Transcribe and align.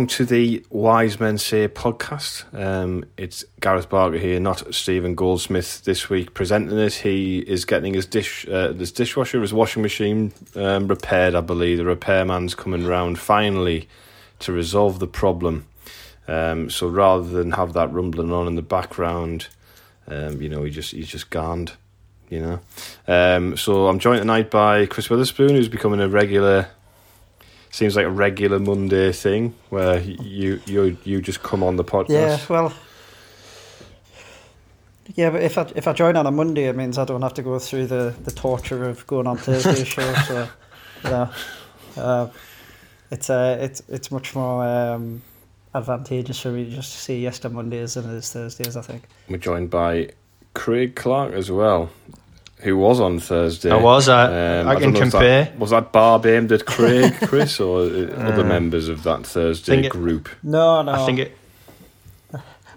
Along 0.00 0.06
to 0.06 0.24
the 0.24 0.64
Wise 0.70 1.20
Men 1.20 1.36
Say 1.36 1.68
podcast. 1.68 2.44
Um, 2.58 3.04
it's 3.18 3.44
Gareth 3.60 3.90
Barker 3.90 4.16
here, 4.16 4.40
not 4.40 4.74
Stephen 4.74 5.14
Goldsmith 5.14 5.84
this 5.84 6.08
week 6.08 6.32
presenting 6.32 6.78
it. 6.78 6.94
He 6.94 7.40
is 7.40 7.66
getting 7.66 7.92
his 7.92 8.06
dish, 8.06 8.48
uh, 8.48 8.72
his 8.72 8.92
dishwasher, 8.92 9.42
his 9.42 9.52
washing 9.52 9.82
machine 9.82 10.32
um, 10.54 10.88
repaired. 10.88 11.34
I 11.34 11.42
believe 11.42 11.76
the 11.76 11.84
repairman's 11.84 12.54
coming 12.54 12.86
round 12.86 13.18
finally 13.18 13.90
to 14.38 14.52
resolve 14.52 15.00
the 15.00 15.06
problem. 15.06 15.66
Um, 16.26 16.70
so 16.70 16.88
rather 16.88 17.28
than 17.28 17.50
have 17.50 17.74
that 17.74 17.92
rumbling 17.92 18.32
on 18.32 18.46
in 18.46 18.54
the 18.54 18.62
background, 18.62 19.48
um, 20.08 20.40
you 20.40 20.48
know, 20.48 20.64
he 20.64 20.70
just 20.70 20.92
he's 20.92 21.08
just 21.08 21.28
garned. 21.28 21.72
You 22.30 22.40
know, 22.40 22.60
um, 23.06 23.54
so 23.58 23.86
I'm 23.86 23.98
joined 23.98 24.20
tonight 24.20 24.50
by 24.50 24.86
Chris 24.86 25.10
Witherspoon, 25.10 25.50
who's 25.50 25.68
becoming 25.68 26.00
a 26.00 26.08
regular 26.08 26.68
seems 27.70 27.96
like 27.96 28.06
a 28.06 28.10
regular 28.10 28.58
Monday 28.58 29.12
thing 29.12 29.54
where 29.70 30.00
you 30.00 30.60
you 30.66 30.96
you 31.04 31.20
just 31.20 31.42
come 31.42 31.62
on 31.62 31.76
the 31.76 31.84
podcast. 31.84 32.08
Yeah, 32.08 32.38
well, 32.48 32.72
yeah, 35.14 35.30
but 35.30 35.42
if 35.42 35.58
I 35.58 35.70
if 35.74 35.88
I 35.88 35.92
join 35.92 36.16
on 36.16 36.26
a 36.26 36.30
Monday, 36.30 36.64
it 36.64 36.76
means 36.76 36.98
I 36.98 37.04
don't 37.04 37.22
have 37.22 37.34
to 37.34 37.42
go 37.42 37.58
through 37.58 37.86
the, 37.86 38.14
the 38.24 38.30
torture 38.30 38.84
of 38.84 39.06
going 39.06 39.26
on 39.26 39.36
Thursday 39.36 39.84
show. 39.84 40.14
So, 40.14 40.48
yeah, 41.04 41.32
uh, 41.96 42.28
it's 43.10 43.30
uh, 43.30 43.58
it's 43.60 43.82
it's 43.88 44.10
much 44.10 44.34
more 44.34 44.64
um, 44.64 45.22
advantageous 45.74 46.40
for 46.40 46.50
me 46.50 46.64
just 46.64 46.74
to 46.74 46.76
just 46.76 46.92
see 46.92 47.20
yes 47.20 47.38
to 47.40 47.48
Mondays 47.48 47.94
than 47.94 48.10
it 48.10 48.16
is 48.16 48.32
Thursdays. 48.32 48.76
I 48.76 48.82
think 48.82 49.04
we're 49.28 49.38
joined 49.38 49.70
by 49.70 50.10
Craig 50.54 50.96
Clark 50.96 51.32
as 51.34 51.50
well 51.50 51.90
who 52.62 52.76
was 52.76 53.00
on 53.00 53.18
Thursday. 53.18 53.70
I 53.70 53.76
was. 53.76 54.08
I, 54.08 54.60
um, 54.60 54.68
I, 54.68 54.72
I 54.72 54.80
can 54.80 54.92
compare. 54.92 55.40
Was 55.40 55.48
that, 55.48 55.58
was 55.58 55.70
that 55.70 55.92
barb 55.92 56.26
aimed 56.26 56.52
at 56.52 56.66
Craig, 56.66 57.14
Chris, 57.22 57.60
or 57.60 57.80
uh, 57.80 58.28
other 58.28 58.44
members 58.44 58.88
of 58.88 59.02
that 59.04 59.26
Thursday 59.26 59.86
it, 59.86 59.92
group? 59.92 60.28
No, 60.42 60.82
no. 60.82 60.92
I 60.92 61.06
think 61.06 61.18
it. 61.18 61.36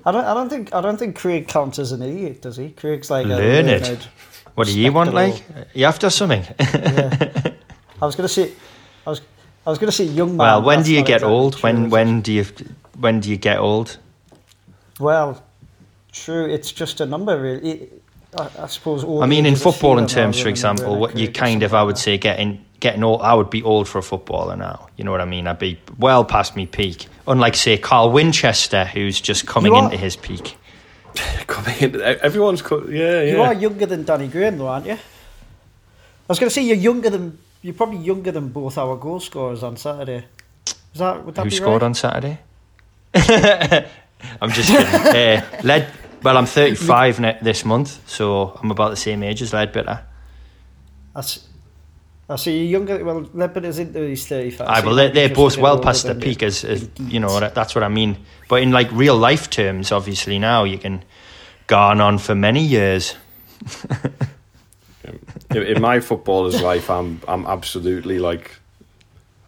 I 0.06 0.12
don't. 0.12 0.26
I 0.26 0.34
don't 0.34 0.50
think. 0.50 0.74
I 0.74 0.82
don't 0.82 0.98
think 0.98 1.16
Craig 1.16 1.48
counts 1.48 1.80
as 1.80 1.92
an 1.92 2.02
idiot, 2.02 2.42
does 2.42 2.58
he? 2.58 2.70
Craig's 2.72 3.10
like 3.10 3.26
learned. 3.26 3.70
A 3.70 3.80
learned 3.80 4.08
what 4.56 4.68
do 4.68 4.80
you 4.80 4.92
want? 4.92 5.14
Like 5.14 5.44
you 5.74 5.86
have 5.86 6.00
to 6.00 6.08
have 6.08 6.14
something. 6.14 6.46
yeah. 6.60 7.54
I 8.02 8.06
was 8.06 8.16
going 8.16 8.28
to 8.28 8.34
say. 8.34 8.52
I 9.06 9.10
was. 9.10 9.22
I 9.66 9.70
was 9.70 9.80
going 9.80 9.88
to 9.88 9.96
say 9.96 10.04
young 10.04 10.36
man. 10.36 10.38
Well, 10.38 10.62
when 10.64 10.84
do 10.84 10.94
you 10.94 11.04
get 11.04 11.24
old? 11.24 11.56
When 11.64 11.90
when 11.90 12.22
do 12.22 12.34
you 12.34 12.46
when 13.00 13.20
do 13.20 13.30
you 13.30 13.38
get 13.38 13.60
old? 13.60 13.98
Well, 15.00 15.44
true. 16.12 16.46
It's 16.46 16.72
just 16.72 17.02
a 17.02 17.06
number. 17.06 17.40
Really. 17.40 17.90
I, 18.36 18.50
I 18.64 18.68
suppose. 18.68 19.04
I 19.04 19.26
mean, 19.26 19.46
in 19.46 19.56
football, 19.56 19.98
in 19.98 20.08
terms, 20.08 20.40
for 20.40 20.50
example, 20.50 21.00
what 21.00 21.18
you 21.18 21.32
kind 21.32 21.64
of, 21.64 21.74
I 21.74 21.84
would 21.84 21.98
say, 21.98 22.18
getting 22.18 22.64
getting 22.80 23.04
old. 23.04 23.22
I 23.22 23.34
would 23.34 23.50
be 23.50 23.64
old 23.64 23.88
for 23.88 24.00
a 24.00 24.04
footballer 24.04 24.56
now. 24.56 24.90
You 24.98 25.04
know 25.04 25.12
what 25.12 25.22
I 25.22 25.26
mean? 25.26 25.48
I'd 25.48 25.60
be 25.60 25.80
well 25.98 26.26
past 26.26 26.56
me 26.56 26.66
peak. 26.66 27.08
Unlike, 27.28 27.56
say, 27.56 27.78
Carl 27.78 28.12
Winchester, 28.12 28.86
who's 28.86 29.22
just 29.22 29.48
coming 29.48 29.74
into 29.76 29.98
his 29.98 30.16
peak. 30.16 30.58
coming 31.48 31.76
in, 31.80 32.02
everyone's 32.02 32.62
co- 32.62 32.88
yeah, 32.88 33.22
yeah. 33.22 33.32
You 33.32 33.42
are 33.42 33.54
younger 33.54 33.86
than 33.86 34.04
Danny 34.04 34.28
Graham, 34.28 34.58
though, 34.58 34.68
aren't 34.68 34.88
you? 34.88 34.94
I 34.94 34.98
was 36.28 36.40
going 36.40 36.50
to 36.50 36.54
say 36.54 36.64
you're 36.64 36.76
younger 36.76 37.10
than 37.10 37.38
you're 37.62 37.74
probably 37.74 38.00
younger 38.00 38.32
than 38.32 38.50
both 38.50 38.78
our 38.78 38.98
goal 38.98 39.20
scorers 39.20 39.64
on 39.64 39.78
Saturday. 39.78 40.26
Is 40.66 41.00
that 41.00 41.26
would 41.26 41.36
that 41.36 41.44
Who 41.44 41.50
be 41.50 41.56
scored 41.56 41.82
right? 41.82 41.88
on 41.88 41.94
Saturday? 41.94 42.40
I'm 44.42 44.52
just 44.52 44.70
kidding. 44.70 44.86
uh, 44.86 45.60
led 45.64 45.88
well, 46.24 46.38
I'm 46.38 46.46
35 46.46 47.20
ne- 47.20 47.38
this 47.42 47.66
month, 47.66 48.10
so 48.10 48.58
I'm 48.62 48.72
about 48.72 48.90
the 48.90 48.96
same 48.96 49.24
age 49.24 49.42
as 49.42 49.52
Leadbitter. 49.52 50.02
I 51.16 51.22
see, 51.22 51.42
I 52.30 52.36
see 52.38 52.58
you're 52.60 52.80
younger. 52.80 53.04
Well, 53.04 53.22
Leadbitter's 53.34 53.80
into 53.80 54.00
his 54.00 54.26
35. 54.28 54.68
I 54.68 54.80
well, 54.86 54.96
they're, 54.96 55.10
they're 55.10 55.36
both 55.36 55.58
well 55.58 55.80
past 55.80 56.06
the 56.06 56.16
peak, 56.16 56.42
as, 56.42 56.64
as 56.64 56.90
you 57.00 57.20
know. 57.20 57.40
That, 57.40 57.54
that's 57.54 57.76
what 57.76 57.84
I 57.84 57.90
mean. 57.90 58.18
But 58.48 58.62
in 58.64 58.72
like 58.72 58.92
real 58.92 59.18
life 59.18 59.50
terms, 59.50 59.92
obviously 59.92 60.40
now 60.40 60.64
you 60.64 60.78
can 60.78 61.04
go 61.68 61.78
on 61.78 62.18
for 62.18 62.36
many 62.36 62.64
years. 62.64 63.16
in 65.52 65.82
my 65.82 66.00
footballer's 66.00 66.62
life, 66.62 66.90
I'm 66.90 67.22
I'm 67.28 67.46
absolutely 67.46 68.20
like 68.20 68.60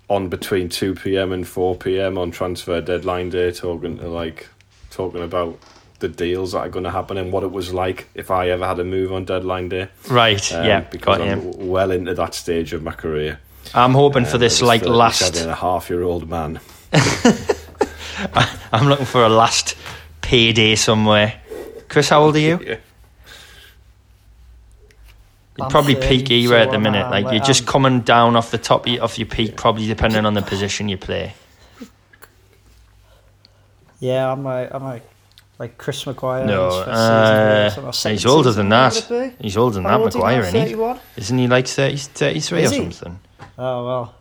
on 0.09 0.29
between 0.29 0.69
two 0.69 0.93
p.m. 0.93 1.31
and 1.31 1.47
four 1.47 1.75
p.m. 1.75 2.17
on 2.17 2.31
transfer 2.31 2.81
deadline 2.81 3.29
day, 3.29 3.51
talking 3.51 3.97
to 3.97 4.07
like 4.07 4.47
talking 4.89 5.23
about 5.23 5.57
the 5.99 6.09
deals 6.09 6.51
that 6.51 6.59
are 6.59 6.69
going 6.69 6.83
to 6.83 6.91
happen 6.91 7.17
and 7.17 7.31
what 7.31 7.43
it 7.43 7.51
was 7.51 7.73
like 7.73 8.07
if 8.13 8.29
I 8.29 8.49
ever 8.49 8.65
had 8.65 8.79
a 8.79 8.83
move 8.83 9.13
on 9.13 9.25
deadline 9.25 9.69
day. 9.69 9.89
Right. 10.09 10.53
Um, 10.53 10.65
yeah. 10.65 10.81
Because 10.81 11.21
I'm 11.21 11.41
him. 11.41 11.67
well 11.67 11.91
into 11.91 12.13
that 12.13 12.33
stage 12.33 12.73
of 12.73 12.83
my 12.83 12.91
career. 12.91 13.39
I'm 13.73 13.93
hoping 13.93 14.25
um, 14.25 14.29
for 14.29 14.37
this 14.37 14.61
like 14.61 14.83
last 14.83 15.35
and 15.37 15.49
a 15.49 15.55
half 15.55 15.89
year 15.89 16.03
old 16.03 16.29
man. 16.29 16.59
I'm 18.71 18.87
looking 18.87 19.05
for 19.05 19.23
a 19.23 19.29
last 19.29 19.75
payday 20.21 20.75
somewhere. 20.75 21.41
Chris, 21.89 22.09
how 22.09 22.23
old 22.23 22.35
are 22.35 22.39
you? 22.39 22.59
Yeah. 22.61 22.77
You're 25.57 25.69
probably 25.69 25.95
peak 25.95 26.29
era 26.31 26.49
so 26.49 26.55
at 26.57 26.71
the 26.71 26.79
minute. 26.79 27.09
Like 27.09 27.31
you're 27.31 27.43
just 27.43 27.65
coming 27.65 28.01
down 28.01 28.35
off 28.35 28.51
the 28.51 28.57
top 28.57 28.87
of 28.87 29.17
your 29.17 29.27
peak, 29.27 29.55
probably 29.55 29.87
depending 29.87 30.25
on 30.25 30.33
the 30.33 30.41
position 30.41 30.89
you 30.89 30.97
play. 30.97 31.33
Yeah, 33.99 34.29
I'm 34.29 34.43
like 34.43 34.73
I'm 34.73 34.83
like 34.83 35.03
like 35.57 35.77
Chris 35.77 36.05
Maguire. 36.05 36.45
No, 36.45 36.67
uh, 36.67 37.91
he's 37.91 38.25
older 38.25 38.51
than 38.51 38.69
that. 38.69 39.35
He's 39.39 39.57
older 39.57 39.75
than 39.75 39.83
How 39.85 39.97
that, 39.99 40.15
Maguire, 40.15 40.41
isn't 40.41 40.67
he? 40.67 40.99
Isn't 41.17 41.37
he 41.37 41.47
like 41.47 41.67
30, 41.67 41.97
33 41.97 42.61
Is 42.61 42.71
or 42.71 42.75
he? 42.75 42.91
something? 42.91 43.19
Oh 43.57 43.85
well. 43.85 44.15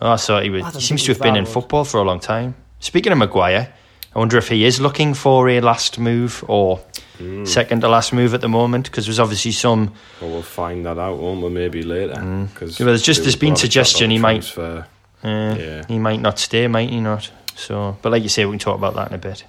Oh, 0.00 0.16
so 0.16 0.40
he, 0.40 0.48
was, 0.48 0.74
he 0.74 0.80
seems 0.80 1.02
to 1.04 1.12
have 1.12 1.20
been 1.20 1.36
in 1.36 1.44
football 1.44 1.84
for 1.84 1.98
a 1.98 2.04
long 2.04 2.20
time. 2.20 2.54
Speaking 2.78 3.10
of 3.10 3.18
Maguire, 3.18 3.74
I 4.14 4.18
wonder 4.18 4.38
if 4.38 4.48
he 4.48 4.64
is 4.64 4.80
looking 4.80 5.12
for 5.12 5.48
a 5.48 5.60
last 5.60 5.98
move 5.98 6.44
or 6.46 6.80
mm. 7.18 7.46
second 7.46 7.80
to 7.80 7.88
last 7.88 8.12
move 8.12 8.32
at 8.32 8.40
the 8.40 8.48
moment 8.48 8.84
because 8.84 9.06
there's 9.06 9.18
obviously 9.18 9.50
some. 9.50 9.92
Well, 10.20 10.30
we'll 10.30 10.42
find 10.42 10.86
that 10.86 10.98
out, 10.98 11.18
won't 11.18 11.42
we? 11.42 11.50
Maybe 11.50 11.82
later. 11.82 12.14
Because 12.14 12.76
mm. 12.76 12.80
well, 12.80 12.86
there's 12.86 13.02
just 13.02 13.22
there's 13.22 13.36
been 13.36 13.56
suggestion 13.56 14.10
he 14.10 14.18
might. 14.18 14.56
Uh, 14.56 14.84
yeah. 15.24 15.84
He 15.88 15.98
might 15.98 16.20
not 16.20 16.38
stay, 16.38 16.68
might 16.68 16.90
he 16.90 17.00
not? 17.00 17.30
So, 17.56 17.98
but 18.02 18.12
like 18.12 18.22
you 18.22 18.28
say, 18.28 18.44
we 18.44 18.52
can 18.52 18.60
talk 18.60 18.78
about 18.78 18.94
that 18.94 19.08
in 19.08 19.14
a 19.14 19.18
bit. 19.18 19.44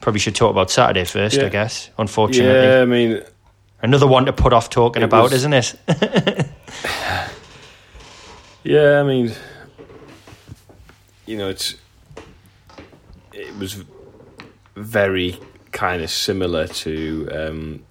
Probably 0.00 0.18
should 0.18 0.34
talk 0.34 0.50
about 0.50 0.70
Saturday 0.70 1.04
first, 1.04 1.36
yeah. 1.36 1.46
I 1.46 1.48
guess. 1.50 1.90
Unfortunately, 1.98 2.52
yeah. 2.52 2.80
I 2.80 2.84
mean, 2.86 3.22
another 3.82 4.06
one 4.06 4.26
to 4.26 4.32
put 4.32 4.52
off 4.52 4.70
talking 4.70 5.02
about, 5.02 5.24
was, 5.24 5.32
isn't 5.32 5.52
it? 5.52 5.74
yeah, 8.64 9.00
I 9.00 9.02
mean, 9.02 9.32
you 11.26 11.36
know, 11.36 11.48
it's 11.48 11.76
it 13.32 13.54
was 13.56 13.84
very 14.74 15.38
kind 15.72 16.02
of 16.02 16.10
similar 16.10 16.66
to 16.66 17.28
um, 17.32 17.84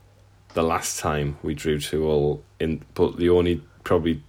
the 0.53 0.63
last 0.63 0.99
time 0.99 1.37
we 1.43 1.53
drew 1.53 1.79
two 1.79 2.05
all 2.05 2.43
in, 2.59 2.83
but 2.93 3.17
the 3.17 3.29
only 3.29 3.61
probably 3.83 4.21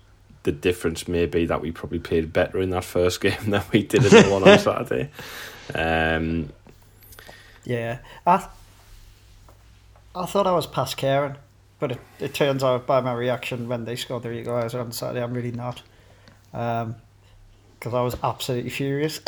the 0.42 0.52
difference 0.52 1.06
may 1.06 1.26
be 1.26 1.44
that 1.46 1.60
we 1.60 1.70
probably 1.70 1.98
played 1.98 2.32
better 2.32 2.60
in 2.60 2.70
that 2.70 2.84
first 2.84 3.20
game 3.22 3.50
than 3.50 3.62
we 3.72 3.82
did 3.82 4.04
in 4.04 4.10
the 4.10 4.30
one 4.30 4.46
on 4.48 4.58
Saturday. 4.60 5.10
Um, 5.74 6.50
yeah, 7.70 7.98
I 8.26 8.48
I 10.12 10.26
thought 10.26 10.48
I 10.48 10.52
was 10.52 10.66
past 10.66 10.96
caring, 10.96 11.36
but 11.78 11.92
it, 11.92 12.00
it 12.18 12.34
turns 12.34 12.64
out 12.64 12.84
by 12.84 13.00
my 13.00 13.12
reaction 13.12 13.68
when 13.68 13.84
they 13.84 13.94
scored 13.94 14.24
the 14.24 14.30
equaliser 14.30 14.80
on 14.80 14.90
Saturday, 14.90 15.22
I'm 15.22 15.32
really 15.32 15.52
not. 15.52 15.82
Um, 16.52 16.96
because 17.78 17.94
I 17.94 18.02
was 18.02 18.16
absolutely 18.22 18.70
furious. 18.70 19.20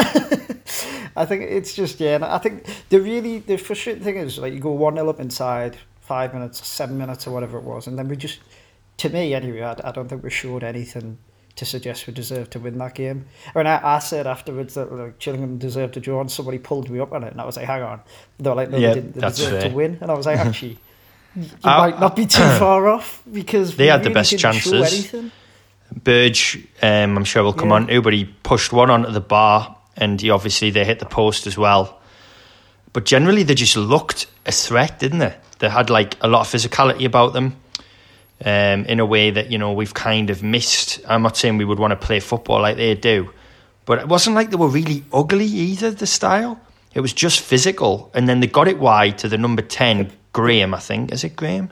I 1.17 1.25
think 1.25 1.43
it's 1.43 1.75
just 1.75 2.01
yeah. 2.01 2.19
I 2.21 2.39
think 2.39 2.67
the 2.91 3.01
really 3.01 3.39
the 3.39 3.57
frustrating 3.57 4.03
thing 4.03 4.17
is 4.17 4.39
like 4.39 4.53
you 4.53 4.61
go 4.61 4.73
one 4.73 4.97
0 4.97 5.09
up 5.09 5.21
inside 5.21 5.79
five 6.01 6.35
minutes, 6.35 6.67
seven 6.67 6.99
minutes, 6.99 7.27
or 7.27 7.31
whatever 7.31 7.59
it 7.59 7.65
was, 7.65 7.87
and 7.87 7.97
then 7.97 8.09
we 8.09 8.17
just, 8.17 8.41
to 8.99 9.09
me 9.09 9.35
anyway, 9.35 9.63
I, 9.63 9.77
I 9.89 9.93
don't 9.93 10.09
think 10.09 10.25
we 10.25 10.31
showed 10.31 10.65
anything 10.65 11.19
to 11.57 11.65
suggest 11.65 12.07
we 12.07 12.13
deserved 12.13 12.53
to 12.53 12.59
win 12.59 12.79
that 12.79 12.95
game. 12.95 13.27
I 13.55 13.59
mean, 13.59 13.67
I, 13.67 13.97
I 13.97 13.99
said 13.99 14.27
afterwards 14.27 14.75
that 14.75 14.93
like, 14.93 15.19
Gillingham 15.19 15.59
deserved 15.59 15.95
to 15.95 16.01
draw, 16.01 16.21
and 16.21 16.31
somebody 16.31 16.59
pulled 16.59 16.89
me 16.91 16.99
up 17.01 17.13
on 17.13 17.25
it, 17.25 17.33
and 17.33 17.41
I 17.41 17.45
was 17.45 17.57
like, 17.57 17.67
hang 17.67 17.83
on. 17.83 18.01
They 18.39 18.51
were 18.51 18.57
like, 18.57 18.71
no, 18.71 18.79
yeah, 18.79 18.89
they 18.89 18.95
didn't. 18.95 19.15
They 19.15 19.21
deserved 19.21 19.63
fair. 19.63 19.71
to 19.71 19.77
win. 19.77 19.99
And 20.01 20.11
I 20.11 20.15
was 20.15 20.27
like, 20.27 20.39
actually, 20.47 20.79
you 21.37 21.49
I, 21.65 21.91
might 21.91 22.01
not 22.01 22.17
be 22.17 22.27
too 22.27 22.39
far 22.59 22.89
off 22.89 23.23
because 23.31 23.77
they 23.77 23.87
had 23.87 24.01
really 24.01 24.09
the 24.09 24.15
best 24.15 24.39
chances. 24.39 25.15
Burge, 25.95 26.67
um, 26.81 27.19
I'm 27.19 27.25
sure 27.25 27.43
will 27.43 27.53
come 27.53 27.69
yeah. 27.69 27.75
on 27.75 27.87
to, 27.89 28.01
but 28.01 28.15
he 28.15 28.25
pushed 28.25 28.73
one 28.73 28.91
onto 28.91 29.11
the 29.11 29.21
bar, 29.21 29.77
and 29.97 30.21
he 30.21 30.31
obviously 30.31 30.71
they 30.71 30.85
hit 30.85 31.01
the 31.01 31.07
post 31.07 31.47
as 31.47 31.59
well. 31.59 32.01
But 32.95 33.05
generally, 33.05 33.43
they 33.43 33.55
just 33.55 33.77
looked 33.77 34.27
a 34.47 34.53
threat, 34.53 34.99
didn't 34.99 35.19
they? 35.19 35.37
They 35.59 35.69
had 35.69 35.91
like 35.91 36.17
a 36.23 36.29
lot 36.29 36.41
of 36.41 36.47
physicality 36.49 37.05
about 37.05 37.35
them 37.35 37.57
um, 38.45 38.85
in 38.87 39.01
a 39.01 39.07
way 39.07 39.31
that 39.31 39.51
you 39.51 39.59
know 39.59 39.73
we've 39.73 39.95
kind 39.95 40.31
of 40.31 40.43
missed. 40.43 41.01
I'm 41.07 41.23
not 41.23 41.37
saying 41.37 41.59
we 41.59 41.65
would 41.65 41.79
want 41.79 41.93
to 41.93 42.07
play 42.07 42.21
football 42.21 42.61
like 42.61 42.77
they 42.77 42.95
do, 42.95 43.31
but 43.85 43.99
it 43.99 44.09
wasn't 44.09 44.37
like 44.37 44.51
they 44.51 44.57
were 44.57 44.69
really 44.69 45.05
ugly 45.13 45.47
either. 45.47 45.91
The 45.91 46.07
style 46.07 46.61
it 46.95 47.01
was 47.01 47.13
just 47.13 47.41
physical, 47.41 48.11
and 48.15 48.29
then 48.29 48.41
they 48.41 48.47
got 48.47 48.69
it 48.69 48.79
wide 48.79 49.19
to 49.19 49.29
the 49.29 49.39
number 49.39 49.63
ten 49.63 50.13
Graham, 50.33 50.75
I 50.75 50.79
think. 50.79 51.13
Is 51.13 51.25
it 51.25 51.37
Graham? 51.37 51.71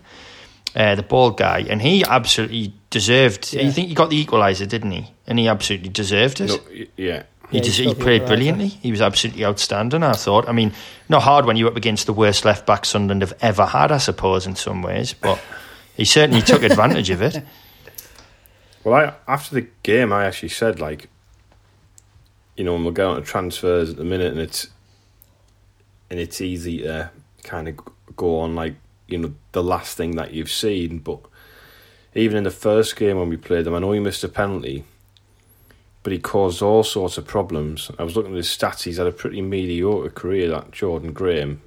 Uh, 0.74 0.94
the 0.94 1.02
bald 1.02 1.36
guy, 1.36 1.66
and 1.68 1.82
he 1.82 2.04
absolutely 2.04 2.72
deserved. 2.90 3.52
Yeah. 3.52 3.62
You 3.62 3.72
think 3.72 3.88
he 3.88 3.94
got 3.94 4.10
the 4.10 4.24
equaliser, 4.24 4.68
didn't 4.68 4.92
he? 4.92 5.10
And 5.26 5.38
he 5.38 5.48
absolutely 5.48 5.88
deserved 5.88 6.40
it. 6.40 6.48
No, 6.48 6.86
yeah. 6.96 7.24
He 7.50 7.56
yeah, 7.56 7.62
just 7.64 7.80
he 7.80 7.92
played 7.94 8.26
brilliantly. 8.26 8.68
He 8.68 8.92
was 8.92 9.00
absolutely 9.00 9.44
outstanding. 9.44 10.04
I 10.04 10.12
thought. 10.12 10.48
I 10.48 10.52
mean, 10.52 10.72
not 11.08 11.22
hard 11.22 11.44
when 11.44 11.56
you're 11.56 11.68
up 11.68 11.76
against 11.76 12.06
the 12.06 12.12
worst 12.12 12.44
left 12.44 12.64
back 12.64 12.84
Sunderland 12.84 13.22
have 13.22 13.34
ever 13.40 13.66
had, 13.66 13.90
I 13.90 13.98
suppose, 13.98 14.46
in 14.46 14.54
some 14.54 14.82
ways. 14.82 15.12
But 15.12 15.40
he 16.00 16.06
certainly 16.06 16.40
took 16.40 16.62
advantage 16.62 17.10
of 17.10 17.20
it. 17.20 17.44
Well, 18.82 18.94
I, 18.94 19.30
after 19.30 19.54
the 19.54 19.66
game, 19.82 20.10
I 20.10 20.24
actually 20.24 20.48
said 20.48 20.80
like, 20.80 21.10
you 22.56 22.64
know, 22.64 22.72
when 22.72 22.86
we're 22.86 22.92
going 22.92 23.20
to 23.20 23.28
transfers 23.28 23.90
at 23.90 23.96
the 23.96 24.04
minute, 24.04 24.32
and 24.32 24.40
it's 24.40 24.68
and 26.08 26.18
it's 26.18 26.40
easy 26.40 26.78
to 26.78 27.10
kind 27.42 27.68
of 27.68 27.78
go 28.16 28.38
on 28.38 28.54
like 28.54 28.76
you 29.06 29.18
know 29.18 29.34
the 29.52 29.62
last 29.62 29.98
thing 29.98 30.16
that 30.16 30.32
you've 30.32 30.50
seen, 30.50 30.96
but 30.96 31.20
even 32.14 32.38
in 32.38 32.44
the 32.44 32.50
first 32.50 32.96
game 32.96 33.18
when 33.18 33.28
we 33.28 33.36
played 33.36 33.66
them, 33.66 33.74
I 33.74 33.80
know 33.80 33.92
he 33.92 34.00
missed 34.00 34.24
a 34.24 34.30
penalty, 34.30 34.84
but 36.02 36.14
he 36.14 36.18
caused 36.18 36.62
all 36.62 36.82
sorts 36.82 37.18
of 37.18 37.26
problems. 37.26 37.90
I 37.98 38.02
was 38.02 38.16
looking 38.16 38.32
at 38.32 38.38
his 38.38 38.48
stats; 38.48 38.84
he's 38.84 38.96
had 38.96 39.06
a 39.06 39.12
pretty 39.12 39.42
mediocre 39.42 40.08
career. 40.08 40.48
That 40.48 40.70
Jordan 40.70 41.12
Graham, 41.12 41.60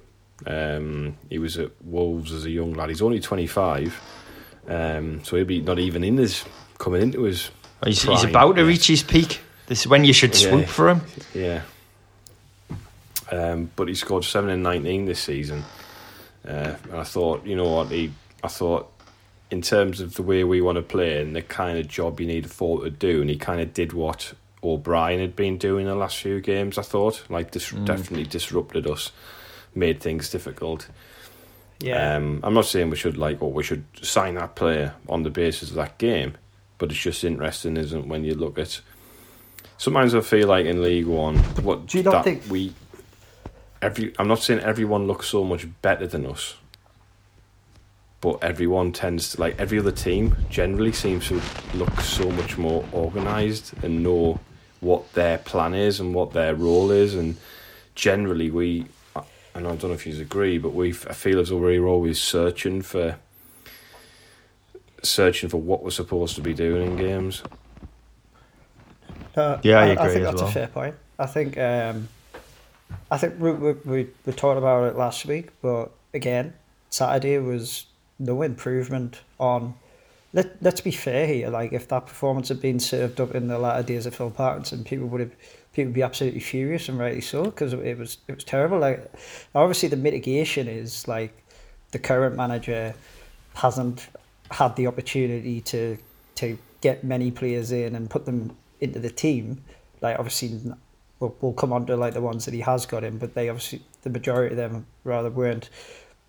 um, 0.48 1.16
he 1.30 1.38
was 1.38 1.58
at 1.58 1.70
Wolves 1.84 2.32
as 2.32 2.44
a 2.44 2.50
young 2.50 2.74
lad. 2.74 2.88
He's 2.88 3.02
only 3.02 3.20
twenty 3.20 3.46
five, 3.46 4.00
um, 4.68 5.22
so 5.24 5.36
he'll 5.36 5.44
be 5.44 5.60
not 5.60 5.78
even 5.78 6.04
in 6.04 6.16
his 6.16 6.44
coming 6.78 7.02
into 7.02 7.22
his. 7.22 7.50
He's, 7.84 8.02
he's 8.02 8.24
about 8.24 8.56
to 8.56 8.64
reach 8.64 8.86
his 8.86 9.02
peak. 9.02 9.40
This 9.66 9.80
is 9.80 9.86
when 9.86 10.04
you 10.04 10.12
should 10.12 10.34
swoop 10.34 10.60
yeah, 10.62 10.66
for 10.66 10.88
him. 10.88 11.00
Yeah. 11.34 11.62
Um, 13.30 13.70
but 13.76 13.88
he 13.88 13.94
scored 13.94 14.24
seven 14.24 14.50
and 14.50 14.62
nineteen 14.62 15.06
this 15.06 15.20
season, 15.20 15.64
uh, 16.46 16.74
and 16.84 16.94
I 16.94 17.04
thought, 17.04 17.46
you 17.46 17.56
know 17.56 17.70
what, 17.70 17.88
he, 17.88 18.12
I 18.42 18.48
thought 18.48 18.90
in 19.50 19.62
terms 19.62 20.00
of 20.00 20.14
the 20.14 20.22
way 20.22 20.44
we 20.44 20.60
want 20.60 20.76
to 20.76 20.82
play 20.82 21.20
and 21.20 21.34
the 21.34 21.42
kind 21.42 21.78
of 21.78 21.88
job 21.88 22.20
you 22.20 22.26
need 22.26 22.44
a 22.44 22.48
forward 22.48 22.84
to 22.84 22.90
do, 22.90 23.20
and 23.20 23.30
he 23.30 23.36
kind 23.36 23.60
of 23.60 23.72
did 23.72 23.92
what 23.92 24.34
O'Brien 24.62 25.20
had 25.20 25.36
been 25.36 25.58
doing 25.58 25.86
the 25.86 25.94
last 25.94 26.18
few 26.18 26.40
games. 26.40 26.76
I 26.76 26.82
thought, 26.82 27.24
like, 27.28 27.52
this 27.52 27.70
mm. 27.70 27.84
definitely 27.84 28.24
disrupted 28.24 28.86
us, 28.86 29.12
made 29.74 30.00
things 30.00 30.30
difficult. 30.30 30.88
Yeah, 31.84 32.16
um, 32.16 32.40
I'm 32.42 32.54
not 32.54 32.64
saying 32.64 32.88
we 32.88 32.96
should 32.96 33.18
like, 33.18 33.42
or 33.42 33.52
we 33.52 33.62
should 33.62 33.84
sign 34.00 34.36
that 34.36 34.54
player 34.54 34.94
on 35.06 35.22
the 35.22 35.28
basis 35.28 35.68
of 35.68 35.76
that 35.76 35.98
game, 35.98 36.34
but 36.78 36.90
it's 36.90 36.98
just 36.98 37.22
interesting, 37.24 37.76
isn't 37.76 38.00
it, 38.00 38.06
when 38.06 38.24
you 38.24 38.34
look 38.34 38.58
at. 38.58 38.80
Sometimes 39.76 40.14
I 40.14 40.22
feel 40.22 40.48
like 40.48 40.64
in 40.64 40.82
League 40.82 41.04
One, 41.04 41.36
what 41.62 41.86
do 41.86 41.98
you 41.98 42.04
not 42.04 42.24
think 42.24 42.44
we 42.48 42.72
every? 43.82 44.14
I'm 44.18 44.28
not 44.28 44.38
saying 44.38 44.60
everyone 44.60 45.06
looks 45.06 45.28
so 45.28 45.44
much 45.44 45.66
better 45.82 46.06
than 46.06 46.24
us, 46.24 46.56
but 48.22 48.42
everyone 48.42 48.90
tends 48.92 49.32
to 49.32 49.40
like 49.42 49.60
every 49.60 49.78
other 49.78 49.92
team 49.92 50.36
generally 50.48 50.92
seems 50.92 51.28
to 51.28 51.42
look 51.74 52.00
so 52.00 52.30
much 52.30 52.56
more 52.56 52.82
organized 52.92 53.74
and 53.84 54.02
know 54.02 54.40
what 54.80 55.12
their 55.12 55.36
plan 55.36 55.74
is 55.74 56.00
and 56.00 56.14
what 56.14 56.32
their 56.32 56.54
role 56.54 56.90
is 56.90 57.14
and 57.14 57.36
generally 57.94 58.50
we 58.50 58.86
and 59.54 59.66
I 59.66 59.76
don't 59.76 59.84
know 59.84 59.92
if 59.92 60.06
you 60.06 60.20
agree 60.20 60.58
but 60.58 60.74
we 60.74 60.90
I 60.90 61.12
feel 61.12 61.40
as 61.40 61.50
though 61.50 61.58
we're 61.58 61.86
always 61.86 62.20
searching 62.20 62.82
for 62.82 63.16
searching 65.02 65.48
for 65.48 65.60
what 65.60 65.82
we're 65.82 65.90
supposed 65.90 66.34
to 66.36 66.40
be 66.40 66.54
doing 66.54 66.92
in 66.92 66.96
games 66.96 67.42
uh, 69.36 69.58
yeah 69.62 69.78
I, 69.78 69.94
I, 69.94 70.04
I 70.04 70.08
think 70.08 70.24
that's 70.24 70.40
well. 70.40 70.48
a 70.48 70.52
fair 70.52 70.68
point 70.68 70.94
I 71.18 71.26
think 71.26 71.58
um, 71.58 72.08
I 73.10 73.18
think 73.18 73.38
we, 73.38 73.52
we, 73.52 73.72
we, 73.84 74.08
we 74.26 74.32
talked 74.32 74.58
about 74.58 74.88
it 74.88 74.96
last 74.96 75.26
week 75.26 75.50
but 75.60 75.90
again 76.12 76.54
Saturday 76.94 77.38
was 77.38 77.86
no 78.20 78.42
improvement 78.42 79.20
on. 79.40 79.74
Let 80.32 80.62
Let's 80.62 80.80
be 80.80 80.92
fair 80.92 81.26
here. 81.26 81.48
Like 81.48 81.72
if 81.72 81.88
that 81.88 82.06
performance 82.06 82.48
had 82.48 82.60
been 82.60 82.78
served 82.78 83.20
up 83.20 83.34
in 83.34 83.48
the 83.48 83.58
latter 83.58 83.82
days 83.82 84.06
of 84.06 84.14
Phil 84.14 84.30
Parkinson, 84.30 84.84
people 84.84 85.08
would 85.08 85.20
have 85.20 85.32
people 85.74 85.88
would 85.88 85.94
be 85.94 86.02
absolutely 86.02 86.40
furious 86.40 86.88
and 86.88 86.98
rightly 86.98 87.20
so 87.20 87.44
because 87.44 87.72
it 87.72 87.98
was 87.98 88.18
it 88.28 88.34
was 88.34 88.44
terrible. 88.44 88.78
Like 88.78 89.12
obviously 89.54 89.88
the 89.88 89.96
mitigation 89.96 90.68
is 90.68 91.06
like 91.08 91.36
the 91.90 91.98
current 91.98 92.36
manager 92.36 92.94
hasn't 93.54 94.08
had 94.50 94.76
the 94.76 94.86
opportunity 94.86 95.60
to 95.62 95.98
to 96.36 96.58
get 96.80 97.02
many 97.04 97.30
players 97.30 97.72
in 97.72 97.94
and 97.94 98.08
put 98.08 98.24
them 98.24 98.56
into 98.80 98.98
the 99.00 99.10
team. 99.10 99.62
Like 100.00 100.18
obviously 100.18 100.60
we'll, 101.18 101.34
we'll 101.40 101.52
come 101.52 101.72
on 101.72 101.86
to 101.86 101.96
like 101.96 102.14
the 102.14 102.20
ones 102.20 102.44
that 102.44 102.54
he 102.54 102.60
has 102.60 102.86
got 102.86 103.02
in, 103.02 103.18
but 103.18 103.34
they 103.34 103.48
obviously 103.48 103.82
the 104.02 104.10
majority 104.10 104.52
of 104.52 104.56
them 104.56 104.86
rather 105.02 105.30
weren't 105.30 105.70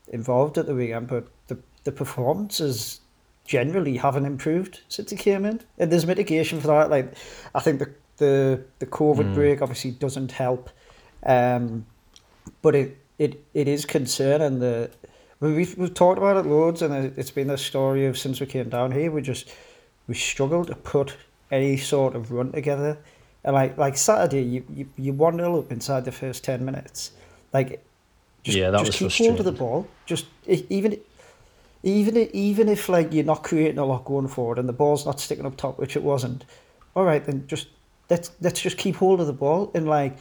involved 0.08 0.58
at 0.58 0.66
the 0.66 0.76
weekend. 0.76 1.08
But 1.08 1.28
the 1.48 1.60
the 1.84 1.92
performances 1.92 3.02
generally 3.46 3.98
haven't 3.98 4.26
improved 4.26 4.82
since 4.90 5.12
he 5.12 5.18
came 5.18 5.46
in. 5.46 5.62
And 5.78 5.92
there's 5.92 6.08
mitigation 6.08 6.60
for 6.60 6.68
that. 6.68 6.90
Like 6.90 7.14
I 7.54 7.60
think 7.60 7.80
the 7.80 7.94
the 8.18 8.64
the 8.80 8.86
COVID 8.86 9.32
mm. 9.32 9.36
break 9.36 9.62
obviously 9.62 9.92
doesn't 9.92 10.32
help, 10.32 10.70
um, 11.24 11.86
but 12.62 12.76
it 12.76 12.98
it 13.18 13.44
it 13.54 13.68
is 13.68 13.86
concerning 13.86 14.60
that 14.60 14.92
we've 15.40 15.78
we've 15.78 15.94
talked 15.94 16.18
about 16.18 16.38
it 16.38 16.48
loads, 16.48 16.82
and 16.82 17.18
it's 17.18 17.32
been 17.32 17.48
the 17.48 17.58
story 17.58 18.06
of 18.06 18.18
since 18.18 18.40
we 18.40 18.46
came 18.46 18.70
down 18.70 18.92
here. 18.92 19.12
We 19.12 19.22
just 19.22 19.54
we 20.08 20.16
struggled 20.16 20.68
to 20.68 20.76
put 20.76 21.16
any 21.52 21.78
sort 21.78 22.16
of 22.16 22.32
run 22.32 22.52
together. 22.52 22.98
And 23.44 23.54
like 23.54 23.78
like 23.78 23.98
Saturday, 23.98 24.44
you 24.44 24.66
you, 24.74 24.90
you 24.98 25.14
one 25.14 25.38
nil 25.38 25.60
up 25.60 25.72
inside 25.72 26.06
the 26.06 26.12
first 26.12 26.44
ten 26.44 26.66
minutes. 26.66 27.12
Like 27.54 27.84
just, 28.44 28.58
yeah, 28.58 28.72
that 28.72 28.86
just 28.86 29.02
was 29.02 29.16
keep 29.16 29.28
hold 29.28 29.40
of 29.40 29.46
the 29.46 29.52
ball. 29.52 29.88
Just 30.06 30.26
even 30.48 31.00
even 31.84 32.18
if, 32.18 32.34
even 32.34 32.68
if 32.68 32.90
like 32.90 33.14
you're 33.14 33.24
not 33.24 33.44
creating 33.44 33.78
a 33.78 33.86
lot 33.86 34.06
going 34.06 34.28
forward 34.28 34.58
and 34.58 34.68
the 34.68 34.74
ball's 34.74 35.06
not 35.06 35.20
sticking 35.20 35.46
up 35.46 35.56
top, 35.56 35.78
which 35.78 35.96
it 35.96 36.04
wasn't, 36.04 36.44
all 36.96 37.06
right, 37.06 37.24
then 37.26 37.46
just 37.48 37.68
let's 38.10 38.32
let's 38.42 38.62
just 38.62 38.78
keep 38.78 38.96
hold 38.96 39.20
of 39.20 39.28
the 39.28 39.34
ball 39.34 39.72
and 39.74 39.88
like 39.88 40.18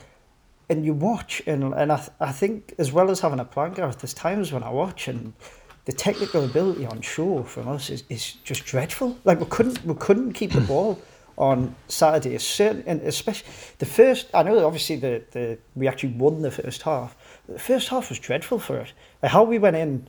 and 0.68 0.84
you 0.84 0.94
watch 0.94 1.42
and 1.46 1.74
and 1.74 1.92
I 1.92 2.08
I 2.20 2.32
think 2.32 2.74
as 2.78 2.92
well 2.92 3.10
as 3.10 3.20
having 3.20 3.40
a 3.40 3.44
plan, 3.44 3.72
Gareth, 3.72 3.98
there's 4.00 4.14
times 4.14 4.52
when 4.52 4.62
I 4.62 4.70
watch 4.70 5.08
and 5.08 5.34
the 5.84 5.92
technical 5.92 6.44
ability 6.44 6.86
on 6.86 7.02
show 7.02 7.42
from 7.42 7.68
us 7.68 7.90
is, 7.90 8.04
is 8.08 8.32
just 8.44 8.64
dreadful. 8.64 9.18
Like 9.24 9.40
we 9.40 9.46
couldn't 9.46 9.84
we 9.84 9.94
couldn't 9.94 10.32
keep 10.32 10.52
the 10.52 10.60
ball 10.60 11.00
on 11.38 11.74
Saturday. 11.88 12.38
Certain, 12.38 12.82
and 12.86 13.02
especially 13.02 13.48
the 13.78 13.86
first. 13.86 14.28
I 14.32 14.42
know 14.42 14.64
obviously 14.64 14.96
the, 14.96 15.22
the 15.32 15.58
we 15.74 15.86
actually 15.86 16.14
won 16.14 16.42
the 16.42 16.50
first 16.50 16.82
half. 16.82 17.14
The 17.48 17.58
first 17.58 17.88
half 17.88 18.08
was 18.08 18.18
dreadful 18.18 18.58
for 18.58 18.80
us 18.80 18.92
Like 19.22 19.32
how 19.32 19.44
we 19.44 19.58
went 19.58 19.76
in 19.76 20.08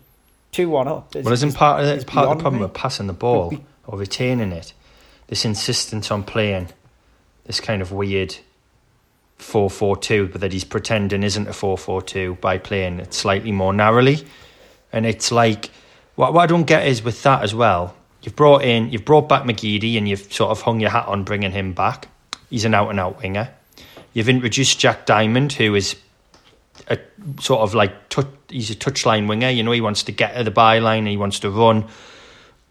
two 0.52 0.70
one 0.70 0.88
up. 0.88 1.16
Is, 1.16 1.26
well, 1.26 1.34
isn't 1.34 1.54
part 1.54 1.84
of, 1.84 1.90
is 1.90 2.06
part 2.06 2.30
of 2.30 2.38
the 2.38 2.42
problem 2.42 2.62
me? 2.62 2.66
with 2.68 2.74
passing 2.74 3.08
the 3.08 3.14
ball 3.14 3.54
or 3.86 4.00
retaining 4.00 4.54
it? 4.54 4.74
This 5.28 5.44
insistence 5.44 6.12
on 6.12 6.24
playing 6.24 6.70
this 7.46 7.60
kind 7.60 7.82
of 7.82 7.92
weird 7.92 8.36
four 9.38 9.70
four 9.70 9.98
two, 9.98 10.28
but 10.28 10.42
that 10.42 10.54
he's 10.54 10.64
pretending 10.64 11.24
isn't 11.24 11.48
a 11.48 11.54
four 11.54 11.78
four 11.78 12.02
two 12.02 12.38
by 12.42 12.58
playing 12.58 13.00
it 13.00 13.14
slightly 13.14 13.52
more 13.52 13.74
narrowly, 13.74 14.26
and 14.92 15.06
it's 15.06 15.32
like 15.32 15.70
what, 16.16 16.34
what 16.34 16.42
I 16.42 16.48
don't 16.48 16.66
get 16.66 16.88
is 16.88 17.04
with 17.04 17.22
that 17.24 17.44
as 17.44 17.54
well. 17.54 17.96
You've 18.22 18.36
brought 18.36 18.64
in, 18.64 18.90
you've 18.92 19.06
brought 19.06 19.30
back 19.30 19.44
McGeady, 19.44 19.98
and 19.98 20.10
you've 20.10 20.34
sort 20.34 20.52
of 20.52 20.62
hung 20.62 20.80
your 20.80 20.90
hat 20.90 21.08
on 21.08 21.24
bringing 21.24 21.52
him 21.52 21.74
back. 21.74 22.08
He's 22.50 22.66
an 22.66 22.74
out 22.74 22.90
and 22.90 23.00
out 23.00 23.22
winger. 23.22 23.50
You've 24.14 24.30
introduced 24.30 24.80
Jack 24.80 25.06
Diamond, 25.06 25.54
who 25.54 25.76
is 25.76 25.96
a 26.88 26.98
sort 27.40 27.62
of 27.62 27.74
like 27.76 27.94
he's 28.50 28.72
a 28.72 28.76
touchline 28.76 29.28
winger. 29.28 29.50
You 29.50 29.64
know, 29.64 29.72
he 29.72 29.82
wants 29.82 30.04
to 30.04 30.12
get 30.12 30.34
at 30.34 30.46
the 30.46 30.52
byline, 30.52 31.08
he 31.08 31.18
wants 31.18 31.40
to 31.40 31.50
run 31.50 31.86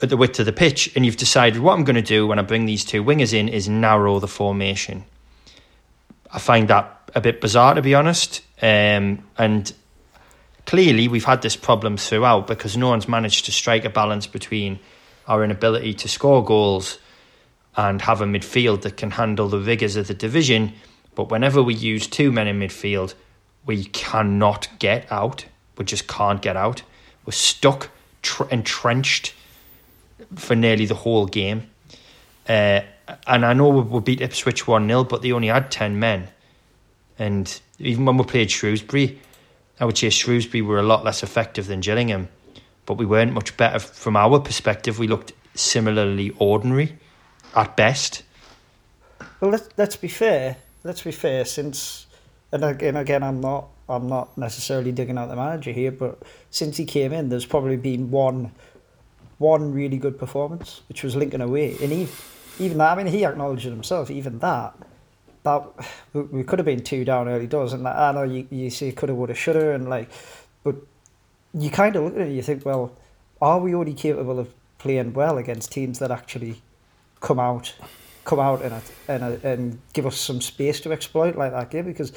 at 0.03 0.09
the 0.09 0.17
width 0.17 0.39
of 0.41 0.47
the 0.47 0.53
pitch. 0.53 0.95
And 0.95 1.05
you've 1.05 1.17
decided 1.17 1.61
what 1.61 1.75
I'm 1.75 1.85
going 1.85 1.97
to 1.97 2.03
do 2.03 2.27
when 2.27 2.39
I 2.39 2.43
bring 2.43 2.67
these 2.67 2.85
two 2.85 3.03
wingers 3.03 3.33
in 3.33 3.49
is 3.49 3.69
narrow 3.69 4.19
the 4.19 4.29
formation. 4.29 5.05
I 6.33 6.39
find 6.39 6.69
that 6.69 7.11
a 7.15 7.21
bit 7.21 7.41
bizarre, 7.41 7.75
to 7.75 7.83
be 7.83 7.95
honest. 7.95 8.43
Um, 8.61 9.25
and 9.39 9.73
clearly, 10.67 11.09
we've 11.09 11.25
had 11.25 11.43
this 11.43 11.57
problem 11.57 11.97
throughout 11.97 12.47
because 12.47 12.77
no 12.77 12.89
one's 12.89 13.09
managed 13.09 13.45
to 13.47 13.53
strike 13.53 13.85
a 13.85 13.91
balance 13.91 14.27
between 14.27 14.81
our 15.27 15.45
inability 15.45 15.95
to 15.95 16.09
score 16.09 16.45
goals 16.45 16.99
and 17.77 18.03
have 18.03 18.21
a 18.21 18.25
midfield 18.25 18.83
that 18.83 18.97
can 18.97 19.13
handle 19.13 19.49
the 19.49 19.59
rigours 19.59 19.97
of 19.97 20.07
the 20.07 20.15
division. 20.15 20.73
But 21.15 21.31
whenever 21.31 21.63
we 21.63 21.75
use 21.75 22.07
two 22.07 22.31
men 22.33 22.47
in 22.47 22.59
midfield, 22.59 23.15
we 23.67 23.85
cannot 23.85 24.69
get 24.79 25.11
out. 25.11 25.47
We 25.77 25.85
just 25.85 26.07
can't 26.07 26.43
get 26.43 26.57
out. 26.57 26.83
We're 27.25 27.33
stuck, 27.33 27.91
tr- 28.23 28.49
entrenched 28.51 29.35
for 30.37 30.55
nearly 30.55 30.87
the 30.87 30.95
whole 30.95 31.27
game. 31.27 31.71
Uh, 32.49 32.81
and 33.27 33.45
I 33.45 33.53
know 33.53 33.69
we, 33.69 33.83
we 33.83 34.01
beat 34.01 34.21
Ipswich 34.21 34.67
1 34.67 34.87
0, 34.87 35.05
but 35.05 35.23
they 35.23 35.33
only 35.33 35.49
had 35.49 35.71
10 35.71 35.99
men. 35.99 36.29
And 37.19 37.61
even 37.79 38.05
when 38.05 38.17
we 38.17 38.25
played 38.25 38.51
Shrewsbury, 38.51 39.21
I 39.81 39.85
would 39.85 39.97
say 39.97 40.11
Shrewsbury 40.11 40.63
were 40.63 40.79
a 40.79 40.83
lot 40.83 41.05
less 41.05 41.23
effective 41.23 41.67
than 41.67 41.81
Gillingham, 41.81 42.29
but 42.87 42.95
we 42.95 43.07
weren't 43.07 43.33
much 43.33 43.57
better 43.57 43.79
from 43.79 44.17
our 44.17 44.41
perspective. 44.41 44.99
We 44.99 45.09
looked 45.09 45.33
similarly 45.55 46.35
ordinary 46.39 46.99
at 47.55 47.77
best. 47.77 48.23
Well, 49.41 49.51
let's, 49.53 49.69
let's 49.77 49.97
be 49.97 50.09
fair. 50.09 50.57
Let's 50.83 51.03
be 51.03 51.13
fair. 51.13 51.45
Since 51.45 52.07
and 52.55 52.65
again, 52.65 52.95
again, 52.95 53.25
I'm 53.25 53.41
not, 53.41 53.67
I'm 53.89 54.09
not 54.09 54.39
necessarily 54.39 54.93
digging 54.93 55.19
out 55.19 55.29
the 55.29 55.35
manager 55.35 55.73
here, 55.73 55.91
but 55.91 56.23
since 56.51 56.77
he 56.77 56.85
came 56.85 57.13
in, 57.13 57.29
there's 57.29 57.45
probably 57.45 57.77
been 57.77 58.13
one, 58.13 58.53
one 59.39 59.73
really 59.73 59.97
good 59.99 60.19
performance, 60.19 60.83
which 60.89 61.03
was 61.03 61.17
Lincoln 61.17 61.41
away, 61.41 61.77
and 61.83 61.93
even, 61.93 62.15
even 62.59 62.79
that, 62.79 62.93
I 62.93 63.03
mean, 63.03 63.13
he 63.13 63.25
acknowledged 63.25 63.67
it 63.67 63.71
himself. 63.71 64.11
Even 64.11 64.39
that, 64.39 64.75
that 65.43 65.63
we 66.13 66.45
could 66.45 66.59
have 66.59 66.67
been 66.67 66.83
two 66.83 67.05
down 67.05 67.29
early 67.29 67.47
doors, 67.47 67.73
and 67.73 67.87
I 67.87 68.13
know 68.13 68.23
you 68.23 68.47
you 68.51 68.71
see 68.71 68.93
could 68.93 69.09
have, 69.09 69.19
would 69.19 69.29
have, 69.29 69.39
should 69.39 69.57
have, 69.57 69.75
and 69.75 69.89
like, 69.89 70.09
but 70.63 70.77
you 71.53 71.71
kind 71.71 71.97
of 71.97 72.05
look 72.05 72.15
at 72.15 72.21
it, 72.21 72.27
and 72.29 72.37
you 72.37 72.43
think, 72.43 72.65
well, 72.65 72.97
are 73.41 73.59
we 73.59 73.75
already 73.75 73.95
capable 73.95 74.39
of 74.39 74.53
playing 74.79 75.13
well 75.15 75.39
against 75.39 75.73
teams 75.73 75.99
that 75.99 76.11
actually 76.11 76.63
come 77.21 77.41
out, 77.41 77.75
come 78.25 78.39
out 78.39 78.63
and 78.63 78.83
and 79.09 79.45
and 79.45 79.79
give 79.93 80.07
us 80.07 80.19
some 80.19 80.41
space 80.41 80.81
to 80.81 80.93
exploit 80.93 81.37
like 81.37 81.53
that 81.53 81.71
game? 81.71 81.85
Because 81.85 82.13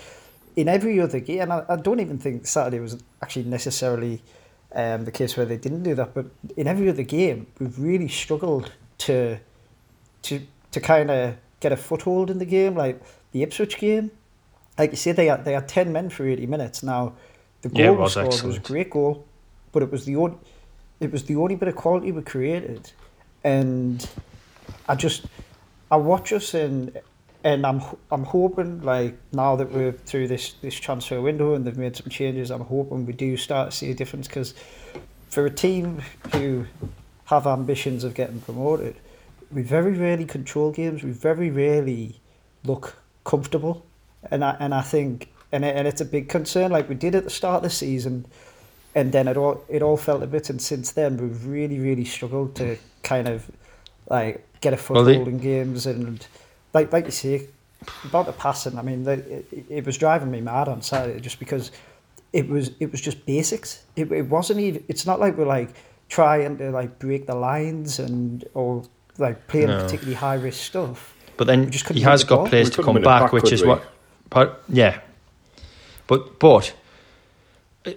in 0.55 0.67
every 0.67 1.00
other 1.00 1.19
game, 1.19 1.41
and 1.41 1.53
I, 1.53 1.65
I 1.69 1.75
don't 1.75 2.00
even 2.00 2.17
think 2.17 2.45
Saturday 2.45 2.79
was 2.79 3.01
actually 3.21 3.45
necessarily 3.45 4.21
um, 4.77 5.05
the 5.05 5.12
case 5.12 5.36
where 5.36 5.46
they 5.46 5.57
didn't 5.57 5.81
do 5.84 5.96
that, 5.96 6.13
but 6.13 6.27
in 6.55 6.67
every 6.67 6.88
other 6.88 7.01
game, 7.01 7.48
we've 7.60 7.77
really 7.79 8.07
struggled 8.07 8.72
to 9.00 9.39
to 10.22 10.41
to 10.72 10.79
kind 10.79 11.10
of 11.10 11.36
get 11.60 11.72
a 11.72 11.77
foothold 11.77 12.29
in 12.29 12.38
the 12.38 12.46
game. 12.46 12.75
Like 12.75 13.01
the 13.31 13.41
Ipswich 13.41 13.79
game, 13.79 14.12
like 14.77 14.91
you 14.91 14.98
say, 14.98 15.13
they 15.13 15.25
had 15.25 15.46
they 15.46 15.53
had 15.53 15.67
ten 15.67 15.91
men 15.91 16.10
for 16.12 16.27
eighty 16.27 16.46
minutes. 16.46 16.84
Now 16.84 17.13
the 17.63 17.69
goal 17.69 17.81
yeah, 17.81 17.89
was, 17.89 18.12
scored 18.12 18.27
excellent. 18.27 18.48
was 18.48 18.57
a 18.57 18.60
great 18.72 18.91
goal, 18.91 19.25
but 19.72 19.81
it 19.81 19.91
was 19.91 20.05
the 20.05 20.15
only 20.15 20.38
it 21.00 21.12
was 21.12 21.24
the 21.24 21.36
only 21.36 21.55
bit 21.55 21.67
of 21.67 21.75
quality 21.75 22.12
we 22.12 22.22
created, 22.22 22.91
and 23.43 24.07
I 24.88 24.93
just 24.93 25.25
I 25.89 25.96
watch 25.96 26.31
us 26.31 26.53
and 26.53 27.01
and 27.44 27.65
I'm 27.65 27.82
I'm 28.12 28.24
hoping 28.24 28.82
like 28.82 29.17
now 29.32 29.56
that 29.56 29.72
we're 29.72 29.91
through 29.91 30.27
this 30.27 30.53
this 30.62 30.75
transfer 30.75 31.22
window 31.22 31.53
and 31.53 31.65
they've 31.65 31.77
made 31.77 31.96
some 31.96 32.10
changes, 32.10 32.51
I'm 32.51 32.62
hoping 32.62 33.06
we 33.06 33.13
do 33.13 33.38
start 33.38 33.72
to 33.72 33.77
see 33.77 33.91
a 33.91 33.94
difference 33.94 34.27
because 34.27 34.53
for 35.29 35.46
a 35.46 35.50
team 35.50 36.01
who 36.34 36.65
have 37.25 37.46
ambitions 37.46 38.03
of 38.03 38.13
getting 38.13 38.39
promoted, 38.41 38.96
we 39.51 39.62
very 39.62 39.94
rarely 39.94 40.25
control 40.25 40.72
games. 40.72 41.03
We 41.03 41.12
very 41.12 41.50
rarely 41.50 42.20
look 42.63 42.98
comfortable, 43.24 43.86
and 44.32 44.44
I 44.44 44.58
and 44.60 44.74
I 44.74 44.82
think 44.82 45.32
and 45.51 45.63
it, 45.63 45.75
and 45.75 45.88
it's 45.88 46.01
a 46.01 46.06
big 46.06 46.29
concern. 46.29 46.72
Like 46.72 46.89
we 46.89 46.96
did 46.96 47.15
at 47.15 47.24
the 47.24 47.29
start 47.29 47.58
of 47.58 47.63
the 47.63 47.70
season, 47.70 48.25
and 48.96 49.12
then 49.12 49.27
it 49.27 49.38
all 49.38 49.63
it 49.70 49.82
all 49.82 49.98
felt 49.98 50.24
a 50.24 50.27
bit. 50.27 50.50
And 50.50 50.62
since 50.62 50.91
then, 50.91 51.17
we've 51.17 51.46
really 51.46 51.79
really 51.79 52.06
struggled 52.06 52.56
to 52.56 52.77
kind 53.03 53.27
of 53.27 53.50
like 54.10 54.44
get 54.62 54.74
a 54.74 54.77
foothold 54.77 55.06
well, 55.06 55.25
they... 55.25 55.32
in 55.32 55.38
games 55.38 55.86
and 55.86 56.25
like 56.77 56.93
like 56.93 57.05
you 57.05 57.12
say 57.12 57.48
about 58.03 58.25
the 58.25 58.34
passing. 58.34 58.77
I 58.77 58.81
mean, 58.81 59.03
the, 59.03 59.13
it, 59.13 59.65
it 59.69 59.86
was 59.86 59.98
driving 59.98 60.31
me 60.31 60.41
mad 60.41 60.67
on 60.67 60.81
Saturday 60.81 61.19
just 61.19 61.39
because 61.39 61.72
it 62.34 62.48
was 62.48 62.72
it 62.79 62.91
was 62.91 63.01
just 63.01 63.25
basics. 63.25 63.84
It, 63.96 64.12
it 64.12 64.24
wasn't 64.24 64.60
even. 64.60 64.84
It's 64.88 65.05
not 65.05 65.19
like 65.19 65.38
we're 65.38 65.46
like 65.46 65.69
trying 66.10 66.57
to 66.57 66.72
like 66.72 67.00
break 67.00 67.27
the 67.27 67.36
lines 67.36 68.00
and 68.00 68.46
or 68.53 68.84
like 69.17 69.48
playing 69.48 69.67
no. 69.67 69.84
particularly 69.84 70.15
high 70.15 70.36
risk 70.36 70.62
stuff. 70.62 71.13
But 71.38 71.48
then 71.48 71.72
he 71.72 72.01
has 72.01 72.24
got 72.24 72.38
ball. 72.38 72.48
players 72.48 72.69
to 72.72 72.84
come 72.84 72.96
back, 72.96 73.03
back, 73.03 73.31
which 73.31 73.51
is 73.51 73.62
we? 73.62 73.69
what. 73.69 73.84
But 74.29 74.63
yeah, 74.69 75.00
but 76.07 76.39
but 76.39 76.74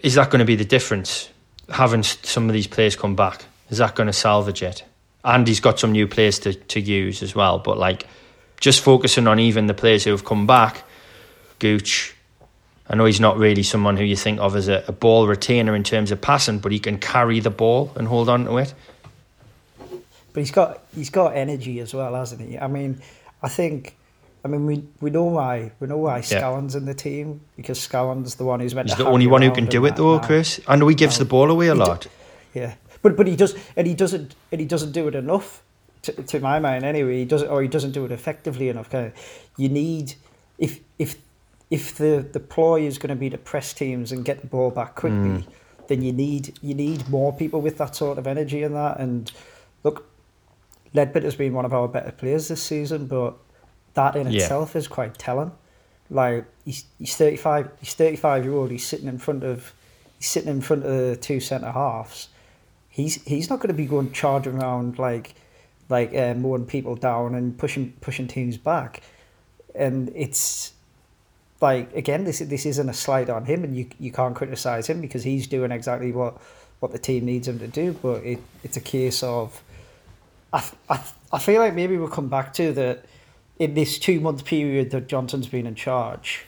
is 0.03 0.15
that 0.15 0.31
going 0.31 0.41
to 0.41 0.45
be 0.45 0.57
the 0.57 0.65
difference? 0.65 1.31
Having 1.71 2.03
some 2.03 2.49
of 2.49 2.53
these 2.53 2.67
players 2.67 2.97
come 2.97 3.15
back 3.15 3.45
is 3.71 3.79
that 3.79 3.95
going 3.95 4.09
to 4.09 4.13
salvage 4.13 4.63
it? 4.63 4.85
And 5.25 5.47
he's 5.47 5.61
got 5.61 5.79
some 5.79 5.93
new 5.93 6.07
players 6.07 6.39
to 6.41 6.55
to 6.55 6.81
use 6.81 7.23
as 7.23 7.35
well. 7.35 7.59
But 7.59 7.79
like, 7.79 8.07
just 8.61 8.81
focusing 8.81 9.27
on 9.27 9.39
even 9.39 9.67
the 9.67 9.75
players 9.75 10.05
who 10.05 10.11
have 10.11 10.25
come 10.25 10.47
back, 10.47 10.85
Gooch. 11.59 12.15
I 12.89 12.97
know 12.97 13.05
he's 13.05 13.21
not 13.21 13.39
really 13.39 13.63
someone 13.63 13.97
who 13.97 14.05
you 14.05 14.17
think 14.17 14.41
of 14.41 14.57
as 14.57 14.69
a, 14.69 14.85
a 14.89 14.93
ball 14.93 15.27
retainer 15.27 15.75
in 15.75 15.85
terms 15.85 16.11
of 16.11 16.21
passing, 16.21 16.59
but 16.59 16.73
he 16.73 16.79
can 16.79 16.99
carry 16.99 17.41
the 17.41 17.51
ball 17.51 17.93
and 17.97 18.09
hold 18.09 18.29
on 18.29 18.45
to 18.45 18.59
it 18.59 18.75
but 20.33 20.41
he's 20.41 20.51
got 20.51 20.83
he's 20.95 21.11
got 21.11 21.37
energy 21.37 21.81
as 21.81 21.95
well, 21.95 22.15
hasn't 22.15 22.41
he? 22.41 22.59
I 22.59 22.67
mean, 22.67 23.01
I 23.43 23.49
think. 23.49 23.97
I 24.43 24.49
mean, 24.49 24.65
we 24.65 24.85
we 25.03 25.11
know 25.11 25.25
why 25.25 25.73
we 25.81 25.87
know 25.87 25.99
why 25.99 26.23
Scowen's 26.23 26.75
in 26.75 26.87
the 26.87 26.95
team 26.95 27.43
because 27.57 27.79
Scowen's 27.79 28.37
the 28.37 28.45
one 28.45 28.61
who's 28.61 28.75
meant. 28.75 28.89
He's 28.89 28.97
the 28.97 29.05
only 29.05 29.27
one 29.27 29.43
who 29.43 29.51
can 29.51 29.67
do 29.67 29.85
it, 29.85 29.97
though, 29.97 30.17
now. 30.17 30.27
Chris. 30.27 30.61
I 30.67 30.77
know 30.77 30.89
he 30.89 30.95
gives 30.95 31.19
the 31.19 31.27
ball 31.27 31.51
away 31.51 31.67
a 31.67 31.75
lot. 31.75 32.03
Do, 32.03 32.09
yeah, 32.55 32.75
but 33.03 33.17
but 33.19 33.27
he 33.27 33.37
does, 33.37 33.55
and 33.77 33.87
he 33.87 33.93
doesn't, 33.93 34.35
and 34.51 34.61
he 34.61 34.67
doesn't 34.67 34.93
do 34.93 35.09
it 35.09 35.15
enough. 35.15 35.63
To, 36.03 36.13
to 36.13 36.41
my 36.41 36.59
mind, 36.59 36.85
anyway, 36.85 37.19
he 37.19 37.25
doesn't, 37.25 37.49
or 37.49 37.61
he 37.63 37.69
doesn't 37.69 37.93
do 37.93 38.05
it 38.05 38.13
effectively 38.13 38.69
enough. 38.69 38.89
Kind 38.91 39.07
of, 39.09 39.13
you 39.57 39.69
need 39.69 40.15
if 40.59 40.81
if 40.99 41.17
if 41.71 41.97
the 41.97 42.27
the 42.33 42.41
ploy 42.41 42.83
is 42.83 42.99
going 42.99 43.11
to 43.11 43.17
be 43.17 43.31
to 43.31 43.39
press 43.39 43.73
teams 43.73 44.13
and 44.13 44.25
get 44.25 44.41
the 44.41 44.47
ball 44.47 44.71
back 44.71 44.95
quickly, 44.95 45.19
mm. 45.19 45.47
then 45.89 46.03
you 46.03 46.13
need 46.13 46.59
you 46.63 46.75
need 46.75 47.09
more 47.09 47.33
people 47.33 47.61
with 47.61 47.79
that 47.79 47.95
sort 47.95 48.19
of 48.19 48.27
energy 48.27 48.63
and 48.63 48.75
that. 48.75 48.99
And 48.99 49.31
look, 49.85 50.07
Leadbitter's 50.95 51.37
been 51.37 51.53
one 51.53 51.65
of 51.65 51.73
our 51.73 51.89
better 51.89 52.13
players 52.13 52.49
this 52.49 52.63
season, 52.63 53.07
but 53.07 53.35
that 53.95 54.17
in 54.17 54.31
yeah. 54.31 54.41
itself 54.41 54.77
is 54.77 54.89
quite 54.89 55.19
telling. 55.19 55.53
Like 56.11 56.45
he's 56.65 56.85
he's 56.99 57.17
thirty 57.17 57.37
five 57.37 57.71
he's 57.79 57.95
thirty 57.95 58.17
five 58.17 58.45
year 58.45 58.55
old, 58.55 58.71
he's 58.71 58.87
sitting 58.87 59.07
in 59.07 59.19
front 59.19 59.45
of 59.45 59.73
he's 60.19 60.29
sitting 60.29 60.51
in 60.51 60.61
front 60.61 60.85
of 60.85 60.91
the 60.91 61.17
two 61.17 61.39
centre 61.39 61.71
halves. 61.71 62.29
He's 62.89 63.23
he's 63.23 63.49
not 63.49 63.61
gonna 63.61 63.75
be 63.75 63.87
going 63.87 64.11
charging 64.13 64.61
around 64.61 64.99
like 64.99 65.35
like 65.91 66.15
uh, 66.15 66.35
mowing 66.35 66.67
people 66.67 66.97
down 66.97 67.35
and 67.35 67.57
pushing 67.59 67.93
pushing 68.01 68.29
teams 68.29 68.57
back. 68.57 69.03
And 69.75 70.11
it's 70.15 70.73
like 71.61 71.95
again, 71.95 72.25
this 72.25 72.39
this 72.41 72.67
isn't 72.67 72.89
a 72.89 72.95
slight 72.95 73.29
on 73.29 73.45
him, 73.45 73.65
and 73.65 73.77
you 73.77 73.89
you 73.99 74.13
can't 74.13 74.35
criticize 74.35 74.89
him 74.89 75.01
because 75.01 75.25
he's 75.25 75.47
doing 75.47 75.73
exactly 75.73 76.13
what 76.13 76.41
what 76.81 76.93
the 76.93 76.99
team 76.99 77.27
needs 77.27 77.47
him 77.49 77.59
to 77.59 77.69
do. 77.69 77.93
But 77.93 78.25
it, 78.25 78.41
it's 78.65 78.77
a 78.77 78.81
case 78.81 79.23
of 79.23 79.63
I, 80.53 80.69
I, 80.89 81.01
I 81.33 81.39
feel 81.39 81.61
like 81.61 81.75
maybe 81.75 81.97
we'll 81.97 82.09
come 82.09 82.29
back 82.29 82.53
to 82.55 82.73
that 82.73 83.05
in 83.59 83.75
this 83.75 83.99
two 83.99 84.21
month 84.21 84.45
period 84.45 84.91
that 84.91 85.09
Johnson's 85.09 85.49
been 85.49 85.67
in 85.67 85.75
charge. 85.75 86.45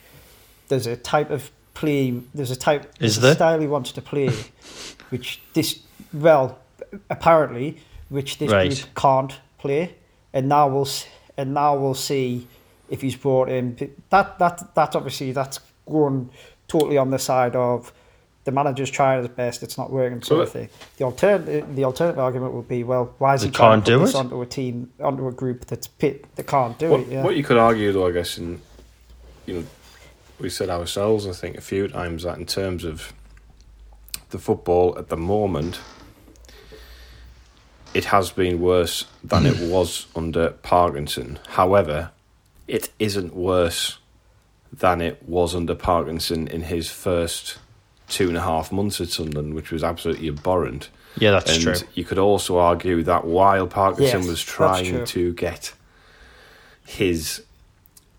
There's 0.68 0.86
a 0.86 0.96
type 0.96 1.30
of 1.30 1.50
play. 1.74 2.20
There's 2.34 2.50
a 2.50 2.56
type. 2.56 2.92
Is 3.00 3.20
there? 3.20 3.34
style 3.34 3.60
he 3.60 3.66
wants 3.66 3.92
to 3.92 4.02
play, 4.02 4.30
which 5.10 5.40
this 5.52 5.80
well 6.12 6.58
apparently 7.10 7.78
which 8.12 8.38
this 8.38 8.50
right. 8.50 8.68
group 8.68 8.94
can't 8.94 9.40
play, 9.58 9.94
and 10.32 10.48
now 10.48 10.68
we'll 10.68 10.88
and 11.36 11.54
now 11.54 11.76
we'll 11.76 11.94
see 11.94 12.46
if 12.88 13.00
he's 13.00 13.16
brought 13.16 13.48
in. 13.48 13.76
That 14.10 14.38
that 14.38 14.74
that's 14.74 14.94
obviously 14.94 15.32
that's 15.32 15.60
going 15.86 16.30
totally 16.68 16.98
on 16.98 17.10
the 17.10 17.18
side 17.18 17.56
of 17.56 17.92
the 18.44 18.50
manager's 18.50 18.90
trying 18.90 19.18
his 19.18 19.28
best, 19.28 19.62
it's 19.62 19.78
not 19.78 19.90
working, 19.90 20.20
sort 20.20 20.42
of 20.42 20.50
thing. 20.50 20.68
The 20.96 21.04
alternative, 21.04 21.76
the 21.76 21.84
alternative 21.84 22.18
argument 22.18 22.54
would 22.54 22.68
be, 22.68 22.82
well, 22.82 23.14
why 23.18 23.34
is 23.34 23.42
he 23.42 23.50
trying 23.50 23.82
to 23.82 23.98
put 23.98 24.06
this 24.06 24.14
onto 24.14 24.40
a 24.42 24.46
team, 24.46 24.90
onto 25.00 25.28
a 25.28 25.32
group 25.32 25.66
that's 25.66 25.86
pit 25.86 26.26
that 26.34 26.46
can't 26.46 26.76
do 26.76 26.90
what, 26.90 27.00
it? 27.00 27.08
Yeah. 27.08 27.22
What 27.22 27.36
you 27.36 27.44
could 27.44 27.56
argue, 27.56 27.92
though, 27.92 28.08
I 28.08 28.10
guess, 28.10 28.38
and 28.38 28.60
you 29.46 29.54
know, 29.54 29.66
we 30.40 30.50
said 30.50 30.70
ourselves, 30.70 31.26
I 31.26 31.32
think, 31.32 31.56
a 31.56 31.60
few 31.60 31.86
times 31.86 32.24
that 32.24 32.38
in 32.38 32.46
terms 32.46 32.84
of 32.84 33.12
the 34.30 34.38
football 34.38 34.98
at 34.98 35.08
the 35.08 35.16
moment, 35.16 35.80
it 37.94 38.06
has 38.06 38.30
been 38.30 38.60
worse 38.60 39.06
than 39.22 39.46
it 39.46 39.58
was 39.70 40.06
under 40.14 40.50
Parkinson. 40.50 41.38
However, 41.50 42.10
it 42.66 42.90
isn't 42.98 43.34
worse 43.34 43.98
than 44.72 45.00
it 45.00 45.22
was 45.28 45.54
under 45.54 45.74
Parkinson 45.74 46.48
in 46.48 46.62
his 46.62 46.90
first 46.90 47.58
two 48.08 48.28
and 48.28 48.36
a 48.36 48.42
half 48.42 48.72
months 48.72 49.00
at 49.00 49.08
Sunderland, 49.08 49.54
which 49.54 49.70
was 49.70 49.84
absolutely 49.84 50.28
abhorrent. 50.28 50.88
Yeah, 51.18 51.32
that's 51.32 51.54
and 51.54 51.62
true. 51.62 51.88
You 51.94 52.04
could 52.04 52.18
also 52.18 52.58
argue 52.58 53.02
that 53.02 53.24
while 53.26 53.66
Parkinson 53.66 54.20
yes, 54.20 54.28
was 54.28 54.42
trying 54.42 55.04
to 55.04 55.34
get 55.34 55.74
his 56.86 57.42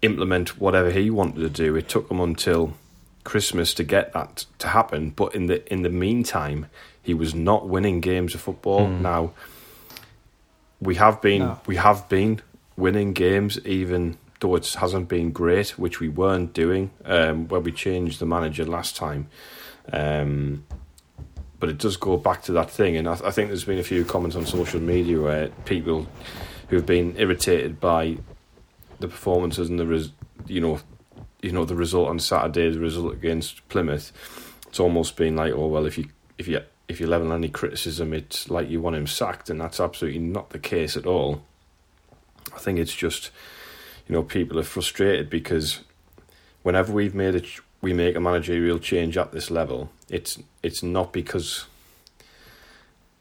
implement 0.02 0.60
whatever 0.60 0.92
he 0.92 1.10
wanted 1.10 1.40
to 1.40 1.50
do, 1.50 1.76
it 1.76 1.90
took 1.90 2.10
him 2.10 2.20
until 2.20 2.74
Christmas 3.24 3.74
to 3.76 3.84
get 3.84 4.14
that 4.14 4.46
to 4.60 4.68
happen. 4.68 5.10
But 5.12 5.34
in 5.34 5.48
the 5.48 5.74
in 5.74 5.82
the 5.82 5.90
meantime, 5.90 6.68
he 7.02 7.14
was 7.14 7.34
not 7.34 7.68
winning 7.68 8.00
games 8.02 8.36
of 8.36 8.42
football. 8.42 8.88
Mm. 8.88 9.02
Now 9.02 9.32
we 10.84 10.96
have 10.96 11.22
been 11.22 11.40
no. 11.40 11.60
we 11.66 11.76
have 11.78 12.08
been 12.10 12.42
winning 12.76 13.14
games 13.14 13.60
even 13.66 14.18
though 14.44 14.56
it 14.56 14.74
hasn't 14.74 15.08
been 15.08 15.32
great, 15.32 15.80
which 15.80 16.00
we 16.02 16.10
weren't 16.10 16.54
doing 16.54 16.92
um, 17.06 17.48
when 17.48 17.64
we 17.64 17.72
changed 17.72 18.20
the 18.20 18.26
manager 18.26 18.66
last 18.66 18.96
time. 18.96 19.28
Um, 19.92 20.66
but 21.60 21.70
it 21.70 21.78
does 21.78 21.96
go 21.96 22.18
back 22.18 22.44
to 22.44 22.52
that 22.52 22.70
thing, 22.70 22.98
and 22.98 23.08
I, 23.08 23.14
I, 23.24 23.32
think 23.32 23.48
there's 23.48 23.64
been 23.64 23.80
a 23.80 23.84
few 23.84 24.04
comments 24.04 24.36
on 24.36 24.46
social 24.46 24.82
media 24.82 25.22
where 25.22 25.48
people 25.64 26.08
who've 26.68 26.86
been 26.86 27.16
irritated 27.18 27.80
by 27.80 28.18
the 29.00 29.08
performances 29.08 29.70
and 29.70 29.80
the 29.80 29.88
res, 29.88 30.12
you 30.48 30.60
know, 30.60 30.82
you 31.42 31.54
know 31.54 31.64
the 31.64 31.76
result 31.76 32.10
on 32.10 32.20
Saturday, 32.20 32.70
the 32.70 32.80
result 32.80 33.14
against 33.14 33.68
Plymouth. 33.70 34.12
It's 34.68 34.80
almost 34.80 35.16
been 35.16 35.38
like, 35.38 35.54
oh 35.54 35.68
well, 35.68 35.86
if 35.86 35.98
you 35.98 36.10
if 36.38 36.50
you 36.50 36.60
if 36.88 37.00
you 37.00 37.08
level 37.08 37.32
any 37.32 37.50
criticism, 37.50 38.14
it's 38.14 38.50
like 38.50 38.70
you 38.70 38.82
want 38.82 38.96
him 38.96 39.08
sacked, 39.08 39.50
and 39.50 39.60
that's 39.60 39.80
absolutely 39.80 40.20
not 40.20 40.50
the 40.50 40.60
case 40.60 40.98
at 40.98 41.06
all. 41.06 41.44
I 42.54 42.60
think 42.60 42.80
it's 42.80 42.96
just, 42.96 43.32
you 44.08 44.14
know, 44.14 44.24
people 44.24 44.60
are 44.60 44.64
frustrated 44.64 45.30
because 45.30 45.80
whenever 46.62 46.92
we've 46.92 47.16
made 47.16 47.36
a 47.36 47.42
we 47.82 47.94
make 47.94 48.16
a 48.16 48.20
managerial 48.20 48.80
change 48.80 49.18
at 49.18 49.32
this 49.32 49.52
level, 49.52 49.90
it's 50.10 50.40
it's 50.62 50.84
not 50.84 51.14
because 51.14 51.66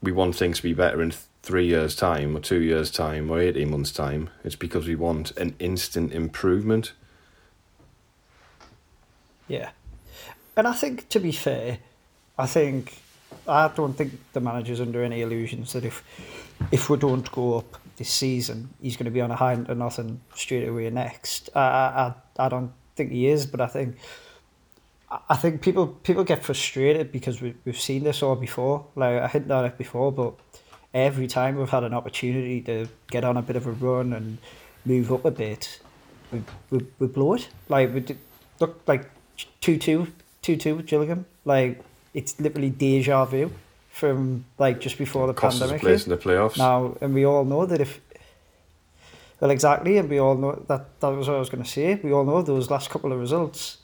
we 0.01 0.11
want 0.11 0.35
things 0.35 0.57
to 0.57 0.63
be 0.63 0.73
better 0.73 1.01
in 1.01 1.13
three 1.41 1.67
years' 1.67 1.95
time, 1.95 2.35
or 2.35 2.39
two 2.39 2.61
years' 2.61 2.91
time, 2.91 3.29
or 3.29 3.39
eighteen 3.39 3.71
months' 3.71 3.91
time. 3.91 4.29
It's 4.43 4.55
because 4.55 4.87
we 4.87 4.95
want 4.95 5.31
an 5.37 5.55
instant 5.59 6.13
improvement. 6.13 6.93
Yeah, 9.47 9.71
and 10.55 10.67
I 10.67 10.73
think 10.73 11.09
to 11.09 11.19
be 11.19 11.31
fair, 11.31 11.79
I 12.37 12.45
think 12.45 13.02
I 13.47 13.67
don't 13.69 13.93
think 13.93 14.13
the 14.33 14.39
manager's 14.39 14.81
under 14.81 15.03
any 15.03 15.21
illusions 15.21 15.73
that 15.73 15.85
if 15.85 16.03
if 16.71 16.89
we 16.89 16.97
don't 16.97 17.29
go 17.31 17.57
up 17.57 17.77
this 17.97 18.09
season, 18.09 18.69
he's 18.81 18.97
going 18.97 19.05
to 19.05 19.11
be 19.11 19.21
on 19.21 19.31
a 19.31 19.35
high 19.35 19.55
to 19.55 19.75
nothing 19.75 20.21
straight 20.35 20.67
away 20.67 20.89
next. 20.89 21.49
I 21.55 22.13
I 22.37 22.45
I 22.45 22.49
don't 22.49 22.71
think 22.95 23.11
he 23.11 23.27
is, 23.27 23.45
but 23.45 23.61
I 23.61 23.67
think 23.67 23.97
I 25.29 25.35
think 25.35 25.61
people 25.61 25.87
people 25.87 26.23
get 26.23 26.43
frustrated 26.43 27.11
because 27.11 27.41
we 27.41 27.55
we've 27.65 27.79
seen 27.79 28.03
this 28.03 28.23
all 28.23 28.35
before. 28.35 28.85
Like 28.95 29.21
I 29.21 29.27
hinted 29.27 29.51
at 29.51 29.65
it 29.65 29.77
before, 29.77 30.11
but 30.11 30.33
every 30.93 31.27
time 31.27 31.57
we've 31.57 31.69
had 31.69 31.83
an 31.83 31.93
opportunity 31.93 32.61
to 32.61 32.87
get 33.07 33.23
on 33.23 33.37
a 33.37 33.41
bit 33.41 33.55
of 33.55 33.67
a 33.67 33.71
run 33.71 34.13
and 34.13 34.37
move 34.85 35.11
up 35.11 35.25
a 35.25 35.31
bit, 35.31 35.79
we 36.31 36.43
we, 36.71 36.85
we 36.99 37.07
blow 37.07 37.33
it. 37.33 37.47
Like 37.69 37.93
we 37.93 37.99
did, 37.99 38.17
look 38.59 38.81
like 38.87 39.09
two 39.61 39.77
two 39.77 40.07
two 40.41 40.57
two 40.57 40.75
with 40.75 40.87
Gillingham. 40.87 41.25
Like 41.45 41.83
it's 42.13 42.39
literally 42.39 42.69
deja 42.69 43.25
vu 43.25 43.51
from 43.91 44.45
like 44.57 44.79
just 44.79 44.97
before 44.97 45.27
the 45.27 45.33
Cost 45.33 45.59
pandemic. 45.59 45.81
place 45.81 46.05
in 46.05 46.09
the 46.09 46.17
playoffs. 46.17 46.57
Now, 46.57 46.97
and 47.01 47.13
we 47.13 47.25
all 47.25 47.45
know 47.45 47.65
that 47.65 47.79
if 47.79 47.99
well, 49.39 49.51
exactly, 49.51 49.97
and 49.97 50.09
we 50.09 50.19
all 50.19 50.35
know 50.35 50.63
that 50.67 50.99
that 51.01 51.09
was 51.09 51.27
what 51.27 51.35
I 51.35 51.39
was 51.39 51.49
going 51.49 51.63
to 51.63 51.69
say. 51.69 51.95
We 51.95 52.13
all 52.13 52.23
know 52.23 52.41
those 52.41 52.69
last 52.69 52.89
couple 52.89 53.11
of 53.11 53.19
results. 53.19 53.77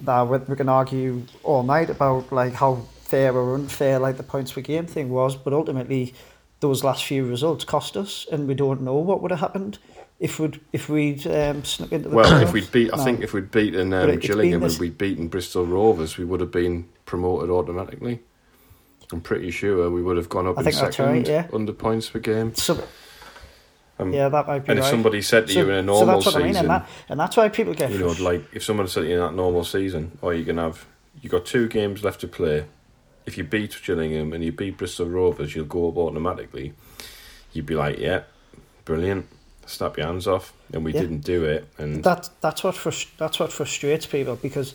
Now 0.00 0.24
we, 0.24 0.38
we 0.38 0.54
can 0.54 0.68
argue 0.68 1.22
all 1.42 1.64
night 1.64 1.90
about 1.90 2.30
like 2.30 2.54
how 2.54 2.82
fair 3.00 3.34
or 3.34 3.54
unfair 3.54 3.98
like 3.98 4.18
the 4.18 4.22
points 4.22 4.52
per 4.52 4.60
game 4.60 4.86
thing 4.86 5.08
was, 5.10 5.34
but 5.34 5.52
ultimately 5.52 6.14
those 6.60 6.84
last 6.84 7.04
few 7.04 7.24
results 7.24 7.64
cost 7.64 7.96
us, 7.96 8.26
and 8.30 8.46
we 8.46 8.54
don't 8.54 8.82
know 8.82 8.94
what 8.94 9.20
would 9.20 9.30
have 9.30 9.40
happened 9.40 9.78
if 10.20 10.40
we'd 10.40 10.60
if 10.72 10.88
we'd 10.88 11.26
um, 11.26 11.64
snuck 11.64 11.92
into 11.92 12.08
the 12.08 12.16
Well, 12.16 12.42
if 12.42 12.52
we'd 12.52 12.70
beat, 12.72 12.92
I 12.92 12.96
No. 12.96 13.04
think 13.04 13.20
if 13.20 13.32
we'd 13.32 13.50
beaten 13.50 13.92
um, 13.92 14.18
Gillingham 14.18 14.62
and 14.64 14.78
we'd 14.78 14.98
beaten 14.98 15.28
Bristol 15.28 15.64
Rovers, 15.66 16.18
we 16.18 16.24
would 16.24 16.40
have 16.40 16.50
been 16.50 16.88
promoted 17.06 17.50
automatically. 17.50 18.20
I'm 19.12 19.20
pretty 19.20 19.50
sure 19.50 19.90
we 19.90 20.02
would 20.02 20.16
have 20.16 20.28
gone 20.28 20.46
up 20.46 20.58
I 20.58 20.62
in 20.62 20.72
second 20.72 21.06
right, 21.06 21.26
yeah. 21.26 21.46
under 21.52 21.72
points 21.72 22.10
per 22.10 22.18
game. 22.18 22.54
So, 22.54 22.82
Um, 23.98 24.12
yeah, 24.12 24.28
that 24.28 24.46
might 24.46 24.60
be 24.64 24.70
and 24.70 24.78
if 24.78 24.84
somebody 24.84 25.22
said 25.22 25.46
to 25.48 25.52
you 25.54 25.70
in 25.70 25.74
a 25.76 25.82
normal 25.82 26.00
so 26.00 26.06
that's 26.06 26.26
what 26.26 26.34
season, 26.34 26.42
I 26.42 26.46
mean, 26.46 26.56
and, 26.56 26.70
that, 26.70 26.88
and 27.08 27.20
that's 27.20 27.36
why 27.36 27.48
people 27.48 27.74
get 27.74 27.90
you 27.90 27.98
know, 27.98 28.14
like 28.20 28.44
if 28.52 28.62
someone 28.62 28.86
said 28.86 29.02
to 29.02 29.06
you 29.08 29.14
in 29.14 29.20
that 29.20 29.34
normal 29.34 29.64
season, 29.64 30.18
or 30.20 30.34
you 30.34 30.44
can 30.44 30.58
have, 30.58 30.84
you 31.20 31.30
got 31.30 31.46
two 31.46 31.68
games 31.68 32.04
left 32.04 32.20
to 32.20 32.28
play. 32.28 32.66
If 33.24 33.36
you 33.38 33.44
beat 33.44 33.76
Gillingham 33.84 34.32
and 34.32 34.44
you 34.44 34.52
beat 34.52 34.76
Bristol 34.78 35.06
Rovers, 35.06 35.54
you'll 35.54 35.64
go 35.64 35.88
up 35.88 35.96
automatically. 35.96 36.74
You'd 37.52 37.66
be 37.66 37.74
like, 37.74 37.98
yeah, 37.98 38.22
brilliant. 38.84 39.26
Snap 39.68 39.98
your 39.98 40.06
hands 40.06 40.26
off, 40.26 40.52
and 40.72 40.82
we 40.84 40.94
Yeah. 40.94 41.02
didn't 41.02 41.20
do 41.20 41.44
it. 41.44 41.68
And 41.76 42.02
that 42.02 42.30
that's 42.40 42.64
what 42.64 42.74
frus- 42.74 43.06
that's 43.18 43.38
what 43.38 43.52
frustrates 43.52 44.06
people 44.06 44.36
because 44.36 44.74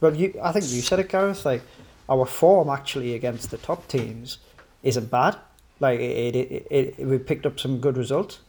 well 0.00 0.14
you 0.16 0.34
I 0.42 0.50
think 0.52 0.64
you 0.64 0.80
said 0.82 0.98
it 0.98 1.08
Gareth 1.08 1.46
like 1.46 1.62
our 2.08 2.26
form 2.26 2.68
actually 2.68 3.14
against 3.14 3.50
the 3.52 3.56
top 3.58 3.86
teams 3.86 4.38
isn't 4.82 5.10
bad 5.10 5.36
like 5.78 6.00
it, 6.00 6.34
it, 6.34 6.66
it, 6.70 6.94
it 6.98 7.06
we 7.06 7.18
picked 7.18 7.46
up 7.46 7.60
some 7.60 7.78
good 7.78 7.96
results 7.96 8.40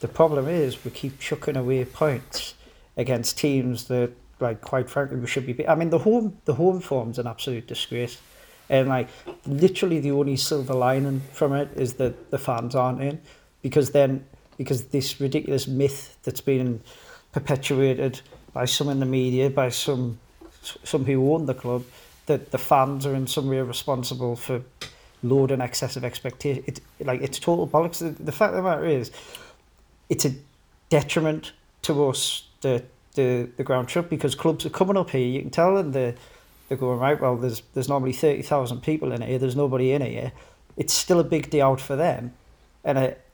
the 0.00 0.08
problem 0.08 0.48
is 0.48 0.84
we 0.84 0.90
keep 0.90 1.20
chucking 1.20 1.56
away 1.56 1.84
points 1.84 2.54
against 2.96 3.38
teams 3.38 3.84
that 3.84 4.10
like 4.40 4.60
quite 4.60 4.90
frankly 4.90 5.16
we 5.18 5.28
should 5.28 5.46
be 5.46 5.52
be- 5.52 5.68
I 5.68 5.76
mean 5.76 5.90
the 5.90 6.00
home 6.00 6.38
the 6.44 6.54
home 6.54 6.80
form's 6.80 7.18
an 7.20 7.28
absolute 7.28 7.68
disgrace 7.68 8.18
and 8.68 8.88
like 8.88 9.08
literally 9.46 10.00
the 10.00 10.10
only 10.10 10.36
silver 10.36 10.74
lining 10.74 11.22
from 11.32 11.52
it 11.52 11.68
is 11.76 11.94
that 11.94 12.32
the 12.32 12.38
fans 12.38 12.74
aren't 12.74 13.00
in 13.00 13.20
because 13.62 13.92
then 13.92 14.26
because 14.56 14.84
this 14.86 15.20
ridiculous 15.20 15.66
myth 15.66 16.16
that's 16.22 16.40
been 16.40 16.80
perpetuated 17.32 18.20
by 18.52 18.64
some 18.64 18.88
in 18.88 19.00
the 19.00 19.06
media 19.06 19.50
by 19.50 19.68
some 19.68 20.18
some 20.62 21.04
who 21.04 21.32
own 21.32 21.46
the 21.46 21.54
club 21.54 21.84
that 22.26 22.50
the 22.50 22.58
fans 22.58 23.06
are 23.06 23.14
in 23.14 23.26
some 23.26 23.48
way 23.48 23.60
responsible 23.60 24.34
for 24.34 24.62
load 25.22 25.50
and 25.50 25.62
excessive 25.62 26.04
expectation 26.04 26.62
it 26.66 26.80
like 27.00 27.20
it's 27.22 27.38
total 27.38 27.66
bollocks. 27.66 27.98
The, 27.98 28.10
the 28.22 28.32
fact 28.32 28.50
of 28.50 28.56
the 28.56 28.62
matter 28.62 28.84
is 28.84 29.10
it's 30.08 30.24
a 30.24 30.34
detriment 30.88 31.52
to 31.82 32.08
us 32.08 32.46
the 32.60 32.82
the 33.14 33.48
the 33.56 33.64
ground 33.64 33.88
trip 33.88 34.08
because 34.08 34.34
clubs 34.34 34.66
are 34.66 34.70
coming 34.70 34.96
up 34.96 35.10
here. 35.10 35.26
You 35.26 35.40
can 35.40 35.50
tell 35.50 35.76
and 35.76 35.92
they're 35.92 36.14
they're 36.68 36.78
going 36.78 36.98
right 36.98 37.20
well 37.20 37.36
there's 37.36 37.62
there's 37.74 37.88
normally 37.88 38.12
30,000 38.12 38.82
people 38.82 39.12
in 39.12 39.22
here. 39.22 39.38
There's 39.38 39.56
nobody 39.56 39.92
in 39.92 40.02
here. 40.02 40.32
It's 40.76 40.92
still 40.92 41.20
a 41.20 41.24
big 41.24 41.50
day 41.50 41.60
out 41.60 41.80
for 41.80 41.96
them. 41.96 42.34
And 42.84 42.98
it, 42.98 43.25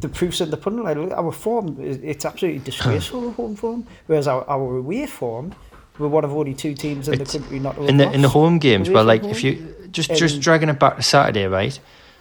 the 0.00 0.08
proof's 0.08 0.40
in 0.40 0.50
the 0.50 0.56
pudding 0.56 0.82
like 0.82 0.96
look, 0.96 1.12
our 1.12 1.32
form, 1.32 1.76
it's 1.80 2.24
absolutely 2.24 2.60
disgraceful 2.60 3.32
home 3.32 3.56
form 3.56 3.86
whereas 4.06 4.26
our, 4.26 4.48
our 4.48 4.76
away 4.78 5.06
form 5.06 5.54
we're 5.98 6.08
one 6.08 6.24
of 6.24 6.32
only 6.32 6.54
two 6.54 6.74
teams 6.74 7.06
in 7.08 7.14
It's- 7.14 7.32
the 7.32 7.38
country 7.38 7.58
not 7.60 7.78
in 7.78 7.96
the 7.98 8.10
in 8.10 8.22
the 8.22 8.28
home 8.28 8.58
games, 8.58 8.90
well, 8.90 9.04
like 9.04 9.22
home. 9.22 9.30
if 9.30 9.44
you 9.44 9.74
just 9.92 10.14
just 10.16 10.40
dragging 10.40 10.68
it 10.68 10.78
back 10.80 10.96
to 10.96 11.02
Saturday, 11.02 11.46
right? 11.46 11.78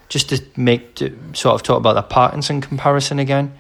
Just 0.10 0.30
to 0.30 0.44
make 0.56 0.94
to 0.96 1.18
sort 1.34 1.56
of 1.56 1.64
talk 1.64 1.78
about 1.78 1.96
the 1.96 2.04
Parkinson 2.04 2.62
comparison 2.62 3.18
again. 3.18 3.54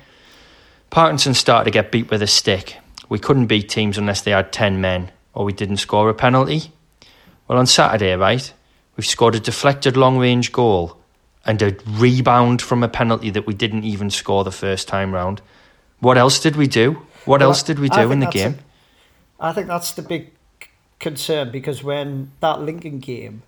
Parkinson 0.92 1.34
started 1.34 1.66
to 1.66 1.72
get 1.72 1.92
beat 1.92 2.12
with 2.12 2.22
a 2.22 2.28
stick. 2.28 2.78
We 3.10 3.18
couldn't 3.18 3.48
beat 3.48 3.70
teams 3.70 3.98
unless 3.98 4.22
they 4.22 4.32
had 4.32 4.52
ten 4.54 4.80
men 4.82 5.12
or 5.34 5.46
we 5.46 5.54
didn't 5.54 5.78
score 5.78 6.08
a 6.10 6.14
penalty. 6.14 6.72
Well, 7.48 7.58
on 7.58 7.66
Saturday, 7.66 8.14
right, 8.16 8.54
we've 8.96 9.08
scored 9.08 9.34
a 9.34 9.40
deflected 9.40 9.98
long 9.98 10.20
range 10.20 10.52
goal 10.52 10.98
and 11.46 11.62
a 11.62 11.76
rebound 11.88 12.62
from 12.62 12.84
a 12.84 12.88
penalty 12.88 13.30
that 13.30 13.46
we 13.46 13.54
didn't 13.54 13.84
even 13.84 14.10
score 14.10 14.44
the 14.44 14.52
first 14.52 14.88
time 14.88 15.14
round. 15.14 15.42
What 16.00 16.18
else 16.18 16.40
did 16.40 16.56
we 16.56 16.68
do? 16.68 17.06
What 17.26 17.40
Well, 17.40 17.50
else 17.50 17.64
did 17.64 17.80
we 17.80 17.90
do 17.90 18.12
in 18.12 18.20
the 18.20 18.28
game? 18.28 18.60
I 19.40 19.54
think 19.54 19.68
that's 19.68 19.92
the 19.94 20.02
big 20.02 20.32
concern 21.00 21.52
because 21.52 21.84
when 21.84 22.32
that 22.40 22.62
Lincoln 22.62 23.00
game 23.00 23.44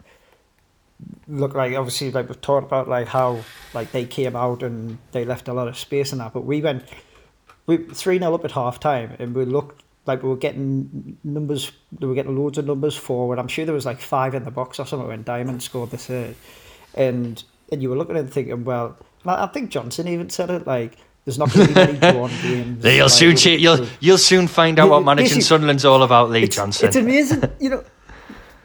looked 1.27 1.55
like 1.55 1.75
obviously 1.75 2.11
like 2.11 2.27
we've 2.27 2.41
talked 2.41 2.67
about 2.67 2.87
like 2.87 3.07
how 3.07 3.39
like 3.73 3.91
they 3.91 4.05
came 4.05 4.35
out 4.35 4.63
and 4.63 4.97
they 5.11 5.25
left 5.25 5.47
a 5.47 5.53
lot 5.53 5.67
of 5.67 5.77
space 5.77 6.11
in 6.11 6.19
that, 6.19 6.33
but 6.33 6.45
we 6.45 6.61
went 6.61 6.83
we 7.65 7.77
three 7.77 8.19
0 8.19 8.33
up 8.33 8.45
at 8.45 8.51
half 8.51 8.79
time 8.79 9.15
and 9.19 9.33
we 9.33 9.45
looked 9.45 9.83
like 10.05 10.21
we 10.21 10.29
were 10.29 10.37
getting 10.37 11.17
numbers 11.23 11.71
we 11.99 12.07
were 12.07 12.15
getting 12.15 12.37
loads 12.37 12.57
of 12.57 12.65
numbers 12.65 12.95
forward. 12.95 13.39
I'm 13.39 13.47
sure 13.47 13.65
there 13.65 13.73
was 13.73 13.85
like 13.85 13.99
five 13.99 14.35
in 14.35 14.43
the 14.43 14.51
box 14.51 14.79
or 14.79 14.85
something 14.85 15.07
when 15.07 15.23
Diamond 15.23 15.63
scored 15.63 15.91
the 15.91 15.97
third. 15.97 16.35
And 16.93 17.43
and 17.71 17.81
you 17.81 17.89
were 17.89 17.97
looking 17.97 18.15
at 18.15 18.21
and 18.21 18.33
thinking, 18.33 18.63
well 18.63 18.97
I 19.25 19.47
think 19.47 19.71
Johnson 19.71 20.07
even 20.07 20.29
said 20.29 20.49
it 20.49 20.67
like 20.67 20.97
there's 21.25 21.39
not 21.39 21.51
going 21.51 21.67
to 21.67 21.73
be 21.73 21.79
many 21.93 21.99
drawn 22.13 22.29
games. 22.43 22.85
You'll 22.85 23.01
like, 23.05 23.09
soon 23.11 23.37
see, 23.37 23.55
you'll 23.55 23.87
you'll 23.99 24.17
soon 24.17 24.47
find 24.47 24.77
out 24.79 24.89
what 24.89 25.03
managing 25.03 25.41
Sunderland's 25.41 25.83
all 25.83 26.03
about, 26.03 26.29
Lee 26.29 26.43
it's, 26.43 26.55
Johnson. 26.55 26.87
It's 26.87 26.95
amazing, 26.95 27.43
you 27.59 27.69
know. 27.71 27.83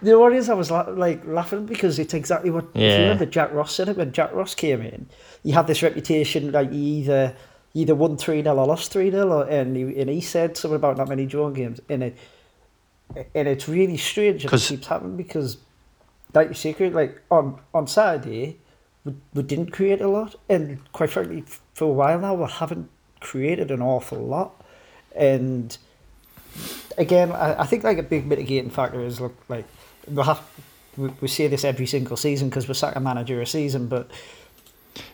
The 0.03 0.19
what? 0.19 0.33
I 0.33 0.55
was 0.55 0.71
la- 0.71 0.89
like 0.89 1.27
laughing 1.27 1.67
because 1.67 1.99
it's 1.99 2.15
exactly 2.15 2.51
what. 2.51 2.65
If 2.75 2.81
Yeah. 2.81 2.97
you 2.97 3.03
remember, 3.05 3.27
Jack 3.27 3.53
Ross 3.53 3.75
said 3.75 3.89
it 3.89 3.97
when 3.99 4.13
Jack 4.13 4.33
Ross 4.33 4.55
came 4.55 4.81
in. 4.81 5.07
He 5.43 5.51
had 5.51 5.67
this 5.67 5.83
reputation 5.83 6.53
like 6.53 6.71
he 6.71 7.01
either 7.01 7.35
either 7.75 7.95
won 7.95 8.17
three 8.17 8.43
0 8.43 8.57
or 8.57 8.67
lost 8.67 8.93
three 8.93 9.11
0 9.11 9.43
and 9.43 9.77
he 9.77 9.83
and 10.01 10.09
he 10.11 10.21
said 10.21 10.57
something 10.57 10.77
about 10.77 10.97
not 10.97 11.09
many 11.09 11.27
drawn 11.27 11.53
games, 11.53 11.81
and 11.89 12.03
it 12.03 12.17
and 13.35 13.49
it's 13.49 13.69
really 13.69 13.97
strange 13.97 14.43
that 14.45 14.53
it 14.53 14.61
keeps 14.63 14.87
happening 14.87 15.17
because, 15.17 15.59
like 16.35 16.49
you 16.49 16.55
say, 16.55 16.75
like 16.91 17.21
on 17.31 17.59
on 17.75 17.87
Saturday, 17.87 18.59
we, 19.05 19.15
we 19.35 19.43
didn't 19.43 19.71
create 19.71 20.01
a 20.01 20.09
lot, 20.09 20.37
and 20.49 20.79
quite 20.93 21.11
frankly, 21.11 21.45
for 21.75 21.85
a 21.85 21.93
while 21.93 22.19
now, 22.21 22.35
we 22.35 22.51
haven't 22.51 22.89
created 23.21 23.71
an 23.71 23.83
awful 23.83 24.19
lot, 24.19 24.53
and 25.17 25.77
again, 26.99 27.33
I, 27.33 27.61
I 27.63 27.67
think 27.67 27.85
like 27.85 27.99
a 27.99 28.03
big 28.03 28.27
mitigating 28.27 28.71
factor 28.71 29.01
is 29.05 29.21
look 29.21 29.37
like 29.49 29.65
we 30.11 30.23
have 30.23 30.41
we, 30.97 31.09
we 31.21 31.29
say 31.29 31.47
this 31.49 31.65
every 31.65 31.87
single 31.87 32.17
season 32.17 32.49
because 32.49 32.69
we 32.69 32.75
sack 32.75 32.97
a 32.97 33.01
manager 33.01 33.41
a 33.41 33.47
season, 33.47 33.87
but 33.87 34.11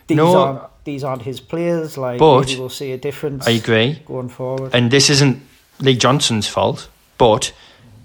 these 0.07 0.17
No. 0.17 0.35
aren't 0.37 0.83
these 0.83 1.03
aren't 1.03 1.21
his 1.23 1.39
players. 1.39 1.97
Like 1.97 2.19
But 2.19 2.55
we'll 2.57 2.69
see 2.69 2.91
a 2.91 2.97
difference. 2.97 3.47
I 3.47 3.51
agree. 3.51 4.01
going 4.05 4.29
forward. 4.29 4.73
And 4.73 4.89
this 4.91 5.09
isn't 5.09 5.41
Lee 5.79 5.95
Johnson's 5.95 6.47
fault, 6.47 6.89
but 7.17 7.53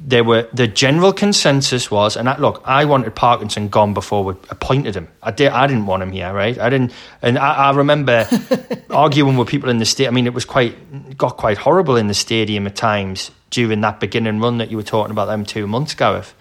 there 0.05 0.25
were 0.25 0.49
the 0.53 0.67
general 0.67 1.13
consensus 1.13 1.91
was, 1.91 2.17
and 2.17 2.29
I, 2.29 2.37
look, 2.37 2.61
I 2.65 2.85
wanted 2.85 3.15
Parkinson 3.15 3.69
gone 3.69 3.95
before 3.95 4.25
we 4.25 4.35
appointed 4.51 4.97
him. 4.97 5.09
I 5.23 5.31
did. 5.31 5.53
I 5.53 5.67
didn't 5.67 5.87
want 5.87 6.03
him 6.03 6.11
here, 6.11 6.33
right? 6.33 6.59
I 6.59 6.71
didn't, 6.71 6.93
and 7.21 7.39
I, 7.39 7.55
I 7.55 7.71
remember 7.73 8.29
arguing 8.91 9.37
with 9.37 9.49
people 9.49 9.71
in 9.71 9.79
the 9.79 9.85
state. 9.85 10.09
I 10.09 10.11
mean, 10.11 10.27
it 10.27 10.35
was 10.35 10.45
quite 10.45 11.17
got 11.17 11.37
quite 11.37 11.59
horrible 11.59 11.97
in 11.97 12.09
the 12.09 12.15
stadium 12.15 12.67
at 12.67 12.75
times 12.75 13.31
during 13.51 13.81
that 13.83 14.01
beginning 14.01 14.41
run 14.41 14.59
that 14.59 14.71
you 14.71 14.77
were 14.77 14.83
talking 14.83 15.13
about 15.13 15.27
them 15.27 15.45
two 15.45 15.67
months, 15.67 15.93
ago. 15.93 16.13
Gareth. 16.13 16.35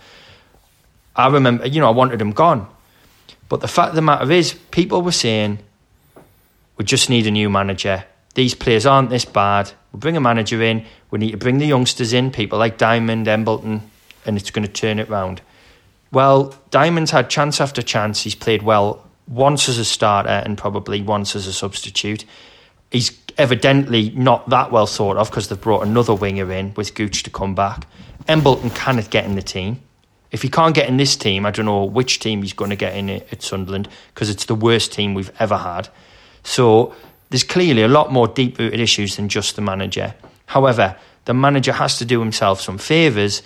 I 1.15 1.28
remember, 1.28 1.67
you 1.67 1.82
know, 1.82 1.88
I 1.88 1.91
wanted 1.91 2.21
him 2.21 2.32
gone, 2.32 2.67
but 3.50 3.60
the 3.62 3.67
fact 3.67 3.89
of 3.89 3.95
the 3.95 4.02
matter 4.02 4.32
is, 4.32 4.54
people 4.71 5.02
were 5.02 5.12
saying 5.12 5.60
we 6.78 6.86
just 6.86 7.10
need 7.10 7.28
a 7.28 7.32
new 7.32 7.50
manager. 7.50 8.06
These 8.34 8.56
players 8.56 8.86
aren't 8.86 9.10
this 9.10 9.26
bad. 9.26 9.72
We'll 9.91 10.00
bring 10.00 10.17
a 10.17 10.22
manager 10.22 10.62
in. 10.62 10.86
We 11.10 11.20
need 11.20 11.32
to 11.32 11.38
bring 11.38 11.58
the 11.58 11.65
youngsters 11.65 12.13
in, 12.13 12.32
people 12.32 12.58
like 12.58 12.78
Diamond, 12.78 13.28
Embleton, 13.28 13.89
and 14.26 14.38
it's 14.38 14.52
going 14.52 14.65
to 14.65 14.72
turn 14.72 15.00
it 15.00 15.10
round. 15.10 15.41
Well, 16.12 16.56
Diamond's 16.70 17.12
had 17.12 17.30
chance 17.30 17.60
after 17.60 17.82
chance. 17.82 18.24
He's 18.24 18.36
played 18.36 18.63
well 18.63 19.06
once 19.28 19.70
as 19.70 19.78
a 19.78 19.86
starter 19.86 20.30
and 20.30 20.58
probably 20.58 21.02
once 21.02 21.36
as 21.36 21.48
a 21.48 21.54
substitute. 21.54 22.26
He's 22.91 23.17
evidently 23.38 24.10
not 24.12 24.50
that 24.50 24.72
well 24.72 24.88
thought 24.88 25.17
of 25.17 25.30
because 25.30 25.48
they've 25.48 25.60
brought 25.60 25.86
another 25.86 26.13
winger 26.13 26.52
in 26.52 26.74
with 26.74 26.96
Gooch 26.96 27.24
to 27.24 27.30
come 27.30 27.56
back. 27.56 27.88
Embleton 28.28 28.70
cannot 28.72 29.10
get 29.10 29.26
in 29.26 29.36
the 29.36 29.41
team. 29.41 29.82
If 30.32 30.41
he 30.41 30.50
can't 30.50 30.76
get 30.76 30.88
in 30.88 30.98
this 30.98 31.15
team, 31.15 31.46
I 31.46 31.52
don't 31.52 31.65
know 31.65 31.84
which 31.84 32.20
team 32.20 32.41
he's 32.41 32.54
going 32.54 32.70
to 32.70 32.76
get 32.76 32.96
in 32.96 33.10
at 33.10 33.41
Sunderland 33.41 33.89
because 34.13 34.30
it's 34.30 34.46
the 34.46 34.56
worst 34.56 34.94
team 34.94 35.13
we've 35.13 35.32
ever 35.39 35.58
had. 35.58 35.89
So 36.44 36.96
there's 37.32 37.44
clearly 37.44 37.82
a 37.82 37.88
lot 37.88 38.12
more 38.12 38.28
deep 38.28 38.60
rooted 38.60 38.80
issues 38.80 39.15
than 39.15 39.30
just 39.30 39.56
the 39.56 39.62
manager. 39.62 40.13
However, 40.48 40.98
the 41.26 41.34
manager 41.34 41.72
has 41.72 41.98
to 42.00 42.06
do 42.06 42.20
himself 42.20 42.60
some 42.60 42.78
favours 42.78 43.41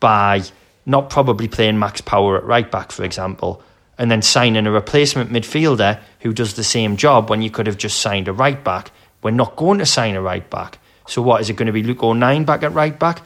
by 0.00 0.42
not 0.84 1.08
probably 1.08 1.46
playing 1.46 1.78
Max 1.78 2.00
Power 2.00 2.36
at 2.36 2.44
right 2.44 2.70
back, 2.70 2.90
for 2.90 3.04
example, 3.04 3.62
and 3.96 4.10
then 4.10 4.22
signing 4.22 4.66
a 4.66 4.72
replacement 4.72 5.30
midfielder 5.30 6.00
who 6.20 6.32
does 6.32 6.54
the 6.54 6.64
same 6.64 6.96
job 6.96 7.30
when 7.30 7.42
you 7.42 7.50
could 7.50 7.68
have 7.68 7.78
just 7.78 8.00
signed 8.00 8.26
a 8.26 8.32
right 8.32 8.62
back. 8.64 8.90
We're 9.22 9.30
not 9.30 9.54
going 9.54 9.78
to 9.78 9.86
sign 9.86 10.16
a 10.16 10.20
right 10.20 10.48
back. 10.50 10.78
So 11.06 11.22
what 11.22 11.40
is 11.40 11.48
it 11.48 11.54
going 11.54 11.66
to 11.66 11.72
be 11.72 11.84
Luke 11.84 12.02
O'Nien 12.02 12.44
back 12.44 12.64
at 12.64 12.74
right 12.74 12.98
back? 12.98 13.22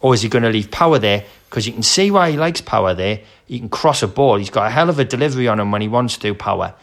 Or 0.00 0.12
is 0.12 0.22
he 0.22 0.28
going 0.28 0.42
to 0.42 0.50
leave 0.50 0.72
Power 0.72 0.98
there? 0.98 1.24
Because 1.48 1.68
you 1.68 1.72
can 1.72 1.84
see 1.84 2.10
why 2.10 2.32
he 2.32 2.36
likes 2.36 2.60
Power 2.60 2.94
there. 2.94 3.20
He 3.46 3.60
can 3.60 3.68
cross 3.68 4.02
a 4.02 4.08
ball. 4.08 4.36
He's 4.36 4.50
got 4.50 4.66
a 4.66 4.70
hell 4.70 4.90
of 4.90 4.98
a 4.98 5.04
delivery 5.04 5.46
on 5.46 5.60
him 5.60 5.70
when 5.70 5.82
he 5.82 5.88
wants 5.88 6.14
to, 6.14 6.20
do 6.20 6.34
Power. 6.34 6.74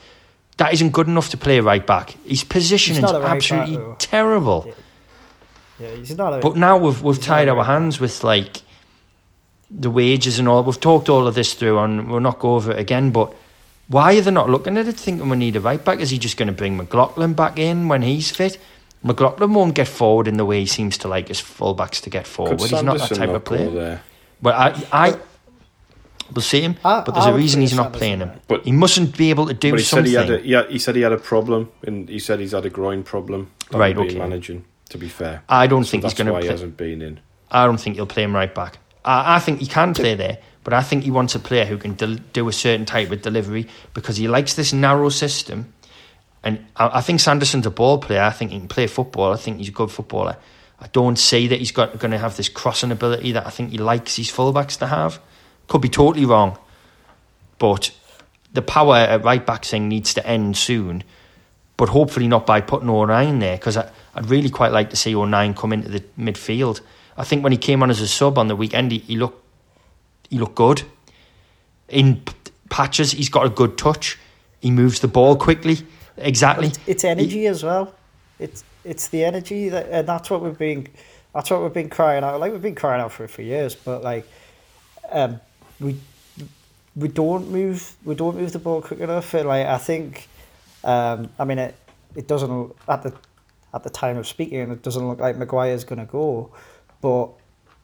That 0.57 0.73
isn't 0.73 0.91
good 0.91 1.07
enough 1.07 1.29
to 1.29 1.37
play 1.37 1.59
right 1.59 1.85
back. 1.85 2.11
His 2.25 2.43
positioning 2.43 3.03
is 3.03 3.11
absolutely 3.11 3.77
back, 3.77 3.99
terrible. 3.99 4.65
Yeah. 4.67 4.73
yeah, 5.87 5.95
he's 5.95 6.17
not 6.17 6.33
a, 6.33 6.39
but 6.39 6.55
now 6.55 6.77
we've 6.77 7.01
we've 7.03 7.21
tied 7.21 7.47
our 7.47 7.63
hands 7.63 7.99
with 7.99 8.23
like 8.23 8.61
the 9.69 9.91
wages 9.91 10.39
and 10.39 10.47
all. 10.47 10.63
We've 10.63 10.79
talked 10.79 11.09
all 11.09 11.27
of 11.27 11.35
this 11.35 11.53
through, 11.53 11.77
and 11.79 12.09
we'll 12.09 12.21
not 12.21 12.39
go 12.39 12.55
over 12.55 12.71
it 12.71 12.79
again. 12.79 13.11
But 13.11 13.33
why 13.87 14.17
are 14.17 14.21
they 14.21 14.31
not 14.31 14.49
looking 14.49 14.77
at 14.77 14.87
it, 14.87 14.97
thinking 14.97 15.29
we 15.29 15.37
need 15.37 15.55
a 15.55 15.61
right 15.61 15.83
back? 15.83 15.99
Is 15.99 16.09
he 16.09 16.17
just 16.17 16.37
going 16.37 16.47
to 16.47 16.53
bring 16.53 16.75
McLaughlin 16.75 17.33
back 17.33 17.59
in 17.59 17.87
when 17.87 18.01
he's 18.01 18.31
fit? 18.31 18.57
McLaughlin 19.03 19.53
won't 19.53 19.75
get 19.75 19.87
forward 19.87 20.27
in 20.27 20.37
the 20.37 20.45
way 20.45 20.61
he 20.61 20.65
seems 20.65 20.97
to 20.99 21.07
like 21.07 21.27
his 21.27 21.39
fullbacks 21.39 22.01
to 22.01 22.09
get 22.09 22.25
forward. 22.25 22.59
He's 22.59 22.71
not 22.71 22.97
that 22.97 23.15
type 23.15 23.29
of 23.29 23.45
player. 23.45 23.69
There? 23.69 24.01
But 24.41 24.55
I, 24.55 25.07
I 25.09 25.19
we'll 26.33 26.41
see 26.41 26.61
him. 26.61 26.75
I, 26.83 27.01
but 27.01 27.13
there's 27.13 27.25
I 27.25 27.31
a 27.31 27.35
reason 27.35 27.61
he's 27.61 27.75
not 27.75 27.93
playing 27.93 28.19
him. 28.19 28.31
But 28.47 28.65
he 28.65 28.71
mustn't 28.71 29.17
be 29.17 29.29
able 29.29 29.47
to 29.47 29.53
do 29.53 29.71
but 29.71 29.79
he 29.79 29.85
something. 29.85 30.11
Said 30.11 30.27
he, 30.27 30.33
had 30.33 30.41
a, 30.41 30.47
yeah, 30.47 30.67
he 30.67 30.79
said 30.79 30.95
he 30.95 31.01
had 31.01 31.11
a 31.11 31.17
problem, 31.17 31.71
and 31.83 32.09
he 32.09 32.19
said 32.19 32.39
he's 32.39 32.51
had 32.51 32.65
a 32.65 32.69
groin 32.69 33.03
problem. 33.03 33.51
Right, 33.71 33.97
okay. 33.97 34.17
Managing, 34.17 34.65
to 34.89 34.97
be 34.97 35.09
fair, 35.09 35.43
I 35.49 35.67
don't 35.67 35.85
so 35.85 35.91
think 35.91 36.03
he's 36.03 36.13
going 36.13 36.27
to. 36.27 36.33
Play. 36.33 36.43
He 36.43 36.47
hasn't 36.47 36.77
been 36.77 37.01
in. 37.01 37.19
I 37.51 37.65
don't 37.65 37.79
think 37.79 37.95
he'll 37.95 38.05
play 38.05 38.23
him 38.23 38.35
right 38.35 38.53
back. 38.53 38.77
I, 39.05 39.35
I 39.35 39.39
think 39.39 39.59
he 39.59 39.67
can 39.67 39.93
play 39.93 40.15
there, 40.15 40.39
but 40.63 40.73
I 40.73 40.81
think 40.81 41.03
he 41.03 41.11
wants 41.11 41.35
a 41.35 41.39
player 41.39 41.65
who 41.65 41.77
can 41.77 41.93
del- 41.95 42.17
do 42.33 42.47
a 42.47 42.53
certain 42.53 42.85
type 42.85 43.11
of 43.11 43.21
delivery 43.21 43.67
because 43.93 44.17
he 44.17 44.27
likes 44.27 44.53
this 44.53 44.73
narrow 44.73 45.09
system. 45.09 45.73
And 46.43 46.65
I, 46.75 46.99
I 46.99 47.01
think 47.01 47.19
Sanderson's 47.19 47.65
a 47.65 47.71
ball 47.71 47.99
player. 47.99 48.21
I 48.21 48.31
think 48.31 48.51
he 48.51 48.59
can 48.59 48.67
play 48.67 48.87
football. 48.87 49.33
I 49.33 49.37
think 49.37 49.57
he's 49.57 49.69
a 49.69 49.71
good 49.71 49.91
footballer. 49.91 50.37
I 50.79 50.87
don't 50.87 51.17
say 51.17 51.47
that 51.47 51.57
he's 51.57 51.71
got 51.71 51.97
going 51.97 52.11
to 52.11 52.19
have 52.19 52.37
this 52.37 52.49
crossing 52.49 52.91
ability 52.91 53.31
that 53.31 53.47
I 53.47 53.49
think 53.49 53.71
he 53.71 53.79
likes 53.79 54.15
his 54.15 54.29
fullbacks 54.29 54.77
to 54.79 54.87
have. 54.87 55.19
Could 55.67 55.81
be 55.81 55.89
totally 55.89 56.25
wrong, 56.25 56.57
but 57.59 57.91
the 58.53 58.61
power 58.61 58.95
at 58.95 59.23
right 59.23 59.45
back 59.45 59.65
thing 59.65 59.89
needs 59.89 60.13
to 60.13 60.25
end 60.25 60.57
soon. 60.57 61.03
But 61.75 61.89
hopefully 61.89 62.27
not 62.27 62.45
by 62.45 62.61
putting 62.61 62.89
O'Nien 62.89 63.39
there 63.39 63.57
because 63.57 63.77
I'd 63.77 63.91
really 64.25 64.49
quite 64.49 64.71
like 64.71 64.89
to 64.89 64.95
see 64.95 65.13
O'Nien 65.13 65.53
come 65.53 65.73
into 65.73 65.89
the 65.89 65.99
midfield 66.17 66.81
I 67.17 67.23
think 67.23 67.43
when 67.43 67.51
he 67.51 67.57
came 67.57 67.81
on 67.81 67.89
as 67.89 67.99
a 67.99 68.07
sub 68.07 68.37
on 68.37 68.47
the 68.47 68.55
weekend, 68.55 68.91
he, 68.91 68.99
he 68.99 69.17
looked 69.17 69.43
he 70.29 70.37
looked 70.37 70.55
good. 70.55 70.83
In 71.89 72.21
patches, 72.69 73.13
he's 73.13 73.29
got 73.29 73.45
a 73.45 73.49
good 73.49 73.77
touch. 73.77 74.19
He 74.59 74.71
moves 74.71 74.99
the 74.99 75.07
ball 75.07 75.35
quickly. 75.35 75.79
Exactly. 76.17 76.67
It's, 76.67 76.79
it's 76.85 77.03
energy 77.03 77.41
he, 77.41 77.47
as 77.47 77.63
well. 77.63 77.93
It's 78.39 78.63
it's 78.83 79.07
the 79.07 79.23
energy 79.25 79.69
that, 79.69 79.87
and 79.89 80.07
that's 80.07 80.29
what 80.29 80.41
we've 80.41 80.57
been 80.57 80.87
that's 81.33 81.49
what 81.49 81.63
we've 81.63 81.73
been 81.73 81.89
crying 81.89 82.23
out. 82.23 82.39
Like 82.39 82.51
we've 82.51 82.61
been 82.61 82.75
crying 82.75 83.01
out 83.01 83.11
for 83.11 83.27
for 83.27 83.41
years, 83.41 83.73
but 83.73 84.03
like 84.03 84.27
um, 85.09 85.39
we 85.79 85.97
we 86.95 87.07
don't 87.07 87.49
move 87.51 87.95
we 88.03 88.15
don't 88.15 88.35
move 88.35 88.51
the 88.51 88.59
ball 88.59 88.81
quick 88.81 88.99
enough. 88.99 89.33
And 89.33 89.47
like 89.47 89.65
I 89.67 89.77
think, 89.77 90.27
um, 90.83 91.29
I 91.39 91.45
mean 91.45 91.59
it 91.59 91.75
it 92.15 92.27
doesn't 92.27 92.75
at 92.87 93.03
the 93.03 93.13
at 93.73 93.83
the 93.83 93.89
time 93.89 94.17
of 94.17 94.27
speaking, 94.27 94.71
it 94.71 94.81
doesn't 94.81 95.07
look 95.07 95.19
like 95.19 95.37
Maguire's 95.37 95.83
going 95.83 95.99
to 95.99 96.05
go. 96.05 96.51
But 97.01 97.29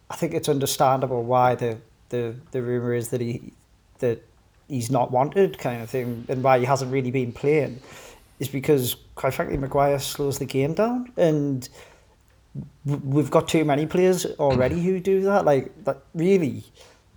I 0.09 0.15
think 0.15 0.33
it's 0.33 0.49
understandable 0.49 1.23
why 1.23 1.55
the 1.55 1.77
the 2.09 2.35
the 2.51 2.61
rumor 2.61 2.93
is 2.93 3.09
that 3.09 3.21
he 3.21 3.53
that 3.99 4.23
he's 4.67 4.89
not 4.89 5.11
wanted 5.11 5.57
kind 5.57 5.81
of 5.81 5.89
thing, 5.89 6.25
and 6.29 6.43
why 6.43 6.59
he 6.59 6.65
hasn't 6.65 6.91
really 6.91 7.11
been 7.11 7.31
playing, 7.31 7.79
is 8.39 8.47
because 8.47 8.95
quite 9.15 9.33
frankly 9.33 9.57
Maguire 9.57 9.99
slows 9.99 10.39
the 10.39 10.45
game 10.45 10.73
down, 10.73 11.11
and 11.17 11.69
we've 12.85 13.31
got 13.31 13.47
too 13.47 13.65
many 13.65 13.85
players 13.85 14.25
already 14.39 14.81
who 14.81 14.99
do 14.99 15.21
that. 15.21 15.45
Like 15.45 15.83
that, 15.85 15.97
really, 16.13 16.63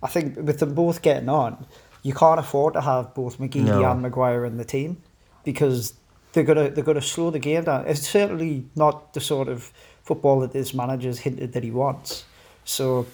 I 0.01 0.07
think 0.07 0.37
with 0.37 0.59
them 0.59 0.73
both 0.73 1.01
getting 1.01 1.29
on, 1.29 1.65
you 2.03 2.13
can't 2.13 2.39
afford 2.39 2.73
to 2.73 2.81
have 2.81 3.13
both 3.13 3.39
McGeady 3.39 3.65
no. 3.65 3.91
and 3.91 4.01
Maguire 4.01 4.45
in 4.45 4.57
the 4.57 4.65
team 4.65 5.01
because 5.43 5.93
they're 6.33 6.43
gonna 6.43 6.69
they're 6.69 6.83
gonna 6.83 7.01
slow 7.01 7.31
the 7.31 7.39
game 7.39 7.63
down. 7.63 7.87
It's 7.87 8.07
certainly 8.07 8.65
not 8.75 9.13
the 9.13 9.21
sort 9.21 9.47
of 9.47 9.71
football 10.03 10.39
that 10.41 10.53
this 10.53 10.73
manager's 10.73 11.19
hinted 11.19 11.53
that 11.53 11.63
he 11.63 11.71
wants. 11.71 12.25
So, 12.63 13.07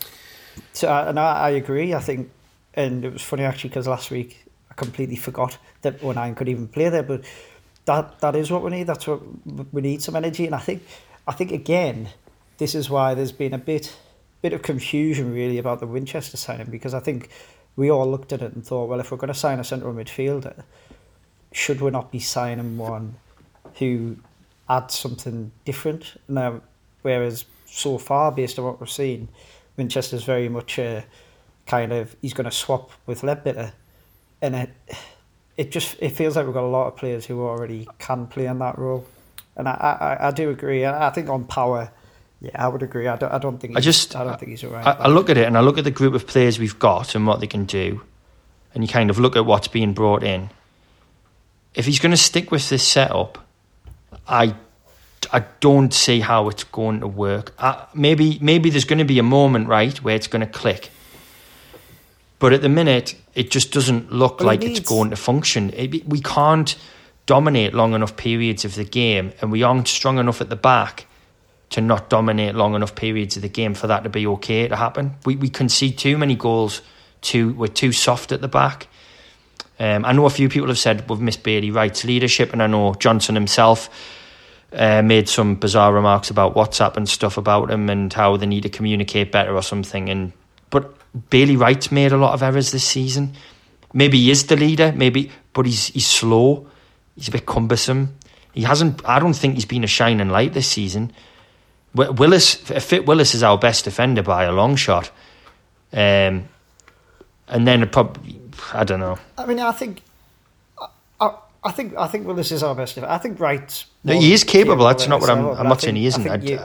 so 0.74 0.90
uh, 0.90 1.06
and 1.08 1.20
I, 1.20 1.34
I 1.34 1.50
agree. 1.52 1.94
I 1.94 2.00
think, 2.00 2.30
and 2.74 3.06
it 3.06 3.14
was 3.14 3.22
funny 3.22 3.44
actually 3.44 3.70
because 3.70 3.88
last 3.88 4.12
week 4.12 4.46
I 4.70 4.74
completely 4.74 5.16
forgot 5.16 5.58
that 5.82 6.04
O'Nien 6.04 6.36
could 6.36 6.50
even 6.50 6.68
play 6.68 6.90
there. 6.90 7.04
But 7.04 7.24
that 7.86 8.20
that 8.20 8.36
is 8.36 8.52
what 8.52 8.64
we 8.64 8.72
need. 8.72 8.88
That's 8.88 9.08
what 9.08 9.22
we 9.74 9.82
need 9.82 10.02
some 10.02 10.16
energy. 10.16 10.46
And 10.46 10.56
I 10.56 10.60
think, 10.60 10.84
I 11.28 11.32
think 11.34 11.52
again, 11.52 12.10
this 12.58 12.76
is 12.76 12.90
why 12.90 13.14
there's 13.14 13.32
been 13.32 13.54
a 13.54 13.58
bit 13.58 13.96
bit 14.44 14.54
of 14.54 14.62
confusion 14.62 15.34
really 15.34 15.58
about 15.58 15.80
the 15.80 15.88
Winchester 15.88 16.38
signing 16.38 16.68
because 16.70 16.94
I 16.94 17.00
think 17.00 17.30
we 17.76 17.90
all 17.90 18.10
looked 18.10 18.32
at 18.32 18.44
it 18.44 18.54
and 18.54 18.64
thought, 18.64 18.88
well, 18.88 19.00
if 19.00 19.10
we're 19.12 19.18
going 19.18 19.34
to 19.34 19.40
sign 19.40 19.60
a 19.60 19.64
central 19.64 19.92
midfielder, 19.92 20.64
should 21.52 21.82
we 21.82 21.90
not 21.90 22.12
be 22.12 22.20
signing 22.20 22.78
one 22.78 23.16
who 23.80 24.18
adds 24.70 24.94
something 24.94 25.52
different? 25.66 26.14
Now, 26.28 26.62
Whereas 27.04 27.46
so 27.66 27.98
far, 27.98 28.32
based 28.32 28.58
on 28.58 28.66
what 28.66 28.80
we've 28.80 28.90
seen, 28.90 29.28
Winchester's 29.78 30.24
very 30.24 30.50
much 30.50 30.80
a 30.80 31.06
kind 31.68 31.94
of 31.94 32.16
he's 32.22 32.34
going 32.34 32.46
to 32.46 32.52
swap 32.52 32.92
with 33.06 33.22
Leadbitter, 33.22 33.74
and 34.42 34.56
it 34.56 34.70
it 35.58 35.72
just 35.72 35.98
it 36.00 36.10
feels 36.10 36.36
like 36.36 36.46
we've 36.46 36.54
got 36.54 36.64
a 36.64 36.68
lot 36.68 36.88
of 36.88 36.96
players 36.96 37.26
who 37.26 37.42
already 37.42 37.88
can 38.00 38.26
play 38.26 38.48
in 38.48 38.58
that 38.60 38.80
role, 38.80 39.06
and 39.56 39.68
I 39.68 40.18
I, 40.22 40.28
I 40.30 40.32
do 40.32 40.50
agree. 40.50 40.86
I 40.86 41.10
think 41.12 41.30
on 41.30 41.46
power. 41.46 41.92
Yeah, 42.44 42.66
I 42.66 42.68
would 42.68 42.84
agree. 42.84 43.08
I 43.08 43.16
don't. 43.16 43.32
I 43.32 43.38
don't 43.38 43.58
think. 43.58 43.78
I 43.78 43.80
just. 43.80 44.18
I 44.18 44.26
don't 44.26 44.38
think 44.38 44.50
he's 44.50 44.66
alright. 44.66 44.86
I, 44.86 44.92
I 44.92 45.08
look 45.08 45.30
at 45.30 45.38
it 45.38 45.48
and 45.48 45.58
I 45.58 45.62
look 45.62 45.78
at 45.78 45.86
the 45.86 45.92
group 45.92 46.14
of 46.14 46.28
players 46.28 46.60
we've 46.60 46.78
got 46.78 47.16
and 47.16 47.26
what 47.26 47.40
they 47.40 47.48
can 47.48 47.64
do, 47.64 48.02
and 48.76 48.84
you 48.84 48.90
kind 48.90 49.10
of 49.10 49.18
look 49.18 49.38
at 49.38 49.46
what's 49.46 49.70
being 49.70 49.94
brought 49.94 50.24
in. 50.24 50.50
If 51.74 51.86
he's 51.86 52.00
going 52.00 52.12
to 52.12 52.18
stick 52.18 52.52
with 52.52 52.68
this 52.68 52.86
setup, 52.86 53.48
I 54.28 54.56
I 55.32 55.46
don't 55.62 55.94
see 55.94 56.20
how 56.20 56.50
it's 56.50 56.66
going 56.66 57.00
to 57.00 57.08
work. 57.08 57.54
Uh, 57.58 57.86
maybe 57.94 58.40
maybe 58.42 58.70
there's 58.70 58.84
going 58.84 59.00
to 59.00 59.06
be 59.06 59.20
a 59.20 59.24
moment, 59.24 59.70
right, 59.70 59.98
where 60.04 60.16
it's 60.16 60.28
going 60.28 60.46
to 60.46 60.52
click. 60.52 60.90
But 62.40 62.52
at 62.52 62.62
the 62.62 62.68
minute, 62.68 63.16
it 63.36 63.52
just 63.52 63.72
doesn't 63.72 64.12
look 64.12 64.40
well, 64.40 64.48
like 64.48 64.64
it 64.64 64.72
it's 64.72 64.90
going 64.90 65.12
to 65.12 65.16
function. 65.16 65.72
It, 65.74 66.06
we 66.06 66.20
can't 66.20 66.76
dominate 67.26 67.74
long 67.74 67.94
enough 67.94 68.18
periods 68.18 68.66
of 68.66 68.76
the 68.76 68.84
game, 68.84 69.32
and 69.40 69.50
we 69.50 69.64
aren't 69.64 69.88
strong 69.88 70.18
enough 70.18 70.42
at 70.42 70.50
the 70.50 70.58
back 70.58 71.06
to 71.74 71.82
not 71.82 72.08
dominate 72.08 72.54
long 72.54 72.76
enough 72.76 72.94
periods 72.94 73.36
of 73.36 73.42
the 73.42 73.50
game 73.50 73.74
for 73.74 73.88
that 73.88 74.04
to 74.04 74.10
be 74.10 74.28
okay 74.28 74.68
to 74.68 74.76
happen. 74.76 75.16
We 75.26 75.36
we 75.36 75.50
concede 75.50 75.98
too 75.98 76.18
many 76.18 76.36
goals. 76.36 76.82
Too 77.22 77.54
we're 77.54 77.68
too 77.68 77.92
soft 77.92 78.32
at 78.32 78.42
the 78.42 78.48
back. 78.48 78.88
Um, 79.80 80.06
I 80.06 80.14
know 80.14 80.26
a 80.26 80.30
few 80.30 80.50
people 80.50 80.68
have 80.68 80.78
said 80.78 81.10
we've 81.10 81.20
missed 81.20 81.42
Bailey 81.42 81.72
Wright's 81.72 82.06
leadership, 82.06 82.54
and 82.54 82.62
I 82.62 82.68
know 82.68 82.94
Johnson 82.94 83.34
himself 83.34 83.90
uh, 84.72 85.02
made 85.02 85.28
some 85.28 85.56
bizarre 85.56 85.92
remarks 85.92 86.30
about 86.30 86.54
WhatsApp 86.54 86.96
and 86.96 87.10
stuff 87.10 87.38
about 87.38 87.72
him 87.72 87.90
and 87.90 88.14
how 88.14 88.38
they 88.38 88.46
need 88.46 88.64
to 88.64 88.70
communicate 88.70 89.32
better 89.32 89.56
or 89.56 89.64
something. 89.64 90.10
And 90.10 90.32
but 90.70 90.94
Bailey 91.32 91.56
Wright's 91.56 91.92
made 91.92 92.12
a 92.12 92.18
lot 92.18 92.34
of 92.34 92.44
errors 92.44 92.72
this 92.72 92.84
season. 92.84 93.34
Maybe 93.94 94.20
he 94.20 94.30
is 94.30 94.46
the 94.46 94.56
leader, 94.56 94.94
maybe, 94.96 95.32
but 95.54 95.66
he's 95.66 95.88
he's 95.88 96.08
slow. 96.08 96.68
He's 97.16 97.30
a 97.30 97.32
bit 97.32 97.48
cumbersome. 97.48 98.16
He 98.54 98.62
hasn't. 98.62 99.02
I 99.10 99.18
don't 99.18 99.34
think 99.36 99.56
he's 99.56 99.66
been 99.66 99.84
a 99.84 99.88
shining 99.88 100.30
light 100.30 100.54
this 100.54 100.68
season. 100.68 101.12
Willis, 101.96 102.56
Fit 102.56 103.06
Willis 103.06 103.36
is 103.36 103.44
our 103.44 103.58
best 103.58 103.86
defender 103.86 104.24
by 104.24 104.46
a 104.46 104.52
long 104.52 104.76
shot. 104.76 105.12
Um, 105.92 106.50
and 107.48 107.68
then 107.68 107.88
probably, 107.90 108.40
I 108.74 108.84
don't 108.84 109.00
know. 109.00 109.20
I 109.38 109.46
mean, 109.46 109.60
I 109.60 109.72
think 109.72 110.02
I 111.64 111.72
think 111.72 111.96
I 111.98 112.08
think 112.08 112.28
Willis 112.28 112.52
is 112.52 112.62
our 112.62 112.76
best. 112.76 112.96
Defender. 112.96 113.14
I 113.14 113.18
think 113.18 113.40
Wright. 113.40 113.86
No, 114.04 114.20
he 114.20 114.34
is 114.34 114.44
capable. 114.44 114.86
That's 114.86 115.08
not 115.08 115.22
what 115.22 115.30
I'm. 115.30 115.48
I'm 115.48 115.68
not 115.68 115.82
saying 115.82 115.96
he 115.96 116.06
isn't. 116.08 116.44
You, 116.44 116.60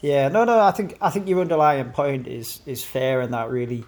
yeah, 0.00 0.28
no, 0.28 0.44
no. 0.44 0.60
I 0.60 0.70
think 0.70 0.96
I 1.00 1.10
think 1.10 1.28
your 1.28 1.40
underlying 1.40 1.90
point 1.90 2.26
is 2.26 2.60
is 2.64 2.82
fair 2.82 3.20
in 3.20 3.32
that 3.32 3.50
really, 3.50 3.84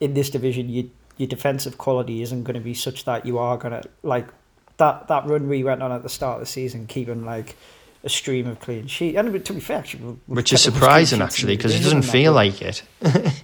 in 0.00 0.14
this 0.14 0.28
division, 0.30 0.68
you, 0.68 0.90
your 1.16 1.28
defensive 1.28 1.78
quality 1.78 2.22
isn't 2.22 2.44
going 2.44 2.54
to 2.54 2.60
be 2.60 2.74
such 2.74 3.04
that 3.04 3.24
you 3.24 3.38
are 3.38 3.56
going 3.56 3.80
to 3.80 3.88
like 4.02 4.28
that 4.76 5.08
that 5.08 5.26
run 5.26 5.48
we 5.48 5.64
went 5.64 5.82
on 5.82 5.90
at 5.90 6.02
the 6.02 6.10
start 6.10 6.34
of 6.34 6.40
the 6.40 6.46
season, 6.46 6.86
keeping 6.86 7.24
like 7.24 7.56
a 8.04 8.08
stream 8.08 8.46
of 8.46 8.60
clean 8.60 8.86
sheets. 8.86 9.18
And 9.18 9.44
to 9.44 9.52
be 9.52 9.60
fair, 9.60 9.78
actually, 9.78 10.18
which 10.26 10.52
is 10.52 10.62
surprising 10.62 11.22
actually 11.22 11.56
because 11.56 11.74
it 11.74 11.82
doesn't 11.82 12.02
feel 12.02 12.32
like 12.32 12.62
it. 12.62 12.82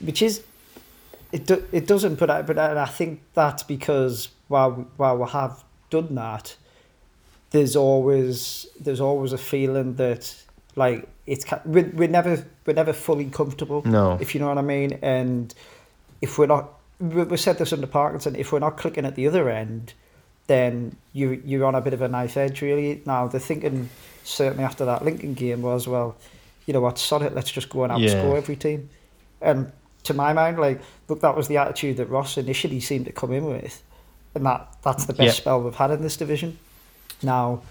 which 0.00 0.22
is 0.22 0.42
it. 1.30 1.46
Do, 1.46 1.64
it 1.72 1.86
doesn't, 1.86 2.16
but 2.16 2.30
I, 2.30 2.42
but 2.42 2.58
I, 2.58 2.82
I 2.82 2.86
think 2.86 3.22
that's 3.34 3.62
because 3.62 4.28
while 4.48 4.88
while 4.96 5.18
we 5.18 5.28
have 5.30 5.64
done 5.90 6.14
that, 6.16 6.56
there's 7.50 7.76
always 7.76 8.66
there's 8.80 9.00
always 9.00 9.32
a 9.32 9.38
feeling 9.38 9.94
that 9.96 10.34
like 10.74 11.08
it's 11.26 11.44
we're, 11.64 11.90
we're 11.94 12.08
never 12.08 12.44
we're 12.66 12.74
never 12.74 12.92
fully 12.92 13.26
comfortable. 13.26 13.82
No, 13.84 14.18
if 14.20 14.34
you 14.34 14.40
know 14.40 14.48
what 14.48 14.58
I 14.58 14.62
mean. 14.62 14.98
And 15.02 15.54
if 16.20 16.38
we're 16.38 16.46
not, 16.46 16.72
we, 16.98 17.22
we 17.24 17.36
said 17.36 17.58
this 17.58 17.72
under 17.72 17.86
Parkinson. 17.86 18.36
If 18.36 18.52
we're 18.52 18.58
not 18.58 18.76
clicking 18.76 19.06
at 19.06 19.14
the 19.14 19.26
other 19.28 19.48
end, 19.48 19.94
then 20.52 20.96
you 21.12 21.42
you're 21.44 21.64
on 21.64 21.74
a 21.74 21.80
bit 21.80 21.94
of 21.94 22.02
a 22.02 22.08
knife 22.08 22.36
edge 22.36 22.60
really. 22.60 23.02
Now 23.06 23.26
the 23.26 23.40
thinking 23.40 23.88
certainly 24.24 24.64
after 24.64 24.84
that 24.84 25.04
Lincoln 25.04 25.34
game 25.34 25.62
was 25.62 25.88
well, 25.88 26.16
you 26.66 26.72
know 26.74 26.80
what, 26.80 26.98
sod 26.98 27.22
it, 27.22 27.34
let's 27.34 27.50
just 27.50 27.68
go 27.70 27.84
and 27.84 27.92
outscore 27.92 28.32
yeah. 28.32 28.36
every 28.36 28.56
team. 28.56 28.90
And 29.40 29.72
to 30.04 30.14
my 30.14 30.32
mind, 30.32 30.58
like 30.58 30.80
look, 31.08 31.20
that 31.20 31.36
was 31.36 31.48
the 31.48 31.56
attitude 31.56 31.96
that 31.96 32.06
Ross 32.06 32.36
initially 32.36 32.80
seemed 32.80 33.06
to 33.06 33.12
come 33.12 33.32
in 33.32 33.44
with, 33.46 33.82
and 34.34 34.44
that 34.46 34.76
that's 34.82 35.06
the 35.06 35.14
best 35.14 35.38
yeah. 35.38 35.40
spell 35.42 35.62
we've 35.62 35.74
had 35.74 35.90
in 35.90 36.02
this 36.02 36.16
division. 36.16 36.58
Now, 37.22 37.62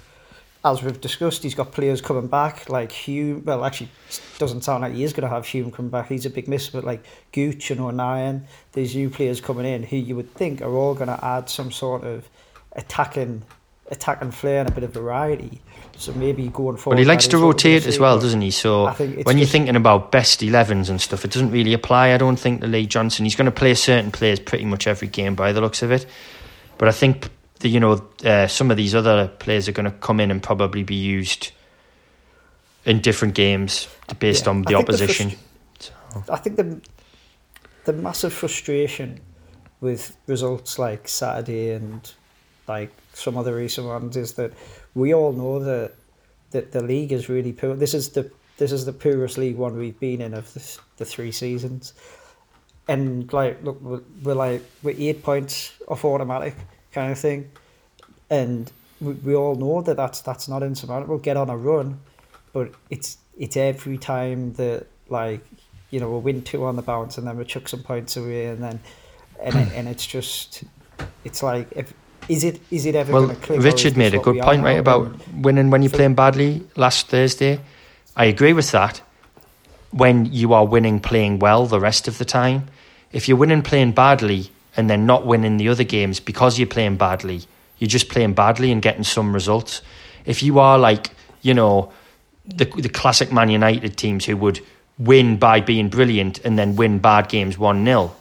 as 0.64 0.82
we've 0.84 1.00
discussed, 1.02 1.44
he's 1.44 1.56
got 1.56 1.72
players 1.72 2.02
coming 2.02 2.28
back 2.28 2.70
like 2.70 2.92
Hume. 2.92 3.44
Well, 3.46 3.66
actually, 3.66 3.90
doesn't 4.38 4.62
sound 4.62 4.82
like 4.84 4.94
he 4.94 5.04
is 5.04 5.14
going 5.14 5.28
to 5.28 5.34
have 5.34 5.46
Hume 5.46 5.72
come 5.72 5.90
back. 5.90 6.08
He's 6.08 6.26
a 6.26 6.30
big 6.30 6.48
miss, 6.48 6.70
but 6.70 6.84
like 6.84 7.04
Gooch 7.32 7.72
and 7.72 7.82
O'Nien, 7.82 8.48
these 8.74 8.96
new 8.96 9.10
players 9.10 9.42
coming 9.42 9.66
in 9.66 9.84
who 9.84 9.98
you 9.98 10.16
would 10.16 10.34
think 10.34 10.62
are 10.62 10.74
all 10.74 10.94
going 10.94 11.08
to 11.08 11.24
add 11.24 11.50
some 11.50 11.72
sort 11.72 12.04
of 12.04 12.30
attacking 12.74 13.44
attacking 13.92 14.32
flair 14.32 14.62
and 14.62 14.70
a 14.70 14.72
bit 14.72 14.84
of 14.84 14.94
variety. 14.94 15.62
So 15.98 16.14
maybe 16.14 16.48
going 16.48 16.78
forward. 16.78 16.96
Well, 16.96 16.98
he 16.98 17.06
likes 17.06 17.28
to 17.28 17.38
rotate 17.38 17.86
as 17.86 18.00
well, 18.00 18.20
doesn't 18.20 18.42
he? 18.42 18.50
So 18.50 18.90
when 19.24 19.38
you're 19.38 19.46
thinking 19.46 19.76
about 19.76 20.12
best 20.12 20.40
11s 20.40 20.90
and 20.90 21.00
stuff, 21.00 21.26
it 21.26 21.32
doesn't 21.32 21.52
really 21.52 21.74
apply. 21.74 22.14
I 22.14 22.18
don't 22.18 22.38
think 22.38 22.62
to 22.62 22.68
Lee 22.68 22.88
Johnson. 22.88 23.26
He's 23.26 23.36
going 23.36 23.46
to 23.46 23.52
play 23.52 23.74
certain 23.76 24.12
players 24.12 24.40
pretty 24.40 24.66
much 24.66 24.88
every 24.88 25.10
game 25.10 25.36
by 25.36 25.52
the 25.52 25.62
looks 25.62 25.84
of 25.84 25.92
it. 25.92 26.08
But 26.78 26.88
I 26.88 26.92
think 26.92 27.30
the, 27.60 27.70
you 27.70 27.80
know 27.80 28.04
uh, 28.24 28.48
some 28.48 28.72
of 28.72 28.78
these 28.78 28.96
other 28.96 29.28
players 29.28 29.68
are 29.68 29.74
going 29.74 29.86
to 29.86 29.98
come 29.98 30.20
in 30.20 30.32
and 30.32 30.42
probably 30.42 30.84
be 30.84 30.96
used 30.96 31.52
in 32.86 33.02
different 33.02 33.36
games 33.36 33.88
based 34.18 34.46
yeah, 34.46 34.52
on 34.52 34.64
the 34.64 34.76
opposition. 34.76 35.30
The 35.30 35.36
frust- 35.36 35.92
so. 36.26 36.34
I 36.34 36.38
think 36.38 36.56
the 36.56 36.82
the 37.86 37.94
massive 37.94 38.34
frustration 38.34 39.20
with 39.82 40.16
results 40.28 40.80
like 40.80 41.08
Saturday 41.08 41.72
and 41.72 42.12
like 42.72 42.92
some 43.14 43.36
of 43.38 43.44
the 43.46 43.54
recent 43.54 43.86
ones 43.88 44.16
is 44.16 44.34
that 44.34 44.52
we 44.96 45.14
all 45.14 45.34
know 45.34 45.60
that 45.60 45.92
that 46.52 46.72
the 46.72 46.82
league 46.82 47.12
is 47.12 47.30
really 47.30 47.54
poor. 47.54 47.76
This 47.76 47.94
is 47.94 48.10
the 48.10 48.32
this 48.58 48.72
is 48.72 48.86
the 48.86 48.94
poorest 48.94 49.38
league 49.38 49.58
one 49.58 49.78
we've 49.78 50.00
been 50.00 50.22
in 50.22 50.34
of 50.34 50.54
the, 50.54 50.80
the 50.98 51.06
three 51.06 51.32
seasons, 51.32 51.94
and 52.88 53.32
like 53.34 53.62
look 53.64 53.82
we're, 53.82 54.02
we're 54.24 54.42
like 54.48 54.62
we're 54.84 54.96
eight 54.98 55.22
points 55.24 55.74
off 55.88 56.06
automatic 56.06 56.56
kind 56.92 57.12
of 57.12 57.20
thing, 57.20 57.52
and 58.30 58.72
we, 59.00 59.14
we 59.28 59.36
all 59.36 59.56
know 59.56 59.82
that 59.82 59.98
that's 59.98 60.22
that's 60.22 60.48
not 60.48 60.64
insurmountable. 60.64 61.18
Get 61.18 61.38
on 61.38 61.50
a 61.50 61.58
run, 61.58 62.00
but 62.54 62.72
it's 62.90 63.18
it's 63.38 63.58
every 63.58 63.98
time 63.98 64.54
that 64.54 64.88
like 65.10 65.42
you 65.90 66.00
know 66.00 66.10
we 66.12 66.20
win 66.20 66.42
two 66.42 66.64
on 66.66 66.76
the 66.78 66.82
bounce 66.82 67.18
and 67.18 67.28
then 67.28 67.38
we 67.38 67.44
chuck 67.44 67.68
some 67.68 67.84
points 67.84 68.16
away 68.18 68.46
and 68.46 68.64
then 68.64 68.80
and 69.42 69.56
it, 69.56 69.70
and 69.74 69.88
it's 69.88 70.06
just 70.06 70.64
it's 71.24 71.44
like 71.44 71.68
if 71.72 71.94
is 72.30 72.44
it 72.44 72.60
is 72.72 72.86
it 72.86 72.96
ever 72.96 73.12
well, 73.12 73.26
going 73.26 73.36
to 73.36 73.42
click? 73.42 73.62
Richard 73.62 73.98
made 73.98 74.14
a 74.14 74.20
good 74.20 74.40
point, 74.42 74.64
right, 74.64 74.80
about 74.80 75.12
winning 75.34 75.70
when 75.70 75.82
you're 75.82 75.92
playing 75.92 76.16
badly 76.16 76.64
last 76.76 77.08
Thursday. 77.08 77.60
I 78.16 78.26
agree 78.26 78.54
with 78.54 78.72
that. 78.72 79.02
When 79.92 80.26
you 80.26 80.54
are 80.54 80.66
winning 80.66 81.00
playing 81.00 81.40
well 81.40 81.66
the 81.66 81.80
rest 81.80 82.08
of 82.08 82.18
the 82.18 82.26
time, 82.26 82.68
if 83.12 83.28
you're 83.28 83.38
winning 83.38 83.62
playing 83.62 83.92
badly 83.92 84.50
and 84.78 84.90
then 84.90 85.06
not 85.06 85.26
winning 85.26 85.58
the 85.58 85.68
other 85.68 85.84
games 85.84 86.20
because 86.20 86.58
you're 86.58 86.68
playing 86.68 86.96
badly, 86.98 87.42
you're 87.78 87.90
just 87.90 88.08
playing 88.10 88.34
badly 88.34 88.72
and 88.72 88.82
getting 88.82 89.04
some 89.04 89.34
results. 89.34 89.82
If 90.26 90.42
you 90.44 90.60
are 90.60 90.78
like, 90.78 91.10
you 91.42 91.54
know, 91.54 91.92
the 92.46 92.66
the 92.66 92.90
classic 92.90 93.32
Man 93.32 93.50
United 93.50 93.98
teams 93.98 94.26
who 94.26 94.38
would 94.38 94.62
win 94.98 95.38
by 95.38 95.62
being 95.62 95.90
brilliant 95.90 96.40
and 96.46 96.58
then 96.58 96.76
win 96.76 97.00
bad 97.00 97.28
games 97.28 97.58
1 97.58 97.84
0 97.84 98.16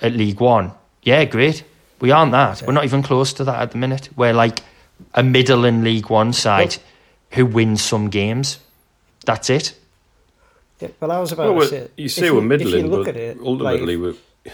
at 0.00 0.12
League 0.12 0.40
One, 0.40 0.72
yeah, 1.02 1.24
great. 1.24 1.64
We 2.00 2.10
aren't 2.10 2.32
that. 2.32 2.62
We're 2.62 2.72
not 2.72 2.84
even 2.84 3.02
close 3.02 3.32
to 3.34 3.44
that 3.44 3.60
at 3.60 3.70
the 3.72 3.78
minute. 3.78 4.08
We're 4.16 4.32
like 4.32 4.60
a 5.14 5.22
middle 5.22 5.64
in 5.64 5.82
League 5.84 6.10
One 6.10 6.32
side 6.32 6.76
well, 6.76 6.84
who 7.32 7.46
wins 7.46 7.82
some 7.82 8.08
games. 8.08 8.58
That's 9.24 9.50
it. 9.50 9.78
Yeah, 10.80 10.88
well, 11.00 11.10
I 11.10 11.18
was 11.18 11.32
about 11.32 11.54
well, 11.54 11.68
to 11.68 11.68
say. 11.68 11.88
You 11.96 12.08
say 12.08 12.30
we're 12.30 12.40
middling, 12.40 12.90
but 12.90 13.16
it, 13.16 13.38
ultimately 13.40 13.96
like, 13.96 14.16
we're. 14.44 14.52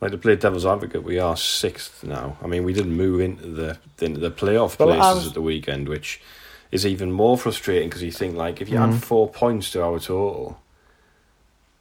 Like 0.00 0.12
to 0.12 0.18
play 0.18 0.34
devil's 0.36 0.64
advocate, 0.64 1.02
we 1.02 1.18
are 1.18 1.36
sixth 1.36 2.02
now. 2.02 2.38
I 2.42 2.46
mean, 2.46 2.64
we 2.64 2.72
didn't 2.72 2.96
move 2.96 3.20
into 3.20 3.46
the 3.48 3.78
into 4.00 4.18
the 4.18 4.30
playoff 4.30 4.78
well, 4.78 4.88
places 4.88 5.14
was, 5.14 5.26
at 5.28 5.34
the 5.34 5.42
weekend, 5.42 5.90
which 5.90 6.22
is 6.72 6.86
even 6.86 7.12
more 7.12 7.36
frustrating 7.36 7.88
because 7.88 8.02
you 8.02 8.10
think 8.10 8.34
like 8.34 8.62
if 8.62 8.70
you 8.70 8.76
mm. 8.76 8.98
four 8.98 9.28
points 9.28 9.70
to 9.72 9.82
our 9.82 9.98
total, 9.98 10.58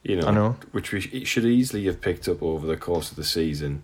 you 0.03 0.17
know, 0.17 0.31
know, 0.31 0.55
which 0.71 0.91
we 0.91 1.23
should 1.23 1.45
easily 1.45 1.85
have 1.85 2.01
picked 2.01 2.27
up 2.27 2.43
over 2.43 2.67
the 2.67 2.75
course 2.75 3.09
of 3.09 3.15
the 3.15 3.23
season, 3.23 3.83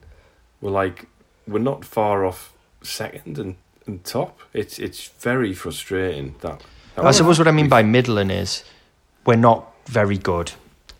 we're 0.65 0.71
like 0.71 1.05
we're 1.47 1.59
not 1.59 1.85
far 1.85 2.25
off 2.25 2.51
second 2.81 3.37
and, 3.37 3.55
and 3.85 4.03
top. 4.03 4.39
It's 4.51 4.79
it's 4.79 5.07
very 5.19 5.53
frustrating 5.53 6.33
that. 6.41 6.63
that 6.95 7.05
I 7.05 7.11
suppose 7.11 7.37
what 7.37 7.47
I 7.47 7.51
mean 7.51 7.69
by 7.69 7.83
middling 7.83 8.31
is 8.31 8.63
we're 9.25 9.35
not 9.35 9.71
very 9.85 10.17
good. 10.17 10.51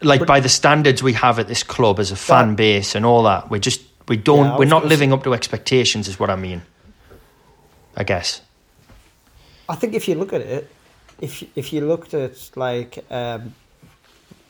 Like 0.01 0.19
but, 0.19 0.28
by 0.28 0.39
the 0.39 0.49
standards 0.49 1.01
we 1.01 1.13
have 1.13 1.39
at 1.39 1.47
this 1.47 1.63
club 1.63 1.99
as 1.99 2.12
a 2.12 2.15
fan 2.15 2.49
that, 2.49 2.58
base 2.58 2.93
and 2.93 3.06
all 3.06 3.23
that, 3.23 3.49
we're 3.49 3.60
just 3.60 3.82
we 4.08 4.17
don't 4.17 4.45
yeah, 4.45 4.58
we're 4.58 4.65
not 4.65 4.86
living 4.86 5.12
up 5.12 5.23
to 5.23 5.34
expectations. 5.34 6.08
Is 6.08 6.19
what 6.19 6.30
I 6.30 6.36
mean. 6.36 6.62
I 7.97 8.04
guess. 8.04 8.41
I 9.67 9.73
think 9.73 9.95
if 9.95 10.08
you 10.08 10.13
look 10.13 10.32
at 10.32 10.41
it, 10.41 10.69
if 11.19 11.43
if 11.58 11.73
you 11.73 11.82
looked 11.82 12.13
at 12.13 12.51
like 12.56 13.04
um, 13.10 13.56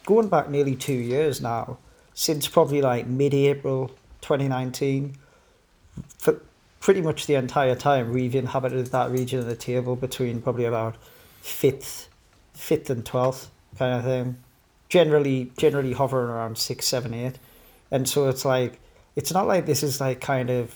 going 0.05 0.27
back 0.27 0.49
nearly 0.49 0.75
two 0.75 0.93
years 0.93 1.39
now, 1.39 1.77
since 2.13 2.49
probably 2.49 2.81
like 2.81 3.07
mid-April 3.07 3.91
2019, 4.25 5.15
for 6.17 6.41
pretty 6.79 7.01
much 7.01 7.27
the 7.27 7.35
entire 7.35 7.75
time, 7.75 8.11
we've 8.11 8.35
inhabited 8.35 8.87
that 8.87 9.11
region 9.11 9.39
of 9.39 9.45
the 9.45 9.55
table 9.55 9.95
between 9.95 10.41
probably 10.41 10.65
about 10.65 10.95
fifth, 11.41 12.09
fifth 12.53 12.89
and 12.89 13.05
twelfth 13.05 13.51
kind 13.77 13.93
of 13.93 14.03
thing. 14.03 14.37
Generally, 14.89 15.51
generally 15.57 15.93
hovering 15.93 16.29
around 16.29 16.57
six, 16.57 16.85
seven, 16.85 17.13
eight, 17.13 17.39
and 17.91 18.09
so 18.09 18.27
it's 18.29 18.45
like 18.45 18.79
it's 19.15 19.31
not 19.31 19.47
like 19.47 19.65
this 19.65 19.83
is 19.83 20.01
like 20.01 20.21
kind 20.21 20.49
of 20.49 20.73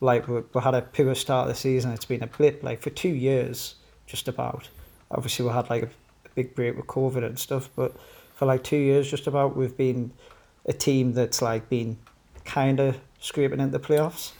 like 0.00 0.26
we, 0.28 0.42
we 0.52 0.60
had 0.60 0.74
a 0.74 0.82
poor 0.82 1.14
start 1.14 1.48
of 1.48 1.54
the 1.54 1.60
season. 1.60 1.92
It's 1.92 2.04
been 2.04 2.22
a 2.22 2.26
blip 2.26 2.62
like 2.62 2.80
for 2.80 2.90
two 2.90 3.08
years, 3.08 3.76
just 4.06 4.28
about. 4.28 4.68
Obviously, 5.10 5.44
we 5.44 5.52
had 5.52 5.70
like 5.70 5.82
a, 5.84 5.90
a 6.26 6.28
big 6.34 6.54
break 6.54 6.76
with 6.76 6.86
COVID 6.86 7.24
and 7.24 7.38
stuff, 7.38 7.68
but 7.76 7.94
for 8.34 8.46
like 8.46 8.64
two 8.64 8.76
years, 8.76 9.10
just 9.10 9.26
about, 9.26 9.56
we've 9.56 9.76
been 9.76 10.12
a 10.66 10.72
team 10.72 11.12
that's 11.12 11.42
like 11.42 11.68
been 11.68 11.98
kind 12.44 12.80
of 12.80 12.98
scraping 13.20 13.60
into 13.60 13.78
the 13.78 13.84
playoffs. 13.84 14.32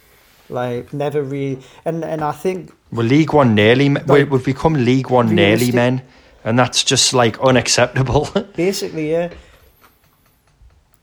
Like 0.49 0.93
never 0.93 1.23
really, 1.23 1.63
and 1.85 2.05
and 2.05 2.23
I 2.23 2.33
think 2.33 2.73
well, 2.93 3.07
League 3.07 3.33
One 3.33 3.55
nearly 3.55 3.89
like, 3.89 4.31
we've 4.31 4.45
become 4.45 4.75
League 4.75 5.09
One 5.09 5.35
nearly 5.35 5.73
men, 5.73 6.03
and 6.45 6.59
that's 6.59 6.85
just 6.85 7.15
like 7.15 7.41
unacceptable. 7.41 8.29
basically, 8.57 9.11
yeah. 9.11 9.33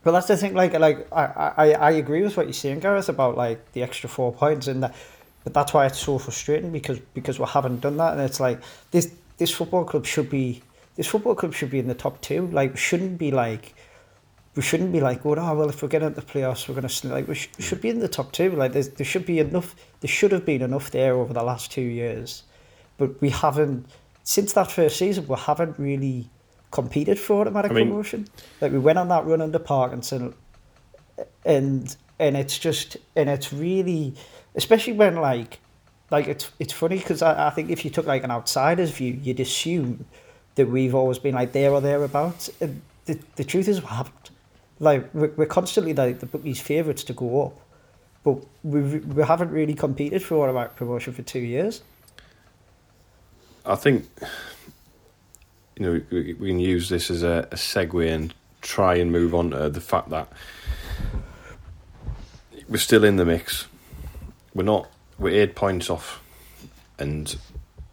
Well, 0.04 0.14
that's 0.14 0.28
the 0.28 0.36
thing. 0.36 0.54
Like, 0.54 0.72
like 0.74 1.06
I, 1.12 1.24
I, 1.56 1.72
I 1.72 1.90
agree 1.92 2.22
with 2.22 2.36
what 2.36 2.46
you're 2.46 2.52
saying, 2.52 2.80
Gareth, 2.80 3.08
about 3.08 3.36
like 3.36 3.72
the 3.72 3.82
extra 3.82 4.08
four 4.08 4.32
points, 4.32 4.66
and 4.66 4.82
that, 4.82 4.94
but 5.42 5.52
that's 5.52 5.74
why 5.74 5.86
it's 5.86 5.98
so 5.98 6.18
frustrating 6.18 6.70
because 6.70 7.00
because 7.12 7.38
we 7.38 7.46
haven't 7.46 7.80
done 7.80 7.96
that, 7.96 8.12
and 8.12 8.22
it's 8.22 8.40
like 8.40 8.60
this 8.92 9.12
this 9.38 9.50
football 9.50 9.84
club 9.84 10.06
should 10.06 10.30
be 10.30 10.62
this 10.96 11.06
football 11.06 11.34
club 11.34 11.54
should 11.54 11.70
be 11.70 11.78
in 11.78 11.88
the 11.88 11.94
top 11.94 12.20
two. 12.20 12.46
Like, 12.48 12.76
shouldn't 12.76 13.18
be 13.18 13.30
like 13.30 13.74
we 14.56 14.62
shouldn't 14.62 14.92
be 14.92 15.00
like, 15.00 15.24
oh, 15.24 15.34
well, 15.34 15.68
if 15.68 15.82
we're 15.82 15.88
getting 15.88 16.08
into 16.08 16.20
the 16.20 16.26
playoffs, 16.26 16.68
we're 16.68 16.74
going 16.74 16.88
to 16.88 17.08
like 17.08 17.28
we, 17.28 17.34
sh- 17.34 17.50
should 17.60 17.80
be 17.80 17.88
in 17.88 18.00
the 18.00 18.08
top 18.08 18.32
two. 18.32 18.50
Like 18.50 18.72
there 18.72 19.06
should 19.06 19.24
be 19.24 19.38
enough. 19.38 19.76
There 20.00 20.08
should 20.08 20.32
have 20.32 20.44
been 20.44 20.62
enough 20.62 20.90
there 20.90 21.14
over 21.14 21.32
the 21.32 21.42
last 21.42 21.70
two 21.70 21.82
years, 21.82 22.42
but 22.98 23.20
we 23.20 23.30
haven't. 23.30 23.86
Since 24.24 24.52
that 24.54 24.70
first 24.70 24.96
season, 24.96 25.26
we 25.28 25.36
haven't 25.36 25.78
really 25.78 26.28
competed 26.70 27.18
for 27.18 27.40
automatic 27.40 27.70
I 27.70 27.74
mean, 27.74 27.88
promotion. 27.88 28.28
Like 28.60 28.72
we 28.72 28.78
went 28.78 28.98
on 28.98 29.08
that 29.08 29.24
run 29.24 29.40
under 29.40 29.58
Parkinson, 29.60 30.34
and 31.44 31.96
and 32.18 32.36
it's 32.36 32.58
just 32.58 32.96
and 33.14 33.30
it's 33.30 33.52
really, 33.52 34.14
especially 34.56 34.94
when 34.94 35.14
like, 35.16 35.60
like 36.10 36.26
it's 36.26 36.50
it's 36.58 36.72
funny 36.72 36.98
because 36.98 37.22
I, 37.22 37.46
I 37.46 37.50
think 37.50 37.70
if 37.70 37.84
you 37.84 37.90
took 37.90 38.06
like 38.06 38.24
an 38.24 38.32
outsider's 38.32 38.90
view, 38.90 39.16
you'd 39.22 39.38
assume 39.38 40.06
that 40.56 40.66
we've 40.66 40.94
always 40.94 41.20
been 41.20 41.36
like 41.36 41.52
there 41.52 41.70
or 41.70 41.80
thereabouts. 41.80 42.50
And 42.60 42.82
the 43.04 43.16
the 43.36 43.44
truth 43.44 43.68
is 43.68 43.80
we 43.80 43.86
haven't 43.86 44.30
like 44.80 45.12
we're 45.14 45.46
constantly 45.46 45.94
like 45.94 46.18
the 46.18 46.26
bookies' 46.26 46.60
favourites 46.60 47.04
to 47.04 47.12
go 47.12 47.46
up, 47.46 47.60
but 48.24 48.44
we 48.64 48.80
we 48.98 49.22
haven't 49.22 49.50
really 49.50 49.74
competed 49.74 50.22
for 50.22 50.42
automatic 50.42 50.74
promotion 50.74 51.12
for 51.12 51.22
two 51.22 51.38
years. 51.38 51.82
I 53.64 53.76
think 53.76 54.06
you 55.76 55.86
know 55.86 56.00
we, 56.10 56.34
we 56.34 56.48
can 56.48 56.58
use 56.58 56.88
this 56.88 57.10
as 57.10 57.22
a, 57.22 57.46
a 57.52 57.56
segue 57.56 58.10
and 58.10 58.34
try 58.62 58.94
and 58.96 59.12
move 59.12 59.34
on 59.34 59.50
to 59.50 59.68
the 59.68 59.80
fact 59.80 60.08
that 60.10 60.32
we're 62.68 62.78
still 62.78 63.04
in 63.04 63.16
the 63.16 63.24
mix. 63.24 63.66
We're 64.54 64.64
not. 64.64 64.90
We're 65.18 65.42
eight 65.42 65.54
points 65.54 65.90
off, 65.90 66.22
and 66.98 67.36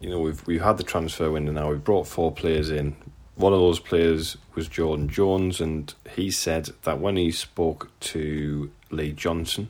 you 0.00 0.08
know 0.08 0.20
we've 0.20 0.44
we've 0.46 0.62
had 0.62 0.78
the 0.78 0.84
transfer 0.84 1.30
window 1.30 1.52
now. 1.52 1.68
We've 1.70 1.84
brought 1.84 2.06
four 2.06 2.32
players 2.32 2.70
in. 2.70 2.96
One 3.38 3.52
of 3.52 3.60
those 3.60 3.78
players 3.78 4.36
was 4.56 4.66
Jordan 4.66 5.08
Jones, 5.08 5.60
and 5.60 5.94
he 6.16 6.28
said 6.28 6.70
that 6.82 6.98
when 6.98 7.16
he 7.16 7.30
spoke 7.30 7.88
to 8.00 8.68
Lee 8.90 9.12
Johnson, 9.12 9.68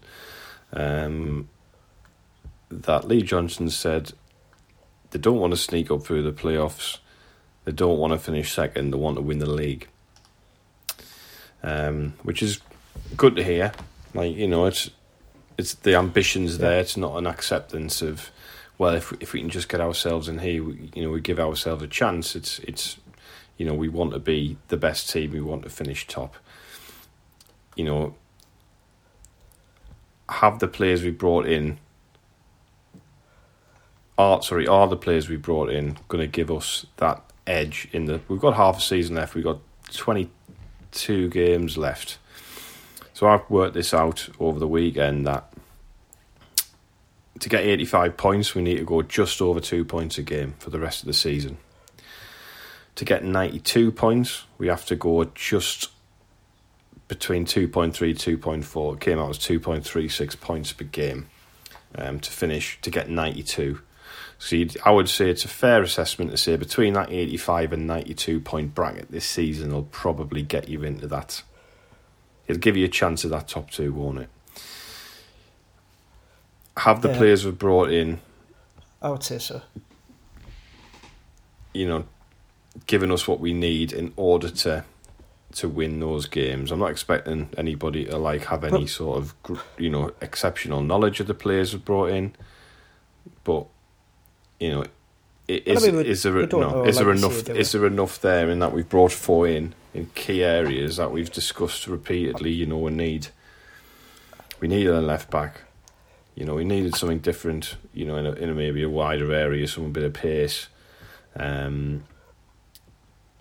um, 0.72 1.50
that 2.70 3.06
Lee 3.06 3.20
Johnson 3.20 3.68
said 3.68 4.12
they 5.10 5.18
don't 5.18 5.38
want 5.38 5.52
to 5.52 5.58
sneak 5.58 5.90
up 5.90 6.02
through 6.02 6.22
the 6.22 6.32
playoffs. 6.32 6.96
They 7.66 7.72
don't 7.72 7.98
want 7.98 8.14
to 8.14 8.18
finish 8.18 8.54
second. 8.54 8.90
They 8.90 8.96
want 8.96 9.16
to 9.16 9.22
win 9.22 9.38
the 9.38 9.50
league, 9.50 9.86
um, 11.62 12.14
which 12.22 12.42
is 12.42 12.62
good 13.18 13.36
to 13.36 13.44
hear. 13.44 13.72
Like 14.14 14.34
you 14.34 14.48
know, 14.48 14.64
it's 14.64 14.88
it's 15.58 15.74
the 15.74 15.94
ambitions 15.94 16.56
there. 16.56 16.80
It's 16.80 16.96
not 16.96 17.18
an 17.18 17.26
acceptance 17.26 18.00
of 18.00 18.30
well, 18.78 18.94
if 18.94 19.12
if 19.20 19.34
we 19.34 19.40
can 19.40 19.50
just 19.50 19.68
get 19.68 19.82
ourselves 19.82 20.26
in 20.26 20.38
here, 20.38 20.64
we, 20.64 20.90
you 20.94 21.02
know, 21.02 21.10
we 21.10 21.20
give 21.20 21.38
ourselves 21.38 21.82
a 21.82 21.88
chance. 21.88 22.34
It's 22.34 22.60
it's 22.60 22.96
you 23.58 23.66
know, 23.66 23.74
we 23.74 23.88
want 23.88 24.12
to 24.12 24.18
be 24.20 24.56
the 24.68 24.76
best 24.76 25.10
team. 25.10 25.32
We 25.32 25.40
want 25.40 25.64
to 25.64 25.68
finish 25.68 26.06
top. 26.06 26.36
You 27.74 27.84
know, 27.84 28.14
have 30.28 30.60
the 30.60 30.68
players 30.68 31.02
we 31.02 31.10
brought 31.10 31.46
in. 31.46 31.78
Are 34.16 34.40
sorry, 34.42 34.66
are 34.66 34.88
the 34.88 34.96
players 34.96 35.28
we 35.28 35.36
brought 35.36 35.70
in 35.70 35.98
going 36.08 36.22
to 36.22 36.26
give 36.26 36.50
us 36.50 36.86
that 36.96 37.22
edge 37.46 37.88
in 37.92 38.06
the? 38.06 38.20
We've 38.28 38.40
got 38.40 38.54
half 38.54 38.78
a 38.78 38.80
season 38.80 39.16
left. 39.16 39.34
We've 39.34 39.44
got 39.44 39.58
twenty 39.92 40.30
two 40.92 41.28
games 41.28 41.76
left. 41.76 42.18
So 43.12 43.26
I've 43.26 43.48
worked 43.50 43.74
this 43.74 43.92
out 43.92 44.28
over 44.38 44.60
the 44.60 44.68
weekend 44.68 45.26
that 45.26 45.52
to 47.40 47.48
get 47.48 47.64
85 47.64 48.16
points, 48.16 48.54
we 48.54 48.62
need 48.62 48.78
to 48.78 48.84
go 48.84 49.02
just 49.02 49.40
over 49.40 49.60
two 49.60 49.84
points 49.84 50.18
a 50.18 50.22
game 50.22 50.54
for 50.58 50.70
the 50.70 50.78
rest 50.78 51.02
of 51.02 51.06
the 51.06 51.14
season 51.14 51.58
to 52.98 53.04
get 53.04 53.22
92 53.22 53.92
points, 53.92 54.44
we 54.58 54.66
have 54.66 54.84
to 54.86 54.96
go 54.96 55.22
just 55.32 55.90
between 57.06 57.44
2.3 57.44 57.92
2.4. 57.92 58.94
It 58.94 59.00
came 59.00 59.20
out 59.20 59.30
as 59.30 59.38
2.36 59.38 60.40
points 60.40 60.72
per 60.72 60.84
game 60.84 61.28
um, 61.94 62.18
to 62.18 62.30
finish 62.32 62.80
to 62.82 62.90
get 62.90 63.08
92. 63.08 63.80
So 64.38 64.56
I 64.84 64.90
would 64.90 65.08
say 65.08 65.30
it's 65.30 65.44
a 65.44 65.48
fair 65.48 65.80
assessment 65.80 66.32
to 66.32 66.36
say 66.36 66.56
between 66.56 66.94
that 66.94 67.12
85 67.12 67.74
and 67.74 67.86
92 67.86 68.40
point 68.40 68.74
bracket 68.74 69.12
this 69.12 69.24
season 69.24 69.72
will 69.72 69.84
probably 69.84 70.42
get 70.42 70.68
you 70.68 70.82
into 70.82 71.06
that. 71.06 71.44
It'll 72.48 72.58
give 72.58 72.76
you 72.76 72.84
a 72.84 72.88
chance 72.88 73.22
of 73.22 73.30
that 73.30 73.46
top 73.46 73.70
two, 73.70 73.92
won't 73.92 74.18
it? 74.18 74.28
Have 76.78 77.02
the 77.02 77.10
yeah. 77.10 77.16
players 77.16 77.44
we've 77.44 77.56
brought 77.56 77.92
in. 77.92 78.20
I 79.00 79.10
would 79.10 79.22
say 79.22 79.38
so. 79.38 79.62
You 81.72 81.86
know, 81.86 82.04
given 82.86 83.10
us 83.10 83.26
what 83.26 83.40
we 83.40 83.52
need 83.52 83.92
in 83.92 84.12
order 84.16 84.50
to 84.50 84.84
to 85.50 85.68
win 85.68 85.98
those 86.00 86.26
games. 86.26 86.70
I'm 86.70 86.78
not 86.78 86.90
expecting 86.90 87.48
anybody 87.56 88.04
to 88.04 88.18
like 88.18 88.44
have 88.44 88.64
any 88.64 88.86
sort 88.86 89.18
of 89.18 89.34
you 89.78 89.90
know 89.90 90.12
exceptional 90.20 90.82
knowledge 90.82 91.20
of 91.20 91.26
the 91.26 91.34
players 91.34 91.72
we've 91.72 91.84
brought 91.84 92.10
in, 92.10 92.34
but 93.44 93.66
you 94.60 94.70
know, 94.70 94.84
is, 95.46 95.82
I 95.82 95.90
mean, 95.90 96.04
is 96.04 96.22
there 96.24 96.46
no, 96.46 96.84
is 96.84 96.98
there 96.98 97.10
enough 97.10 97.48
is 97.48 97.72
there 97.72 97.86
enough 97.86 98.20
there 98.20 98.50
in 98.50 98.58
that 98.58 98.72
we've 98.72 98.88
brought 98.88 99.12
four 99.12 99.48
in 99.48 99.74
in 99.94 100.10
key 100.14 100.44
areas 100.44 100.98
that 100.98 101.10
we've 101.10 101.32
discussed 101.32 101.86
repeatedly? 101.86 102.50
You 102.50 102.66
know, 102.66 102.78
we 102.78 102.90
need 102.90 103.28
we 104.60 104.68
needed 104.68 104.92
a 104.92 105.00
left 105.00 105.30
back. 105.30 105.62
You 106.34 106.44
know, 106.44 106.54
we 106.54 106.64
needed 106.64 106.94
something 106.94 107.20
different. 107.20 107.76
You 107.94 108.04
know, 108.04 108.16
in 108.16 108.26
a, 108.26 108.32
in 108.32 108.50
a 108.50 108.54
maybe 108.54 108.82
a 108.82 108.90
wider 108.90 109.32
area, 109.32 109.66
some 109.66 109.90
bit 109.92 110.04
of 110.04 110.12
pace. 110.12 110.68
Um, 111.34 112.04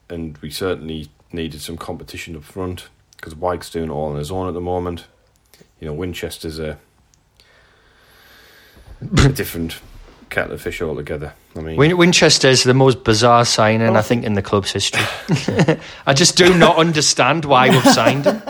and 0.09 0.37
we 0.39 0.49
certainly 0.49 1.09
needed 1.31 1.61
some 1.61 1.77
competition 1.77 2.35
up 2.35 2.43
front 2.43 2.89
because 3.15 3.35
Wyke's 3.35 3.69
doing 3.69 3.89
all 3.89 4.11
on 4.11 4.17
his 4.17 4.31
own 4.31 4.47
at 4.47 4.53
the 4.53 4.61
moment. 4.61 5.07
You 5.79 5.87
know, 5.87 5.93
Winchester's 5.93 6.59
a, 6.59 6.77
a 9.01 9.29
different 9.33 9.79
kettle 10.29 10.53
of 10.53 10.61
fish 10.61 10.81
altogether. 10.81 11.33
I 11.55 11.59
mean, 11.61 11.77
Win- 11.77 11.97
Winchester's 11.97 12.63
the 12.63 12.73
most 12.73 13.03
bizarre 13.03 13.45
signing 13.45 13.95
I 13.95 14.01
think 14.01 14.23
in 14.23 14.33
the 14.33 14.41
club's 14.41 14.71
history. 14.71 15.03
I 16.05 16.13
just 16.13 16.37
do 16.37 16.57
not 16.57 16.77
understand 16.77 17.45
why 17.45 17.69
we've 17.69 17.83
signed 17.83 18.25
him. 18.25 18.41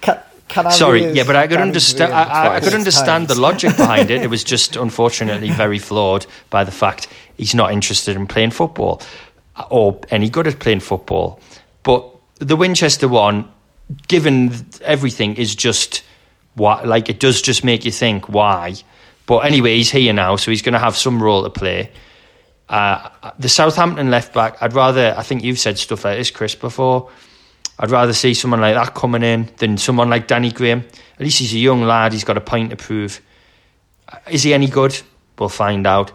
Can, 0.00 0.20
can 0.48 0.70
Sorry, 0.70 1.10
yeah, 1.12 1.24
but 1.24 1.36
I 1.36 1.46
could 1.46 1.60
understand. 1.60 2.12
I, 2.12 2.56
I, 2.56 2.60
could 2.60 2.74
understand 2.74 3.28
the 3.28 3.38
logic 3.38 3.76
behind 3.76 4.10
it. 4.10 4.22
It 4.22 4.30
was 4.30 4.44
just 4.44 4.76
unfortunately 4.76 5.50
very 5.50 5.78
flawed 5.78 6.26
by 6.50 6.64
the 6.64 6.70
fact 6.70 7.08
he's 7.36 7.54
not 7.54 7.72
interested 7.72 8.16
in 8.16 8.26
playing 8.26 8.50
football 8.50 9.02
or 9.70 10.00
any 10.10 10.28
good 10.28 10.46
at 10.46 10.58
playing 10.58 10.80
football. 10.80 11.40
But 11.82 12.04
the 12.38 12.56
Winchester 12.56 13.08
one, 13.08 13.48
given 14.08 14.66
everything, 14.82 15.36
is 15.36 15.54
just 15.54 16.02
why. 16.54 16.82
Like 16.82 17.08
it 17.08 17.20
does 17.20 17.42
just 17.42 17.64
make 17.64 17.84
you 17.84 17.92
think 17.92 18.28
why. 18.28 18.74
But 19.26 19.38
anyway, 19.38 19.76
he's 19.76 19.90
here 19.90 20.12
now, 20.12 20.36
so 20.36 20.50
he's 20.50 20.62
going 20.62 20.74
to 20.74 20.78
have 20.78 20.96
some 20.96 21.22
role 21.22 21.42
to 21.42 21.50
play. 21.50 21.90
Uh, 22.68 23.08
the 23.38 23.48
Southampton 23.48 24.10
left 24.10 24.32
back, 24.34 24.56
I'd 24.60 24.72
rather. 24.72 25.14
I 25.16 25.22
think 25.22 25.42
you've 25.42 25.58
said 25.58 25.78
stuff 25.78 26.04
like 26.04 26.18
this, 26.18 26.30
Chris, 26.30 26.54
before. 26.54 27.10
I'd 27.78 27.90
rather 27.90 28.12
see 28.12 28.34
someone 28.34 28.60
like 28.60 28.74
that 28.74 28.94
coming 28.94 29.22
in 29.22 29.50
than 29.58 29.76
someone 29.78 30.08
like 30.08 30.26
Danny 30.26 30.50
Graham. 30.50 30.84
At 31.14 31.20
least 31.20 31.38
he's 31.38 31.54
a 31.54 31.58
young 31.58 31.82
lad. 31.82 32.12
He's 32.12 32.24
got 32.24 32.36
a 32.36 32.40
point 32.40 32.70
to 32.70 32.76
prove. 32.76 33.20
Is 34.30 34.44
he 34.44 34.54
any 34.54 34.68
good? 34.68 35.00
We'll 35.38 35.48
find 35.48 35.86
out. 35.86 36.12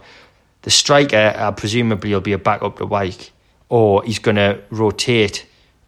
The 0.63 0.69
striker, 0.69 1.34
uh, 1.36 1.52
presumably, 1.52 2.13
will 2.13 2.21
be 2.21 2.34
a 2.34 2.38
backup 2.38 2.78
to 2.78 2.86
Wyke, 2.86 3.32
or 3.69 4.04
he's 4.04 4.19
going 4.19 4.36
to 4.36 4.62
rotate 4.69 5.45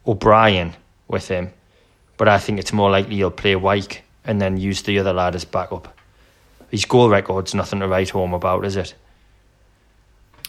O'Brien 0.08 0.74
with 1.08 1.28
him. 1.28 1.54
But 2.18 2.28
I 2.28 2.40
think 2.40 2.60
it's 2.60 2.74
more 2.74 2.90
likely 2.90 3.16
he'll 3.18 3.32
play 3.32 3.56
Wyke 3.56 4.04
and 4.26 4.42
then 4.42 4.58
use 4.58 4.82
the 4.84 4.98
other 5.00 5.14
lad 5.14 5.36
as 5.36 5.46
backup. 5.46 5.96
His 6.70 6.86
goal 6.86 7.10
record's 7.10 7.54
nothing 7.54 7.80
to 7.82 7.88
write 7.88 8.10
home 8.10 8.34
about, 8.34 8.66
is 8.66 8.76
it? 8.76 8.96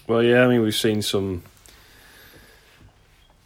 Well, 0.06 0.22
yeah, 0.22 0.44
I 0.44 0.48
mean, 0.48 0.62
we've 0.62 0.74
seen 0.74 1.02
some, 1.02 1.42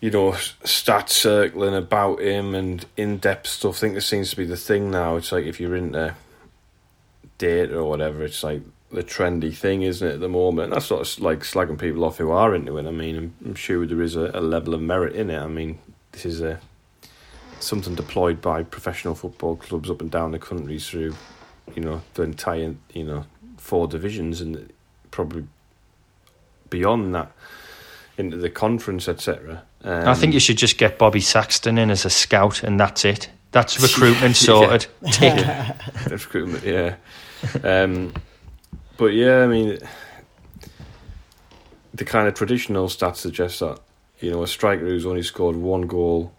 you 0.01 0.11
know, 0.11 0.33
stats 0.65 1.11
circling 1.11 1.75
about 1.75 2.21
him 2.21 2.55
and 2.55 2.85
in 2.97 3.19
depth 3.19 3.49
stuff. 3.49 3.77
I 3.77 3.81
think 3.81 3.95
this 3.95 4.07
seems 4.07 4.31
to 4.31 4.37
be 4.37 4.45
the 4.45 4.57
thing 4.57 4.91
now. 4.91 5.17
It's 5.17 5.33
like 5.33 5.45
if 5.45 5.61
you're 5.61 5.77
into 5.77 6.15
data 7.39 7.77
or 7.79 7.89
whatever, 7.89 8.25
it's 8.25 8.43
like 8.43 8.63
the 8.91 9.03
trendy 9.03 9.55
thing, 9.55 9.83
isn't 9.83 10.07
it, 10.07 10.15
at 10.15 10.21
the 10.21 10.29
moment? 10.29 10.73
That's 10.73 10.87
sort 10.87 11.03
of 11.03 11.23
like 11.23 11.41
slagging 11.41 11.79
people 11.79 12.05
off 12.05 12.19
who 12.19 12.31
are 12.31 12.55
into 12.55 12.79
it. 12.79 12.87
I 12.87 12.91
mean, 12.91 13.35
I'm, 13.45 13.55
sure 13.55 13.87
there 13.87 14.03
is 14.03 14.17
a, 14.17 14.31
a, 14.35 14.41
level 14.41 14.75
of 14.75 14.81
merit 14.81 15.15
in 15.15 15.31
it. 15.31 15.39
I 15.39 15.47
mean, 15.47 15.79
this 16.13 16.25
is 16.25 16.41
a 16.41 16.61
something 17.61 17.95
deployed 17.95 18.41
by 18.41 18.63
professional 18.63 19.15
football 19.15 19.57
clubs 19.57 19.91
up 19.91 20.01
and 20.01 20.11
down 20.11 20.31
the 20.31 20.39
country 20.39 20.79
through, 20.79 21.15
you 21.75 21.83
know, 21.83 22.03
the 22.15 22.23
entire, 22.23 22.75
you 22.93 23.05
know, 23.05 23.27
four 23.57 23.89
divisions 23.89 24.41
and 24.41 24.73
probably 25.11 25.45
beyond 26.71 27.15
that 27.15 27.33
into 28.17 28.37
the 28.37 28.51
conference, 28.51 29.09
etc. 29.09 29.63
Um, 29.83 30.09
I 30.09 30.15
think 30.15 30.35
you 30.35 30.41
should 30.41 30.59
just 30.59 30.79
get 30.79 30.99
Bobby 30.99 31.21
Saxton 31.21 31.79
in 31.79 31.91
as 31.91 32.05
a 32.05 32.11
scout, 32.11 32.63
and 32.63 32.79
that's 32.79 33.05
it. 33.05 33.31
That's 33.53 33.81
recruitment 33.83 34.37
sorted. 34.37 34.87
yeah. 35.21 35.77
recruitment, 36.11 36.65
yeah. 36.65 36.97
Um, 37.63 38.13
but 38.99 39.15
yeah, 39.15 39.43
I 39.43 39.47
mean, 39.47 39.79
the 41.95 42.05
kind 42.05 42.29
of 42.29 42.35
traditional 42.35 42.89
stats 42.89 43.17
suggest 43.17 43.61
that 43.61 43.81
you 44.21 44.31
know 44.31 44.43
a 44.43 44.47
striker 44.47 44.85
who's 44.85 45.07
only 45.07 45.23
scored 45.23 45.57
one 45.57 45.83
goal 45.83 46.35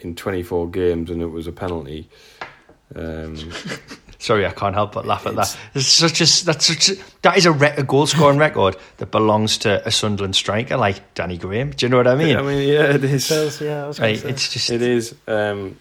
in 0.00 0.14
24 0.14 0.68
games 0.70 1.10
and 1.10 1.22
it 1.22 1.26
was 1.26 1.46
a 1.46 1.52
penalty. 1.52 2.08
Um, 2.94 3.36
Sorry, 4.18 4.46
I 4.46 4.50
can't 4.50 4.74
help 4.74 4.92
but 4.92 5.06
laugh 5.06 5.26
at 5.26 5.36
that. 5.36 5.56
It's 5.74 5.86
such 5.86 6.20
a 6.20 6.44
that's 6.44 6.66
such 6.66 6.88
a, 6.88 7.02
that 7.22 7.36
is 7.36 7.46
a, 7.46 7.52
re- 7.52 7.74
a 7.76 7.82
goal 7.82 8.06
scoring 8.06 8.38
record 8.38 8.76
that 8.96 9.10
belongs 9.10 9.58
to 9.58 9.86
a 9.86 9.90
Sunderland 9.90 10.34
striker 10.34 10.76
like 10.76 11.14
Danny 11.14 11.36
Graham. 11.36 11.70
Do 11.70 11.86
you 11.86 11.90
know 11.90 11.98
what 11.98 12.08
I 12.08 12.14
mean? 12.14 12.36
I 12.36 12.42
mean, 12.42 12.66
yeah, 12.66 12.94
it 12.94 13.04
is. 13.04 13.30
It 13.30 13.34
does, 13.34 13.60
yeah, 13.60 13.92
right, 13.98 14.24
it's 14.24 14.52
just 14.52 14.70
it 14.70 14.82
is. 14.82 15.14
Um, 15.28 15.76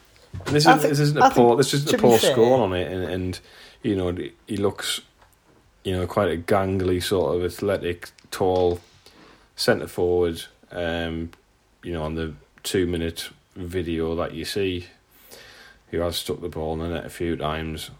this, 0.46 0.66
is, 0.66 0.66
think, 0.66 0.82
this 0.82 1.00
isn't 1.00 1.18
a 1.18 1.30
poor. 1.30 1.56
This 1.56 1.74
isn't 1.74 1.94
a 1.94 1.98
poor 1.98 2.20
score 2.20 2.62
on 2.62 2.74
it, 2.74 2.92
and, 2.92 3.04
and 3.04 3.40
you 3.84 3.96
know 3.96 4.16
he 4.48 4.58
looks 4.58 5.02
you 5.86 5.94
know, 5.94 6.06
quite 6.08 6.32
a 6.32 6.36
gangly 6.36 7.02
sort 7.02 7.36
of 7.36 7.46
athletic, 7.46 8.10
tall 8.32 8.82
centre 9.56 9.88
forward. 9.88 10.44
Um, 10.72 11.30
you 11.84 11.94
know, 11.94 12.04
on 12.04 12.16
the 12.16 12.34
two 12.64 12.88
minute 12.88 13.30
video 13.56 14.16
that 14.16 14.34
you 14.34 14.44
see, 14.44 14.88
who 15.92 16.00
has 16.00 16.18
stuck 16.18 16.42
the 16.42 16.50
ball 16.50 16.74
in 16.74 16.80
the 16.80 16.90
net 16.90 17.06
a 17.06 17.10
few 17.10 17.38
times. 17.38 17.92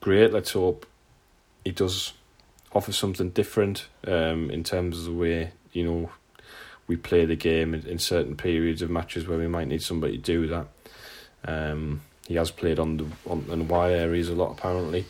Great. 0.00 0.32
Let's 0.32 0.52
hope 0.52 0.86
he 1.64 1.72
does 1.72 2.12
offer 2.72 2.92
something 2.92 3.30
different 3.30 3.86
um, 4.06 4.50
in 4.50 4.62
terms 4.62 4.98
of 4.98 5.04
the 5.06 5.12
way 5.12 5.50
you 5.72 5.82
know 5.82 6.10
we 6.86 6.96
play 6.96 7.24
the 7.24 7.34
game 7.34 7.72
in, 7.74 7.86
in, 7.86 7.98
certain 7.98 8.36
periods 8.36 8.82
of 8.82 8.90
matches 8.90 9.26
where 9.26 9.38
we 9.38 9.48
might 9.48 9.66
need 9.66 9.82
somebody 9.82 10.18
to 10.18 10.22
do 10.22 10.46
that. 10.46 10.66
Um, 11.44 12.02
he 12.28 12.34
has 12.34 12.50
played 12.50 12.78
on 12.78 12.98
the 12.98 13.06
on, 13.26 13.46
on 13.50 13.66
wide 13.66 13.94
areas 13.94 14.28
a 14.28 14.34
lot 14.34 14.52
apparently, 14.52 15.06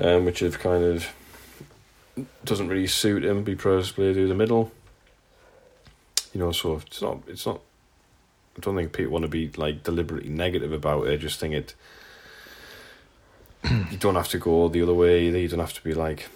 um, 0.00 0.24
which 0.24 0.40
have 0.40 0.58
kind 0.58 0.82
of 0.82 1.06
doesn't 2.44 2.68
really 2.68 2.86
suit 2.86 3.24
him. 3.24 3.44
To 3.44 3.56
play 3.56 3.82
through 4.14 4.28
the 4.28 4.34
middle. 4.34 4.72
You 6.32 6.40
know, 6.40 6.52
so 6.52 6.76
it's 6.76 7.02
not 7.02 7.18
it's 7.26 7.46
not. 7.46 7.60
I 8.56 8.60
don't 8.60 8.76
think 8.76 8.92
people 8.92 9.12
want 9.12 9.24
to 9.24 9.28
be 9.28 9.48
like 9.56 9.84
deliberately 9.84 10.30
negative 10.30 10.72
about 10.72 11.06
it. 11.06 11.12
I 11.12 11.16
just 11.16 11.38
think 11.38 11.54
it. 11.54 11.74
you 13.64 13.98
don't 13.98 14.16
have 14.16 14.28
to 14.28 14.38
go 14.38 14.68
the 14.68 14.82
other 14.82 14.94
way 14.94 15.26
either. 15.26 15.38
You 15.38 15.48
don't 15.48 15.60
have 15.60 15.74
to 15.74 15.84
be 15.84 15.94
like, 15.94 16.28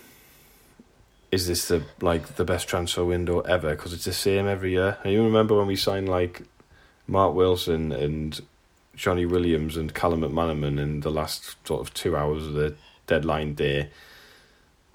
is 1.32 1.46
this 1.46 1.68
the 1.68 1.84
like 2.00 2.36
the 2.36 2.44
best 2.44 2.68
transfer 2.68 3.04
window 3.04 3.40
ever? 3.40 3.70
Because 3.70 3.92
it's 3.92 4.04
the 4.04 4.12
same 4.12 4.46
every 4.46 4.72
year. 4.72 4.98
And 5.04 5.12
you 5.12 5.24
remember 5.24 5.56
when 5.56 5.66
we 5.66 5.76
signed 5.76 6.08
like 6.08 6.42
Mark 7.06 7.34
Wilson 7.34 7.92
and 7.92 8.40
Johnny 8.94 9.26
Williams 9.26 9.76
and 9.76 9.94
Callum 9.94 10.20
McManaman 10.20 10.78
in 10.78 11.00
the 11.00 11.10
last 11.10 11.56
sort 11.66 11.80
of 11.80 11.94
two 11.94 12.16
hours 12.16 12.46
of 12.46 12.52
the 12.52 12.74
deadline 13.06 13.54
day. 13.54 13.90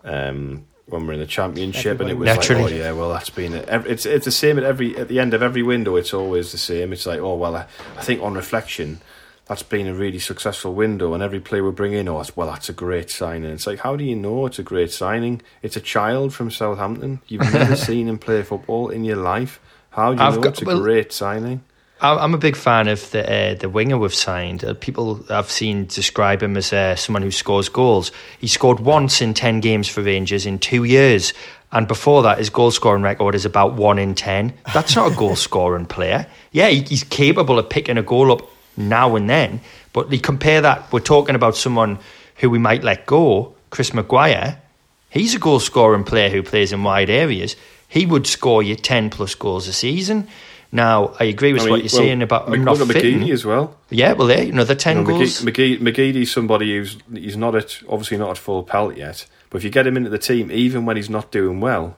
Um, 0.04 0.66
when 0.88 1.06
we're 1.06 1.14
in 1.14 1.20
the 1.20 1.28
championship, 1.28 2.02
Everybody 2.02 2.12
and 2.12 2.18
it 2.18 2.20
was 2.20 2.38
naturally. 2.38 2.64
like, 2.64 2.74
oh 2.74 2.76
yeah, 2.76 2.92
well 2.94 3.10
that's 3.10 3.30
been 3.30 3.54
it. 3.54 3.68
It's 3.86 4.06
it's 4.06 4.26
the 4.26 4.32
same 4.32 4.58
at 4.58 4.64
every 4.64 4.98
at 4.98 5.08
the 5.08 5.20
end 5.20 5.34
of 5.34 5.44
every 5.44 5.64
window. 5.64 5.96
It's 5.96 6.14
always 6.14 6.52
the 6.52 6.58
same. 6.58 6.94
It's 6.94 7.06
like, 7.06 7.20
oh 7.20 7.36
well, 7.36 7.56
I, 7.56 7.68
I 7.98 8.02
think 8.02 8.22
on 8.22 8.34
reflection, 8.34 9.02
that's 9.46 9.64
been 9.64 9.88
a 9.88 9.94
really 9.94 10.20
successful 10.20 10.74
window, 10.74 11.14
and 11.14 11.22
every 11.22 11.40
player 11.40 11.64
we 11.64 11.72
bring 11.72 11.94
in, 11.94 12.08
oh 12.08 12.24
well, 12.36 12.48
that's 12.48 12.70
a 12.70 12.74
great 12.74 13.10
signing. 13.10 13.52
It's 13.52 13.68
like, 13.68 13.80
how 13.80 13.96
do 13.96 14.04
you 14.04 14.16
know 14.16 14.46
it's 14.46 14.60
a 14.60 14.64
great 14.64 14.92
signing? 14.92 15.42
It's 15.62 15.76
a 15.76 15.82
child 15.82 16.34
from 16.34 16.52
Southampton. 16.52 17.22
You've 17.28 17.54
never 17.54 17.76
seen 17.88 18.08
him 18.08 18.18
play 18.18 18.42
football 18.44 18.90
in 18.90 19.04
your 19.04 19.18
life. 19.18 19.60
How 19.92 20.14
do 20.14 20.22
you 20.22 20.28
I've 20.28 20.36
know 20.36 20.42
got, 20.42 20.50
it's 20.54 20.62
a 20.62 20.66
well, 20.66 20.80
great 20.80 21.12
signing? 21.12 21.62
I'm 22.02 22.34
a 22.34 22.38
big 22.38 22.56
fan 22.56 22.88
of 22.88 23.12
the 23.12 23.30
uh, 23.30 23.54
the 23.56 23.68
winger 23.68 23.98
we've 23.98 24.16
signed. 24.16 24.64
Uh, 24.64 24.74
people 24.74 25.24
I've 25.30 25.52
seen 25.52 25.86
describe 25.86 26.42
him 26.42 26.56
as 26.56 26.72
uh, 26.72 26.96
someone 26.96 27.24
who 27.24 27.32
scores 27.32 27.68
goals. 27.68 28.12
He 28.40 28.48
scored 28.48 28.80
once 28.80 29.22
in 29.22 29.34
ten 29.34 29.60
games 29.60 29.90
for 29.90 30.02
Rangers 30.02 30.46
in 30.46 30.60
two 30.60 30.86
years, 30.86 31.34
and 31.74 31.90
before 31.90 32.24
that, 32.24 32.38
his 32.38 32.50
goal 32.50 32.72
scoring 32.72 33.04
record 33.04 33.36
is 33.36 33.44
about 33.44 33.74
one 33.74 34.00
in 34.00 34.16
ten. 34.16 34.54
That's 34.74 34.96
not 34.96 35.12
a 35.12 35.16
goal 35.16 35.36
scoring 35.48 35.86
player. 35.86 36.26
Yeah, 36.54 36.70
he, 36.70 36.82
he's 36.84 37.04
capable 37.04 37.60
of 37.60 37.70
picking 37.70 37.98
a 37.98 38.04
goal 38.04 38.32
up 38.32 38.44
now 38.78 39.18
and 39.18 39.30
then, 39.30 39.60
but 39.92 40.10
you 40.10 40.22
compare 40.22 40.62
that. 40.62 40.92
We're 40.94 41.02
talking 41.02 41.36
about 41.36 41.58
someone 41.58 42.00
who 42.38 42.50
we 42.50 42.60
might 42.60 42.84
let 42.84 43.06
go, 43.08 43.56
Chris 43.72 43.94
Maguire. 43.94 44.62
He's 45.10 45.36
a 45.36 45.40
goal 45.40 45.60
scoring 45.60 46.06
player 46.06 46.30
who 46.30 46.44
plays 46.44 46.72
in 46.72 46.84
wide 46.84 47.10
areas. 47.10 47.58
He 47.90 48.06
would 48.06 48.26
score 48.26 48.64
you 48.64 48.76
ten 48.78 49.10
plus 49.10 49.36
goals 49.36 49.68
a 49.68 49.74
season. 49.74 50.30
Now, 50.72 51.16
I 51.20 51.24
agree 51.24 51.54
with 51.54 51.64
I 51.64 51.66
mean, 51.66 51.72
what 51.72 51.78
you're 51.80 52.00
well, 52.00 52.08
saying 52.08 52.22
about 52.22 52.50
Mc, 52.50 52.62
not 52.62 52.78
fitting. 52.78 53.30
as 53.32 53.44
well. 53.44 53.76
Yeah, 53.90 54.14
well, 54.14 54.28
there, 54.28 54.44
you 54.44 54.52
know, 54.52 54.64
the 54.64 54.76
10 54.76 54.98
you 54.98 55.04
know, 55.04 55.10
goals. 55.10 55.42
McGee, 55.42 55.80
McGeady's 55.80 56.32
somebody 56.32 56.78
who's 56.78 56.98
he's 57.12 57.38
not 57.38 57.56
at, 57.56 57.82
obviously 57.90 58.18
not 58.18 58.32
at 58.32 58.38
full 58.38 58.64
pelt 58.64 58.96
yet, 58.96 59.26
but 59.50 59.58
if 59.58 59.64
you 59.64 59.72
get 59.72 59.88
him 59.88 59.98
into 59.98 60.12
the 60.12 60.20
team, 60.20 60.52
even 60.52 60.86
when 60.86 60.96
he's 60.96 61.10
not 61.10 61.32
doing 61.32 61.60
well, 61.60 61.98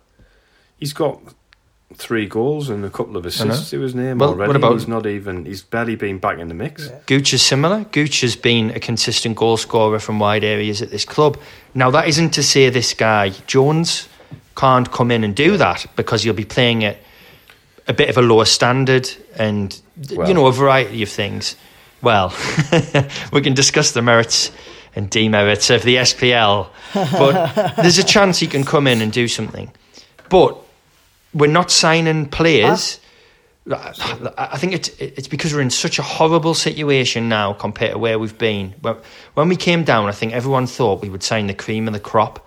he's 0.77 0.93
got 0.93 1.19
three 1.93 2.25
goals 2.25 2.69
and 2.69 2.85
a 2.85 2.89
couple 2.89 3.17
of 3.17 3.25
assists 3.25 3.69
to 3.71 3.81
his 3.81 3.93
name 3.93 4.19
well, 4.19 4.29
already. 4.29 4.47
What 4.47 4.55
about, 4.55 4.73
he's 4.73 4.87
not 4.87 5.05
even, 5.05 5.43
he's 5.43 5.61
barely 5.61 5.95
been 5.95 6.19
back 6.19 6.39
in 6.39 6.47
the 6.47 6.53
mix. 6.53 6.87
Yeah. 6.87 6.99
Gooch 7.05 7.33
is 7.33 7.41
similar. 7.41 7.83
Gooch 7.91 8.21
has 8.21 8.37
been 8.37 8.71
a 8.71 8.79
consistent 8.79 9.35
goal 9.35 9.57
scorer 9.57 9.99
from 9.99 10.17
wide 10.17 10.45
areas 10.45 10.81
at 10.81 10.91
this 10.91 11.03
club. 11.03 11.37
Now, 11.75 11.91
that 11.91 12.07
isn't 12.07 12.29
to 12.31 12.43
say 12.43 12.69
this 12.69 12.93
guy, 12.93 13.29
Jones, 13.47 14.07
can't 14.55 14.89
come 14.91 15.11
in 15.11 15.25
and 15.25 15.35
do 15.35 15.57
that 15.57 15.85
because 15.97 16.23
you'll 16.23 16.35
be 16.35 16.45
playing 16.45 16.83
it 16.83 16.97
a 17.87 17.93
bit 17.93 18.09
of 18.09 18.17
a 18.17 18.21
lower 18.21 18.45
standard 18.45 19.09
and 19.35 19.81
well, 20.11 20.27
you 20.27 20.33
know 20.33 20.47
a 20.47 20.51
variety 20.51 21.03
of 21.03 21.09
things. 21.09 21.55
Well, 22.01 22.33
we 23.33 23.41
can 23.41 23.53
discuss 23.53 23.91
the 23.91 24.01
merits 24.01 24.51
and 24.95 25.09
demerits 25.09 25.69
of 25.69 25.83
the 25.83 25.97
SPL, 25.97 26.67
but 26.93 27.75
there's 27.77 27.99
a 27.99 28.03
chance 28.03 28.39
he 28.39 28.47
can 28.47 28.63
come 28.63 28.87
in 28.87 29.01
and 29.01 29.11
do 29.11 29.27
something. 29.27 29.71
But 30.29 30.57
we're 31.33 31.51
not 31.51 31.71
signing 31.71 32.27
players. 32.27 32.99
Ah. 32.99 33.01
I 34.37 34.57
think 34.57 34.73
it's 34.73 34.89
it's 34.97 35.27
because 35.27 35.53
we're 35.53 35.61
in 35.61 35.69
such 35.69 35.99
a 35.99 36.01
horrible 36.01 36.55
situation 36.55 37.29
now 37.29 37.53
compared 37.53 37.91
to 37.91 37.99
where 37.99 38.17
we've 38.17 38.37
been. 38.37 38.73
When 39.35 39.49
we 39.49 39.55
came 39.55 39.83
down, 39.83 40.07
I 40.07 40.13
think 40.13 40.33
everyone 40.33 40.65
thought 40.65 41.01
we 41.01 41.09
would 41.09 41.23
sign 41.23 41.47
the 41.47 41.53
cream 41.53 41.87
of 41.87 41.93
the 41.93 41.99
crop. 41.99 42.45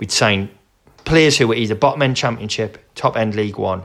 We'd 0.00 0.10
sign 0.10 0.50
players 1.04 1.38
who 1.38 1.46
were 1.46 1.54
either 1.54 1.76
bottom 1.76 2.02
end 2.02 2.16
championship, 2.16 2.78
top 2.94 3.16
end 3.16 3.36
League 3.36 3.58
One, 3.58 3.84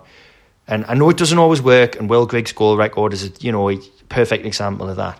and 0.68 0.86
I 0.88 0.95
know 0.95 1.09
it 1.09 1.18
doesn't 1.18 1.38
always 1.38 1.61
work, 1.61 1.95
and 1.97 2.09
Will 2.09 2.26
Grigg's 2.26 2.51
goal 2.51 2.78
record 2.78 3.13
is 3.13 3.26
a, 3.26 3.32
you 3.39 3.51
know 3.51 3.70
a 3.70 3.78
perfect 4.09 4.45
example 4.45 4.89
of 4.89 4.97
that. 4.97 5.20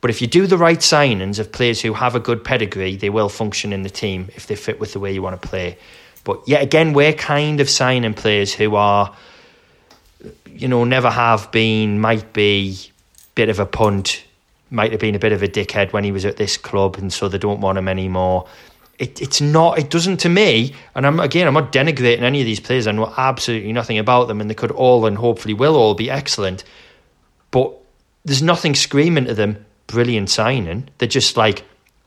But 0.00 0.10
if 0.10 0.22
you 0.22 0.26
do 0.26 0.46
the 0.46 0.56
right 0.56 0.78
signings 0.78 1.38
of 1.38 1.52
players 1.52 1.80
who 1.80 1.92
have 1.92 2.14
a 2.14 2.20
good 2.20 2.42
pedigree, 2.42 2.96
they 2.96 3.10
will 3.10 3.28
function 3.28 3.72
in 3.72 3.82
the 3.82 3.90
team 3.90 4.30
if 4.34 4.46
they 4.46 4.56
fit 4.56 4.80
with 4.80 4.94
the 4.94 5.00
way 5.00 5.12
you 5.12 5.20
want 5.20 5.40
to 5.40 5.48
play. 5.48 5.76
But 6.24 6.48
yet 6.48 6.62
again, 6.62 6.94
we're 6.94 7.12
kind 7.12 7.60
of 7.60 7.68
signing 7.68 8.14
players 8.14 8.54
who 8.54 8.76
are, 8.76 9.14
you 10.46 10.68
know, 10.68 10.84
never 10.84 11.10
have 11.10 11.52
been, 11.52 12.00
might 12.00 12.32
be, 12.32 12.78
bit 13.34 13.50
of 13.50 13.58
a 13.58 13.66
punt, 13.66 14.24
might 14.70 14.92
have 14.92 15.00
been 15.00 15.14
a 15.14 15.18
bit 15.18 15.32
of 15.32 15.42
a 15.42 15.48
dickhead 15.48 15.92
when 15.92 16.04
he 16.04 16.12
was 16.12 16.24
at 16.24 16.38
this 16.38 16.56
club, 16.56 16.96
and 16.96 17.12
so 17.12 17.28
they 17.28 17.38
don't 17.38 17.60
want 17.60 17.76
him 17.76 17.88
anymore 17.88 18.48
it, 19.00 19.20
it's 19.20 19.40
not 19.40 19.78
it 19.78 19.90
doesn't 19.90 20.18
to 20.18 20.28
me 20.28 20.74
and 20.94 21.06
i'm 21.06 21.18
again 21.18 21.48
i'm 21.48 21.54
not 21.54 21.72
denigrating 21.72 22.20
any 22.20 22.40
of 22.40 22.44
these 22.44 22.60
players 22.60 22.86
i 22.86 22.92
know 22.92 23.12
absolutely 23.16 23.72
nothing 23.72 23.98
about 23.98 24.28
them 24.28 24.40
and 24.40 24.48
they 24.48 24.54
could 24.54 24.70
all 24.70 25.06
and 25.06 25.16
hopefully 25.16 25.54
will 25.54 25.74
all 25.74 25.94
be 25.94 26.10
excellent 26.10 26.62
but 27.50 27.74
there's 28.24 28.42
nothing 28.42 28.74
screaming 28.74 29.24
to 29.24 29.34
them 29.34 29.64
brilliant 29.90 30.30
signing. 30.30 30.88
They're 30.98 31.08
just 31.08 31.36
like 31.36 31.64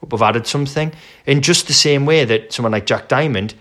we've 0.09 0.21
added 0.21 0.47
something. 0.47 0.93
In 1.25 1.41
just 1.41 1.67
the 1.67 1.73
same 1.73 2.05
way 2.05 2.25
that 2.25 2.53
someone 2.53 2.71
like 2.71 2.85
jack 2.85 3.07
diamond 3.07 3.53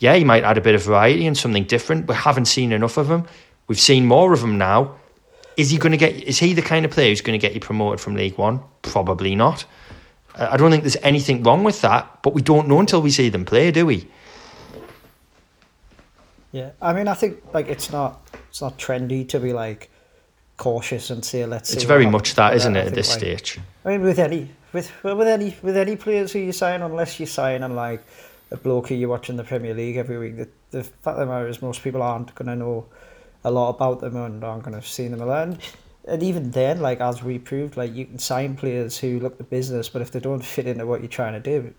yeah 0.00 0.14
he 0.16 0.24
might 0.24 0.42
add 0.42 0.58
a 0.58 0.60
bit 0.60 0.74
of 0.74 0.82
variety 0.82 1.26
and 1.26 1.38
something 1.38 1.64
different 1.64 2.08
we 2.08 2.14
haven't 2.14 2.46
seen 2.46 2.72
enough 2.72 2.96
of 2.96 3.10
him. 3.10 3.26
We've 3.66 3.80
seen 3.80 4.06
more 4.06 4.32
of 4.32 4.42
him 4.42 4.58
now. 4.58 4.96
Is 5.56 5.70
he 5.70 5.78
going 5.78 5.92
to 5.92 5.98
get 5.98 6.14
is 6.14 6.38
he 6.38 6.52
the 6.52 6.62
kind 6.62 6.84
of 6.84 6.90
player 6.90 7.10
who's 7.10 7.20
going 7.20 7.38
to 7.38 7.44
get 7.44 7.54
you 7.54 7.60
promoted 7.60 8.00
from 8.00 8.14
league 8.14 8.38
one? 8.38 8.60
Probably 8.82 9.34
not 9.34 9.64
I 10.36 10.56
don't 10.56 10.70
think 10.70 10.82
there's 10.82 10.96
anything 11.02 11.42
wrong 11.42 11.62
with 11.62 11.80
that, 11.82 12.22
but 12.22 12.34
we 12.34 12.42
don't 12.42 12.68
know 12.68 12.80
until 12.80 13.00
we 13.00 13.10
see 13.10 13.28
them 13.28 13.44
play, 13.44 13.70
do 13.70 13.86
we? 13.86 14.08
Yeah, 16.50 16.70
I 16.80 16.92
mean, 16.92 17.08
I 17.08 17.14
think 17.14 17.42
like 17.52 17.68
it's 17.68 17.90
not 17.90 18.20
it's 18.48 18.60
not 18.60 18.78
trendy 18.78 19.28
to 19.28 19.40
be 19.40 19.52
like 19.52 19.90
cautious 20.56 21.10
and 21.10 21.24
say 21.24 21.46
let's. 21.46 21.72
It's 21.72 21.84
very 21.84 22.06
much 22.06 22.34
that, 22.34 22.54
isn't 22.54 22.76
it, 22.76 22.86
at 22.88 22.94
this 22.94 23.10
like, 23.10 23.18
stage? 23.18 23.60
I 23.84 23.90
mean, 23.90 24.02
with 24.02 24.18
any 24.18 24.50
with 24.72 24.92
with 25.02 25.28
any 25.28 25.56
with 25.62 25.76
any 25.76 25.96
players 25.96 26.32
who 26.32 26.40
you 26.40 26.52
sign, 26.52 26.82
unless 26.82 27.18
you 27.18 27.26
sign 27.26 27.62
on 27.62 27.74
like 27.74 28.04
a 28.50 28.56
bloke 28.56 28.88
who 28.88 28.94
you're 28.94 29.08
watching 29.08 29.36
the 29.36 29.44
Premier 29.44 29.74
League 29.74 29.96
every 29.96 30.18
week, 30.18 30.36
the, 30.36 30.48
the 30.70 30.84
fact 30.84 31.18
of 31.18 31.26
the 31.26 31.26
matter 31.26 31.48
is 31.48 31.62
most 31.62 31.82
people 31.82 32.02
aren't 32.02 32.34
going 32.34 32.46
to 32.46 32.56
know 32.56 32.86
a 33.44 33.50
lot 33.50 33.70
about 33.70 34.00
them 34.00 34.16
and 34.16 34.42
aren't 34.42 34.62
going 34.62 34.72
to 34.72 34.78
have 34.78 34.86
seen 34.86 35.10
them 35.10 35.26
learn 35.26 35.58
and 36.06 36.22
even 36.22 36.50
then, 36.50 36.80
like 36.80 37.00
as 37.00 37.22
we 37.22 37.38
proved, 37.38 37.76
like 37.76 37.94
you 37.94 38.04
can 38.06 38.18
sign 38.18 38.56
players 38.56 38.98
who 38.98 39.18
look 39.20 39.38
the 39.38 39.44
business, 39.44 39.88
but 39.88 40.02
if 40.02 40.10
they 40.10 40.20
don't 40.20 40.44
fit 40.44 40.66
into 40.66 40.86
what 40.86 41.00
you're 41.00 41.08
trying 41.08 41.32
to 41.32 41.40
do, 41.40 41.74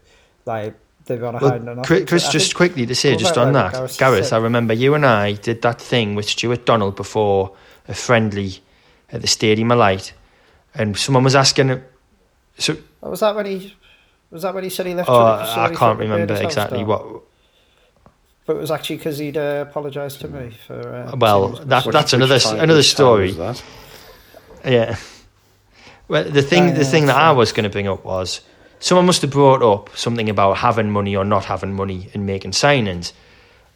like 0.46 0.74
they're 1.06 1.18
gonna 1.18 1.40
well, 1.40 1.52
hide 1.52 1.62
enough. 1.62 1.86
Chris, 1.86 2.06
Chris 2.08 2.30
just 2.30 2.56
quickly 2.56 2.86
to 2.86 2.96
say, 2.96 3.16
just 3.16 3.38
on 3.38 3.54
that, 3.54 3.74
Gareth, 3.74 3.98
Gareth 3.98 4.34
I 4.34 4.38
remember 4.38 4.74
you 4.74 4.96
and 4.96 5.06
I 5.06 5.34
did 5.34 5.62
that 5.62 5.80
thing 5.80 6.16
with 6.16 6.28
Stewart 6.28 6.66
Donald 6.66 6.96
before 6.96 7.56
a 7.88 7.94
friendly 7.94 8.60
at 9.12 9.22
the 9.22 9.28
Stadium 9.28 9.72
of 9.72 9.78
Light, 9.78 10.14
and 10.74 10.98
someone 10.98 11.24
was 11.24 11.36
asking. 11.36 11.82
So 12.58 12.78
oh, 13.04 13.12
was 13.12 13.20
that 13.20 13.36
when 13.36 13.46
he 13.46 13.76
was 14.32 14.42
that 14.42 14.56
when 14.56 14.64
he 14.64 14.70
said 14.70 14.88
he 14.88 14.96
left? 14.96 15.10
Oh, 15.10 15.16
I 15.16 15.74
can't 15.76 16.00
remember 16.00 16.34
exactly 16.36 16.84
what. 16.84 17.22
But 18.48 18.58
it 18.58 18.60
was 18.60 18.70
actually 18.70 18.98
because 18.98 19.18
he'd 19.18 19.38
uh, 19.38 19.66
apologised 19.68 20.22
to 20.22 20.28
me 20.28 20.52
for. 20.68 20.74
Uh, 20.76 21.16
well, 21.16 21.50
that, 21.50 21.92
that's 21.92 22.14
another 22.14 22.40
another 22.58 22.84
story. 22.84 23.36
Yeah. 24.66 24.98
Well, 26.08 26.24
the 26.24 26.42
thing, 26.42 26.74
the 26.76 26.86
thing 26.86 27.08
that 27.08 27.16
I 27.16 27.32
was 27.32 27.52
going 27.52 27.64
to 27.64 27.70
bring 27.70 27.88
up 27.88 28.06
was 28.06 28.42
someone 28.80 29.06
must 29.06 29.22
have 29.24 29.32
brought 29.32 29.64
up 29.64 29.96
something 29.98 30.30
about 30.30 30.58
having 30.58 30.92
money 30.92 31.16
or 31.16 31.26
not 31.26 31.46
having 31.46 31.74
money 31.74 32.10
and 32.14 32.26
making 32.26 32.52
signings, 32.52 33.12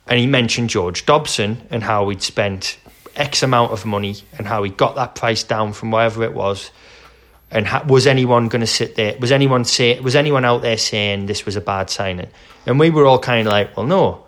and 0.07 0.19
he 0.19 0.27
mentioned 0.27 0.69
George 0.69 1.05
Dobson 1.05 1.61
and 1.71 1.83
how 1.83 2.09
he'd 2.09 2.21
spent 2.21 2.77
X 3.15 3.43
amount 3.43 3.71
of 3.71 3.85
money 3.85 4.15
and 4.37 4.47
how 4.47 4.63
he 4.63 4.69
got 4.69 4.95
that 4.95 5.15
price 5.15 5.43
down 5.43 5.73
from 5.73 5.91
wherever 5.91 6.23
it 6.23 6.33
was. 6.33 6.71
And 7.51 7.65
ha- 7.65 7.83
was 7.87 8.05
anyone 8.05 8.47
going 8.47 8.61
to 8.61 8.67
sit 8.67 8.95
there? 8.95 9.17
Was 9.19 9.31
anyone 9.31 9.65
say? 9.65 9.99
Was 9.99 10.15
anyone 10.15 10.45
out 10.45 10.61
there 10.61 10.77
saying 10.77 11.25
this 11.25 11.45
was 11.45 11.55
a 11.55 11.61
bad 11.61 11.89
signing? 11.89 12.27
And 12.65 12.79
we 12.79 12.91
were 12.91 13.05
all 13.05 13.17
kind 13.17 13.47
of 13.47 13.51
like, 13.51 13.75
well, 13.75 13.87
no. 13.87 14.25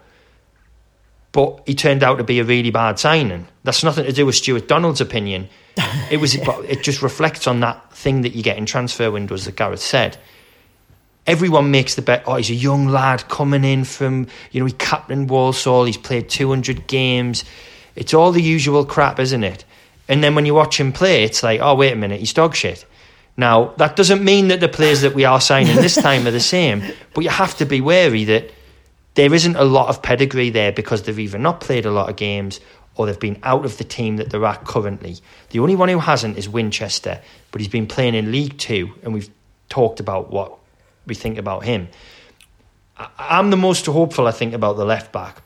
But 1.32 1.62
he 1.68 1.76
turned 1.76 2.02
out 2.02 2.18
to 2.18 2.24
be 2.24 2.40
a 2.40 2.44
really 2.44 2.72
bad 2.72 2.98
signing. 2.98 3.48
That's 3.64 3.84
nothing 3.84 4.06
to 4.06 4.12
do 4.12 4.26
with 4.26 4.36
Stewart 4.36 4.68
Donald's 4.68 5.02
opinion. 5.02 5.48
It 6.10 6.18
was, 6.18 6.36
it 6.36 6.84
just 6.84 7.02
reflects 7.02 7.48
on 7.48 7.60
that 7.60 7.94
thing 7.94 8.22
that 8.22 8.36
you 8.36 8.44
get 8.44 8.58
in 8.58 8.66
transfer 8.66 9.12
windows 9.12 9.46
that 9.46 9.56
Gareth 9.56 9.82
said. 9.82 10.18
everyone 11.28 11.72
makes 11.72 11.96
the 11.96 12.02
bet. 12.02 12.24
Oh, 12.26 12.36
he's 12.36 12.50
a 12.50 12.56
young 12.56 12.88
lad 12.88 13.28
coming 13.28 13.64
in 13.64 13.84
from 13.84 14.28
you 14.52 14.60
know 14.60 14.66
he 14.66 14.74
captained 14.74 15.30
Walsall. 15.30 15.86
He's 15.86 15.98
played 15.98 16.30
two 16.30 16.50
hundred 16.50 16.88
games. 16.88 17.44
It's 17.96 18.14
all 18.14 18.32
the 18.32 18.42
usual 18.42 18.86
crap, 18.86 19.20
isn't 19.20 19.44
it? 19.44 19.66
And 20.08 20.24
then 20.24 20.36
when 20.36 20.46
you 20.46 20.54
watch 20.54 20.80
him 20.80 20.92
play, 20.92 21.24
it's 21.24 21.44
like, 21.44 21.62
oh 21.62 21.76
wait 21.76 21.94
a 21.94 21.96
minute, 21.96 22.20
he's 22.20 22.34
dog 22.34 22.56
shit. 22.56 22.86
Now 23.38 23.74
that 23.78 23.96
doesn't 23.96 24.24
mean 24.24 24.50
that 24.50 24.60
the 24.60 24.68
players 24.68 25.02
that 25.02 25.14
we 25.14 25.26
are 25.26 25.42
signing 25.42 25.76
this 25.76 25.96
time 26.02 26.28
are 26.28 26.32
the 26.32 26.40
same, 26.40 26.84
but 27.14 27.24
you 27.24 27.30
have 27.30 27.56
to 27.58 27.66
be 27.66 27.82
wary 27.82 28.24
that 28.26 28.52
there 29.14 29.34
isn't 29.34 29.56
a 29.58 29.64
lot 29.64 29.90
of 29.90 30.02
pedigree 30.02 30.50
there 30.50 30.72
because 30.72 31.04
they've 31.04 31.20
either 31.20 31.38
not 31.38 31.60
played 31.60 31.86
a 31.86 31.92
lot 31.92 32.10
of 32.10 32.16
games 32.16 32.60
or 32.96 33.06
they've 33.06 33.20
been 33.20 33.40
out 33.44 33.66
of 33.66 33.78
the 33.78 33.84
team 33.84 34.18
that 34.18 34.30
they're 34.30 34.46
at 34.46 34.66
currently. 34.66 35.18
The 35.52 35.60
only 35.60 35.76
one 35.76 35.90
who 35.90 36.00
hasn't 36.00 36.38
is 36.38 36.50
Winchester, 36.50 37.22
but 37.52 37.62
he's 37.62 37.70
been 37.70 37.88
playing 37.88 38.16
in 38.16 38.32
League 38.32 38.58
Two, 38.58 38.94
and 39.04 39.14
we've 39.14 39.30
talked 39.70 40.00
about 40.00 40.32
what 40.32 40.58
we 41.06 41.16
think 41.16 41.38
about 41.38 41.64
him. 41.64 41.88
I'm 43.18 43.50
the 43.50 43.58
most 43.58 43.86
hopeful, 43.86 44.28
I 44.28 44.32
think, 44.32 44.54
about 44.54 44.78
the 44.78 44.86
left 44.86 45.12
back, 45.12 45.42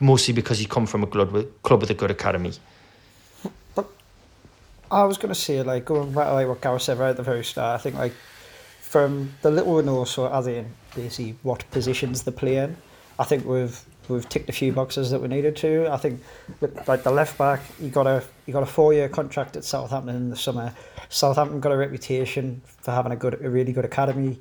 mostly 0.00 0.34
because 0.34 0.58
he 0.58 0.66
come 0.66 0.86
from 0.86 1.02
a 1.02 1.06
club 1.06 1.30
with, 1.30 1.62
club 1.62 1.80
with 1.80 1.90
a 1.90 1.94
good 1.94 2.10
academy. 2.10 2.52
But 3.74 3.86
I 4.90 5.04
was 5.04 5.18
going 5.18 5.32
to 5.32 5.40
say, 5.40 5.62
like, 5.62 5.84
going 5.84 6.12
back 6.12 6.26
to 6.26 6.46
what 6.48 6.60
Gareth 6.60 6.82
said 6.82 6.98
right 6.98 7.10
at 7.10 7.16
the 7.16 7.22
very 7.22 7.44
start, 7.44 7.78
I 7.78 7.82
think, 7.82 7.96
like, 7.96 8.14
from 8.80 9.34
the 9.42 9.50
little 9.50 9.74
we 9.74 9.82
know, 9.82 10.04
so 10.04 10.32
as 10.32 10.46
in 10.46 10.74
basically 10.96 11.36
what 11.42 11.70
positions 11.70 12.22
they 12.22 12.32
play 12.32 12.56
in, 12.56 12.78
I 13.18 13.24
think 13.24 13.44
we've 13.44 13.84
we've 14.08 14.28
ticked 14.28 14.48
a 14.48 14.52
few 14.52 14.72
boxes 14.72 15.10
that 15.10 15.20
we 15.20 15.28
needed 15.28 15.56
to. 15.56 15.88
I 15.90 15.96
think 15.96 16.20
like 16.86 17.02
the 17.02 17.10
left 17.10 17.38
back, 17.38 17.60
you 17.80 17.88
got 17.88 18.06
a 18.06 18.22
you 18.46 18.52
got 18.52 18.62
a 18.62 18.66
four 18.66 18.92
year 18.92 19.08
contract 19.08 19.56
at 19.56 19.64
Southampton 19.64 20.16
in 20.16 20.30
the 20.30 20.36
summer. 20.36 20.74
Southampton 21.08 21.60
got 21.60 21.72
a 21.72 21.76
reputation 21.76 22.62
for 22.80 22.92
having 22.92 23.12
a 23.12 23.16
good 23.16 23.34
a 23.42 23.50
really 23.50 23.72
good 23.72 23.84
academy. 23.84 24.38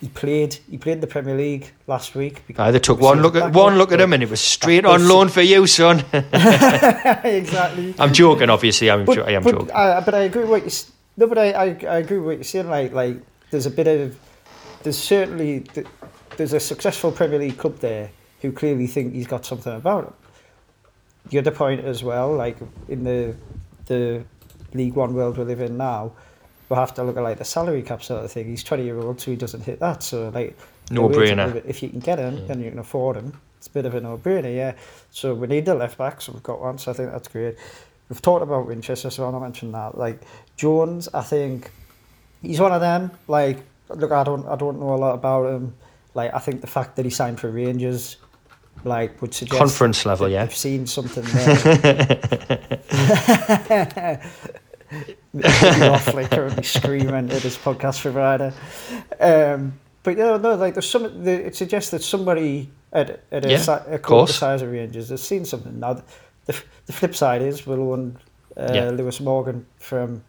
He 0.00 0.08
played 0.08 0.58
he 0.70 0.76
played 0.76 1.00
the 1.00 1.06
Premier 1.06 1.36
League 1.36 1.72
last 1.86 2.14
week. 2.14 2.42
I 2.58 2.68
either 2.68 2.78
took 2.78 3.00
one 3.00 3.22
look 3.22 3.34
at 3.34 3.52
one 3.52 3.78
look 3.78 3.92
at 3.92 4.00
him 4.00 4.12
and 4.12 4.22
it 4.22 4.28
was 4.28 4.40
straight 4.40 4.84
on 4.84 5.08
loan 5.08 5.28
for 5.28 5.40
you, 5.40 5.66
son. 5.66 6.00
exactly. 6.12 7.94
I'm 7.98 8.12
joking, 8.12 8.50
obviously. 8.50 8.90
I'm 8.90 9.04
but, 9.06 9.18
I 9.18 9.32
am 9.32 9.42
but, 9.42 9.52
joking. 9.52 9.70
Uh, 9.72 10.02
but 10.02 10.14
I 10.14 10.20
agree 10.20 10.42
with 10.42 10.50
what 10.50 10.64
you. 10.64 10.70
No, 11.18 11.26
but 11.26 11.38
I, 11.38 11.52
I, 11.52 11.64
I 11.64 11.96
agree 11.98 12.18
with 12.18 12.26
what 12.26 12.36
you're 12.36 12.44
saying. 12.44 12.68
Like 12.68 12.92
like 12.92 13.16
there's 13.50 13.66
a 13.66 13.70
bit 13.70 13.86
of 13.86 14.18
there's 14.82 14.98
certainly 14.98 15.64
there's 16.36 16.52
a 16.52 16.60
successful 16.60 17.10
Premier 17.10 17.38
League 17.38 17.56
club 17.56 17.78
there 17.78 18.10
who 18.46 18.52
clearly 18.52 18.86
think 18.86 19.12
he's 19.12 19.26
got 19.26 19.44
something 19.44 19.72
about 19.72 20.04
him. 20.04 20.14
The 21.30 21.38
other 21.38 21.50
point 21.50 21.84
as 21.84 22.04
well, 22.04 22.32
like 22.32 22.56
in 22.88 23.04
the 23.04 23.34
the 23.86 24.24
League 24.74 24.94
One 24.94 25.14
world 25.14 25.38
we 25.38 25.44
live 25.44 25.60
in 25.60 25.76
now, 25.76 26.12
we'll 26.68 26.78
have 26.78 26.94
to 26.94 27.02
look 27.02 27.16
at 27.16 27.22
like 27.22 27.38
the 27.38 27.44
salary 27.44 27.82
cap 27.82 28.02
sort 28.02 28.24
of 28.24 28.30
thing. 28.30 28.46
He's 28.46 28.62
twenty 28.62 28.84
year 28.84 28.98
old, 28.98 29.20
so 29.20 29.32
he 29.32 29.36
doesn't 29.36 29.62
hit 29.62 29.80
that. 29.80 30.02
So 30.02 30.28
like 30.28 30.56
no 30.90 31.08
brainer. 31.08 31.64
If 31.66 31.82
you 31.82 31.88
can 31.88 32.00
get 32.00 32.18
him 32.18 32.36
yeah. 32.36 32.52
and 32.52 32.62
you 32.62 32.70
can 32.70 32.78
afford 32.78 33.16
him, 33.16 33.40
it's 33.58 33.66
a 33.66 33.70
bit 33.70 33.86
of 33.86 33.94
a 33.94 34.00
no 34.00 34.16
brainer. 34.18 34.54
Yeah. 34.54 34.74
So 35.10 35.34
we 35.34 35.48
need 35.48 35.66
the 35.66 35.74
left 35.74 35.98
back, 35.98 36.20
so 36.20 36.32
we've 36.32 36.42
got 36.42 36.60
one. 36.60 36.78
So 36.78 36.92
I 36.92 36.94
think 36.94 37.10
that's 37.10 37.28
great. 37.28 37.56
We've 38.08 38.22
talked 38.22 38.44
about 38.44 38.68
Winchester, 38.68 39.10
so 39.10 39.24
I 39.24 39.30
want 39.30 39.36
to 39.36 39.40
mention 39.40 39.72
that. 39.72 39.98
Like 39.98 40.20
Jones, 40.56 41.08
I 41.12 41.22
think 41.22 41.72
he's 42.40 42.60
one 42.60 42.72
of 42.72 42.80
them. 42.80 43.10
Like 43.26 43.58
look, 43.88 44.12
I 44.12 44.22
don't 44.22 44.46
I 44.46 44.54
don't 44.54 44.78
know 44.78 44.94
a 44.94 44.96
lot 44.96 45.14
about 45.14 45.52
him. 45.52 45.74
Like 46.14 46.32
I 46.32 46.38
think 46.38 46.60
the 46.60 46.66
fact 46.68 46.96
that 46.96 47.04
he 47.04 47.10
signed 47.10 47.40
for 47.40 47.50
Rangers 47.50 48.16
like 48.86 49.20
would 49.20 49.34
suggest 49.34 49.58
conference 49.58 50.06
level. 50.06 50.28
Yeah, 50.28 50.42
I've 50.42 50.54
seen 50.54 50.86
something 50.86 51.24
there. 53.68 54.22
awfully 55.44 56.24
currently 56.26 56.62
screaming 56.62 57.30
at 57.30 57.42
his 57.42 57.56
podcast 57.56 58.00
provider. 58.00 58.54
Um, 59.20 59.78
but 60.02 60.16
yeah, 60.16 60.36
no, 60.36 60.54
like 60.54 60.74
there's 60.74 60.88
some. 60.88 61.24
The, 61.24 61.46
it 61.46 61.56
suggests 61.56 61.90
that 61.90 62.02
somebody 62.02 62.70
at, 62.92 63.22
at 63.32 63.44
a, 63.44 63.50
yeah, 63.50 63.58
si- 63.58 63.72
a 63.72 64.26
size 64.28 64.62
of 64.62 64.70
Rangers 64.70 65.08
has 65.10 65.22
seen 65.22 65.44
something. 65.44 65.78
Now, 65.80 66.02
the, 66.44 66.62
the 66.86 66.92
flip 66.92 67.14
side 67.14 67.42
is 67.42 67.66
we'll 67.66 67.92
own 67.92 68.18
uh, 68.56 68.70
yeah. 68.72 68.90
Lewis 68.90 69.20
Morgan 69.20 69.66
from 69.78 70.22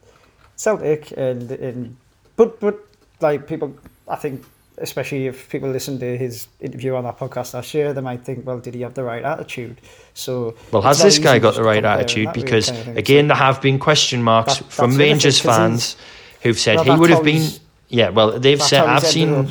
Celtic, 0.55 1.13
and 1.15 1.51
and 1.51 1.95
but 2.35 2.59
but 2.59 2.79
like 3.21 3.47
people, 3.47 3.75
I 4.07 4.15
think 4.15 4.43
especially 4.77 5.27
if 5.27 5.49
people 5.49 5.69
listen 5.69 5.99
to 5.99 6.17
his 6.17 6.47
interview 6.59 6.95
on 6.95 7.03
that 7.03 7.17
podcast 7.17 7.53
last 7.53 7.73
year, 7.73 7.93
they 7.93 8.01
might 8.01 8.23
think, 8.23 8.45
well, 8.45 8.59
did 8.59 8.73
he 8.73 8.81
have 8.81 8.93
the 8.93 9.03
right 9.03 9.23
attitude? 9.23 9.79
So, 10.13 10.55
well, 10.71 10.81
has 10.81 11.01
this 11.01 11.19
guy 11.19 11.39
got 11.39 11.55
the 11.55 11.63
right 11.63 11.83
attitude? 11.83 12.33
Because 12.33 12.69
kind 12.69 12.89
of 12.89 12.97
again, 12.97 13.27
there 13.27 13.37
have 13.37 13.61
been 13.61 13.79
question 13.79 14.21
marks 14.21 14.57
that, 14.57 14.71
from 14.71 14.95
Rangers 14.95 15.39
fans 15.39 15.97
who've 16.41 16.57
said 16.57 16.75
well, 16.75 16.83
he 16.83 16.99
would 16.99 17.09
have 17.09 17.23
been. 17.23 17.49
Yeah, 17.89 18.09
well, 18.09 18.39
they've 18.39 18.61
said 18.61 18.83
I've 18.83 19.03
seen. 19.03 19.33
Up, 19.33 19.47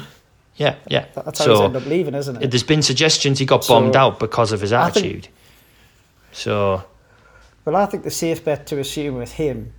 yeah, 0.56 0.76
yeah. 0.88 1.06
That's 1.14 1.38
how 1.38 1.44
so, 1.44 1.52
he's 1.52 1.60
ended 1.60 1.82
up 1.82 1.88
leaving, 1.88 2.14
isn't 2.14 2.42
it? 2.42 2.50
There's 2.50 2.62
been 2.62 2.82
suggestions 2.82 3.38
he 3.38 3.46
got 3.46 3.66
bombed 3.66 3.96
out 3.96 4.18
because 4.18 4.52
of 4.52 4.60
his 4.60 4.72
attitude. 4.72 5.24
Think, 5.24 5.34
so, 6.32 6.84
well, 7.64 7.76
I 7.76 7.86
think 7.86 8.04
the 8.04 8.10
safe 8.10 8.44
bet 8.44 8.66
to 8.68 8.78
assume 8.78 9.16
with 9.16 9.32
him 9.32 9.72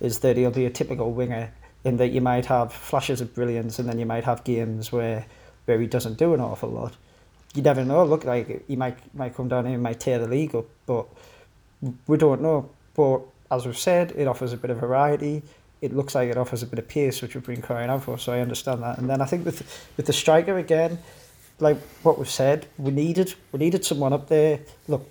is 0.00 0.20
that 0.20 0.36
he'll 0.36 0.50
be 0.50 0.66
a 0.66 0.70
typical 0.70 1.12
winger 1.12 1.52
in 1.84 1.98
that 1.98 2.08
you 2.08 2.20
might 2.20 2.46
have 2.46 2.72
flashes 2.72 3.20
of 3.20 3.34
brilliance 3.34 3.78
and 3.78 3.88
then 3.88 3.98
you 3.98 4.06
might 4.06 4.24
have 4.24 4.42
games 4.44 4.90
where 4.90 5.26
where 5.66 5.80
he 5.80 5.86
doesn't 5.86 6.18
do 6.18 6.34
an 6.34 6.40
awful 6.40 6.68
lot. 6.68 6.94
You 7.54 7.62
never 7.62 7.84
know. 7.84 8.04
Look, 8.04 8.24
like 8.24 8.66
he 8.66 8.76
might 8.76 8.98
might 9.14 9.34
come 9.34 9.48
down 9.48 9.64
here 9.66 9.74
and 9.74 9.82
might 9.82 10.00
tear 10.00 10.18
the 10.18 10.28
league 10.28 10.54
up, 10.54 10.66
but 10.86 11.06
we 12.06 12.16
don't 12.16 12.42
know. 12.42 12.70
But 12.94 13.22
as 13.50 13.66
we've 13.66 13.78
said, 13.78 14.12
it 14.16 14.26
offers 14.26 14.52
a 14.52 14.56
bit 14.56 14.70
of 14.70 14.78
variety. 14.78 15.42
It 15.80 15.94
looks 15.94 16.14
like 16.14 16.30
it 16.30 16.36
offers 16.36 16.62
a 16.62 16.66
bit 16.66 16.78
of 16.78 16.88
pace, 16.88 17.20
which 17.20 17.34
we've 17.34 17.46
been 17.46 17.62
crying 17.62 17.90
out 17.90 18.04
for. 18.04 18.18
So 18.18 18.32
I 18.32 18.40
understand 18.40 18.82
that. 18.82 18.98
And 18.98 19.08
then 19.08 19.20
I 19.20 19.26
think 19.26 19.44
with 19.44 19.60
with 19.96 20.06
the 20.06 20.12
striker 20.12 20.58
again, 20.58 20.98
like 21.60 21.78
what 22.02 22.18
we've 22.18 22.28
said, 22.28 22.66
we 22.78 22.90
needed 22.90 23.34
we 23.52 23.58
needed 23.58 23.84
someone 23.84 24.12
up 24.12 24.28
there. 24.28 24.60
Look, 24.88 25.08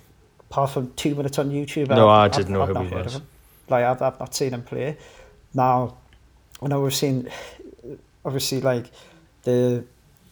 apart 0.50 0.70
from 0.70 0.92
two 0.94 1.14
minutes 1.14 1.38
on 1.38 1.50
YouTube, 1.50 1.88
no, 1.88 2.08
I've, 2.08 2.32
I 2.32 2.36
didn't 2.36 2.52
know 2.52 2.62
I've 2.62 2.76
who 2.76 2.82
he 2.82 2.94
was. 2.94 3.20
Like 3.68 3.84
I've, 3.84 4.02
I've 4.02 4.20
not 4.20 4.34
seen 4.34 4.52
him 4.52 4.62
play. 4.62 4.98
Now 5.54 5.96
I 6.62 6.68
know 6.68 6.80
we've 6.80 6.94
seen, 6.94 7.28
obviously, 8.24 8.60
like 8.60 8.90
the 9.42 9.84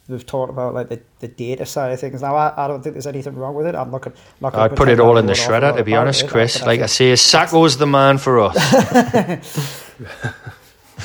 we've 0.07 0.25
talked 0.25 0.49
about 0.49 0.73
like 0.73 0.89
the, 0.89 1.01
the 1.19 1.27
data 1.27 1.65
side 1.65 1.91
of 1.91 1.99
things. 1.99 2.21
Now, 2.21 2.35
I, 2.35 2.65
I 2.65 2.67
don't 2.67 2.81
think 2.81 2.93
there's 2.93 3.07
anything 3.07 3.35
wrong 3.35 3.55
with 3.55 3.67
it. 3.67 3.75
I'm. 3.75 3.91
Not 3.91 4.55
I'd 4.55 4.75
put 4.75 4.89
it 4.89 4.99
all 4.99 5.17
in 5.17 5.25
the 5.25 5.33
shredder, 5.33 5.75
to 5.75 5.83
be 5.83 5.95
honest, 5.95 6.23
it. 6.23 6.29
Chris. 6.29 6.61
Like 6.65 6.81
I 6.81 6.87
say, 6.87 7.13
Sakho's 7.13 7.77
the 7.77 7.87
man 7.87 8.17
for 8.17 8.39
us. 8.39 8.55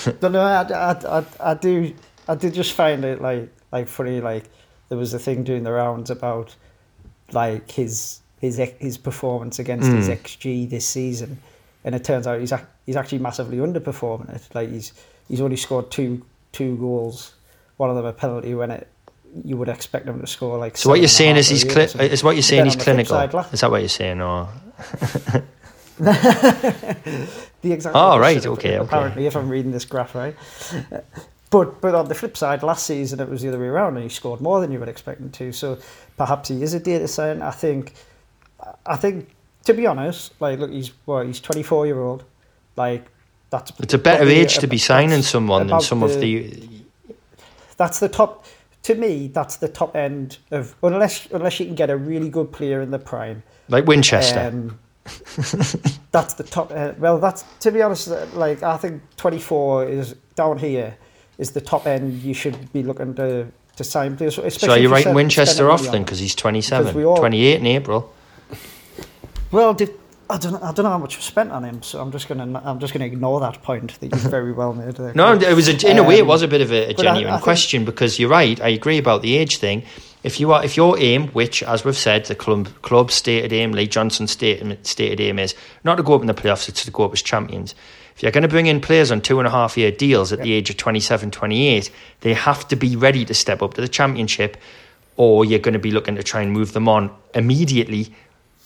no, 0.23 0.29
no, 0.29 0.41
I, 0.41 0.63
I, 0.63 1.19
I, 1.19 1.25
I 1.41 1.55
do, 1.55 1.95
I 2.27 2.35
did 2.35 2.55
just 2.55 2.73
find 2.73 3.05
it 3.05 3.21
like 3.21 3.53
like 3.71 3.89
funny. 3.89 4.21
Like 4.21 4.45
there 4.89 4.99
was 4.99 5.15
a 5.15 5.19
thing 5.19 5.45
doing 5.45 5.63
the 5.63 5.73
rounds 5.73 6.11
about 6.11 6.55
like 7.33 7.71
his 7.71 8.21
his 8.41 8.57
his 8.79 8.99
performance 8.99 9.59
against 9.59 9.89
mm. 9.89 9.97
his 9.97 10.09
XG 10.09 10.69
this 10.69 10.89
season, 10.89 11.39
and 11.89 11.95
it 11.95 12.05
turns 12.05 12.27
out 12.27 12.39
he's 12.39 12.53
he's 12.85 12.97
actually 12.97 13.17
massively 13.19 13.57
underperforming 13.57 14.29
it. 14.37 14.47
Like 14.55 14.69
he's 14.69 14.93
he's 15.27 15.41
only 15.41 15.57
scored 15.57 15.91
two 15.91 16.23
two 16.53 16.77
goals, 16.77 17.33
one 17.79 17.89
of 17.89 17.97
them 17.97 18.05
a 18.05 18.13
penalty 18.13 18.55
when 18.55 18.71
it 18.71 18.89
you 19.43 19.57
would 19.57 19.71
expect 19.71 20.07
him 20.07 20.21
to 20.21 20.27
score 20.27 20.59
like. 20.59 20.77
So 20.77 20.91
what 20.91 20.99
you're 21.01 21.09
saying 21.09 21.37
is 21.37 21.49
he's 21.49 21.65
cli- 21.65 21.85
is 21.85 22.23
what 22.23 22.37
you're 22.37 22.43
saying 22.43 22.67
he's 22.67 22.77
clinical. 22.77 23.17
Side, 23.17 23.35
is 23.55 23.63
that 23.63 23.71
what 23.71 23.81
you're 23.81 23.89
saying, 23.89 24.21
or? 24.21 24.51
the 25.99 27.27
exact. 27.63 27.97
Oh 27.97 28.19
right, 28.19 28.45
okay, 28.45 28.75
Apparently, 28.75 29.23
okay. 29.23 29.27
if 29.27 29.35
I'm 29.35 29.49
reading 29.49 29.73
this 29.73 29.87
graph 29.87 30.15
right. 30.15 30.37
But 31.49 31.81
but 31.81 31.95
on 31.95 32.09
the 32.09 32.15
flip 32.15 32.37
side, 32.37 32.63
last 32.63 32.85
season 32.85 33.19
it 33.19 33.31
was 33.31 33.41
the 33.41 33.49
other 33.49 33.59
way 33.59 33.69
around, 33.69 33.95
and 33.97 34.03
he 34.03 34.11
scored 34.11 34.43
more 34.43 34.61
than 34.61 34.73
you 34.73 34.79
would 34.79 34.91
expect 34.91 35.23
him 35.23 35.31
to. 35.31 35.53
So 35.53 35.79
perhaps 36.19 36.51
he 36.51 36.63
is 36.63 36.75
a 36.75 36.81
data 36.81 37.09
scientist. 37.09 37.47
I 37.47 37.51
think, 37.53 37.95
I 38.85 38.97
think 38.97 39.31
to 39.65 39.75
be 39.75 39.87
honest, 39.87 40.33
like 40.41 40.59
look, 40.59 40.71
he's 40.71 40.93
what 41.05 41.27
he's 41.27 41.41
24 41.41 41.87
year 41.87 42.01
old, 42.01 42.25
like 42.77 43.05
that's 43.51 43.73
it's 43.79 43.95
a 43.95 43.99
better 43.99 44.29
age 44.29 44.59
to 44.59 44.67
be 44.67 44.79
signing 44.79 45.23
someone 45.23 45.67
than 45.67 45.81
some 45.81 46.01
the, 46.01 46.07
of 46.07 46.21
the. 46.21 46.69
That's 47.77 48.01
the 48.01 48.09
top. 48.09 48.45
To 48.85 48.95
me, 48.95 49.29
that's 49.29 49.57
the 49.57 49.69
top 49.69 49.97
end 49.97 50.39
of 50.51 50.75
unless 50.83 51.27
unless 51.31 51.61
you 51.61 51.67
can 51.67 51.75
get 51.75 51.91
a 51.91 51.97
really 51.97 52.29
good 52.29 52.53
player 52.53 52.81
in 52.81 52.91
the 52.91 52.99
prime, 52.99 53.43
like 53.69 53.87
Winchester. 53.87 54.41
Um, 54.41 54.79
that's 56.13 56.35
the 56.35 56.47
top. 56.49 56.71
Uh, 56.71 56.93
well, 56.99 57.19
that's 57.19 57.45
to 57.61 57.71
be 57.71 57.83
honest. 57.83 58.09
Uh, 58.09 58.27
like 58.35 58.63
I 58.63 58.77
think 58.77 59.03
twenty 59.17 59.39
four 59.39 59.87
is 59.87 60.15
down 60.35 60.59
here 60.59 60.97
is 61.39 61.53
the 61.53 61.61
top 61.61 61.87
end. 61.87 62.23
You 62.23 62.35
should 62.35 62.73
be 62.73 62.83
looking 62.83 63.15
to 63.15 63.49
to 63.77 63.85
sign 63.85 64.17
players. 64.17 64.35
So 64.35 64.71
are 64.71 64.79
you 64.79 64.91
writing 64.91 65.15
Winchester 65.15 65.71
off 65.71 65.83
then 65.83 66.03
because 66.03 66.19
he's 66.19 66.35
27, 66.35 66.93
28 66.93 67.61
in 67.61 67.67
April? 67.67 68.13
Well, 69.51 69.71
I 70.31 70.37
don't, 70.37 70.63
I 70.63 70.73
don't 70.73 70.85
know 70.85 70.91
how 70.91 70.99
much 70.99 71.17
was 71.17 71.25
spent 71.25 71.51
on 71.53 71.65
him, 71.65 71.83
so 71.83 72.01
I'm 72.01 72.13
just 72.13 72.29
gonna, 72.29 72.61
I'm 72.63 72.79
just 72.81 72.93
gonna 72.93 73.07
ignore 73.07 73.41
that 73.41 73.63
point 73.63 73.99
that 74.01 74.15
you 74.15 74.31
very 74.31 74.53
well 74.53 74.75
made. 74.75 74.95
There. 74.95 75.15
no, 75.15 75.33
it 75.33 75.55
was 75.55 75.69
a, 75.69 75.91
in 75.91 75.97
a 75.97 76.05
way 76.05 76.19
it 76.19 76.23
um, 76.23 76.29
was 76.29 76.43
a 76.43 76.49
bit 76.49 76.61
of 76.61 76.71
a, 76.71 76.91
a 76.91 76.95
genuine 76.95 77.33
I, 77.33 77.37
I 77.37 77.41
question 77.41 77.81
think, 77.81 77.87
because 77.87 78.19
you're 78.19 78.29
right. 78.29 78.61
I 78.61 78.69
agree 78.69 78.99
about 78.99 79.23
the 79.23 79.39
age 79.39 79.57
thing. 79.57 79.85
If 80.23 80.39
you 80.39 80.53
are, 80.53 80.63
if 80.63 80.77
your 80.77 80.99
aim, 80.99 81.29
which 81.29 81.63
as 81.63 81.85
we've 81.85 81.97
said, 81.97 82.27
the 82.27 82.35
club 82.35 82.69
club 82.83 83.11
stated 83.11 83.53
aim, 83.55 83.73
Lee 83.73 83.87
Johnson's 83.87 84.33
stated 84.33 84.87
stated 84.87 85.19
aim 85.21 85.39
is 85.39 85.55
not 85.83 85.95
to 85.95 86.03
go 86.03 86.15
up 86.15 86.21
in 86.21 86.27
the 86.27 86.35
playoffs, 86.35 86.69
it's 86.69 86.85
to 86.85 86.91
go 86.91 87.05
up 87.05 87.13
as 87.15 87.23
champions. 87.23 87.75
If 88.15 88.23
you're 88.23 88.33
going 88.33 88.43
to 88.43 88.49
bring 88.49 88.67
in 88.67 88.81
players 88.81 89.13
on 89.13 89.21
two 89.21 89.39
and 89.39 89.47
a 89.47 89.51
half 89.51 89.79
year 89.79 89.93
deals 89.93 90.33
at 90.33 90.43
the 90.43 90.53
age 90.53 90.71
of 90.71 90.77
27, 90.77 91.31
28, 91.31 91.89
they 92.23 92.35
have 92.35 92.67
to 92.67 92.75
be 92.75 92.97
ready 92.97 93.25
to 93.25 93.33
step 93.33 93.63
up 93.63 93.75
to 93.75 93.81
the 93.81 93.87
championship, 93.87 94.57
or 95.17 95.45
you're 95.45 95.61
going 95.61 95.75
to 95.75 95.79
be 95.79 95.93
looking 95.93 96.17
to 96.17 96.25
try 96.25 96.43
and 96.43 96.53
move 96.53 96.73
them 96.73 96.89
on 96.89 97.15
immediately 97.35 98.13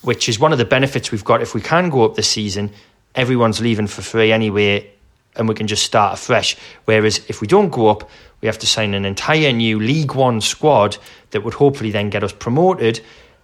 which 0.03 0.29
is 0.29 0.39
one 0.39 0.53
of 0.53 0.59
the 0.59 0.65
benefits 0.65 1.11
we've 1.11 1.25
got. 1.25 1.43
If 1.43 1.55
we 1.55 1.61
can 1.61 1.91
go 1.91 2.05
up 2.05 2.15
this 2.15 2.29
season, 2.29 2.73
everyone's 3.15 3.61
leaving 3.61 3.87
for 3.87 4.03
free 4.03 4.33
anyway, 4.33 4.91
and 5.37 5.49
we 5.49 5.55
can 5.55 5.67
just 5.67 5.85
start 5.85 6.15
afresh. 6.15 6.57
Whereas 6.85 7.25
if 7.29 7.41
we 7.41 7.47
don't 7.47 7.71
go 7.71 7.89
up, 7.89 8.09
we 8.41 8.47
have 8.47 8.59
to 8.59 8.67
sign 8.67 8.95
an 8.95 9.05
entire 9.05 9.53
new 9.53 9.79
League 9.79 10.15
One 10.15 10.41
squad 10.41 10.97
that 11.31 11.43
would 11.43 11.55
hopefully 11.55 11.91
then 11.91 12.11
get 12.11 12.25
us 12.25 12.33
promoted. 12.33 13.01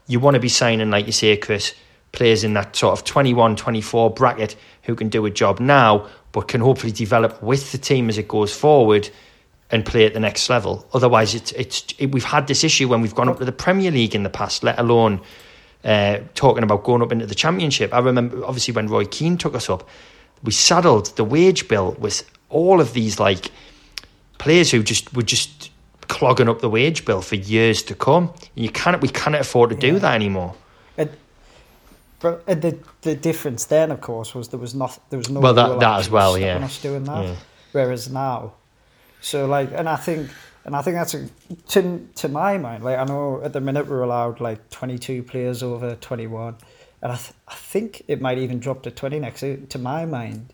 You 0.06 0.20
want 0.20 0.34
to 0.34 0.40
be 0.40 0.48
signing, 0.48 0.90
like 0.90 1.06
you 1.06 1.12
say, 1.12 1.36
Chris, 1.36 1.74
players 2.12 2.44
in 2.44 2.54
that 2.54 2.74
sort 2.74 2.98
of 2.98 3.04
21, 3.04 3.56
24 3.56 4.10
bracket 4.10 4.56
who 4.82 4.94
can 4.94 5.08
do 5.08 5.24
a 5.26 5.30
job 5.30 5.60
now, 5.60 6.08
but 6.32 6.48
can 6.48 6.60
hopefully 6.60 6.92
develop 6.92 7.42
with 7.42 7.72
the 7.72 7.78
team 7.78 8.08
as 8.08 8.18
it 8.18 8.26
goes 8.26 8.54
forward 8.54 9.08
and 9.70 9.84
play 9.84 10.06
at 10.06 10.14
the 10.14 10.20
next 10.20 10.48
level. 10.48 10.86
Otherwise, 10.94 11.34
it's 11.34 11.52
it's 11.52 11.84
it, 11.98 12.12
we've 12.12 12.24
had 12.24 12.46
this 12.46 12.64
issue 12.64 12.88
when 12.88 13.02
we've 13.02 13.14
gone 13.14 13.28
up 13.28 13.38
to 13.38 13.44
the 13.44 13.52
Premier 13.52 13.90
League 13.90 14.14
in 14.14 14.22
the 14.22 14.30
past, 14.30 14.62
let 14.62 14.78
alone 14.78 15.20
uh, 15.84 16.18
talking 16.34 16.62
about 16.62 16.84
going 16.84 17.02
up 17.02 17.12
into 17.12 17.26
the 17.26 17.34
championship. 17.34 17.94
I 17.94 17.98
remember 17.98 18.44
obviously 18.44 18.74
when 18.74 18.88
Roy 18.88 19.04
Keane 19.04 19.38
took 19.38 19.54
us 19.54 19.70
up, 19.70 19.88
we 20.42 20.52
saddled 20.52 21.16
the 21.16 21.24
wage 21.24 21.68
bill 21.68 21.96
with 21.98 22.28
all 22.48 22.80
of 22.80 22.92
these 22.92 23.18
like 23.20 23.50
players 24.38 24.70
who 24.70 24.82
just 24.82 25.14
were 25.14 25.22
just 25.22 25.70
clogging 26.08 26.48
up 26.48 26.60
the 26.60 26.70
wage 26.70 27.04
bill 27.04 27.20
for 27.20 27.36
years 27.36 27.82
to 27.84 27.94
come. 27.94 28.32
You 28.54 28.70
can't 28.70 29.00
we 29.00 29.08
cannot 29.08 29.42
afford 29.42 29.70
to 29.70 29.76
do 29.76 29.94
yeah. 29.94 29.98
that 29.98 30.14
anymore. 30.14 30.54
And, 30.96 31.10
but 32.20 32.44
the 32.46 32.78
the 33.02 33.14
difference 33.14 33.66
then, 33.66 33.90
of 33.90 34.00
course, 34.00 34.34
was 34.34 34.48
there 34.48 34.58
was 34.58 34.74
not 34.74 34.98
there 35.10 35.18
was 35.18 35.30
no 35.30 35.40
well 35.40 35.54
that 35.54 35.78
that 35.80 36.00
as 36.00 36.10
well, 36.10 36.36
yeah. 36.38 36.64
Us 36.64 36.80
doing 36.80 37.04
that, 37.04 37.24
yeah. 37.24 37.36
whereas 37.72 38.10
now, 38.10 38.54
so 39.20 39.46
like, 39.46 39.70
and 39.72 39.88
I 39.88 39.96
think 39.96 40.30
and 40.68 40.76
I 40.76 40.82
think 40.82 40.96
that's 40.96 41.14
a, 41.14 41.26
to 41.68 42.06
to 42.16 42.28
my 42.28 42.58
mind. 42.58 42.84
Like 42.84 42.98
I 42.98 43.04
know 43.04 43.40
at 43.42 43.54
the 43.54 43.60
minute 43.60 43.86
we're 43.86 44.02
allowed 44.02 44.38
like 44.38 44.68
twenty 44.68 44.98
two 44.98 45.22
players 45.22 45.62
over 45.62 45.94
twenty 45.94 46.26
one, 46.26 46.56
and 47.00 47.10
I 47.10 47.16
th- 47.16 47.32
I 47.48 47.54
think 47.54 48.02
it 48.06 48.20
might 48.20 48.36
even 48.36 48.58
drop 48.58 48.82
to 48.82 48.90
twenty 48.90 49.18
next. 49.18 49.40
So 49.40 49.56
to 49.56 49.78
my 49.78 50.04
mind, 50.04 50.52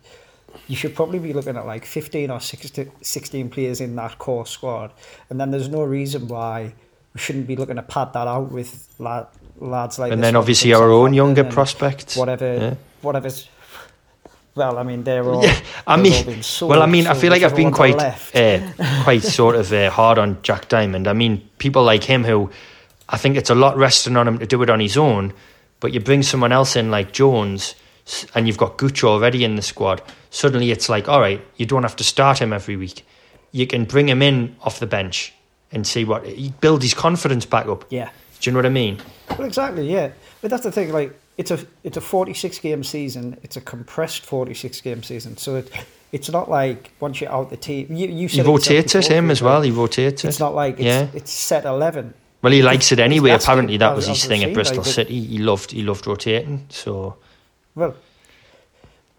you 0.69 0.77
should 0.77 0.95
probably 0.95 1.19
be 1.19 1.33
looking 1.33 1.57
at 1.57 1.65
like 1.65 1.83
fifteen 1.83 2.31
or 2.31 2.39
16, 2.39 2.91
16 3.01 3.49
players 3.49 3.81
in 3.81 3.97
that 3.97 4.17
core 4.17 4.45
squad, 4.45 4.93
and 5.29 5.37
then 5.37 5.51
there's 5.51 5.67
no 5.67 5.83
reason 5.83 6.29
why 6.29 6.73
we 7.13 7.19
shouldn't 7.19 7.45
be 7.45 7.57
looking 7.57 7.75
to 7.75 7.83
pad 7.83 8.13
that 8.13 8.25
out 8.25 8.53
with 8.53 8.95
lad, 8.99 9.27
lads 9.57 9.99
like. 9.99 10.13
And 10.13 10.23
then 10.23 10.37
obviously 10.37 10.71
our 10.71 10.91
own 10.91 11.13
younger 11.13 11.43
prospects, 11.43 12.15
whatever, 12.15 12.55
yeah. 12.55 12.75
whatever's 13.01 13.49
well, 14.55 14.77
I 14.77 14.83
mean, 14.83 15.03
they're 15.03 15.23
all. 15.23 15.43
Yeah, 15.43 15.59
I 15.85 15.97
mean, 15.97 16.41
well, 16.61 16.81
I 16.81 16.85
mean, 16.85 17.07
I 17.07 17.13
feel 17.13 17.29
like 17.31 17.43
I've 17.43 17.55
been 17.55 17.71
quite, 17.71 17.95
uh, 18.33 18.59
quite 19.03 19.21
sort 19.23 19.55
of 19.55 19.71
uh, 19.73 19.89
hard 19.89 20.17
on 20.17 20.41
Jack 20.41 20.69
Diamond. 20.69 21.07
I 21.07 21.13
mean, 21.13 21.47
people 21.57 21.83
like 21.83 22.03
him 22.03 22.23
who, 22.23 22.49
I 23.09 23.17
think 23.17 23.35
it's 23.35 23.49
a 23.49 23.55
lot 23.55 23.75
resting 23.77 24.15
on 24.15 24.27
him 24.27 24.39
to 24.39 24.47
do 24.47 24.61
it 24.63 24.69
on 24.69 24.79
his 24.79 24.97
own, 24.97 25.33
but 25.79 25.93
you 25.93 25.99
bring 25.99 26.23
someone 26.23 26.51
else 26.51 26.75
in 26.75 26.89
like 26.89 27.11
Jones, 27.11 27.75
and 28.33 28.47
you've 28.47 28.57
got 28.57 28.77
Gucci 28.77 29.03
already 29.03 29.43
in 29.43 29.55
the 29.55 29.61
squad. 29.61 30.01
Suddenly, 30.29 30.71
it's 30.71 30.89
like, 30.89 31.09
all 31.09 31.19
right, 31.19 31.41
you 31.57 31.65
don't 31.65 31.83
have 31.83 31.95
to 31.97 32.03
start 32.03 32.39
him 32.39 32.53
every 32.53 32.77
week. 32.77 33.05
You 33.51 33.67
can 33.67 33.85
bring 33.85 34.07
him 34.07 34.21
in 34.21 34.55
off 34.61 34.79
the 34.79 34.87
bench 34.87 35.33
and 35.71 35.85
see 35.85 36.05
what 36.05 36.25
he 36.25 36.53
build 36.61 36.81
his 36.81 36.93
confidence 36.93 37.45
back 37.45 37.67
up. 37.67 37.85
Yeah. 37.89 38.09
Do 38.39 38.49
you 38.49 38.53
know 38.53 38.59
what 38.59 38.65
I 38.65 38.69
mean? 38.69 38.99
Well, 39.31 39.47
exactly. 39.47 39.91
Yeah, 39.91 40.11
but 40.41 40.51
that's 40.51 40.63
the 40.63 40.71
thing. 40.71 40.91
Like, 40.91 41.17
it's 41.37 41.51
a 41.51 41.59
it's 41.83 41.97
a 41.97 42.01
46 42.01 42.59
game 42.59 42.83
season. 42.83 43.37
It's 43.43 43.57
a 43.57 43.61
compressed 43.61 44.25
46 44.25 44.81
game 44.81 45.03
season. 45.03 45.37
So 45.37 45.55
it 45.55 45.71
it's 46.11 46.29
not 46.29 46.49
like 46.49 46.91
once 46.99 47.19
you're 47.19 47.31
out 47.31 47.49
the 47.49 47.57
team, 47.57 47.87
you 47.89 48.07
you 48.07 48.27
he 48.27 48.41
rotates 48.41 48.95
it 48.95 49.07
him 49.07 49.29
as 49.29 49.41
well. 49.41 49.61
He 49.61 49.71
rotates 49.71 50.23
it. 50.23 50.27
It's 50.29 50.39
not 50.39 50.55
like 50.55 50.75
it's, 50.75 50.83
yeah. 50.83 51.07
it's 51.13 51.31
set 51.31 51.65
11. 51.65 52.13
Well, 52.41 52.53
he 52.53 52.61
likes 52.61 52.91
it 52.91 52.99
anyway. 52.99 53.31
Apparently, 53.31 53.77
that 53.77 53.95
was 53.95 54.07
his 54.07 54.23
thing 54.23 54.43
at 54.43 54.53
Bristol 54.53 54.83
like, 54.83 54.85
City. 54.85 55.19
He 55.19 55.39
loved 55.39 55.71
he 55.71 55.81
loved 55.81 56.07
rotating. 56.07 56.67
So 56.69 57.17
well, 57.73 57.95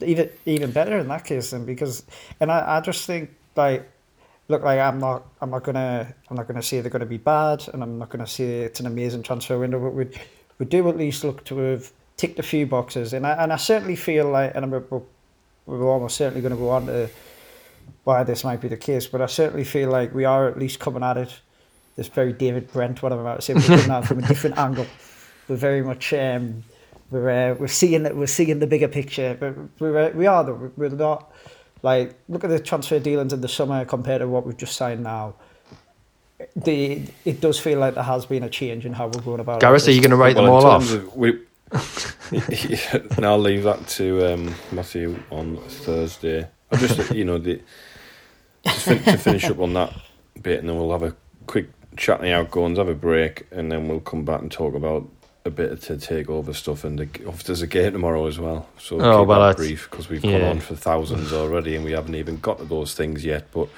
even 0.00 0.30
even 0.46 0.70
better 0.70 0.98
in 0.98 1.08
that 1.08 1.24
case 1.24 1.50
then 1.50 1.64
because 1.64 2.04
and 2.40 2.50
I, 2.50 2.78
I 2.78 2.80
just 2.80 3.04
think 3.04 3.30
like 3.56 3.90
look 4.48 4.62
like 4.62 4.78
I'm 4.78 4.98
not 4.98 5.26
I'm 5.40 5.50
not 5.50 5.64
gonna 5.64 6.14
I'm 6.30 6.36
not 6.36 6.46
gonna 6.46 6.62
say 6.62 6.80
they're 6.80 6.90
gonna 6.90 7.04
be 7.04 7.18
bad 7.18 7.68
and 7.72 7.82
I'm 7.82 7.98
not 7.98 8.10
gonna 8.10 8.26
say 8.26 8.60
it's 8.60 8.80
an 8.80 8.86
amazing 8.86 9.22
transfer 9.22 9.58
window, 9.58 9.80
but 9.80 9.92
we 9.92 10.06
we 10.58 10.66
do 10.66 10.88
at 10.88 10.96
least 10.96 11.24
look 11.24 11.44
to 11.44 11.58
have 11.58 11.92
ticked 12.16 12.38
a 12.38 12.42
few 12.42 12.66
boxes, 12.66 13.12
and 13.12 13.26
I, 13.26 13.32
and 13.42 13.52
I 13.52 13.56
certainly 13.56 13.96
feel 13.96 14.28
like, 14.28 14.52
and 14.54 14.70
we're, 14.70 15.02
we're 15.66 15.88
almost 15.88 16.16
certainly 16.16 16.40
going 16.40 16.52
to 16.52 16.58
go 16.58 16.70
on 16.70 16.86
to 16.86 17.10
why 18.04 18.22
this 18.22 18.44
might 18.44 18.60
be 18.60 18.68
the 18.68 18.76
case, 18.76 19.06
but 19.06 19.20
I 19.20 19.26
certainly 19.26 19.64
feel 19.64 19.90
like 19.90 20.14
we 20.14 20.24
are 20.24 20.48
at 20.48 20.58
least 20.58 20.80
coming 20.80 21.02
at 21.02 21.16
it. 21.16 21.40
This 21.96 22.08
very 22.08 22.32
David 22.32 22.72
Brent, 22.72 23.02
whatever 23.02 23.22
I'm 23.22 23.26
about 23.26 23.40
to 23.40 23.42
say, 23.42 23.54
we're 23.54 23.78
coming 23.78 23.90
at 23.90 24.04
it 24.04 24.06
from 24.06 24.18
a 24.18 24.26
different 24.26 24.58
angle. 24.66 24.86
We're 25.48 25.56
very 25.56 25.82
much 25.82 26.12
um, 26.12 26.62
we're 27.10 27.52
uh, 27.52 27.54
we're 27.54 27.68
seeing 27.68 28.02
that 28.02 28.16
we're 28.16 28.26
seeing 28.26 28.58
the 28.58 28.66
bigger 28.66 28.88
picture, 28.88 29.36
but 29.38 29.54
we're, 29.78 29.98
uh, 29.98 30.10
we 30.10 30.26
are 30.26 30.44
though 30.44 30.70
we're 30.76 30.90
not 30.90 31.32
like 31.82 32.14
look 32.28 32.44
at 32.44 32.50
the 32.50 32.58
transfer 32.58 32.98
dealings 32.98 33.32
in 33.32 33.40
the 33.40 33.48
summer 33.48 33.84
compared 33.84 34.20
to 34.20 34.28
what 34.28 34.44
we've 34.44 34.56
just 34.56 34.76
signed 34.76 35.02
now 35.02 35.34
the 36.54 37.02
it 37.24 37.40
does 37.40 37.58
feel 37.58 37.78
like 37.78 37.94
there 37.94 38.02
has 38.02 38.26
been 38.26 38.42
a 38.42 38.48
change 38.48 38.84
in 38.86 38.92
how 38.92 39.06
we're 39.06 39.22
going 39.22 39.40
about. 39.40 39.56
It. 39.56 39.60
Gareth, 39.60 39.88
are 39.88 39.92
you 39.92 40.00
going 40.00 40.10
to 40.10 40.16
write 40.16 40.36
well, 40.36 40.44
them 40.44 40.52
all 40.52 40.66
off? 40.66 40.92
Of, 40.92 41.16
we, 41.16 41.38
and 41.72 43.26
I'll 43.26 43.38
leave 43.38 43.64
that 43.64 43.86
to 43.88 44.32
um, 44.32 44.54
Matthew 44.72 45.20
on 45.30 45.56
Thursday. 45.68 46.46
I 46.70 46.76
just, 46.76 47.12
you 47.12 47.24
know, 47.24 47.38
the, 47.38 47.60
just 48.64 48.84
fin- 48.84 49.02
to 49.02 49.18
finish 49.18 49.44
up 49.44 49.58
on 49.58 49.74
that 49.74 49.92
bit, 50.40 50.60
and 50.60 50.68
then 50.68 50.76
we'll 50.76 50.92
have 50.92 51.02
a 51.02 51.14
quick 51.46 51.68
chat 51.96 52.20
in 52.20 52.26
the 52.26 52.32
outgoings, 52.32 52.78
have 52.78 52.88
a 52.88 52.94
break, 52.94 53.46
and 53.50 53.70
then 53.70 53.88
we'll 53.88 54.00
come 54.00 54.24
back 54.24 54.42
and 54.42 54.50
talk 54.50 54.74
about 54.74 55.08
a 55.44 55.50
bit 55.50 55.72
of 55.72 55.80
to 55.82 55.96
take 55.96 56.28
over 56.28 56.52
stuff. 56.52 56.84
And 56.84 56.98
the, 56.98 57.06
there's 57.44 57.62
a 57.62 57.66
game 57.66 57.92
tomorrow 57.92 58.26
as 58.26 58.38
well, 58.38 58.68
so 58.78 59.00
oh, 59.00 59.20
keep 59.20 59.28
well, 59.28 59.40
that 59.40 59.56
brief 59.56 59.90
because 59.90 60.08
we've 60.08 60.24
yeah. 60.24 60.38
gone 60.38 60.48
on 60.48 60.60
for 60.60 60.74
thousands 60.76 61.32
already, 61.32 61.74
and 61.74 61.84
we 61.84 61.92
haven't 61.92 62.14
even 62.14 62.38
got 62.38 62.58
to 62.58 62.64
those 62.64 62.94
things 62.94 63.24
yet. 63.24 63.50
But 63.52 63.68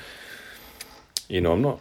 you 1.28 1.40
know, 1.40 1.52
I'm 1.52 1.62
not 1.62 1.80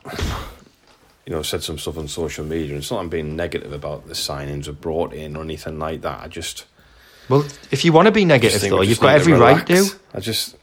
you 1.27 1.33
know, 1.33 1.41
said 1.41 1.61
some 1.61 1.77
stuff 1.77 1.97
on 1.97 2.07
social 2.07 2.45
media. 2.45 2.69
And 2.69 2.77
it's 2.77 2.89
not 2.89 3.01
I'm 3.01 3.09
being 3.09 3.35
negative 3.35 3.73
about 3.73 4.07
the 4.07 4.13
signings 4.13 4.67
of 4.67 4.79
brought 4.79 5.13
in 5.13 5.35
or 5.35 5.43
anything 5.43 5.77
like 5.77 6.01
that. 6.01 6.21
I 6.21 6.29
just 6.29 6.65
well, 7.27 7.45
if 7.69 7.83
you 7.83 7.91
want 7.91 8.05
to 8.05 8.13
be 8.13 8.23
negative 8.23 8.61
though, 8.61 8.81
you've 8.81 9.01
got 9.01 9.15
every 9.15 9.33
right 9.33 9.67
to. 9.67 9.89
I 10.13 10.21
just, 10.21 10.55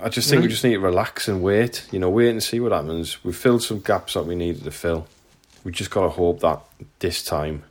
I 0.00 0.08
just 0.08 0.30
think 0.30 0.42
we 0.42 0.48
just 0.48 0.62
need 0.62 0.74
to 0.74 0.78
relax 0.78 1.26
and 1.26 1.42
wait. 1.42 1.88
You 1.90 1.98
know, 1.98 2.10
wait 2.10 2.28
and 2.28 2.40
see 2.40 2.60
what 2.60 2.70
happens. 2.70 3.24
We've 3.24 3.36
filled 3.36 3.64
some 3.64 3.80
gaps 3.80 4.14
that 4.14 4.24
we 4.24 4.36
needed 4.36 4.62
to 4.62 4.70
fill. 4.70 5.08
We 5.64 5.72
just 5.72 5.90
got 5.90 6.02
to 6.02 6.08
hope 6.10 6.40
that 6.40 6.60
this 7.00 7.24
time, 7.24 7.64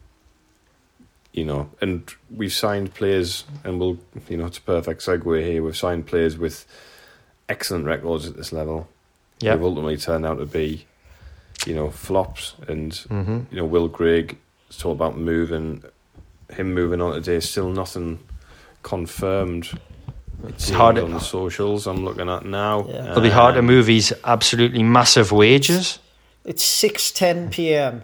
you 1.32 1.46
know, 1.46 1.70
and 1.80 2.12
we've 2.30 2.52
signed 2.52 2.94
players, 2.94 3.46
and 3.64 3.80
we'll, 3.80 4.00
you 4.28 4.36
know, 4.36 4.48
it's 4.48 4.58
a 4.58 4.62
perfect 4.62 5.00
segue 5.00 5.46
here. 5.46 5.64
We've 5.64 5.78
signed 5.78 6.08
players 6.08 6.38
with 6.38 6.66
excellent 7.48 7.86
records 7.86 8.28
at 8.28 8.36
this 8.36 8.52
level. 8.52 8.90
Yeah, 9.40 9.56
they've 9.56 9.64
ultimately 9.64 9.96
turned 9.96 10.26
out 10.26 10.40
to 10.40 10.46
be 10.46 10.88
you 11.66 11.76
know, 11.76 11.90
flops. 11.90 12.56
And, 12.68 12.92
mm-hmm. 12.92 13.40
you 13.52 13.58
know, 13.58 13.66
Will 13.66 13.88
Grigg 13.88 14.38
it's 14.74 14.84
all 14.84 14.92
about 14.92 15.18
moving, 15.18 15.84
him 16.52 16.74
moving 16.74 17.00
on 17.00 17.14
today. 17.14 17.40
Still 17.40 17.70
nothing 17.70 18.20
confirmed. 18.82 19.70
It's 20.48 20.72
hard 20.72 20.98
on 20.98 21.12
the 21.12 21.20
socials 21.20 21.86
I'm 21.86 22.04
looking 22.04 22.28
at 22.28 22.44
now. 22.44 22.88
Yeah. 22.88 23.12
It'll 23.12 23.22
be 23.22 23.30
hard 23.30 23.54
to 23.54 23.60
um, 23.60 23.68
move 23.68 23.88
his 23.88 24.14
absolutely 24.24 24.82
massive 24.82 25.32
wages. 25.32 26.00
It's 26.44 26.64
six 26.64 27.12
ten 27.12 27.50
p.m. 27.52 28.04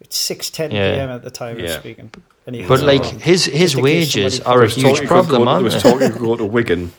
It's 0.00 0.16
six 0.16 0.48
ten 0.48 0.70
yeah. 0.70 0.94
p.m. 0.94 1.10
at 1.10 1.24
the 1.24 1.30
time 1.30 1.58
yeah. 1.58 1.66
of 1.66 1.70
speaking. 1.72 2.12
But 2.46 2.82
like 2.82 3.04
his 3.04 3.44
his 3.46 3.76
wages 3.76 4.40
are 4.40 4.62
a 4.62 4.68
huge 4.68 5.04
problem. 5.06 5.44
Go, 5.44 5.54
there 5.54 5.64
was 5.64 5.82
talking 5.82 6.12
to 6.12 6.18
go 6.18 6.36
to 6.36 6.44
Wigan, 6.44 6.92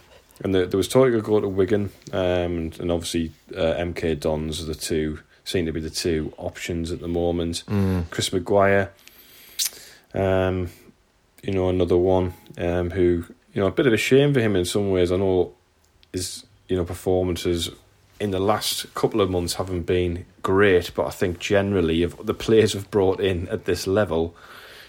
and 0.43 0.53
there, 0.53 0.65
there 0.65 0.77
was 0.77 0.89
talking 0.89 1.13
to 1.13 1.21
go 1.21 1.39
to 1.39 1.47
Wigan, 1.47 1.91
um, 2.11 2.19
and, 2.19 2.79
and 2.79 2.91
obviously 2.91 3.31
uh, 3.55 3.73
MK 3.77 4.19
Dons 4.19 4.61
are 4.61 4.65
the 4.65 4.75
two 4.75 5.19
seem 5.45 5.65
to 5.65 5.71
be 5.71 5.79
the 5.79 5.89
two 5.89 6.33
options 6.37 6.91
at 6.91 6.99
the 6.99 7.07
moment. 7.07 7.63
Mm. 7.67 8.09
Chris 8.09 8.33
Maguire, 8.33 8.91
um, 10.13 10.69
you 11.41 11.53
know, 11.53 11.69
another 11.69 11.97
one 11.97 12.33
um, 12.57 12.89
who, 12.89 13.25
you 13.53 13.61
know, 13.61 13.67
a 13.67 13.71
bit 13.71 13.87
of 13.87 13.93
a 13.93 13.97
shame 13.97 14.33
for 14.33 14.41
him 14.41 14.55
in 14.55 14.65
some 14.65 14.91
ways. 14.91 15.11
I 15.11 15.17
know 15.17 15.53
his, 16.11 16.45
you 16.67 16.75
know, 16.75 16.83
performances 16.83 17.69
in 18.19 18.31
the 18.31 18.39
last 18.39 18.93
couple 18.93 19.21
of 19.21 19.29
months 19.29 19.55
haven't 19.55 19.83
been 19.83 20.25
great, 20.41 20.91
but 20.95 21.05
I 21.05 21.11
think 21.11 21.39
generally, 21.39 22.03
if 22.03 22.17
the 22.25 22.33
players 22.33 22.73
have 22.73 22.89
brought 22.89 23.19
in 23.19 23.47
at 23.49 23.65
this 23.65 23.87
level, 23.87 24.35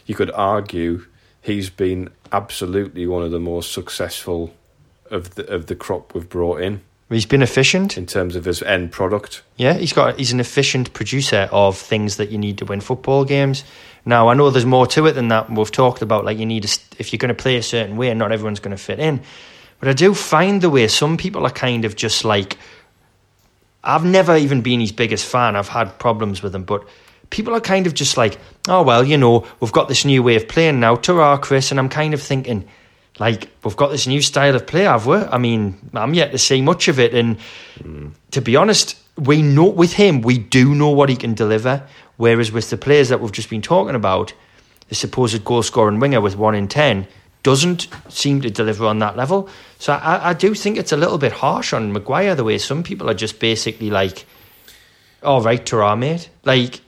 you 0.07 0.15
could 0.15 0.31
argue 0.31 1.05
he's 1.41 1.71
been 1.71 2.11
absolutely 2.33 3.07
one 3.07 3.23
of 3.23 3.31
the 3.31 3.41
most 3.41 3.73
successful 3.73 4.55
of 5.11 5.35
the 5.37 5.47
of 5.53 5.67
the 5.67 5.75
crop 5.75 6.15
we've 6.15 6.29
brought 6.29 6.61
in. 6.61 6.83
He's 7.09 7.27
been 7.27 7.43
efficient 7.43 7.97
in 7.97 8.07
terms 8.07 8.35
of 8.35 8.45
his 8.45 8.63
end 8.63 8.91
product. 8.91 9.43
Yeah, 9.57 9.75
he's 9.75 9.93
got 9.93 10.19
he's 10.19 10.33
an 10.33 10.41
efficient 10.41 10.93
producer 10.93 11.49
of 11.53 11.79
things 11.79 12.17
that 12.17 12.31
you 12.31 12.39
need 12.39 12.59
to 12.59 12.65
win 12.65 12.81
football 12.81 13.25
games. 13.25 13.63
Now 14.05 14.29
I 14.29 14.35
know 14.35 14.51
there's 14.51 14.67
more 14.67 14.89
to 14.89 15.07
it 15.07 15.13
than 15.13 15.29
that. 15.29 15.49
We've 15.49 15.71
talked 15.71 16.03
about 16.03 16.25
like 16.25 16.39
you 16.39 16.47
need 16.47 16.65
to, 16.65 16.81
if 16.99 17.13
you're 17.13 17.19
going 17.19 17.35
to 17.35 17.43
play 17.43 17.57
a 17.57 17.63
certain 17.63 17.97
way, 17.97 18.09
and 18.09 18.19
not 18.19 18.33
everyone's 18.33 18.59
going 18.59 18.77
to 18.77 18.83
fit 18.83 18.99
in. 18.99 19.21
But 19.79 19.89
I 19.89 19.93
do 19.93 20.15
find 20.15 20.61
the 20.61 20.71
way 20.71 20.89
some 20.89 21.17
people 21.17 21.47
are 21.47 21.51
kind 21.51 21.85
of 21.85 21.95
just 21.95 22.25
like. 22.25 22.59
I've 23.85 24.05
never 24.05 24.37
even 24.37 24.63
been 24.63 24.81
his 24.81 24.91
biggest 24.91 25.25
fan. 25.25 25.55
I've 25.55 25.69
had 25.69 25.97
problems 26.01 26.43
with 26.43 26.53
him, 26.53 26.65
but 26.65 26.89
people 27.31 27.55
are 27.55 27.61
kind 27.61 27.87
of 27.87 27.95
just 27.95 28.17
like, 28.17 28.41
oh 28.67 28.83
well, 28.83 29.05
you 29.05 29.17
know, 29.17 29.47
we've 29.61 29.71
got 29.71 29.87
this 29.87 30.05
new 30.05 30.25
way 30.25 30.35
of 30.35 30.49
playing 30.49 30.81
now. 30.81 30.97
Ta 30.97 31.37
Chris, 31.37 31.71
and 31.71 31.79
I'm 31.79 31.89
kind 31.89 32.15
of 32.15 32.21
thinking 32.21 32.67
like 33.19 33.49
we've 33.65 33.77
got 33.77 33.91
this 33.91 34.07
new 34.07 34.21
style 34.21 34.55
of 34.55 34.67
play, 34.67 34.83
have 34.83 35.07
we? 35.07 35.17
I 35.17 35.39
mean, 35.39 35.91
I'm 35.95 36.15
yet 36.15 36.33
to 36.33 36.39
see 36.39 36.61
much 36.61 36.89
of 36.89 36.99
it, 36.99 37.15
and 37.15 37.39
mm. 37.79 38.13
to 38.33 38.41
be 38.41 38.57
honest, 38.57 38.97
we 39.17 39.43
know 39.43 39.69
with 39.69 39.95
him, 39.95 40.21
we 40.21 40.39
do 40.39 40.75
know 40.75 40.91
what 40.91 41.09
he 41.09 41.17
can 41.17 41.35
deliver. 41.35 41.87
Whereas 42.19 42.51
with 42.51 42.71
the 42.71 42.77
players 42.77 43.11
that 43.11 43.21
we've 43.21 43.33
just 43.33 43.51
been 43.51 43.63
talking 43.63 43.95
about, 43.95 44.33
the 44.89 44.95
supposed 44.95 45.45
goal 45.45 45.63
scoring 45.63 46.01
winger 46.01 46.21
with 46.21 46.37
one 46.37 46.55
in 46.55 46.69
ten 46.69 47.07
doesn't 47.43 47.89
seem 48.09 48.41
to 48.41 48.51
deliver 48.51 48.87
on 48.87 48.99
that 48.99 49.17
level. 49.17 49.49
So 49.79 49.93
I, 49.93 50.31
I 50.31 50.33
do 50.33 50.55
think 50.55 50.79
it's 50.79 50.93
a 50.93 50.97
little 50.97 51.19
bit 51.19 51.33
harsh 51.33 51.73
on 51.73 51.93
Maguire 51.93 52.35
the 52.35 52.43
way 52.45 52.59
some 52.59 52.83
people 52.83 53.09
are 53.09 53.15
just 53.15 53.39
basically 53.39 53.89
like, 53.91 54.27
"All 55.23 55.41
oh, 55.41 55.45
right, 55.45 55.65
Tara, 55.65 55.97
mate." 55.97 56.29
Like 56.45 56.81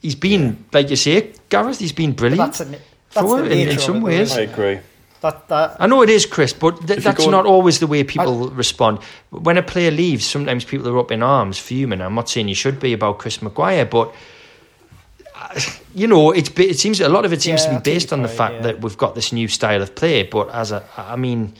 he's 0.00 0.14
been, 0.14 0.42
yeah. 0.42 0.54
like 0.72 0.90
you 0.90 0.96
say, 0.96 1.32
Gareth. 1.48 1.78
He's 1.78 1.92
been 1.92 2.12
brilliant. 2.12 2.52
That's, 2.52 2.60
a, 2.60 2.64
that's 2.64 2.80
for, 3.12 3.44
in, 3.44 3.68
in 3.68 3.78
some 3.78 4.00
ways. 4.00 4.36
I 4.36 4.42
agree. 4.42 4.80
That, 5.20 5.48
that, 5.48 5.76
I 5.80 5.88
know 5.88 6.02
it 6.02 6.10
is, 6.10 6.26
Chris, 6.26 6.52
but 6.52 6.86
th- 6.86 7.02
that's 7.02 7.26
not 7.26 7.44
always 7.44 7.80
the 7.80 7.88
way 7.88 8.04
people 8.04 8.50
I, 8.50 8.54
respond. 8.54 9.00
When 9.30 9.58
a 9.58 9.64
player 9.64 9.90
leaves, 9.90 10.24
sometimes 10.24 10.64
people 10.64 10.88
are 10.88 10.98
up 10.98 11.10
in 11.10 11.24
arms, 11.24 11.58
fuming. 11.58 12.00
I'm 12.00 12.14
not 12.14 12.28
saying 12.28 12.46
you 12.46 12.54
should 12.54 12.78
be 12.78 12.92
about 12.92 13.18
Chris 13.18 13.42
Maguire, 13.42 13.84
but 13.84 14.14
you 15.94 16.06
know, 16.06 16.30
it's 16.30 16.50
it 16.58 16.78
seems 16.78 17.00
a 17.00 17.08
lot 17.08 17.24
of 17.24 17.32
it 17.32 17.42
seems 17.42 17.64
yeah, 17.64 17.72
to 17.72 17.80
be 17.80 17.90
based 17.90 18.12
on 18.12 18.22
the 18.22 18.28
fact 18.28 18.54
yeah. 18.56 18.62
that 18.62 18.80
we've 18.80 18.96
got 18.96 19.14
this 19.14 19.32
new 19.32 19.48
style 19.48 19.82
of 19.82 19.94
play. 19.94 20.22
But 20.22 20.50
as 20.50 20.72
a, 20.72 20.84
I 20.96 21.16
mean, 21.16 21.54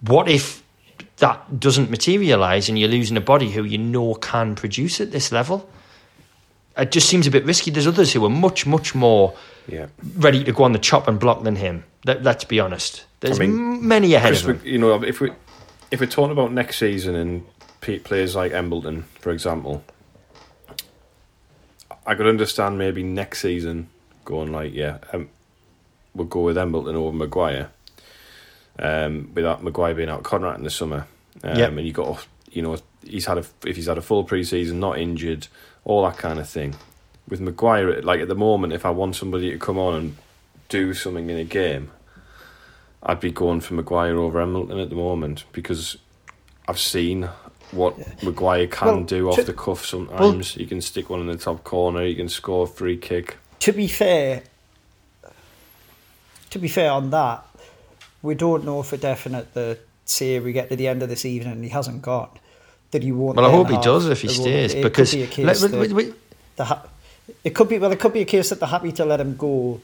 what 0.00 0.28
if 0.28 0.62
that 1.18 1.60
doesn't 1.60 1.90
materialise 1.90 2.68
and 2.68 2.78
you're 2.78 2.88
losing 2.88 3.16
a 3.16 3.20
body 3.20 3.50
who 3.50 3.64
you 3.64 3.78
know 3.78 4.14
can 4.14 4.54
produce 4.54 5.00
at 5.00 5.12
this 5.12 5.32
level? 5.32 5.68
It 6.80 6.92
just 6.92 7.08
seems 7.08 7.26
a 7.26 7.30
bit 7.30 7.44
risky. 7.44 7.70
There's 7.70 7.86
others 7.86 8.12
who 8.12 8.24
are 8.24 8.30
much, 8.30 8.66
much 8.66 8.94
more 8.94 9.36
yeah. 9.68 9.86
ready 10.16 10.42
to 10.44 10.52
go 10.52 10.64
on 10.64 10.72
the 10.72 10.78
chop 10.78 11.08
and 11.08 11.20
block 11.20 11.42
than 11.42 11.56
him. 11.56 11.84
Let, 12.04 12.26
us 12.26 12.44
be 12.44 12.58
honest. 12.58 13.04
There's 13.20 13.38
I 13.38 13.46
mean, 13.46 13.86
many 13.86 14.14
ahead 14.14 14.30
Chris, 14.30 14.44
of 14.44 14.62
him. 14.62 14.66
You 14.66 14.78
know, 14.78 15.02
if 15.02 15.20
we 15.20 15.30
if 15.90 16.00
we're 16.00 16.06
talking 16.06 16.32
about 16.32 16.52
next 16.52 16.78
season 16.78 17.14
and 17.14 17.44
players 18.04 18.34
like 18.34 18.52
Embleton, 18.52 19.04
for 19.20 19.30
example, 19.30 19.84
I 22.06 22.14
could 22.14 22.26
understand 22.26 22.78
maybe 22.78 23.02
next 23.02 23.40
season 23.40 23.88
going 24.24 24.52
like, 24.52 24.72
yeah, 24.72 24.98
um, 25.12 25.28
we'll 26.14 26.26
go 26.26 26.40
with 26.40 26.56
Embleton 26.56 26.96
over 26.96 27.16
Maguire. 27.16 27.70
Um, 28.78 29.32
without 29.34 29.62
Maguire 29.62 29.94
being 29.94 30.08
out 30.08 30.22
contract 30.22 30.58
in 30.58 30.64
the 30.64 30.70
summer, 30.70 31.06
um, 31.42 31.58
yep. 31.58 31.70
and 31.70 31.86
you 31.86 31.92
got 31.92 32.26
you 32.50 32.62
know 32.62 32.78
he's 33.04 33.26
had 33.26 33.36
a 33.36 33.44
if 33.66 33.76
he's 33.76 33.86
had 33.86 33.98
a 33.98 34.02
full 34.02 34.24
preseason, 34.24 34.74
not 34.74 34.98
injured, 34.98 35.48
all 35.84 36.04
that 36.04 36.18
kind 36.18 36.38
of 36.38 36.48
thing. 36.48 36.74
With 37.28 37.40
Maguire, 37.40 38.02
like 38.02 38.20
at 38.20 38.28
the 38.28 38.34
moment, 38.34 38.72
if 38.72 38.84
I 38.84 38.90
want 38.90 39.16
somebody 39.16 39.50
to 39.50 39.58
come 39.58 39.78
on 39.78 39.94
and 39.94 40.16
do 40.68 40.94
something 40.94 41.30
in 41.30 41.36
a 41.36 41.44
game, 41.44 41.90
I'd 43.02 43.20
be 43.20 43.30
going 43.30 43.60
for 43.60 43.74
Maguire 43.74 44.18
over 44.18 44.40
Embleton 44.40 44.78
at 44.78 44.90
the 44.90 44.96
moment 44.96 45.44
because 45.52 45.96
I've 46.68 46.78
seen 46.78 47.28
what 47.72 47.98
yeah. 47.98 48.06
Maguire 48.22 48.66
can 48.66 48.88
well, 48.88 49.02
do 49.04 49.28
off 49.28 49.36
to, 49.36 49.44
the 49.44 49.52
cuff 49.52 49.84
sometimes. 49.84 50.56
Well, 50.56 50.62
you 50.62 50.66
can 50.66 50.80
stick 50.80 51.08
one 51.08 51.20
in 51.20 51.26
the 51.26 51.36
top 51.36 51.64
corner, 51.64 52.04
you 52.04 52.16
can 52.16 52.28
score 52.28 52.64
a 52.64 52.66
free 52.66 52.96
kick. 52.96 53.36
To 53.60 53.72
be 53.72 53.86
fair, 53.86 54.42
to 56.50 56.58
be 56.58 56.68
fair 56.68 56.90
on 56.90 57.10
that, 57.10 57.46
we 58.22 58.34
don't 58.34 58.64
know 58.64 58.82
for 58.82 58.96
definite 58.96 59.54
that 59.54 59.80
say 60.04 60.38
we 60.40 60.52
get 60.52 60.68
to 60.68 60.76
the 60.76 60.88
end 60.88 61.02
of 61.02 61.08
this 61.08 61.24
evening 61.24 61.52
and 61.52 61.64
he 61.64 61.70
hasn't 61.70 62.02
got 62.02 62.38
that 62.90 63.02
he 63.02 63.12
won't. 63.12 63.36
Well, 63.36 63.46
I 63.46 63.50
hope 63.50 63.70
he 63.70 63.78
does 63.78 64.08
if 64.08 64.22
he 64.22 64.28
stays 64.28 64.74
because 64.74 65.14
be 65.14 65.26
let, 65.44 65.56
the, 65.58 66.14
it 67.44 67.54
could 67.54 67.68
be 67.68 67.78
well, 67.78 67.92
it 67.92 68.00
could 68.00 68.12
be 68.12 68.20
a 68.20 68.26
case 68.26 68.50
that 68.50 68.60
they're 68.60 68.68
happy 68.68 68.92
to 68.92 69.04
let 69.04 69.20
him 69.20 69.36
go 69.36 69.80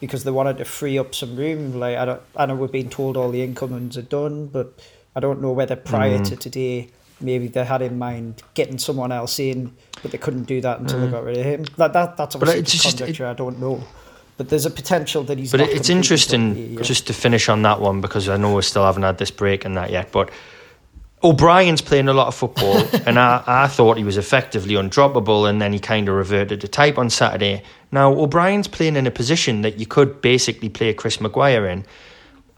because 0.00 0.24
they 0.24 0.30
wanted 0.30 0.58
to 0.58 0.64
free 0.64 0.98
up 0.98 1.14
some 1.14 1.36
room. 1.36 1.78
Like 1.78 1.96
I 1.96 2.04
don't, 2.04 2.22
I 2.36 2.46
know 2.46 2.56
we've 2.56 2.72
been 2.72 2.90
told 2.90 3.16
all 3.16 3.30
the 3.30 3.42
incomings 3.42 3.96
are 3.96 4.02
done, 4.02 4.46
but 4.46 4.78
I 5.14 5.20
don't 5.20 5.40
know 5.40 5.52
whether 5.52 5.76
prior 5.76 6.18
mm. 6.18 6.28
to 6.28 6.36
today 6.36 6.90
maybe 7.20 7.48
they 7.48 7.64
had 7.64 7.82
in 7.82 7.98
mind 7.98 8.42
getting 8.54 8.78
someone 8.78 9.10
else 9.10 9.38
in, 9.38 9.74
but 10.02 10.12
they 10.12 10.18
couldn't 10.18 10.44
do 10.44 10.60
that 10.60 10.80
until 10.80 10.98
mm. 10.98 11.06
they 11.06 11.10
got 11.10 11.24
rid 11.24 11.36
of 11.36 11.44
him. 11.44 11.64
That, 11.76 11.92
that 11.92 12.16
that's 12.16 12.34
obviously 12.36 12.62
just, 12.62 12.96
conjecture. 12.98 13.26
It, 13.26 13.30
I 13.30 13.34
don't 13.34 13.58
know. 13.60 13.82
But 14.36 14.50
there's 14.50 14.66
a 14.66 14.70
potential 14.70 15.24
that 15.24 15.36
he's. 15.36 15.50
But 15.50 15.62
it's 15.62 15.88
interesting 15.88 16.80
just 16.82 17.08
to 17.08 17.12
finish 17.12 17.48
on 17.48 17.62
that 17.62 17.80
one 17.80 18.00
because 18.00 18.28
I 18.28 18.36
know 18.36 18.54
we 18.54 18.62
still 18.62 18.84
haven't 18.84 19.02
had 19.02 19.18
this 19.18 19.32
break 19.32 19.64
and 19.64 19.76
that 19.76 19.90
yet. 19.90 20.12
But 20.12 20.30
O'Brien's 21.22 21.80
playing 21.80 22.08
a 22.08 22.12
lot 22.12 22.28
of 22.28 22.34
football, 22.34 22.78
and 23.06 23.18
I, 23.18 23.42
I 23.46 23.66
thought 23.66 23.96
he 23.96 24.04
was 24.04 24.16
effectively 24.16 24.74
undroppable, 24.74 25.48
and 25.48 25.60
then 25.60 25.72
he 25.72 25.78
kind 25.78 26.08
of 26.08 26.14
reverted 26.14 26.60
to 26.60 26.68
type 26.68 26.98
on 26.98 27.10
Saturday. 27.10 27.62
Now, 27.90 28.12
O'Brien's 28.12 28.68
playing 28.68 28.96
in 28.96 29.06
a 29.06 29.10
position 29.10 29.62
that 29.62 29.78
you 29.78 29.86
could 29.86 30.20
basically 30.20 30.68
play 30.68 30.94
Chris 30.94 31.20
Maguire 31.20 31.66
in, 31.66 31.84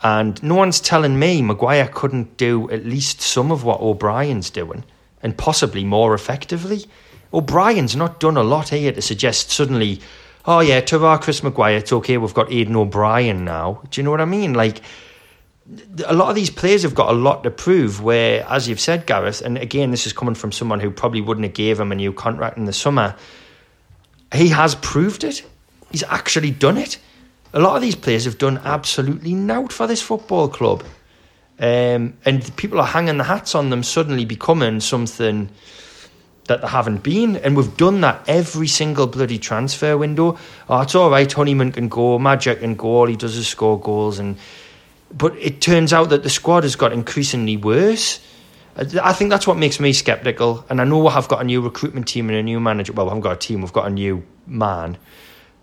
and 0.02 0.42
no 0.42 0.54
one's 0.54 0.80
telling 0.80 1.18
me 1.18 1.42
Maguire 1.42 1.88
couldn't 1.88 2.36
do 2.36 2.70
at 2.70 2.84
least 2.84 3.20
some 3.20 3.50
of 3.50 3.64
what 3.64 3.80
O'Brien's 3.80 4.50
doing, 4.50 4.84
and 5.22 5.36
possibly 5.36 5.84
more 5.84 6.14
effectively. 6.14 6.84
O'Brien's 7.32 7.96
not 7.96 8.20
done 8.20 8.36
a 8.36 8.42
lot 8.42 8.70
here 8.70 8.92
to 8.92 9.00
suggest 9.00 9.50
suddenly, 9.50 10.00
oh 10.44 10.60
yeah, 10.60 10.80
to 10.80 11.04
our 11.06 11.18
Chris 11.18 11.42
Maguire, 11.42 11.78
it's 11.78 11.92
okay, 11.92 12.18
we've 12.18 12.34
got 12.34 12.48
Aiden 12.48 12.74
O'Brien 12.74 13.44
now. 13.44 13.82
Do 13.90 14.00
you 14.00 14.04
know 14.04 14.10
what 14.10 14.20
I 14.20 14.26
mean? 14.26 14.52
Like, 14.52 14.82
a 16.06 16.14
lot 16.14 16.28
of 16.28 16.34
these 16.34 16.50
players 16.50 16.82
have 16.82 16.94
got 16.94 17.10
a 17.10 17.16
lot 17.16 17.42
to 17.44 17.50
prove. 17.50 18.02
Where, 18.02 18.44
as 18.48 18.68
you've 18.68 18.80
said, 18.80 19.06
Gareth, 19.06 19.40
and 19.40 19.58
again, 19.58 19.90
this 19.90 20.06
is 20.06 20.12
coming 20.12 20.34
from 20.34 20.52
someone 20.52 20.80
who 20.80 20.90
probably 20.90 21.20
wouldn't 21.20 21.44
have 21.44 21.54
gave 21.54 21.78
him 21.78 21.92
a 21.92 21.94
new 21.94 22.12
contract 22.12 22.56
in 22.56 22.64
the 22.64 22.72
summer. 22.72 23.16
He 24.32 24.48
has 24.48 24.74
proved 24.76 25.24
it. 25.24 25.44
He's 25.90 26.04
actually 26.04 26.50
done 26.50 26.76
it. 26.76 26.98
A 27.52 27.60
lot 27.60 27.76
of 27.76 27.82
these 27.82 27.96
players 27.96 28.24
have 28.24 28.38
done 28.38 28.58
absolutely 28.58 29.34
nout 29.34 29.72
for 29.72 29.86
this 29.88 30.00
football 30.00 30.48
club, 30.48 30.84
um, 31.58 32.16
and 32.24 32.56
people 32.56 32.80
are 32.80 32.86
hanging 32.86 33.18
the 33.18 33.24
hats 33.24 33.54
on 33.54 33.70
them 33.70 33.82
suddenly 33.82 34.24
becoming 34.24 34.78
something 34.78 35.50
that 36.46 36.62
they 36.62 36.68
haven't 36.68 37.02
been. 37.02 37.36
And 37.36 37.56
we've 37.56 37.76
done 37.76 38.00
that 38.02 38.24
every 38.28 38.66
single 38.66 39.06
bloody 39.06 39.38
transfer 39.38 39.98
window. 39.98 40.38
Oh, 40.68 40.80
it's 40.80 40.94
all 40.94 41.10
right. 41.10 41.30
Honeyman 41.30 41.72
can 41.72 41.88
go. 41.88 42.18
Magic 42.18 42.60
can 42.60 42.74
go. 42.74 42.88
All 42.88 43.06
he 43.06 43.16
does 43.16 43.36
is 43.36 43.46
score 43.46 43.78
goals 43.80 44.18
and 44.18 44.36
but 45.12 45.36
it 45.36 45.60
turns 45.60 45.92
out 45.92 46.10
that 46.10 46.22
the 46.22 46.30
squad 46.30 46.62
has 46.62 46.76
got 46.76 46.92
increasingly 46.92 47.56
worse. 47.56 48.20
Uh, 48.76 48.86
I 49.02 49.12
think 49.12 49.30
that's 49.30 49.46
what 49.46 49.56
makes 49.56 49.80
me 49.80 49.92
sceptical. 49.92 50.64
And 50.70 50.80
I 50.80 50.84
know 50.84 51.02
we 51.02 51.10
have 51.10 51.28
got 51.28 51.40
a 51.40 51.44
new 51.44 51.60
recruitment 51.60 52.08
team 52.08 52.28
and 52.28 52.38
a 52.38 52.42
new 52.42 52.60
manager. 52.60 52.92
Well, 52.92 53.06
we 53.06 53.10
haven't 53.10 53.22
got 53.22 53.32
a 53.32 53.36
team, 53.36 53.62
we've 53.62 53.72
got 53.72 53.86
a 53.86 53.90
new 53.90 54.24
man. 54.46 54.96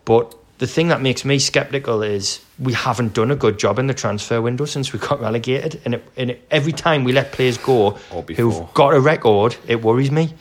But 0.06 0.36
the 0.58 0.68
thing 0.68 0.88
that 0.90 1.02
makes 1.02 1.24
me 1.24 1.40
sceptical 1.40 2.02
is 2.02 2.42
we 2.60 2.74
haven't 2.74 3.14
done 3.14 3.32
a 3.32 3.36
good 3.36 3.60
job 3.60 3.80
in 3.80 3.88
the 3.88 3.94
transfer 3.94 4.42
window 4.42 4.66
since 4.66 4.92
we 4.92 5.00
got 5.00 5.22
relegated. 5.22 5.82
And, 5.86 5.96
it, 5.96 6.04
and 6.18 6.32
it, 6.32 6.48
every 6.52 6.74
time 6.74 7.04
we 7.04 7.14
let 7.14 7.32
players 7.32 7.58
go 7.58 7.92
who've 7.92 8.74
got 8.74 8.94
a 8.94 9.00
record, 9.00 9.56
it 9.68 9.82
worries 9.82 10.12
me. 10.12 10.34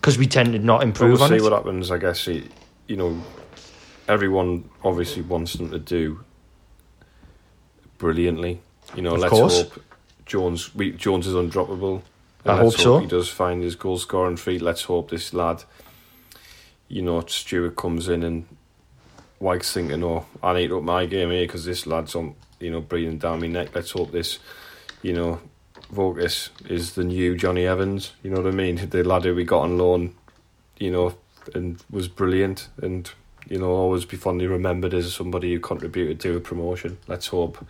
Because 0.00 0.18
we 0.18 0.26
tend 0.26 0.52
to 0.52 0.58
not 0.58 0.82
improve 0.82 1.18
we'll 1.18 1.28
see 1.28 1.40
what 1.40 1.52
happens, 1.52 1.90
I 1.90 1.98
guess. 1.98 2.28
You 2.28 2.46
know, 2.88 3.20
everyone 4.08 4.68
obviously 4.84 5.22
wants 5.22 5.54
them 5.54 5.70
to 5.70 5.80
do 5.80 6.24
brilliantly. 7.98 8.60
You 8.94 9.02
know, 9.02 9.14
of 9.14 9.20
let's 9.20 9.30
course. 9.30 9.62
hope 9.62 9.82
Jones 10.24 10.74
we, 10.74 10.92
Jones 10.92 11.26
is 11.26 11.34
undroppable. 11.34 12.02
I 12.44 12.56
hope, 12.56 12.72
hope 12.72 12.74
so. 12.74 12.98
He 12.98 13.06
does 13.06 13.28
find 13.28 13.62
his 13.62 13.74
goal 13.74 13.98
scoring 13.98 14.36
feet. 14.36 14.62
Let's 14.62 14.82
hope 14.82 15.10
this 15.10 15.34
lad, 15.34 15.64
you 16.88 17.02
know, 17.02 17.20
Stewart 17.22 17.76
comes 17.76 18.08
in 18.08 18.22
and 18.22 18.46
Wyke's 19.40 19.72
thinking, 19.72 20.02
"Oh, 20.04 20.26
I 20.42 20.54
need 20.54 20.72
up 20.72 20.82
my 20.82 21.06
game 21.06 21.30
here 21.30 21.44
because 21.44 21.64
this 21.64 21.86
lad's 21.86 22.14
on, 22.14 22.34
you 22.60 22.70
know, 22.70 22.80
breathing 22.80 23.18
down 23.18 23.40
my 23.40 23.48
neck." 23.48 23.70
Let's 23.74 23.90
hope 23.90 24.12
this, 24.12 24.38
you 25.02 25.12
know, 25.12 25.40
Vokins 25.92 26.50
is 26.68 26.94
the 26.94 27.04
new 27.04 27.36
Johnny 27.36 27.66
Evans. 27.66 28.12
You 28.22 28.30
know 28.30 28.40
what 28.40 28.52
I 28.52 28.56
mean? 28.56 28.88
The 28.90 29.02
lad 29.02 29.24
who 29.24 29.34
we 29.34 29.44
got 29.44 29.62
on 29.62 29.78
loan, 29.78 30.14
you 30.78 30.90
know, 30.90 31.14
and 31.54 31.82
was 31.90 32.08
brilliant 32.08 32.68
and 32.80 33.10
you 33.48 33.58
know, 33.58 33.70
always 33.70 34.04
be 34.04 34.16
fondly 34.16 34.46
remembered 34.46 34.92
as 34.94 35.14
somebody 35.14 35.52
who 35.52 35.60
contributed 35.60 36.20
to 36.20 36.36
a 36.36 36.40
promotion. 36.40 36.98
Let's 37.06 37.28
hope, 37.28 37.64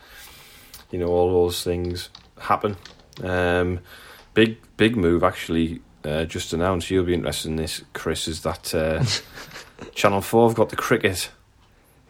you 0.90 0.98
know, 0.98 1.08
all 1.08 1.30
those 1.44 1.62
things 1.62 2.08
happen. 2.38 2.76
Um, 3.22 3.80
big, 4.34 4.58
big 4.76 4.96
move 4.96 5.22
actually. 5.22 5.80
Uh, 6.04 6.24
just 6.24 6.52
announced. 6.52 6.90
You'll 6.90 7.04
be 7.04 7.14
interested 7.14 7.48
in 7.48 7.56
this, 7.56 7.82
Chris. 7.92 8.28
Is 8.28 8.42
that 8.42 8.72
uh, 8.74 9.04
Channel 9.94 10.20
Four 10.20 10.48
have 10.48 10.56
got 10.56 10.68
the 10.68 10.76
cricket 10.76 11.30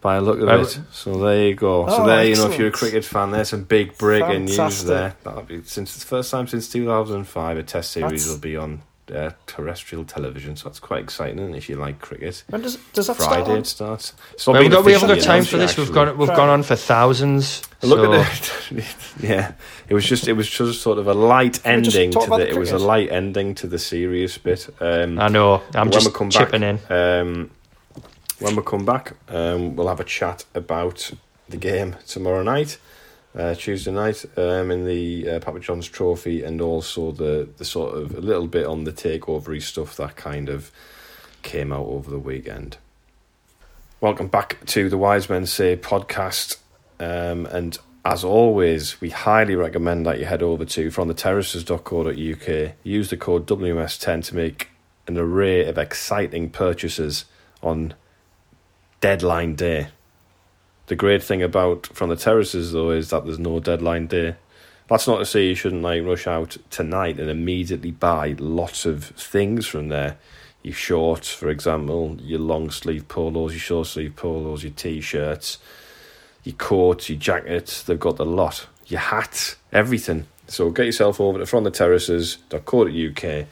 by 0.02 0.16
a 0.16 0.20
look 0.20 0.38
of 0.40 0.48
it. 0.48 0.78
So 0.92 1.16
there 1.18 1.48
you 1.48 1.54
go. 1.54 1.88
So 1.88 2.02
Oh, 2.02 2.06
there, 2.06 2.24
you 2.26 2.34
know, 2.36 2.50
if 2.50 2.58
you're 2.58 2.68
a 2.68 2.72
cricket 2.72 3.04
fan, 3.06 3.30
there's 3.30 3.48
some 3.48 3.64
big 3.64 3.96
breaking 3.96 4.44
news 4.44 4.56
Fantastic. 4.56 4.88
there. 4.88 5.16
That'll 5.24 5.42
be 5.42 5.62
since 5.62 5.94
the 5.96 6.04
first 6.04 6.30
time 6.30 6.46
since 6.46 6.68
2005, 6.68 7.56
a 7.56 7.62
Test 7.62 7.92
series 7.92 8.10
That's- 8.10 8.28
will 8.28 8.38
be 8.40 8.56
on 8.56 8.82
uh, 9.14 9.30
terrestrial 9.46 10.04
television. 10.04 10.56
So 10.56 10.68
that's 10.68 10.80
quite 10.80 11.02
exciting 11.02 11.38
isn't 11.38 11.54
if 11.54 11.68
you 11.68 11.76
like 11.76 12.00
cricket. 12.00 12.44
When 12.48 12.62
does 12.62 12.76
does 12.92 13.06
that 13.08 13.16
Friday 13.16 13.42
start? 13.42 13.48
on? 13.50 13.58
it 13.58 13.66
starts. 13.66 14.12
It's 14.32 14.46
not 14.46 14.54
We 14.54 14.64
haven't, 14.64 14.72
got, 14.72 14.84
we 14.84 14.92
haven't 14.92 15.08
got 15.08 15.20
time 15.20 15.44
for 15.44 15.56
yet, 15.56 15.66
this. 15.68 15.76
We've 15.76 15.92
gone 15.92 16.16
we've 16.18 16.28
Right. 16.28 16.36
gone 16.36 16.48
on 16.48 16.62
for 16.62 16.76
thousands. 16.76 17.62
Look 17.82 17.98
so- 18.00 18.12
at 18.14 18.72
it. 18.72 18.96
yeah, 19.20 19.52
it 19.88 19.94
was 19.94 20.04
just 20.06 20.28
it 20.28 20.32
was 20.32 20.48
just 20.48 20.82
sort 20.82 20.98
of 20.98 21.06
a 21.06 21.14
light 21.14 21.62
Can 21.62 21.84
ending 21.84 22.10
to 22.12 22.18
about 22.20 22.38
the. 22.38 22.44
the 22.46 22.50
It 22.50 22.56
was 22.58 22.72
a 22.72 22.78
light 22.78 23.10
ending 23.12 23.54
to 23.56 23.66
the 23.66 23.78
serious 23.78 24.38
bit. 24.38 24.68
Um, 24.80 25.18
I 25.18 25.28
know. 25.28 25.62
I'm 25.74 25.86
when 25.88 25.92
just 25.92 26.06
we 26.08 26.12
come 26.12 26.30
chipping 26.30 26.62
back, 26.62 26.80
in. 26.90 26.96
Um, 26.96 27.50
when 28.38 28.56
we 28.56 28.62
come 28.62 28.84
back, 28.84 29.14
um, 29.28 29.76
we'll 29.76 29.88
have 29.88 30.00
a 30.00 30.04
chat 30.04 30.44
about 30.54 31.10
the 31.48 31.56
game 31.56 31.96
tomorrow 32.06 32.42
night, 32.42 32.76
uh, 33.36 33.54
Tuesday 33.54 33.92
night, 33.92 34.24
um, 34.36 34.70
in 34.70 34.86
the 34.86 35.28
uh, 35.28 35.40
Papa 35.40 35.60
John's 35.60 35.88
Trophy, 35.88 36.42
and 36.42 36.60
also 36.60 37.12
the 37.12 37.48
the 37.56 37.64
sort 37.64 37.96
of 37.96 38.14
a 38.16 38.20
little 38.20 38.46
bit 38.46 38.66
on 38.66 38.84
the 38.84 38.92
takeovery 38.92 39.62
stuff 39.62 39.96
that 39.96 40.16
kind 40.16 40.48
of 40.48 40.70
came 41.42 41.72
out 41.72 41.86
over 41.86 42.10
the 42.10 42.18
weekend. 42.18 42.78
Welcome 44.00 44.28
back 44.28 44.64
to 44.66 44.88
the 44.88 44.98
Wise 44.98 45.28
Men 45.28 45.46
Say 45.46 45.76
podcast, 45.76 46.58
um, 46.98 47.46
and 47.46 47.78
as 48.04 48.22
always, 48.22 49.00
we 49.00 49.10
highly 49.10 49.56
recommend 49.56 50.06
that 50.06 50.20
you 50.20 50.26
head 50.26 50.42
over 50.42 50.64
to 50.64 50.88
fromtheterraces.co.uk. 50.90 52.72
Use 52.84 53.10
the 53.10 53.16
code 53.16 53.46
WMS10 53.48 54.24
to 54.26 54.36
make 54.36 54.68
an 55.08 55.18
array 55.18 55.66
of 55.66 55.76
exciting 55.76 56.50
purchases 56.50 57.24
on 57.64 57.94
deadline 59.00 59.56
day. 59.56 59.88
The 60.86 60.96
great 60.96 61.22
thing 61.22 61.42
about 61.42 61.86
From 61.86 62.10
the 62.10 62.16
Terraces, 62.16 62.72
though, 62.72 62.90
is 62.90 63.10
that 63.10 63.24
there's 63.24 63.40
no 63.40 63.58
deadline 63.58 64.06
day. 64.06 64.36
That's 64.88 65.08
not 65.08 65.18
to 65.18 65.26
say 65.26 65.48
you 65.48 65.56
shouldn't 65.56 65.82
like 65.82 66.04
rush 66.04 66.28
out 66.28 66.56
tonight 66.70 67.18
and 67.18 67.28
immediately 67.28 67.90
buy 67.90 68.36
lots 68.38 68.86
of 68.86 69.04
things 69.04 69.66
from 69.66 69.88
there. 69.88 70.16
Your 70.62 70.74
shorts, 70.74 71.32
for 71.32 71.48
example, 71.48 72.16
your 72.20 72.38
long 72.38 72.70
sleeve 72.70 73.08
polos, 73.08 73.52
your 73.52 73.60
short 73.60 73.88
sleeve 73.88 74.14
polos, 74.14 74.62
your 74.62 74.72
t 74.72 75.00
shirts, 75.00 75.58
your 76.44 76.54
coats, 76.54 77.08
your 77.08 77.18
jackets. 77.18 77.82
They've 77.82 77.98
got 77.98 78.16
the 78.16 78.24
lot. 78.24 78.68
Your 78.86 79.00
hats, 79.00 79.56
everything. 79.72 80.28
So 80.46 80.70
get 80.70 80.86
yourself 80.86 81.20
over 81.20 81.40
to 81.40 81.44
fromtheterraces.co.uk 81.44 83.46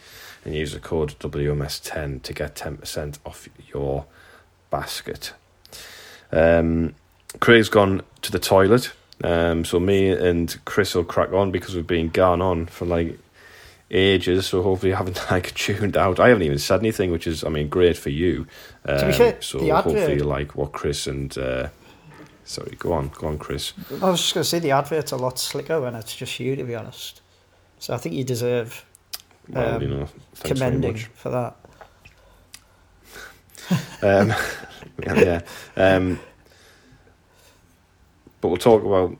and 0.45 0.55
use 0.55 0.73
the 0.73 0.79
code 0.79 1.19
WMS10 1.19 2.23
to 2.23 2.33
get 2.33 2.55
10% 2.55 3.19
off 3.27 3.49
your 3.73 4.07
basket. 4.71 5.33
Um, 6.31 6.95
Craig's 7.41 7.69
gone 7.69 8.03
to 8.23 8.33
the 8.33 8.39
toilet, 8.39 8.93
um, 9.23 9.65
so 9.65 9.79
me 9.81 10.11
and 10.11 10.57
Chris 10.65 10.95
will 10.95 11.05
crack 11.05 11.33
on 11.33 11.51
because 11.51 11.75
we've 11.75 11.87
been 11.87 12.09
gone 12.09 12.41
on 12.43 12.67
for 12.67 12.85
like 12.87 13.19
ages. 13.91 14.47
So 14.47 14.63
hopefully, 14.63 14.91
you 14.91 14.97
haven't 14.97 15.21
like 15.31 15.55
tuned 15.55 15.97
out. 15.97 16.21
I 16.21 16.29
haven't 16.29 16.43
even 16.45 16.59
said 16.59 16.81
anything, 16.81 17.11
which 17.11 17.27
is, 17.27 17.45
I 17.45 17.49
mean, 17.49 17.69
great 17.69 17.97
for 17.97 18.11
you. 18.11 18.47
Um, 18.87 18.99
To 18.99 19.07
be 19.07 19.13
fair, 19.13 19.37
so 19.43 19.59
hopefully, 19.75 20.15
you 20.17 20.25
like 20.25 20.55
what 20.55 20.73
Chris 20.73 21.07
and 21.07 21.37
uh, 21.39 21.69
sorry, 22.45 22.77
go 22.79 22.93
on, 22.93 23.09
go 23.09 23.29
on, 23.29 23.39
Chris. 23.39 23.73
I 24.03 24.11
was 24.11 24.21
just 24.21 24.35
going 24.35 24.43
to 24.45 24.49
say 24.49 24.59
the 24.59 24.71
advert's 24.73 25.13
a 25.13 25.17
lot 25.17 25.39
slicker 25.39 25.81
when 25.81 25.95
it's 25.95 26.15
just 26.15 26.39
you, 26.41 26.57
to 26.57 26.65
be 26.65 26.75
honest. 26.75 27.21
So 27.79 27.93
I 27.95 27.99
think 27.99 28.15
you 28.15 28.25
deserve 28.25 28.85
Well, 29.49 29.77
Um, 29.77 29.83
you 29.83 29.89
know, 29.89 30.09
commending 30.43 30.97
for 31.15 31.31
that. 31.31 31.57
Um, 34.03 34.35
yeah. 35.17 35.41
Um, 35.77 36.21
but 38.45 38.49
we'll 38.49 38.59
talk 38.59 38.85
about 38.85 39.17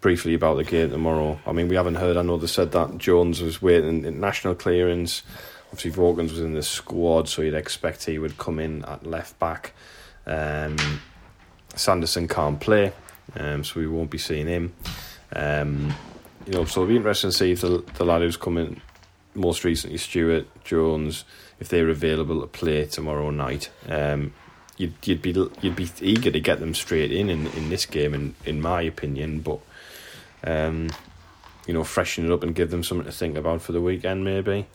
briefly 0.00 0.32
about 0.32 0.56
the 0.56 0.62
game 0.62 0.90
tomorrow. 0.90 1.40
I 1.44 1.50
mean, 1.50 1.66
we 1.66 1.74
haven't 1.74 1.96
heard. 1.96 2.16
I 2.16 2.22
know 2.22 2.36
they 2.36 2.46
said 2.46 2.70
that 2.70 2.98
Jones 2.98 3.42
was 3.42 3.60
waiting 3.60 4.04
in 4.04 4.20
national 4.20 4.54
clearance. 4.54 5.24
Obviously, 5.72 5.90
Vokins 5.90 6.30
was 6.30 6.38
in 6.38 6.54
the 6.54 6.62
squad, 6.62 7.28
so 7.28 7.42
you'd 7.42 7.54
expect 7.54 8.04
he 8.04 8.20
would 8.20 8.38
come 8.38 8.60
in 8.60 8.84
at 8.84 9.04
left 9.04 9.36
back. 9.40 9.72
Um, 10.24 10.76
Sanderson 11.74 12.28
can't 12.28 12.60
play, 12.60 12.92
um, 13.34 13.64
so 13.64 13.80
we 13.80 13.88
won't 13.88 14.08
be 14.08 14.18
seeing 14.18 14.46
him. 14.46 14.72
Um, 15.32 15.92
you 16.46 16.52
know, 16.52 16.64
so 16.64 16.82
it'll 16.82 16.90
be 16.90 16.96
interesting 16.96 17.30
to 17.30 17.36
see 17.36 17.50
if 17.50 17.62
the, 17.62 17.84
the 17.94 18.04
lad 18.04 18.22
who's 18.22 18.36
coming 18.36 18.80
most 19.34 19.64
recently, 19.64 19.98
Stewart 19.98 20.46
Jones, 20.62 21.24
if 21.58 21.68
they're 21.68 21.88
available 21.88 22.40
to 22.40 22.46
play 22.46 22.86
tomorrow 22.86 23.30
night. 23.30 23.68
Um, 23.88 24.32
you'd 24.80 24.94
you'd 25.04 25.22
be 25.22 25.32
you'd 25.60 25.76
be 25.76 25.88
eager 26.00 26.30
to 26.30 26.40
get 26.40 26.58
them 26.58 26.74
straight 26.74 27.12
in 27.12 27.28
in, 27.28 27.46
in 27.48 27.68
this 27.68 27.86
game, 27.86 28.14
in 28.14 28.34
in 28.44 28.60
my 28.60 28.80
opinion. 28.82 29.40
But 29.40 29.60
um, 30.44 30.90
you 31.66 31.74
know, 31.74 31.84
freshen 31.84 32.26
it 32.26 32.32
up 32.32 32.42
and 32.42 32.54
give 32.54 32.70
them 32.70 32.82
something 32.82 33.06
to 33.06 33.12
think 33.12 33.36
about 33.36 33.62
for 33.62 33.72
the 33.72 33.80
weekend, 33.80 34.24
maybe. 34.24 34.66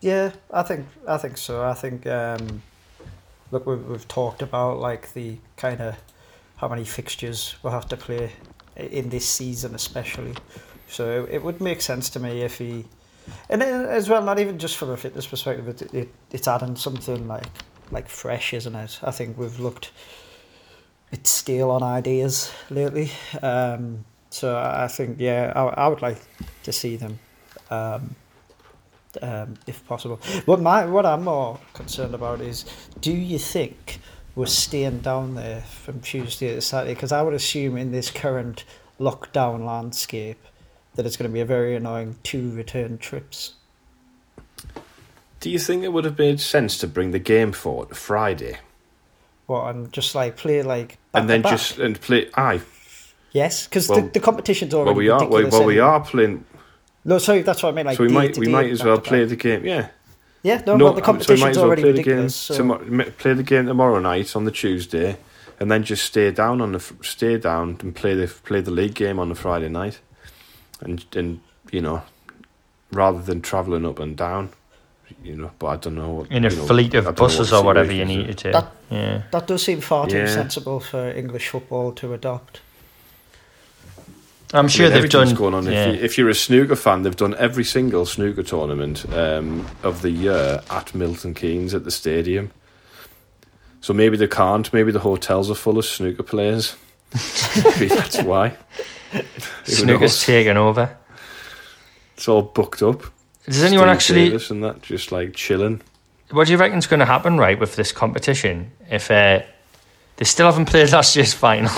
Yeah, 0.00 0.32
I 0.52 0.62
think 0.62 0.86
I 1.06 1.16
think 1.16 1.38
so. 1.38 1.64
I 1.64 1.74
think 1.74 2.06
um, 2.06 2.62
look, 3.50 3.66
we've 3.66 3.84
we've 3.86 4.06
talked 4.08 4.42
about 4.42 4.78
like 4.78 5.14
the 5.14 5.38
kind 5.56 5.80
of 5.80 5.96
how 6.56 6.68
many 6.68 6.84
fixtures 6.84 7.56
we'll 7.62 7.72
have 7.72 7.88
to 7.88 7.96
play 7.96 8.32
in 8.76 9.08
this 9.08 9.26
season, 9.26 9.74
especially. 9.74 10.34
So 10.88 11.24
it, 11.24 11.34
it 11.36 11.42
would 11.42 11.60
make 11.60 11.80
sense 11.80 12.10
to 12.10 12.20
me 12.20 12.42
if 12.42 12.58
he, 12.58 12.84
and 13.48 13.60
then 13.60 13.86
as 13.86 14.08
well, 14.08 14.22
not 14.22 14.38
even 14.38 14.58
just 14.58 14.76
from 14.76 14.90
a 14.90 14.96
fitness 14.96 15.26
perspective, 15.26 15.68
it, 15.68 15.94
it 15.94 16.08
it's 16.30 16.46
adding 16.46 16.76
something 16.76 17.26
like 17.26 17.46
like 17.90 18.08
fresh, 18.08 18.52
isn't 18.54 18.74
it? 18.74 19.00
I 19.02 19.10
think 19.10 19.38
we've 19.38 19.58
looked 19.58 19.90
a 21.08 21.16
bit 21.16 21.26
stale 21.26 21.70
on 21.70 21.82
ideas 21.82 22.52
lately. 22.70 23.10
Um, 23.42 24.04
so 24.30 24.56
I 24.56 24.84
I 24.84 24.88
think 24.88 25.16
yeah, 25.18 25.52
I, 25.54 25.84
I 25.84 25.88
would 25.88 26.02
like 26.02 26.18
to 26.64 26.72
see 26.72 26.96
them. 26.96 27.18
Um, 27.70 28.16
um, 29.22 29.54
if 29.66 29.86
possible. 29.86 30.20
What 30.44 30.60
my 30.60 30.84
what 30.86 31.06
I'm 31.06 31.24
more 31.24 31.58
concerned 31.74 32.14
about 32.14 32.40
is, 32.40 32.64
do 33.00 33.12
you 33.12 33.38
think 33.38 34.00
we're 34.34 34.46
staying 34.46 35.00
down 35.00 35.34
there 35.34 35.62
from 35.62 36.00
Tuesday 36.00 36.54
to 36.54 36.60
Saturday? 36.60 36.94
Because 36.94 37.12
I 37.12 37.22
would 37.22 37.34
assume 37.34 37.76
in 37.76 37.92
this 37.92 38.10
current 38.10 38.64
lockdown 39.00 39.64
landscape 39.64 40.44
that 40.94 41.06
it's 41.06 41.16
going 41.16 41.30
to 41.30 41.32
be 41.32 41.40
a 41.40 41.44
very 41.46 41.76
annoying 41.76 42.16
two 42.22 42.50
return 42.52 42.98
trips. 42.98 43.54
Do 45.40 45.50
you 45.50 45.58
think 45.58 45.84
it 45.84 45.92
would 45.92 46.04
have 46.04 46.18
made 46.18 46.40
sense 46.40 46.78
to 46.78 46.86
bring 46.86 47.12
the 47.12 47.18
game 47.18 47.52
forward 47.52 47.90
to 47.90 47.94
Friday 47.94 48.58
What 49.46 49.74
and 49.74 49.92
just 49.92 50.14
like 50.14 50.36
play 50.36 50.62
like 50.62 50.98
back 51.12 51.20
and 51.20 51.30
then 51.30 51.42
back? 51.42 51.52
just 51.52 51.78
and 51.78 52.00
play? 52.00 52.28
Aye, 52.34 52.60
yes, 53.32 53.66
because 53.66 53.88
Well- 53.88 54.02
the, 54.02 54.08
the 54.08 54.20
competition's 54.20 54.74
already 54.74 54.88
well 54.88 54.96
we 54.96 55.08
are 55.08 55.28
well, 55.28 55.48
well 55.50 55.64
we 55.64 55.78
are 55.78 56.00
playing. 56.00 56.44
No, 57.04 57.18
sorry, 57.18 57.42
that's 57.42 57.62
what 57.62 57.70
I 57.70 57.72
mean. 57.72 57.86
Like 57.86 57.96
so 57.96 58.04
we 58.04 58.10
might 58.12 58.36
we 58.36 58.48
might 58.48 58.70
as 58.70 58.82
well 58.84 59.00
play 59.00 59.24
the 59.24 59.36
game. 59.36 59.64
Yeah. 59.64 59.88
Yeah, 60.44 60.62
no, 60.66 60.76
well, 60.76 60.92
the 60.92 61.04
um, 61.04 61.20
so 61.20 61.34
we 61.34 61.40
might 61.40 61.46
competition's 61.46 61.50
as 61.50 61.56
well 61.56 61.66
already 61.66 61.82
play 61.82 61.92
the 61.92 62.02
game. 62.02 62.28
So 62.28 62.56
tomo- 62.56 63.10
play 63.18 63.34
the 63.34 63.42
game 63.42 63.66
tomorrow 63.66 63.98
night 63.98 64.36
on 64.36 64.44
the 64.44 64.52
Tuesday, 64.52 65.16
and 65.58 65.68
then 65.70 65.82
just 65.82 66.04
stay 66.04 66.30
down 66.30 66.60
on 66.60 66.72
the 66.72 66.80
stay 67.02 67.38
down 67.38 67.76
and 67.80 67.94
play 67.94 68.14
the 68.14 68.28
play 68.28 68.60
the 68.60 68.70
league 68.70 68.94
game 68.94 69.18
on 69.18 69.30
the 69.30 69.34
Friday 69.34 69.68
night, 69.68 69.98
and 70.80 71.04
and 71.16 71.40
you 71.72 71.80
know, 71.80 72.02
rather 72.92 73.20
than 73.20 73.40
travelling 73.42 73.84
up 73.84 73.98
and 73.98 74.16
down, 74.16 74.50
you 75.22 75.36
know. 75.36 75.50
But 75.58 75.66
I 75.66 75.76
don't 75.76 75.94
know 75.96 76.10
what 76.10 76.30
In 76.30 76.44
a 76.44 76.50
know, 76.50 76.66
fleet 76.66 76.94
of 76.94 77.04
don't 77.04 77.06
what 77.06 77.16
buses 77.16 77.52
or 77.52 77.62
whatever 77.64 77.92
you 77.92 78.04
situation 78.06 78.22
need 78.22 78.30
is. 78.30 78.36
to. 78.36 78.50
That- 78.52 78.72
yeah. 78.90 79.22
that 79.32 79.46
does 79.46 79.62
seem 79.62 79.80
far 79.80 80.06
too 80.06 80.18
Yeah. 80.18 80.26
sensible 80.26 80.80
for 80.80 81.10
English 81.10 81.48
football 81.48 81.92
to 81.92 82.14
adopt. 82.14 82.60
I'm 84.54 84.64
I 84.64 84.68
sure 84.68 84.84
mean, 84.86 84.92
they've 84.94 85.04
everything's 85.04 85.28
done. 85.32 85.38
going 85.38 85.54
on. 85.54 85.66
yeah. 85.66 85.88
If, 85.88 85.96
you, 85.98 86.04
if 86.04 86.18
you're 86.18 86.28
a 86.30 86.34
snooker 86.34 86.76
fan, 86.76 87.02
they've 87.02 87.14
done 87.14 87.34
every 87.38 87.64
single 87.64 88.06
snooker 88.06 88.42
tournament 88.42 89.04
um, 89.12 89.66
of 89.82 90.00
the 90.00 90.10
year 90.10 90.62
at 90.70 90.94
Milton 90.94 91.34
Keynes 91.34 91.74
at 91.74 91.84
the 91.84 91.90
stadium. 91.90 92.50
So 93.82 93.92
maybe 93.92 94.16
they 94.16 94.26
can't. 94.26 94.72
Maybe 94.72 94.90
the 94.90 95.00
hotels 95.00 95.50
are 95.50 95.54
full 95.54 95.76
of 95.78 95.84
snooker 95.84 96.22
players. 96.22 96.76
maybe 97.64 97.88
that's 97.88 98.22
why. 98.22 98.56
Snooker's 99.64 100.00
knows? 100.00 100.24
taken 100.24 100.56
over. 100.56 100.96
It's 102.16 102.26
all 102.26 102.42
booked 102.42 102.82
up. 102.82 103.02
Does 103.48 103.62
anyone 103.62 103.86
Steve 103.86 103.94
actually? 103.94 104.24
Davis 104.26 104.50
and 104.50 104.64
that 104.64 104.82
just 104.82 105.12
like 105.12 105.34
chilling. 105.34 105.80
What 106.30 106.46
do 106.46 106.52
you 106.52 106.58
reckon's 106.58 106.86
going 106.86 107.00
to 107.00 107.06
happen, 107.06 107.38
right, 107.38 107.58
with 107.58 107.76
this 107.76 107.90
competition? 107.90 108.70
If 108.90 109.10
uh, 109.10 109.40
they 110.16 110.24
still 110.24 110.46
haven't 110.46 110.66
played 110.66 110.92
last 110.92 111.16
year's 111.16 111.32
final, 111.32 111.70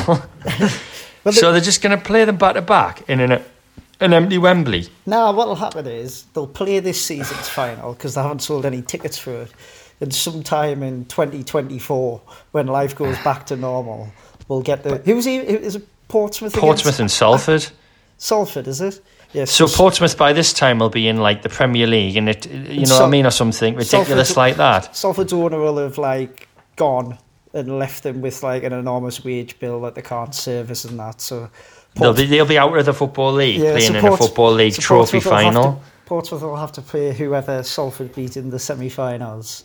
Well, 1.24 1.32
so 1.32 1.52
they're 1.52 1.60
just 1.60 1.82
going 1.82 1.96
to 1.96 2.02
play 2.02 2.24
them 2.24 2.36
back 2.36 2.54
to 2.54 2.62
back 2.62 3.08
in 3.08 3.20
an, 3.20 3.42
an 4.00 4.12
empty 4.12 4.38
Wembley. 4.38 4.88
Now, 5.06 5.32
what'll 5.32 5.54
happen 5.54 5.86
is 5.86 6.24
they'll 6.34 6.46
play 6.46 6.80
this 6.80 7.04
season's 7.04 7.48
final 7.48 7.92
because 7.92 8.14
they 8.14 8.22
haven't 8.22 8.40
sold 8.40 8.64
any 8.64 8.82
tickets 8.82 9.18
for 9.18 9.42
it. 9.42 9.52
And 10.00 10.14
sometime 10.14 10.82
in 10.82 11.04
2024, 11.04 12.22
when 12.52 12.66
life 12.66 12.96
goes 12.96 13.18
back 13.18 13.44
to 13.46 13.56
normal, 13.56 14.10
we'll 14.48 14.62
get 14.62 14.82
the. 14.82 14.96
Who's 14.98 15.26
he? 15.26 15.36
Is 15.36 15.76
it 15.76 15.86
Portsmouth? 16.08 16.54
Portsmouth 16.54 16.94
against 16.94 17.00
and 17.00 17.10
Salford. 17.10 17.66
Salford, 18.16 18.66
is 18.66 18.80
it? 18.80 19.00
Yes. 19.32 19.52
So 19.52 19.68
Portsmouth 19.68 20.18
by 20.18 20.32
this 20.32 20.52
time 20.52 20.80
will 20.80 20.90
be 20.90 21.06
in 21.06 21.18
like 21.18 21.42
the 21.42 21.48
Premier 21.48 21.86
League, 21.86 22.16
and 22.16 22.28
it, 22.28 22.50
you 22.50 22.86
know 22.86 23.00
what 23.00 23.04
I 23.04 23.08
mean, 23.08 23.26
or 23.26 23.30
something 23.30 23.76
ridiculous 23.76 24.28
Salford- 24.28 24.36
like 24.36 24.56
that. 24.56 24.96
Salford's 24.96 25.32
owner 25.32 25.58
will 25.58 25.78
have 25.78 25.98
like 25.98 26.48
gone 26.76 27.16
and 27.52 27.78
left 27.78 28.02
them 28.02 28.20
with 28.20 28.42
like 28.42 28.62
an 28.64 28.72
enormous 28.72 29.24
wage 29.24 29.58
bill 29.58 29.80
that 29.82 29.94
they 29.94 30.02
can't 30.02 30.34
service 30.34 30.84
and 30.84 30.98
that. 30.98 31.20
So 31.20 31.48
they'll 31.94 32.12
be 32.12 32.26
they'll 32.26 32.46
be 32.46 32.58
out 32.58 32.76
of 32.76 32.86
the 32.86 32.94
football 32.94 33.32
league 33.32 33.60
yeah, 33.60 33.72
playing 33.72 33.94
in 33.94 34.04
a 34.04 34.16
football 34.16 34.52
league 34.52 34.74
trophy 34.74 35.20
final. 35.20 35.74
To, 35.74 35.78
Portsmouth 36.06 36.42
will 36.42 36.56
have 36.56 36.72
to 36.72 36.82
play 36.82 37.12
whoever 37.12 37.62
Salford 37.62 38.12
beat 38.14 38.36
in 38.36 38.50
the 38.50 38.58
semi-finals. 38.58 39.64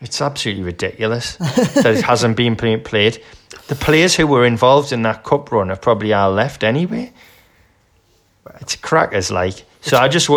It's 0.00 0.20
absolutely 0.20 0.62
ridiculous 0.62 1.36
that 1.36 1.94
it 1.96 2.04
hasn't 2.04 2.36
been 2.36 2.54
played. 2.56 3.22
The 3.66 3.74
players 3.74 4.14
who 4.14 4.26
were 4.26 4.44
involved 4.44 4.92
in 4.92 5.02
that 5.02 5.24
cup 5.24 5.50
run 5.50 5.68
have 5.68 5.80
probably 5.80 6.12
all 6.12 6.32
left 6.32 6.62
anyway. 6.62 7.12
It's 8.60 8.76
crackers 8.76 9.30
like. 9.30 9.64
So 9.80 9.96
I 9.96 10.08
just 10.08 10.30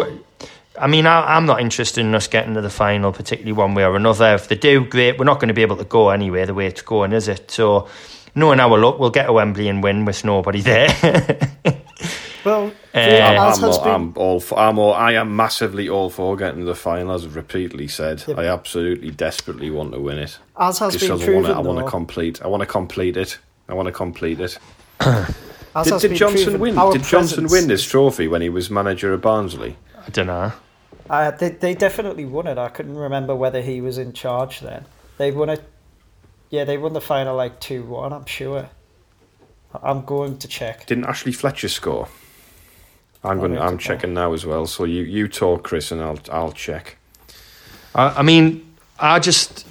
I 0.80 0.88
mean, 0.88 1.08
I, 1.08 1.38
am 1.38 1.46
not 1.46 1.62
interested 1.62 2.02
in 2.02 2.14
us 2.16 2.28
getting 2.28 2.54
to 2.56 2.62
the 2.62 2.70
final, 2.70 3.12
particularly 3.12 3.54
one 3.54 3.76
way 3.76 3.86
or 3.86 3.96
another. 3.96 4.34
If 4.34 4.48
they 4.48 4.56
do, 4.56 4.86
great. 4.86 5.18
We're 5.18 5.26
not 5.26 5.40
going 5.40 5.48
to 5.48 5.54
be 5.54 5.62
able 5.62 5.78
to 5.78 5.86
go 5.86 6.10
anyway 6.10 6.46
the 6.46 6.54
way 6.54 6.68
it's 6.68 6.82
going, 6.82 7.14
is 7.14 7.28
it? 7.28 7.50
So, 7.50 7.88
knowing 8.34 8.60
our 8.60 8.78
luck, 8.78 9.00
we'll 9.00 9.10
get 9.10 9.28
to 9.28 9.34
Wembley 9.34 9.70
and 9.70 9.82
win 9.82 10.06
with 10.06 10.26
nobody 10.26 10.62
there. 10.62 10.90
well, 12.46 12.74
uh, 12.94 12.98
I'm, 12.98 13.54
I'm, 13.54 13.64
all, 13.64 13.80
I'm, 13.82 14.14
all 14.18 14.40
for, 14.40 14.60
I'm 14.60 14.78
all, 14.78 14.94
I 14.94 15.14
am 15.14 15.36
massively 15.36 15.88
all 15.88 16.10
for 16.10 16.36
getting 16.36 16.60
to 16.60 16.66
the 16.66 16.76
final, 16.76 17.14
as 17.14 17.24
I've 17.24 17.36
repeatedly 17.36 17.88
said. 17.88 18.24
Yep. 18.28 18.38
I 18.38 18.48
absolutely, 18.48 19.12
desperately 19.12 19.70
want 19.70 19.94
to 19.94 20.00
win 20.00 20.18
it. 20.18 20.40
As 20.60 20.80
has 20.80 20.94
Just 20.96 21.08
been 21.08 21.20
proven, 21.20 21.52
I 21.52 21.60
want, 21.60 21.64
to, 21.66 21.70
I 21.70 21.74
want 21.74 21.86
to 21.86 21.90
complete. 21.90 22.42
I 22.42 22.48
want 22.48 22.62
to 22.62 22.68
complete 22.68 23.18
it. 23.18 23.40
I 23.70 23.74
want 23.74 23.88
to 23.88 23.94
complete 23.94 24.40
it. 24.42 24.60
did, 25.84 26.00
did 26.00 26.16
Johnson 26.16 26.60
win? 26.60 26.76
Did 26.92 27.04
Johnson 27.04 27.48
win 27.50 27.68
this 27.68 27.86
trophy 27.86 28.28
when 28.28 28.42
he 28.42 28.50
was 28.50 28.70
manager 28.70 29.14
of 29.14 29.22
Barnsley? 29.22 29.78
I 30.06 30.10
don't 30.10 30.28
know. 30.28 30.52
Uh, 31.10 31.32
they, 31.32 31.50
they 31.50 31.76
definitely 31.76 32.26
won 32.26 32.48
it. 32.48 32.58
I 32.58 32.70
couldn't 32.70 32.96
remember 32.96 33.36
whether 33.36 33.62
he 33.62 33.82
was 33.82 33.98
in 33.98 34.14
charge 34.14 34.62
then. 34.62 34.86
They 35.18 35.32
won 35.32 35.50
it. 35.50 35.64
Yeah, 36.50 36.64
they 36.64 36.78
won 36.78 36.94
the 36.94 37.02
final 37.02 37.36
like 37.36 37.60
2 37.60 37.84
1, 37.84 38.14
I'm 38.14 38.26
sure. 38.26 38.70
I'm 39.84 40.06
going 40.06 40.38
to 40.38 40.48
check. 40.48 40.86
Didn't 40.86 41.06
Ashley 41.06 41.32
Fletcher 41.32 41.68
score? 41.68 42.08
I'm 43.24 43.40
going. 43.40 43.58
I'm 43.58 43.78
checking 43.78 44.14
now 44.14 44.34
as 44.34 44.46
well. 44.46 44.68
So 44.68 44.84
you, 44.84 45.04
you 45.04 45.28
talk, 45.28 45.64
Chris, 45.64 45.92
and 45.92 46.02
I'll 46.02 46.20
I'll 46.32 46.52
check. 46.52 46.98
I, 47.96 48.20
I 48.20 48.22
mean, 48.22 48.76
I 49.00 49.20
just 49.20 49.68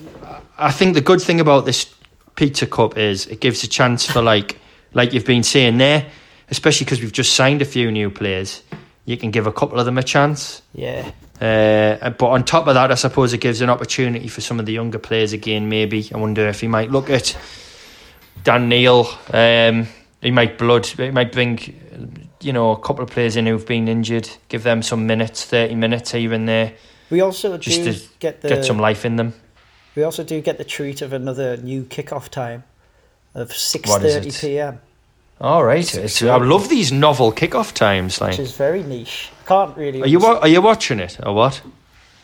I 0.58 0.72
think 0.72 0.94
the 0.94 1.00
good 1.00 1.22
thing 1.22 1.40
about 1.40 1.64
this 1.64 1.92
Pizza 2.36 2.66
Cup 2.66 2.98
is 2.98 3.26
it 3.26 3.40
gives 3.40 3.62
a 3.62 3.68
chance 3.68 4.04
for 4.04 4.20
like 4.20 4.58
like 4.94 5.12
you've 5.12 5.26
been 5.26 5.42
saying 5.42 5.78
there, 5.78 6.06
especially 6.50 6.84
because 6.84 7.00
we've 7.00 7.12
just 7.12 7.34
signed 7.34 7.62
a 7.62 7.64
few 7.64 7.90
new 7.90 8.10
players. 8.10 8.62
You 9.04 9.16
can 9.16 9.30
give 9.30 9.46
a 9.46 9.52
couple 9.52 9.78
of 9.78 9.84
them 9.84 9.98
a 9.98 10.02
chance. 10.02 10.62
Yeah. 10.72 11.10
Uh, 11.40 12.10
but 12.10 12.28
on 12.28 12.44
top 12.44 12.68
of 12.68 12.74
that, 12.74 12.90
I 12.90 12.94
suppose 12.94 13.32
it 13.32 13.38
gives 13.38 13.60
an 13.60 13.68
opportunity 13.68 14.28
for 14.28 14.40
some 14.40 14.60
of 14.60 14.66
the 14.66 14.72
younger 14.72 14.98
players 14.98 15.32
again. 15.32 15.68
Maybe 15.68 16.08
I 16.14 16.16
wonder 16.16 16.48
if 16.48 16.60
he 16.60 16.68
might 16.68 16.90
look 16.90 17.10
at 17.10 17.36
Dan 18.44 18.68
Neil. 18.68 19.06
Um, 19.30 19.88
he 20.22 20.30
might 20.30 20.56
blood. 20.56 20.86
He 20.86 21.10
might 21.10 21.32
bring, 21.32 21.58
you 22.40 22.52
know, 22.52 22.70
a 22.70 22.78
couple 22.78 23.04
of 23.04 23.10
players 23.10 23.36
in 23.36 23.46
who've 23.46 23.66
been 23.66 23.88
injured. 23.88 24.30
Give 24.48 24.62
them 24.62 24.80
some 24.82 25.06
minutes, 25.06 25.44
thirty 25.44 25.74
minutes 25.74 26.12
here 26.12 26.32
and 26.32 26.48
there. 26.48 26.72
We 27.10 27.20
also 27.20 27.58
just 27.58 27.82
do 27.82 27.92
to 27.92 28.00
get 28.20 28.40
the, 28.40 28.48
get 28.48 28.64
some 28.64 28.78
life 28.78 29.04
in 29.04 29.16
them. 29.16 29.34
We 29.94 30.02
also 30.02 30.24
do 30.24 30.40
get 30.40 30.56
the 30.56 30.64
treat 30.64 31.02
of 31.02 31.12
another 31.12 31.56
new 31.58 31.84
kickoff 31.84 32.28
time 32.28 32.64
of 33.34 33.52
six 33.52 33.90
thirty 33.90 34.30
p.m. 34.30 34.80
All 35.40 35.64
right, 35.64 35.94
it's, 35.94 36.22
I 36.22 36.36
love 36.36 36.68
these 36.68 36.92
novel 36.92 37.32
kickoff 37.32 37.72
times. 37.74 38.20
Like, 38.20 38.32
which 38.32 38.40
is 38.40 38.56
very 38.56 38.82
niche. 38.82 39.30
Can't 39.46 39.76
really. 39.76 40.02
Are 40.02 40.06
you 40.06 40.20
wa- 40.20 40.38
are 40.38 40.48
you 40.48 40.62
watching 40.62 41.00
it 41.00 41.18
or 41.24 41.34
what? 41.34 41.60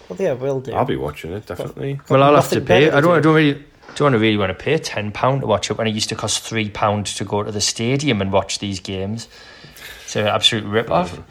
Well, 0.08 0.16
yeah, 0.20 0.32
will 0.32 0.60
do. 0.60 0.72
I'll 0.72 0.84
be 0.84 0.96
watching 0.96 1.32
it 1.32 1.46
definitely. 1.46 1.94
But 1.94 2.10
well, 2.10 2.22
I'll 2.22 2.36
have 2.36 2.48
to 2.50 2.60
pay. 2.60 2.90
I 2.90 3.00
don't. 3.00 3.16
I 3.16 3.20
don't 3.20 3.34
really. 3.34 3.64
Don't 3.96 4.12
really 4.12 4.36
want 4.36 4.56
to 4.56 4.64
pay 4.64 4.78
ten 4.78 5.10
pound 5.10 5.40
to 5.40 5.48
watch 5.48 5.68
it 5.70 5.76
when 5.76 5.88
it 5.88 5.94
used 5.94 6.08
to 6.10 6.14
cost 6.14 6.44
three 6.44 6.70
pound 6.70 7.06
to 7.06 7.24
go 7.24 7.42
to 7.42 7.50
the 7.50 7.60
stadium 7.60 8.20
and 8.22 8.30
watch 8.32 8.60
these 8.60 8.78
games. 8.78 9.26
It's 10.04 10.14
an 10.14 10.28
absolute 10.28 10.64
rip 10.64 10.90
off. 10.90 11.12
Mm-hmm. 11.12 11.22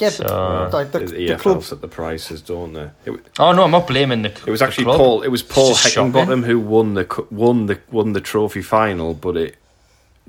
Yeah, 0.00 0.08
so, 0.08 0.24
but 0.24 0.72
like 0.72 0.92
the, 0.92 1.00
the, 1.00 1.26
the 1.28 1.36
club 1.36 1.62
set 1.62 1.82
the 1.82 1.88
prices, 1.88 2.40
don't 2.40 2.72
they? 2.72 2.90
It, 3.04 3.20
oh 3.38 3.52
no, 3.52 3.64
I'm 3.64 3.70
not 3.70 3.86
blaming 3.86 4.22
the. 4.22 4.30
It 4.30 4.46
was 4.50 4.62
actually 4.62 4.84
Paul. 4.84 5.22
It 5.22 5.28
was 5.28 5.42
Paul 5.42 5.74
Heckingbottom 5.74 6.44
who 6.44 6.58
won 6.58 6.94
the 6.94 7.26
won 7.30 7.66
the 7.66 7.78
won 7.90 8.14
the 8.14 8.20
trophy 8.20 8.62
final, 8.62 9.12
but 9.12 9.36
it 9.36 9.56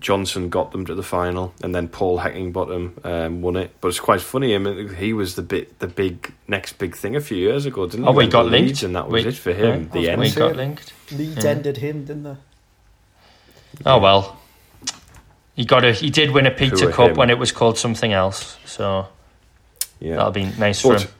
Johnson 0.02 0.50
got 0.50 0.72
them 0.72 0.86
to 0.88 0.96
the 0.96 1.04
final, 1.04 1.54
and 1.64 1.74
then 1.74 1.88
Paul 1.88 2.20
Heckingbottom 2.20 3.06
um, 3.06 3.42
won 3.42 3.56
it. 3.56 3.72
But 3.80 3.90
it's 3.90 4.00
quite 4.00 4.20
funny. 4.20 4.56
I 4.56 4.58
mean, 4.58 4.96
he 4.96 5.14
was 5.14 5.36
the 5.36 5.44
bit, 5.44 5.80
the 5.80 5.88
big 5.88 6.34
next 6.48 6.74
big 6.74 6.96
thing 6.96 7.16
a 7.16 7.22
few 7.22 7.38
years 7.38 7.66
ago, 7.66 7.86
didn't 7.86 8.08
oh, 8.08 8.12
he? 8.12 8.16
Oh, 8.16 8.18
we 8.18 8.28
got 8.28 8.48
linked, 8.48 8.84
and 8.84 8.96
that 8.96 9.08
was 9.08 9.24
we, 9.24 9.30
it 9.30 9.36
for 9.36 9.54
him. 9.54 9.84
Yeah, 9.94 10.02
the 10.02 10.10
end. 10.10 10.22
We 10.22 10.32
got 10.32 10.56
linked. 10.56 10.92
Leeds 11.12 11.44
yeah. 11.44 11.52
ended 11.52 11.78
him, 11.78 12.06
didn't 12.06 12.24
they? 12.24 12.38
Oh 13.86 14.00
well, 14.00 14.42
he 15.56 15.64
got 15.64 15.86
a. 15.86 15.94
He 15.94 16.10
did 16.10 16.32
win 16.32 16.48
a 16.48 16.52
pizza 16.52 16.92
cup 16.92 17.12
him. 17.12 17.16
when 17.16 17.30
it 17.30 17.38
was 17.38 17.52
called 17.52 17.78
something 17.78 18.12
else. 18.12 18.58
So 18.66 19.08
yeah, 20.02 20.18
that'll 20.18 20.32
be 20.32 20.45
nice 20.60 20.84
but, 20.84 20.99
for 20.99 21.08
him. 21.08 21.14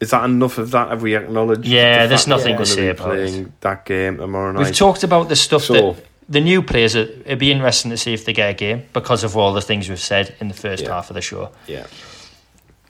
Is 0.00 0.10
that 0.12 0.24
enough 0.24 0.56
of 0.56 0.70
that? 0.70 0.88
Have 0.88 1.02
we 1.02 1.14
acknowledged? 1.14 1.66
Yeah, 1.66 2.04
the 2.04 2.08
there's 2.08 2.26
nothing 2.26 2.56
to 2.56 2.64
say 2.64 2.88
about 2.88 3.08
playing 3.08 3.52
that 3.60 3.84
game 3.84 4.16
tomorrow 4.16 4.52
night. 4.52 4.64
We've 4.64 4.74
talked 4.74 5.04
about 5.04 5.28
the 5.28 5.36
stuff 5.36 5.64
so, 5.64 5.74
that 5.74 6.06
the 6.30 6.40
new 6.40 6.62
players, 6.62 6.94
it'd 6.94 7.38
be 7.38 7.50
interesting 7.50 7.90
to 7.90 7.96
see 7.96 8.14
if 8.14 8.24
they 8.24 8.32
get 8.32 8.50
a 8.50 8.54
game 8.54 8.86
because 8.92 9.24
of 9.24 9.36
all 9.36 9.52
the 9.52 9.60
things 9.60 9.88
we've 9.88 9.98
said 9.98 10.34
in 10.40 10.48
the 10.48 10.54
first 10.54 10.84
yeah. 10.84 10.90
half 10.90 11.10
of 11.10 11.14
the 11.14 11.20
show. 11.20 11.50
Yeah. 11.66 11.86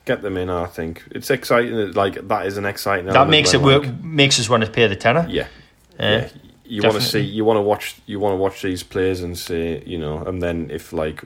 Get 0.05 0.21
them 0.21 0.37
in, 0.37 0.51
I 0.51 0.67
think. 0.67 1.03
It's 1.11 1.31
exciting. 1.31 1.93
Like, 1.93 2.29
that 2.29 2.47
is 2.47 2.59
an 2.59 2.67
exciting 2.67 3.07
That 3.07 3.29
makes 3.29 3.55
it 3.55 3.63
work, 3.63 3.87
makes 4.03 4.39
us 4.39 4.49
want 4.49 4.65
to 4.65 4.71
pay 4.71 4.87
the 4.87 4.97
tenner. 4.97 5.27
Yeah. 5.29 5.49
Uh, 5.99 6.05
yeah. 6.05 6.29
You 6.65 6.83
want 6.83 6.95
to 6.97 7.01
see, 7.01 7.21
you 7.21 7.45
want 7.45 7.57
to 7.57 7.63
watch, 7.63 7.97
you 8.07 8.21
want 8.21 8.35
to 8.35 8.37
watch 8.37 8.63
these 8.63 8.83
players 8.83 9.23
and 9.23 9.37
see 9.37 9.83
you 9.87 9.99
know, 9.99 10.23
and 10.23 10.41
then 10.43 10.71
if, 10.71 10.93
like, 10.93 11.25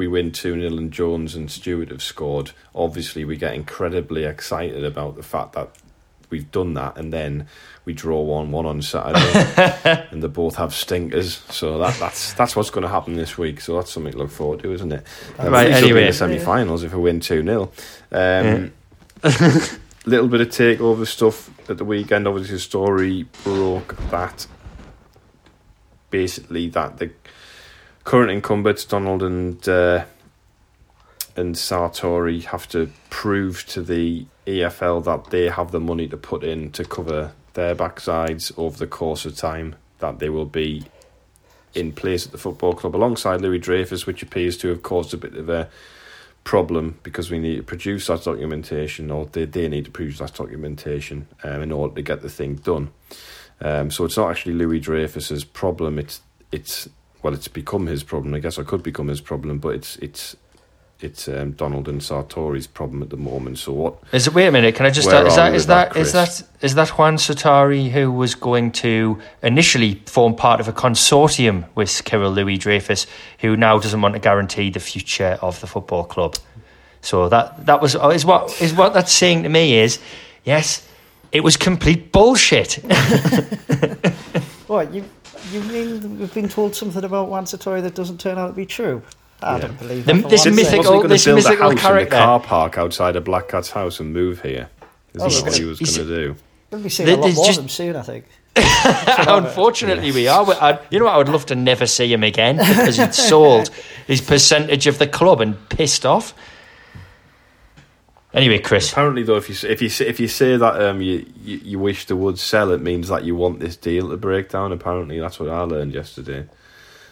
we 0.00 0.08
win 0.08 0.32
2 0.32 0.58
0 0.58 0.78
and 0.78 0.90
Jones 0.90 1.34
and 1.34 1.50
Stewart 1.50 1.90
have 1.90 2.02
scored, 2.02 2.52
obviously 2.74 3.22
we 3.26 3.36
get 3.36 3.52
incredibly 3.52 4.24
excited 4.24 4.82
about 4.82 5.14
the 5.14 5.22
fact 5.22 5.52
that 5.52 5.68
we've 6.30 6.50
done 6.50 6.72
that, 6.72 6.96
and 6.96 7.12
then 7.12 7.46
we 7.84 7.92
draw 7.92 8.22
one 8.22 8.50
one 8.50 8.64
on 8.64 8.80
Saturday, 8.80 10.08
and 10.10 10.22
they 10.22 10.28
both 10.28 10.56
have 10.56 10.72
stinkers. 10.72 11.42
So 11.50 11.76
that, 11.76 12.00
that's 12.00 12.32
that's 12.32 12.56
what's 12.56 12.70
going 12.70 12.80
to 12.80 12.88
happen 12.88 13.12
this 13.12 13.36
week. 13.36 13.60
So 13.60 13.76
that's 13.76 13.90
something 13.92 14.12
to 14.12 14.18
look 14.18 14.30
forward 14.30 14.60
to, 14.60 14.72
isn't 14.72 14.90
it? 14.90 15.06
Um, 15.38 15.52
right. 15.52 15.70
Anyway, 15.70 16.06
the 16.06 16.14
semi-finals 16.14 16.82
if 16.82 16.94
we 16.94 17.00
win 17.02 17.20
two 17.20 17.42
0 17.42 17.70
um, 18.12 18.72
Little 20.06 20.28
bit 20.28 20.40
of 20.40 20.48
takeover 20.48 21.06
stuff 21.06 21.50
at 21.68 21.76
the 21.76 21.84
weekend. 21.84 22.26
Obviously, 22.26 22.54
the 22.54 22.60
story 22.60 23.26
broke 23.44 23.98
that 24.08 24.46
basically 26.08 26.70
that 26.70 26.96
the 26.96 27.10
current 28.04 28.30
incumbents 28.30 28.84
Donald 28.84 29.22
and 29.22 29.68
uh, 29.68 30.04
and 31.36 31.54
Sartori 31.54 32.44
have 32.44 32.68
to 32.68 32.90
prove 33.08 33.66
to 33.66 33.82
the 33.82 34.26
EFL 34.46 35.04
that 35.04 35.30
they 35.30 35.48
have 35.48 35.70
the 35.70 35.80
money 35.80 36.08
to 36.08 36.16
put 36.16 36.42
in 36.42 36.70
to 36.72 36.84
cover 36.84 37.32
their 37.54 37.74
backsides 37.74 38.52
over 38.58 38.76
the 38.76 38.86
course 38.86 39.24
of 39.24 39.36
time, 39.36 39.76
that 39.98 40.18
they 40.18 40.28
will 40.28 40.46
be 40.46 40.84
in 41.74 41.92
place 41.92 42.26
at 42.26 42.32
the 42.32 42.38
football 42.38 42.74
club 42.74 42.96
alongside 42.96 43.40
Louis 43.40 43.58
Dreyfus, 43.58 44.06
which 44.06 44.22
appears 44.22 44.56
to 44.58 44.68
have 44.68 44.82
caused 44.82 45.14
a 45.14 45.16
bit 45.16 45.34
of 45.34 45.48
a 45.48 45.68
problem 46.42 46.98
because 47.02 47.30
we 47.30 47.38
need 47.38 47.56
to 47.56 47.62
produce 47.62 48.08
that 48.08 48.24
documentation, 48.24 49.10
or 49.10 49.26
they, 49.26 49.44
they 49.44 49.68
need 49.68 49.84
to 49.84 49.90
produce 49.90 50.18
that 50.18 50.34
documentation 50.34 51.28
um, 51.44 51.62
in 51.62 51.70
order 51.72 51.94
to 51.94 52.02
get 52.02 52.22
the 52.22 52.28
thing 52.28 52.56
done. 52.56 52.90
Um, 53.60 53.90
so 53.90 54.04
it's 54.04 54.16
not 54.16 54.30
actually 54.30 54.54
Louis 54.54 54.80
Dreyfus's 54.80 55.44
problem. 55.44 55.98
It's 55.98 56.22
it's 56.50 56.88
well, 57.22 57.34
it's 57.34 57.48
become 57.48 57.86
his 57.86 58.02
problem. 58.02 58.34
I 58.34 58.38
guess 58.38 58.58
it 58.58 58.66
could 58.66 58.82
become 58.82 59.08
his 59.08 59.20
problem, 59.20 59.58
but 59.58 59.70
it's 59.70 59.96
it's 59.96 60.36
it's 61.02 61.28
um, 61.28 61.52
Donald 61.52 61.88
and 61.88 62.00
Sartori's 62.00 62.66
problem 62.66 63.02
at 63.02 63.10
the 63.10 63.16
moment. 63.16 63.58
So 63.58 63.72
what 63.72 63.98
is 64.12 64.26
it? 64.26 64.34
Wait 64.34 64.46
a 64.46 64.52
minute. 64.52 64.74
Can 64.74 64.86
I 64.86 64.90
just 64.90 65.08
uh, 65.08 65.24
is 65.24 65.36
that 65.36 65.54
is 65.54 65.66
that, 65.66 65.94
that 65.94 66.00
is 66.00 66.12
that 66.12 66.42
is 66.60 66.74
that 66.74 66.88
Juan 66.90 67.16
Sartori 67.16 67.90
who 67.90 68.10
was 68.10 68.34
going 68.34 68.72
to 68.72 69.18
initially 69.42 70.02
form 70.06 70.34
part 70.34 70.60
of 70.60 70.68
a 70.68 70.72
consortium 70.72 71.64
with 71.74 71.88
Kyril 72.04 72.34
Louis 72.34 72.58
Dreyfus, 72.58 73.06
who 73.40 73.56
now 73.56 73.78
doesn't 73.78 74.00
want 74.00 74.14
to 74.14 74.20
guarantee 74.20 74.70
the 74.70 74.80
future 74.80 75.38
of 75.40 75.60
the 75.60 75.66
football 75.66 76.04
club. 76.04 76.36
So 77.02 77.28
that 77.28 77.66
that 77.66 77.80
was 77.80 77.94
is 77.94 78.24
what 78.24 78.60
is 78.60 78.74
what 78.74 78.92
that's 78.92 79.12
saying 79.12 79.44
to 79.44 79.48
me 79.48 79.78
is 79.78 79.98
yes, 80.44 80.86
it 81.32 81.40
was 81.40 81.56
complete 81.56 82.12
bullshit. 82.12 82.78
what 84.70 84.94
you 84.94 85.04
you 85.50 85.60
mean 85.62 86.18
we've 86.18 86.32
been 86.32 86.48
told 86.48 86.74
something 86.74 87.02
about 87.02 87.28
Juan 87.28 87.44
Sartori 87.44 87.82
that 87.82 87.94
doesn't 87.94 88.20
turn 88.20 88.38
out 88.38 88.48
to 88.48 88.52
be 88.52 88.66
true? 88.66 89.02
I 89.42 89.56
yeah. 89.56 89.62
don't 89.62 89.78
believe 89.78 90.06
the, 90.06 90.12
this 90.28 90.46
mythical, 90.46 91.02
this 91.08 91.24
build 91.24 91.36
mythical 91.36 91.70
a 91.70 91.70
house 91.72 91.80
character. 91.80 92.14
In 92.14 92.20
the 92.20 92.26
car 92.26 92.40
park 92.40 92.78
outside 92.78 93.16
of 93.16 93.24
Black 93.24 93.48
Cat's 93.48 93.70
house 93.70 93.98
and 94.00 94.12
move 94.12 94.42
here. 94.42 94.68
Is 95.14 95.22
oh, 95.22 95.44
what 95.44 95.56
he 95.56 95.64
was 95.64 95.80
going 95.80 95.92
to 95.92 96.04
do? 96.04 96.36
We'll 96.70 96.82
be 96.82 96.88
seeing 96.88 97.08
a 97.08 97.16
lot 97.16 97.34
more 97.34 97.46
just, 97.46 97.58
of 97.58 97.64
him 97.64 97.68
soon, 97.68 97.96
I 97.96 98.02
think. 98.02 98.26
Unfortunately, 99.26 100.06
yes. 100.06 100.14
we 100.14 100.28
are. 100.28 100.46
I, 100.52 100.78
you 100.90 101.00
know, 101.00 101.06
I 101.06 101.16
would 101.16 101.28
love 101.28 101.46
to 101.46 101.56
never 101.56 101.86
see 101.86 102.12
him 102.12 102.22
again 102.22 102.58
because 102.58 102.96
he'd 102.96 103.14
sold 103.14 103.70
his 104.06 104.20
percentage 104.20 104.86
of 104.86 104.98
the 104.98 105.06
club 105.06 105.40
and 105.40 105.68
pissed 105.68 106.06
off. 106.06 106.34
Anyway, 108.32 108.58
Chris. 108.58 108.92
Apparently, 108.92 109.22
though, 109.24 109.36
if 109.36 109.48
you 109.48 109.68
if 109.68 109.82
you 109.82 110.06
if 110.06 110.20
you 110.20 110.28
say 110.28 110.56
that 110.56 110.80
um 110.82 111.00
you, 111.00 111.26
you, 111.42 111.56
you 111.58 111.78
wish 111.78 112.06
they 112.06 112.14
would 112.14 112.38
sell, 112.38 112.70
it 112.70 112.80
means 112.80 113.08
that 113.08 113.24
you 113.24 113.34
want 113.34 113.58
this 113.60 113.76
deal 113.76 114.10
to 114.10 114.16
break 114.16 114.50
down. 114.50 114.72
Apparently, 114.72 115.18
that's 115.18 115.40
what 115.40 115.48
I 115.48 115.62
learned 115.62 115.94
yesterday. 115.94 116.46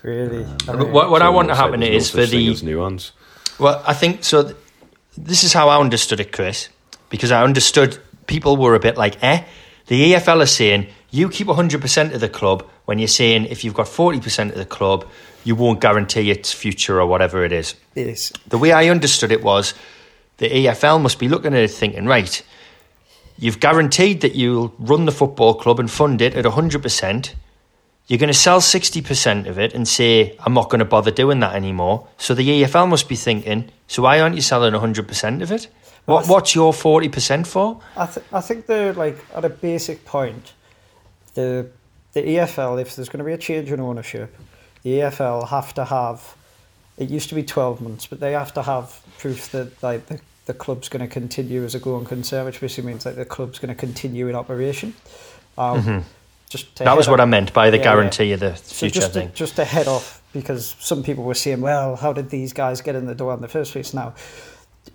Really, 0.03 0.45
um, 0.69 0.93
what 0.93 1.11
what 1.11 1.23
I 1.23 1.29
want 1.29 1.49
to 1.49 1.57
happen 1.57 1.83
is 1.83 2.11
for 2.11 2.25
the 2.25 2.55
nuance. 2.63 3.13
Well, 3.59 3.83
I 3.87 3.95
think 3.95 4.23
so. 4.23 4.45
Th- 4.45 4.57
this 5.17 5.43
is 5.43 5.53
how 5.53 5.69
I 5.69 5.81
understood 5.81 6.21
it, 6.21 6.31
Chris, 6.31 6.69
because 7.11 7.33
I 7.33 7.43
understood 7.43 7.99
people 8.29 8.57
were 8.57 8.77
a 8.77 8.81
bit 8.81 8.97
like, 8.97 9.21
eh. 9.23 9.43
The 9.87 10.13
EFL 10.13 10.43
is 10.43 10.53
saying 10.53 10.87
you 11.11 11.29
keep 11.31 11.47
100% 11.47 12.15
of 12.15 12.21
the 12.21 12.29
club 12.29 12.69
when 12.85 12.99
you're 12.99 13.09
saying 13.09 13.47
if 13.47 13.65
you've 13.65 13.75
got 13.75 13.87
40% 13.87 14.51
of 14.51 14.57
the 14.57 14.67
club, 14.67 15.09
you 15.45 15.55
won't 15.57 15.81
guarantee 15.81 16.31
its 16.31 16.53
future 16.53 17.01
or 17.01 17.07
whatever 17.07 17.43
it 17.45 17.53
is. 17.53 17.75
Yes. 17.95 18.31
The 18.47 18.59
way 18.59 18.73
I 18.73 18.89
understood 18.91 19.33
it 19.33 19.43
was 19.43 19.73
the 20.39 20.49
EFL 20.49 21.01
must 21.03 21.19
be 21.19 21.29
looking 21.29 21.53
at 21.53 21.61
it 21.61 21.71
thinking, 21.71 22.07
right, 22.07 22.43
you've 23.39 23.61
guaranteed 23.61 24.21
that 24.23 24.35
you'll 24.35 24.75
run 24.79 25.05
the 25.05 25.13
football 25.13 25.55
club 25.55 25.79
and 25.79 25.91
fund 25.91 26.23
it 26.23 26.35
at 26.35 26.45
100%. 26.45 27.35
You're 28.07 28.19
going 28.19 28.29
to 28.29 28.35
sell 28.35 28.61
60% 28.61 29.47
of 29.47 29.59
it 29.59 29.75
and 29.75 29.87
say, 29.87 30.37
I'm 30.41 30.55
not 30.55 30.71
going 30.71 30.79
to 30.79 30.85
bother 30.85 31.11
doing 31.11 31.41
that 31.41 31.55
anymore. 31.55 32.09
So 32.17 32.35
the 32.35 32.63
EFL 32.63 32.89
must 32.89 33.09
be 33.09 33.17
thinking, 33.17 33.71
so 33.87 34.03
why 34.03 34.21
aren't 34.21 34.35
you 34.35 34.41
selling 34.41 34.73
100% 34.73 35.43
of 35.43 35.53
it? 35.53 35.69
What, 36.07 36.21
th- 36.21 36.31
what's 36.31 36.55
your 36.55 36.73
40% 36.73 37.47
for? 37.47 37.81
I, 37.97 38.07
th- 38.07 38.27
I 38.33 38.41
think 38.41 38.65
they're 38.65 38.95
like, 38.95 39.19
at 39.35 39.45
a 39.45 39.51
basic 39.51 40.07
point, 40.07 40.55
the, 41.35 41.69
the 42.15 42.23
EFL, 42.23 42.81
if 42.81 42.97
there's 42.97 43.11
going 43.11 43.19
to 43.19 43.25
be 43.25 43.33
a 43.33 43.39
change 43.39 43.71
in 43.71 43.79
ownership, 43.79 44.35
the 44.85 45.01
EFL 45.01 45.49
have 45.49 45.75
to 45.75 45.85
have, 45.85 46.35
it 46.97 47.11
used 47.11 47.29
to 47.29 47.35
be 47.35 47.43
12 47.43 47.83
months, 47.83 48.07
but 48.07 48.21
they 48.21 48.33
have 48.33 48.55
to 48.55 48.63
have 48.63 49.03
proof 49.19 49.51
that 49.51 49.83
like 49.83 50.07
the, 50.07 50.19
the 50.49 50.55
club's 50.55 50.89
going 50.89 51.07
to 51.07 51.13
continue 51.13 51.63
as 51.63 51.75
a 51.75 51.79
going 51.79 52.07
concern, 52.07 52.47
which 52.47 52.59
basically 52.59 52.91
means 52.91 53.05
that 53.05 53.17
the 53.17 53.25
club's 53.27 53.59
going 53.59 53.69
to 53.69 53.75
continue 53.75 54.29
in 54.29 54.35
operation. 54.35 54.95
Um, 55.59 55.83
mm-hmm. 55.83 55.99
Just 56.49 56.77
that 56.77 56.97
was 56.97 57.07
what 57.07 57.21
I 57.21 57.27
meant 57.27 57.53
by 57.53 57.69
the 57.69 57.77
yeah, 57.77 57.83
guarantee 57.83 58.25
yeah. 58.25 58.35
of 58.35 58.41
the 58.41 58.55
future 58.55 58.95
so 58.95 59.01
just 59.01 59.13
thing. 59.13 59.29
To, 59.29 59.35
just 59.35 59.57
to 59.57 59.67
head 59.67 59.87
off, 59.87 60.23
because 60.33 60.75
some 60.79 61.03
people 61.03 61.25
were 61.25 61.35
saying, 61.35 61.61
well, 61.61 61.97
how 61.97 62.15
did 62.15 62.31
these 62.31 62.55
guys 62.55 62.81
get 62.81 62.97
in 62.97 63.05
the 63.05 63.15
door 63.15 63.35
in 63.35 63.43
the 63.43 63.49
first 63.49 63.73
place? 63.73 63.93
Now, 63.93 64.15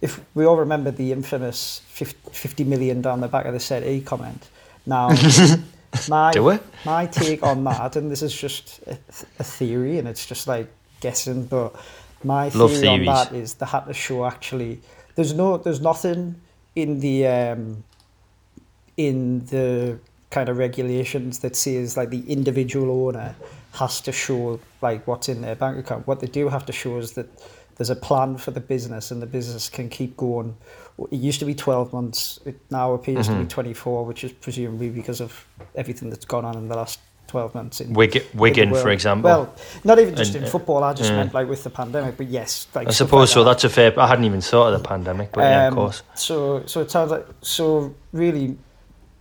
if 0.01 0.19
we 0.33 0.45
all 0.45 0.57
remember 0.57 0.89
the 0.89 1.11
infamous 1.11 1.81
50 1.89 2.63
million 2.63 3.03
down 3.03 3.21
the 3.21 3.27
back 3.27 3.45
of 3.45 3.53
the 3.53 3.59
set 3.59 3.83
E 3.83 4.01
comment. 4.01 4.49
Now, 4.87 5.09
my, 6.09 6.59
my 6.83 7.05
take 7.05 7.43
on 7.43 7.63
that, 7.65 7.95
and 7.95 8.11
this 8.11 8.23
is 8.23 8.35
just 8.35 8.79
a, 8.87 8.97
a, 9.37 9.43
theory 9.43 9.99
and 9.99 10.07
it's 10.07 10.25
just 10.25 10.47
like 10.47 10.67
guessing, 10.99 11.45
but 11.45 11.75
my 12.23 12.49
theory 12.49 12.87
on 12.87 13.05
that 13.05 13.33
is 13.33 13.53
they 13.53 13.67
had 13.67 13.85
to 13.85 13.93
show 13.93 14.25
actually 14.25 14.81
there's 15.15 15.33
no 15.33 15.57
there's 15.57 15.81
nothing 15.81 16.35
in 16.75 16.99
the 16.99 17.27
um, 17.27 17.83
in 18.97 19.45
the 19.45 19.99
kind 20.29 20.49
of 20.49 20.57
regulations 20.57 21.39
that 21.39 21.55
says 21.55 21.95
like 21.95 22.09
the 22.09 22.27
individual 22.31 23.07
owner 23.07 23.35
has 23.73 24.01
to 24.01 24.11
show 24.11 24.59
like 24.81 25.05
what's 25.07 25.29
in 25.29 25.41
their 25.41 25.55
bank 25.55 25.77
account. 25.77 26.07
What 26.07 26.19
they 26.19 26.27
do 26.27 26.49
have 26.49 26.65
to 26.65 26.73
show 26.73 26.97
is 26.97 27.13
that 27.13 27.27
there's 27.75 27.89
a 27.89 27.95
plan 27.95 28.37
for 28.37 28.51
the 28.51 28.59
business 28.59 29.11
and 29.11 29.21
the 29.21 29.25
business 29.25 29.69
can 29.69 29.89
keep 29.89 30.15
going. 30.17 30.55
It 31.11 31.17
used 31.17 31.39
to 31.39 31.45
be 31.45 31.55
12 31.55 31.91
months. 31.91 32.39
It 32.45 32.59
now 32.69 32.93
appears 32.93 33.27
mm-hmm. 33.27 33.33
to 33.33 33.39
be 33.39 33.45
mm-hmm. 33.45 33.61
24, 33.61 34.05
which 34.05 34.23
is 34.23 34.31
presumably 34.31 34.89
because 34.89 35.21
of 35.21 35.45
everything 35.75 36.09
that's 36.09 36.25
gone 36.25 36.45
on 36.45 36.55
in 36.55 36.67
the 36.67 36.75
last 36.75 36.99
12 37.27 37.55
months. 37.55 37.81
In, 37.81 37.93
Wigan, 37.93 38.23
Wigan 38.33 38.73
for 38.75 38.89
example. 38.89 39.29
Well, 39.29 39.55
not 39.83 39.99
even 39.99 40.15
just 40.15 40.35
and, 40.35 40.43
in 40.43 40.49
football, 40.49 40.83
I 40.83 40.93
just 40.93 41.11
uh, 41.11 41.15
meant 41.15 41.33
like 41.33 41.47
with 41.47 41.63
the 41.63 41.69
pandemic, 41.69 42.17
but 42.17 42.27
yes. 42.27 42.67
Like 42.75 42.87
I 42.87 42.91
suppose 42.91 43.29
like 43.29 43.33
so, 43.33 43.43
that. 43.43 43.51
that's 43.51 43.63
a 43.63 43.69
fair, 43.69 43.99
I 43.99 44.07
hadn't 44.07 44.25
even 44.25 44.41
thought 44.41 44.73
of 44.73 44.81
the 44.81 44.87
pandemic, 44.87 45.31
but 45.31 45.41
um, 45.41 45.49
yeah, 45.49 45.67
of 45.67 45.73
um, 45.73 45.79
course. 45.79 46.03
So, 46.15 46.63
so 46.65 46.81
it 46.81 46.91
sounds 46.91 47.11
like, 47.11 47.25
so 47.41 47.95
really, 48.11 48.57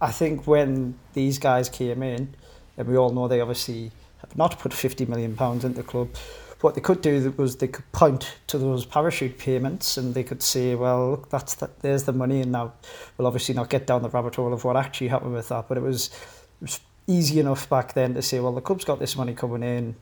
I 0.01 0.11
think 0.11 0.47
when 0.47 0.99
these 1.15 1.39
guys 1.39 1.69
came 1.69 2.03
in, 2.03 2.35
and 2.77 2.89
we 2.89 2.97
all 2.97 3.11
know 3.11 3.29
they 3.29 3.41
obviously 3.41 3.91
have 4.19 4.37
not 4.37 4.59
put 4.59 4.73
50 4.73 5.07
million 5.07 5.37
pounds 5.37 5.65
into 5.65 5.79
the 5.79 5.83
club, 5.83 6.09
what 6.63 6.75
they 6.75 6.81
could 6.81 7.03
do 7.03 7.35
was 7.37 7.57
they 7.57 7.69
could 7.69 7.91
point 7.93 8.37
to 8.47 8.59
those 8.59 8.85
parachute 8.85 9.37
payments 9.39 9.97
and 9.97 10.15
they 10.15 10.23
could 10.23 10.43
say, 10.43 10.75
well, 10.75 11.11
look, 11.11 11.29
that's 11.29 11.55
that, 11.55 11.81
there's 11.81 12.05
the 12.05 12.13
money, 12.13 12.41
and 12.41 12.53
now 12.53 12.73
we'll 13.17 13.27
obviously 13.27 13.55
not 13.55 13.69
get 13.69 13.87
down 13.87 14.03
the 14.03 14.09
rabbit 14.11 14.37
hole 14.37 14.53
of 14.53 14.65
what 14.65 14.77
actually 14.77 15.09
happened 15.09 15.33
with 15.33 15.49
that, 15.49 15.69
but 15.69 15.77
it 15.77 15.83
was, 15.83 16.09
it 16.61 16.63
was 16.63 16.81
easy 17.07 17.41
enough 17.41 17.69
back 17.69 17.95
then 17.95 18.15
to 18.15 18.23
say, 18.23 18.41
well, 18.41 18.53
the 18.53 18.61
club's 18.61 18.85
got 18.85 18.99
this 18.99 19.17
money 19.17 19.35
coming 19.35 19.63
in. 19.63 19.97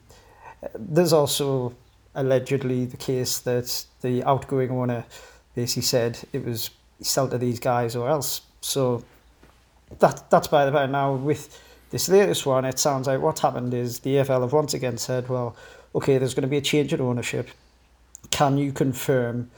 There's 0.75 1.13
also 1.13 1.73
allegedly 2.13 2.85
the 2.85 2.97
case 2.97 3.39
that 3.39 3.85
the 4.01 4.23
outgoing 4.23 4.69
owner 4.69 5.05
basically 5.55 5.83
said 5.83 6.19
it 6.33 6.45
was 6.45 6.69
sell 7.01 7.27
to 7.29 7.37
these 7.37 7.59
guys 7.59 7.95
or 7.95 8.09
else. 8.09 8.41
So 8.61 9.03
that 9.99 10.29
that's 10.29 10.47
by 10.47 10.65
the 10.65 10.71
way. 10.71 10.87
Now 10.87 11.13
with 11.13 11.61
this 11.89 12.07
latest 12.09 12.45
one, 12.45 12.65
it 12.65 12.79
sounds 12.79 13.07
like 13.07 13.21
what's 13.21 13.41
happened 13.41 13.73
is 13.73 13.99
the 13.99 14.15
EFL 14.15 14.41
have 14.41 14.53
once 14.53 14.73
again 14.73 14.97
said, 14.97 15.29
well, 15.29 15.55
okay, 15.93 16.17
there's 16.17 16.33
going 16.33 16.43
to 16.43 16.47
be 16.47 16.57
a 16.57 16.61
change 16.61 16.93
in 16.93 17.01
ownership. 17.01 17.49
Can 18.29 18.57
you 18.57 18.71
confirm 18.71 19.51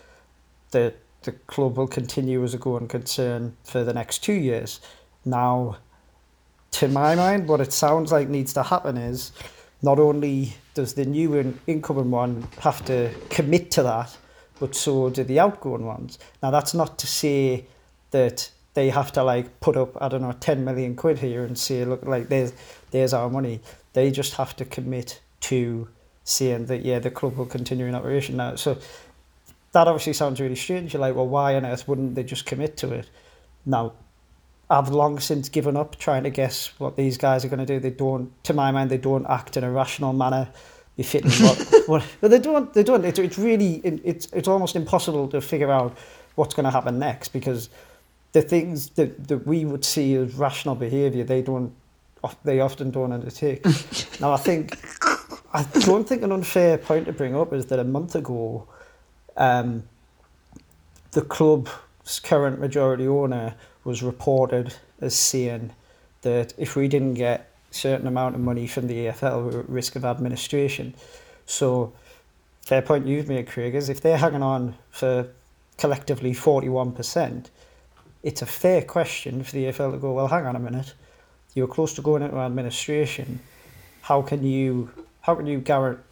that 0.71 0.95
the 1.21 1.31
club 1.31 1.77
will 1.77 1.87
continue 1.87 2.43
as 2.43 2.53
a 2.53 2.57
going 2.57 2.87
concern 2.87 3.55
for 3.63 3.83
the 3.83 3.93
next 3.93 4.23
two 4.23 4.33
years? 4.33 4.79
Now, 5.25 5.77
to 6.73 6.87
my 6.87 7.15
mind, 7.15 7.47
what 7.47 7.61
it 7.61 7.71
sounds 7.71 8.11
like 8.11 8.29
needs 8.29 8.53
to 8.53 8.63
happen 8.63 8.97
is 8.97 9.31
not 9.81 9.99
only 9.99 10.53
does 10.73 10.93
the 10.93 11.05
new 11.05 11.35
in- 11.35 11.59
incoming 11.67 12.09
one 12.11 12.47
have 12.59 12.83
to 12.85 13.13
commit 13.29 13.71
to 13.71 13.83
that, 13.83 14.15
but 14.59 14.75
so 14.75 15.09
do 15.09 15.23
the 15.23 15.39
outgoing 15.39 15.85
ones. 15.85 16.19
Now, 16.41 16.51
that's 16.51 16.73
not 16.73 16.97
to 16.99 17.07
say 17.07 17.65
that 18.11 18.49
they 18.73 18.89
have 18.89 19.11
to 19.11 19.23
like 19.23 19.59
put 19.59 19.77
up 19.77 20.01
I 20.01 20.07
don't 20.07 20.21
know 20.21 20.31
10 20.31 20.65
million 20.65 20.95
quid 20.95 21.19
here 21.19 21.43
and 21.43 21.57
say 21.57 21.85
look 21.85 22.03
like 22.05 22.29
there's 22.29 22.53
there's 22.91 23.13
our 23.13 23.29
money. 23.29 23.59
They 23.93 24.09
just 24.09 24.33
have 24.35 24.55
to 24.55 24.65
commit 24.65 25.21
to 25.41 25.87
saying 26.23 26.65
that 26.67 26.83
yeah 26.83 26.99
the 26.99 27.11
club 27.11 27.37
will 27.37 27.45
continue 27.45 27.85
in 27.85 27.93
operation 27.93 28.37
now. 28.37 28.55
So 28.55 28.77
that 29.73 29.87
obviously 29.87 30.13
sounds 30.13 30.39
really 30.39 30.55
strange. 30.55 30.93
You're 30.93 31.01
like, 31.01 31.15
well, 31.15 31.27
why 31.27 31.55
on 31.55 31.65
earth 31.65 31.87
wouldn't 31.87 32.15
they 32.15 32.23
just 32.23 32.45
commit 32.45 32.77
to 32.77 32.91
it? 32.93 33.09
Now, 33.65 33.93
I've 34.69 34.89
long 34.89 35.19
since 35.19 35.49
given 35.49 35.77
up 35.77 35.97
trying 35.97 36.23
to 36.23 36.29
guess 36.29 36.67
what 36.79 36.95
these 36.95 37.17
guys 37.17 37.45
are 37.45 37.49
going 37.49 37.59
to 37.59 37.65
do. 37.65 37.79
They 37.79 37.89
don't, 37.89 38.31
to 38.45 38.53
my 38.53 38.71
mind, 38.71 38.89
they 38.89 38.97
don't 38.97 39.25
act 39.27 39.57
in 39.57 39.63
a 39.63 39.71
rational 39.71 40.13
manner 40.13 40.49
befitting 40.95 41.31
what, 41.45 41.83
what 41.87 42.03
but 42.21 42.31
they 42.31 42.39
don't. 42.39 42.73
They 42.73 42.83
don't. 42.83 43.03
It's, 43.05 43.19
it's 43.19 43.37
really 43.37 43.75
it's 43.83 44.27
it's 44.33 44.47
almost 44.47 44.75
impossible 44.75 45.27
to 45.29 45.41
figure 45.41 45.71
out 45.71 45.97
what's 46.35 46.53
going 46.53 46.65
to 46.65 46.71
happen 46.71 46.99
next 46.99 47.29
because 47.29 47.69
the 48.31 48.41
things 48.41 48.89
that, 48.91 49.27
that 49.27 49.45
we 49.45 49.65
would 49.65 49.85
see 49.85 50.15
as 50.15 50.33
rational 50.35 50.75
behaviour, 50.75 51.23
they 51.23 51.41
don't. 51.41 51.73
They 52.45 52.61
often 52.61 52.89
don't 52.89 53.11
undertake. 53.11 53.65
now, 54.21 54.31
I 54.31 54.37
think 54.37 54.77
I 55.53 55.63
don't 55.81 56.07
think 56.07 56.23
an 56.23 56.31
unfair 56.31 56.77
point 56.77 57.05
to 57.05 57.13
bring 57.13 57.35
up 57.35 57.53
is 57.53 57.65
that 57.67 57.79
a 57.79 57.83
month 57.83 58.15
ago, 58.15 58.67
um, 59.35 59.83
the 61.11 61.21
club's 61.21 62.19
current 62.23 62.59
majority 62.59 63.07
owner 63.07 63.55
was 63.83 64.01
reported 64.01 64.73
as 65.01 65.15
saying 65.15 65.71
that 66.21 66.53
if 66.57 66.75
we 66.75 66.87
didn't 66.87 67.15
get 67.15 67.51
a 67.71 67.73
certain 67.73 68.07
amount 68.07 68.35
of 68.35 68.41
money 68.41 68.67
from 68.67 68.87
the 68.87 69.07
EFL, 69.07 69.45
we 69.45 69.55
were 69.55 69.59
at 69.61 69.69
risk 69.69 69.95
of 69.95 70.05
administration. 70.05 70.93
So, 71.45 71.93
fair 72.61 72.81
point 72.81 73.07
you've 73.07 73.27
made, 73.27 73.47
Craig, 73.47 73.75
is 73.75 73.89
if 73.89 74.01
they're 74.01 74.17
hanging 74.17 74.43
on 74.43 74.75
for 74.89 75.27
collectively 75.77 76.33
41%, 76.33 77.49
it's 78.21 78.41
a 78.41 78.45
fair 78.45 78.81
question 78.81 79.43
for 79.43 79.51
the 79.51 79.65
EFL 79.65 79.91
to 79.91 79.97
go, 79.97 80.13
well, 80.13 80.27
hang 80.27 80.45
on 80.45 80.55
a 80.55 80.59
minute, 80.59 80.93
you're 81.53 81.67
close 81.67 81.93
to 81.95 82.01
going 82.01 82.23
into 82.23 82.37
administration. 82.37 83.39
How 84.01 84.21
can 84.21 84.43
you, 84.43 84.89
how 85.21 85.35
can 85.35 85.45
you 85.45 85.59
guarantee, 85.59 86.03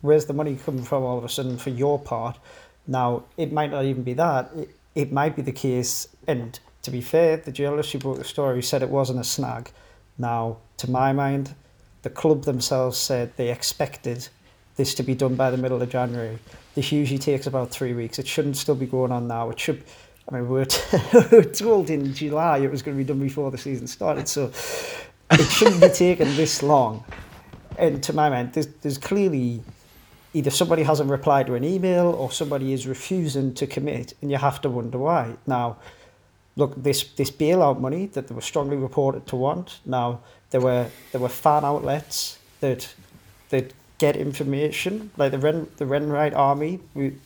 where's 0.00 0.26
the 0.26 0.32
money 0.32 0.56
coming 0.56 0.82
from 0.82 1.04
all 1.04 1.18
of 1.18 1.24
a 1.24 1.28
sudden 1.28 1.58
for 1.58 1.70
your 1.70 1.98
part? 1.98 2.38
Now, 2.86 3.24
it 3.36 3.52
might 3.52 3.70
not 3.70 3.84
even 3.84 4.02
be 4.02 4.14
that. 4.14 4.50
It, 4.56 4.70
it 4.94 5.12
might 5.12 5.36
be 5.36 5.42
the 5.42 5.52
case, 5.52 6.08
and 6.26 6.58
to 6.82 6.90
be 6.90 7.00
fair, 7.00 7.36
the 7.36 7.52
journalist 7.52 7.92
who 7.92 7.98
broke 7.98 8.18
the 8.18 8.24
story 8.24 8.62
said 8.62 8.82
it 8.82 8.88
wasn't 8.88 9.20
a 9.20 9.24
snag. 9.24 9.70
Now, 10.18 10.58
to 10.78 10.90
my 10.90 11.12
mind, 11.12 11.54
the 12.02 12.10
club 12.10 12.44
themselves 12.44 12.96
said 12.96 13.32
they 13.36 13.50
expected 13.50 14.28
this 14.76 14.94
to 14.94 15.02
be 15.02 15.14
done 15.14 15.34
by 15.34 15.50
the 15.50 15.56
middle 15.56 15.80
of 15.80 15.90
January. 15.90 16.38
This 16.74 16.92
usually 16.92 17.18
takes 17.18 17.46
about 17.46 17.70
three 17.70 17.92
weeks. 17.92 18.18
It 18.18 18.26
shouldn't 18.26 18.56
still 18.56 18.74
be 18.74 18.86
going 18.86 19.12
on 19.12 19.28
now. 19.28 19.50
It 19.50 19.60
should. 19.60 19.82
I 20.28 20.34
mean, 20.34 20.48
we 20.48 20.58
were, 20.58 20.64
t- 20.64 20.98
we 21.12 21.20
were 21.38 21.44
told 21.44 21.90
in 21.90 22.14
July 22.14 22.58
it 22.58 22.70
was 22.70 22.82
going 22.82 22.96
to 22.96 23.02
be 23.02 23.06
done 23.06 23.18
before 23.18 23.50
the 23.50 23.58
season 23.58 23.86
started, 23.86 24.28
so 24.28 24.50
it 25.30 25.50
shouldn't 25.50 25.80
be 25.80 25.88
taking 25.88 26.34
this 26.36 26.62
long. 26.62 27.04
And 27.78 28.02
to 28.04 28.12
my 28.12 28.28
mind, 28.30 28.52
there's, 28.52 28.68
there's 28.82 28.98
clearly 28.98 29.62
either 30.32 30.50
somebody 30.50 30.82
hasn't 30.82 31.10
replied 31.10 31.46
to 31.48 31.54
an 31.54 31.64
email 31.64 32.06
or 32.06 32.30
somebody 32.30 32.72
is 32.72 32.86
refusing 32.86 33.52
to 33.54 33.66
commit, 33.66 34.14
and 34.22 34.30
you 34.30 34.36
have 34.36 34.60
to 34.62 34.68
wonder 34.68 34.98
why. 34.98 35.34
Now, 35.46 35.78
look, 36.60 36.80
this 36.82 37.02
this 37.20 37.30
bailout 37.30 37.80
money 37.80 38.06
that 38.06 38.28
they 38.28 38.34
were 38.34 38.48
strongly 38.52 38.76
reported 38.76 39.26
to 39.26 39.36
want. 39.36 39.80
Now 39.84 40.20
there 40.50 40.60
were 40.60 40.86
there 41.10 41.20
were 41.20 41.28
fan 41.28 41.64
outlets 41.64 42.38
that 42.60 42.94
that 43.48 43.72
get 43.98 44.16
information 44.16 45.10
like 45.16 45.32
the 45.32 45.38
Ren 45.38 45.66
the 45.78 45.86
Red 45.86 46.02
and 46.02 46.12
White 46.12 46.34
Army. 46.34 46.80
We, 46.94 47.16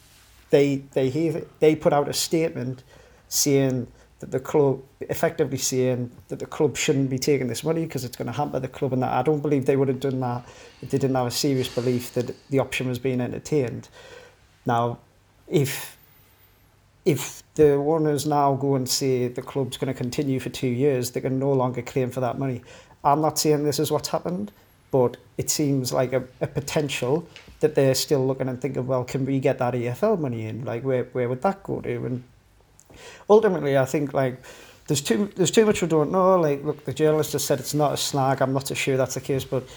they 0.51 0.77
they 0.97 1.11
hear 1.11 1.45
they 1.59 1.77
put 1.77 1.93
out 1.93 2.09
a 2.09 2.13
statement 2.13 2.83
saying 3.29 3.89
that 4.21 4.31
the 4.31 4.41
club 4.41 4.83
effectively 5.01 5.59
saying 5.59 6.11
that 6.29 6.39
the 6.39 6.47
club 6.47 6.77
shouldn't 6.77 7.11
be 7.11 7.19
taking 7.19 7.49
this 7.49 7.65
money 7.65 7.85
because 7.85 8.05
it's 8.05 8.17
going 8.17 8.27
to 8.27 8.33
hamper 8.33 8.61
the 8.61 8.69
club 8.69 8.93
and 8.93 9.03
that 9.03 9.13
I 9.13 9.23
don't 9.23 9.41
believe 9.41 9.67
they 9.67 9.77
would 9.77 9.89
have 9.89 10.01
done 10.01 10.21
that 10.21 10.47
if 10.81 10.91
they 10.91 10.99
didn't 10.99 11.17
have 11.17 11.27
a 11.27 11.31
serious 11.31 11.69
belief 11.69 12.15
that 12.15 12.35
the 12.51 12.59
option 12.61 12.89
was 12.89 12.99
being 12.99 13.21
entertained. 13.21 13.89
Now, 14.65 14.99
if 15.49 15.94
if 17.05 17.43
the 17.55 17.73
owners 17.73 18.27
now 18.27 18.55
go 18.55 18.75
and 18.77 18.89
say 18.89 19.29
the 19.29 19.43
club's 19.43 19.77
going 19.77 19.93
to 19.93 19.95
continue 19.97 20.41
for 20.41 20.49
two 20.49 20.69
years, 20.69 21.11
they 21.11 21.21
can 21.21 21.39
no 21.39 21.53
longer 21.53 21.83
claim 21.83 22.11
for 22.11 22.21
that 22.21 22.39
money. 22.39 22.63
I'm 23.05 23.21
not 23.21 23.39
saying 23.39 23.65
this 23.65 23.79
is 23.79 23.91
what's 23.91 24.09
happened, 24.09 24.51
but 24.91 25.17
it 25.37 25.51
seems 25.51 25.93
like 25.93 26.13
a, 26.13 26.25
a 26.41 26.47
potential 26.47 27.29
that 27.61 27.75
they're 27.75 27.95
still 27.95 28.27
looking 28.27 28.49
and 28.49 28.61
thinking, 28.61 28.87
well, 28.87 29.05
can 29.05 29.27
we 29.27 29.39
get 29.39 29.59
that 29.59 29.75
EFL 29.75 30.19
money 30.19 30.47
in? 30.47 30.65
Like, 30.65 30.83
where 30.83 31.05
where 31.13 31.29
would 31.29 31.43
that 31.43 31.63
go 31.63 31.81
to? 31.81 32.07
And 32.07 32.25
ultimately, 33.29 33.77
I 33.77 33.85
think 33.85 34.15
like 34.15 34.43
there's 34.87 35.03
too 35.03 35.31
there's 35.37 35.51
too 35.51 35.67
much 35.67 35.83
we 35.83 35.89
don't 35.89 36.11
know. 36.11 36.39
Like, 36.41 36.65
look, 36.65 36.85
the 36.85 36.95
journalist 36.95 37.33
has 37.33 37.45
said 37.45 37.61
it's 37.61 37.75
not 37.75 37.93
a 37.93 37.97
snag. 37.97 38.41
I'm 38.41 38.53
not 38.53 38.69
so 38.69 38.75
sure 38.75 38.97
that's 38.97 39.15
the 39.15 39.21
case, 39.21 39.45
but 39.45 39.69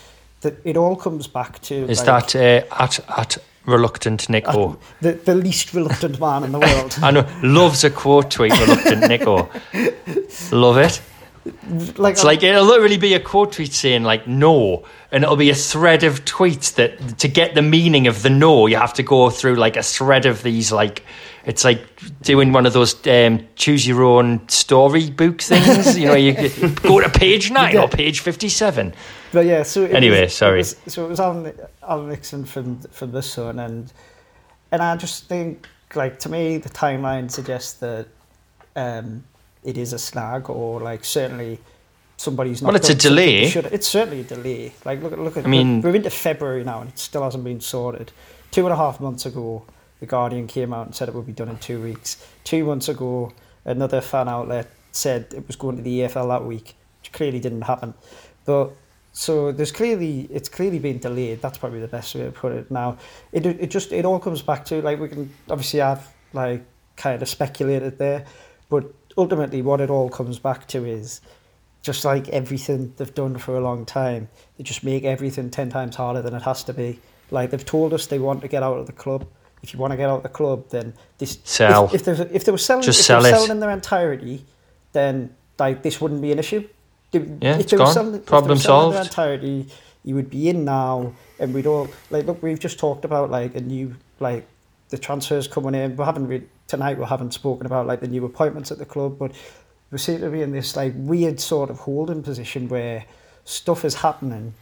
that 0.42 0.56
it 0.64 0.78
all 0.78 0.96
comes 0.96 1.28
back 1.28 1.62
to 1.64 1.76
is 1.76 2.06
like, 2.06 2.30
that 2.30 2.36
uh, 2.72 2.84
at 2.84 3.00
at 3.18 3.38
reluctant 3.68 4.30
Nico, 4.30 4.80
the 5.02 5.12
the 5.14 5.36
least 5.36 5.74
reluctant 5.74 6.20
man 6.20 6.44
in 6.44 6.52
the 6.52 6.60
world. 6.60 6.98
I 7.04 7.12
know 7.12 7.28
loves 7.44 7.84
a 7.84 7.92
quote 7.92 8.32
tweet, 8.32 8.58
reluctant 8.60 9.08
Nico. 9.08 9.50
Love 10.52 10.78
it. 10.78 11.02
Like, 11.98 12.14
It's 12.14 12.24
like 12.26 12.44
it'll 12.44 12.66
literally 12.66 12.98
be 12.98 13.14
a 13.14 13.20
quote 13.22 13.54
tweet 13.54 13.72
saying 13.72 14.04
like 14.04 14.28
no, 14.28 14.84
and 15.12 15.24
it'll 15.24 15.38
be 15.38 15.50
a 15.50 15.56
thread 15.56 16.04
of 16.04 16.26
tweets 16.26 16.76
that 16.76 17.20
to 17.20 17.28
get 17.28 17.56
the 17.56 17.62
meaning 17.62 18.08
of 18.08 18.22
the 18.24 18.30
no, 18.30 18.68
you 18.68 18.76
have 18.76 18.94
to 18.96 19.04
go 19.04 19.30
through 19.30 19.56
like 19.56 19.78
a 19.78 19.84
thread 19.84 20.26
of 20.26 20.44
these 20.44 20.72
like 20.72 21.04
it's 21.46 21.64
like 21.64 21.82
doing 22.22 22.52
one 22.52 22.66
of 22.66 22.74
those 22.74 22.96
um, 23.08 23.48
choose 23.56 23.88
your 23.88 24.04
own 24.04 24.48
story 24.50 25.10
book 25.10 25.42
things. 25.42 25.98
you 25.98 26.08
know, 26.08 26.16
you 26.16 26.34
go 26.84 27.00
to 27.00 27.10
page 27.10 27.50
nine 27.52 27.78
or 27.78 27.88
page 27.88 28.20
fifty-seven. 28.20 28.94
But 29.32 29.46
yeah, 29.46 29.64
so 29.64 29.84
it 29.84 29.94
Anyway, 29.94 30.24
was, 30.24 30.34
sorry. 30.34 30.60
It 30.62 30.76
was, 30.86 30.94
so 30.94 31.06
it 31.06 31.10
was 31.10 31.20
Alan, 31.20 31.54
Alan 31.88 32.10
Nixon 32.10 32.46
from 32.46 32.80
from 32.92 33.12
the 33.12 33.22
Sun, 33.22 33.60
and 33.60 33.92
and 34.72 34.82
I 34.82 34.96
just 34.96 35.26
think 35.26 35.68
like 35.96 36.20
to 36.20 36.30
me 36.30 36.58
the 36.58 36.70
timeline 36.70 37.30
suggests 37.30 37.74
that 37.80 38.08
um, 38.76 39.24
it 39.64 39.78
is 39.78 39.94
a 39.94 40.00
snag 40.00 40.50
or 40.50 40.80
like 40.80 41.04
certainly 41.04 41.60
somebody's 42.18 42.62
not. 42.62 42.68
Well, 42.70 42.76
it's 42.78 42.90
a 42.90 42.94
done 42.94 43.00
something 43.02 43.16
they 43.18 43.32
delay. 43.42 43.50
should- 43.50 43.66
It's 43.66 43.88
certainly 43.88 44.22
a 44.22 44.24
delay. 44.24 44.74
Like 44.86 45.02
look 45.04 45.14
at 45.14 45.20
look 45.20 45.38
at. 45.38 45.46
I 45.46 45.48
mean- 45.48 45.82
we're 45.82 45.96
into 45.96 46.10
February 46.10 46.64
now 46.64 46.82
and 46.82 46.90
it 46.90 46.98
still 47.00 47.24
hasn't 47.24 47.44
been 47.44 47.60
sorted. 47.62 48.12
Two 48.52 48.66
and 48.66 48.74
a 48.74 48.78
half 48.78 49.00
months 49.02 49.26
ago, 49.26 49.66
the 50.00 50.06
Guardian 50.06 50.48
came 50.48 50.74
out 50.74 50.86
and 50.86 50.96
said 50.96 51.10
it 51.10 51.16
would 51.16 51.26
be 51.26 51.34
done 51.34 51.50
in 51.50 51.58
two 51.58 51.82
weeks. 51.82 52.26
Two 52.46 52.64
months 52.66 52.88
ago, 52.88 53.34
another 53.66 54.00
fan 54.00 54.30
outlet 54.30 54.68
said 54.94 55.28
it 55.36 55.46
was 55.48 55.56
going 55.58 55.76
to 55.76 55.82
the 55.84 56.00
EFL 56.02 56.30
that 56.30 56.46
week, 56.46 56.76
which 57.02 57.12
clearly 57.12 57.40
didn't 57.42 57.64
happen. 57.64 57.94
But 58.46 58.72
so 59.18 59.52
there's 59.52 59.72
clearly 59.72 60.28
it's 60.32 60.48
clearly 60.48 60.78
been 60.78 61.00
delayed. 61.00 61.42
That's 61.42 61.58
probably 61.58 61.80
the 61.80 61.88
best 61.88 62.14
way 62.14 62.26
to 62.26 62.32
put 62.32 62.52
it. 62.52 62.70
Now, 62.70 63.00
it 63.32 63.48
it 63.48 63.72
just 63.72 63.92
it 63.92 64.06
all 64.06 64.20
comes 64.20 64.44
back 64.44 64.64
to 64.66 64.80
like 64.84 65.00
we 65.00 65.10
can 65.10 65.34
obviously 65.50 65.80
have 65.80 66.08
like 66.34 66.64
kind 66.98 67.20
of 67.20 67.28
speculated 67.28 67.98
there, 67.98 68.26
but 68.70 68.94
ultimately 69.18 69.64
what 69.64 69.82
it 69.82 69.90
all 69.90 70.08
comes 70.08 70.38
back 70.38 70.68
to 70.68 70.86
is 70.86 71.22
just 71.82 72.06
like 72.06 72.30
everything 72.30 72.94
they've 72.98 73.16
done 73.16 73.40
for 73.40 73.58
a 73.58 73.60
long 73.60 73.88
time. 73.88 74.30
They 74.56 74.64
just 74.64 74.84
make 74.84 75.04
everything 75.04 75.50
ten 75.50 75.72
times 75.72 75.96
harder 75.96 76.22
than 76.22 76.36
it 76.36 76.44
has 76.44 76.64
to 76.66 76.74
be. 76.74 77.00
Like 77.32 77.50
they've 77.50 77.66
told 77.66 77.96
us 77.96 78.06
they 78.06 78.20
want 78.20 78.42
to 78.42 78.48
get 78.48 78.62
out 78.62 78.78
of 78.78 78.86
the 78.86 78.94
club. 78.94 79.28
If 79.64 79.74
you 79.74 79.80
want 79.80 79.94
to 79.94 79.98
get 79.98 80.12
out 80.12 80.18
of 80.18 80.24
the 80.24 80.30
club, 80.30 80.70
then 80.70 80.94
this 81.18 81.40
Sell. 81.44 81.86
If, 81.86 81.96
if 81.96 82.04
they 82.06 82.36
if 82.36 82.46
they 82.46 82.52
were 82.52 82.60
selling 82.60 82.84
Just 82.84 83.00
if 83.00 83.06
sell 83.08 83.24
they 83.24 83.32
were 83.32 83.36
selling 83.36 83.50
in 83.50 83.62
their 83.62 83.72
entirety, 83.72 84.46
then 84.92 85.36
like 85.58 85.82
this 85.82 86.00
wouldn't 86.00 86.22
be 86.22 86.32
an 86.32 86.38
issue. 86.38 86.70
They- 87.12 87.20
Yeah, 87.42 87.56
if 87.56 87.62
it's 87.62 87.74
gone. 87.74 87.94
selling- 87.94 88.08
if 88.16 88.26
they 88.26 88.36
were 88.36 88.40
Problem 88.42 88.58
solved. 88.58 88.98
entirety, 88.98 89.68
you 90.04 90.16
would 90.16 90.30
be 90.30 90.50
in 90.50 90.66
now, 90.66 91.14
and 91.40 91.54
we'd 91.54 91.68
all 91.68 91.88
like 92.10 92.26
look. 92.26 92.42
We've 92.44 92.60
just 92.60 92.80
talked 92.80 93.06
about 93.06 93.30
like 93.32 93.56
a 93.56 93.62
new 93.62 93.96
like 94.20 94.46
the 94.90 94.98
transfers 94.98 95.48
coming 95.48 95.76
in. 95.76 95.96
We 95.98 96.04
haven't 96.06 96.28
re- 96.28 96.44
tonight. 96.68 96.98
We 96.98 97.06
haven't 97.06 97.34
spoken 97.34 97.66
about 97.66 97.88
like 97.88 98.00
the 98.02 98.08
new 98.08 98.26
appointments 98.26 98.72
at 98.72 98.78
the 98.78 98.86
club, 98.86 99.18
but 99.20 99.32
we 99.92 99.98
seem 99.98 100.20
to 100.22 100.30
be 100.30 100.42
in 100.42 100.52
this 100.52 100.76
like 100.76 100.94
weird 100.96 101.40
sort 101.40 101.70
of 101.70 101.80
holding 101.80 102.24
position 102.24 102.68
where 102.70 103.06
stuff 103.46 103.86
is 103.86 103.96
happening 103.96 104.54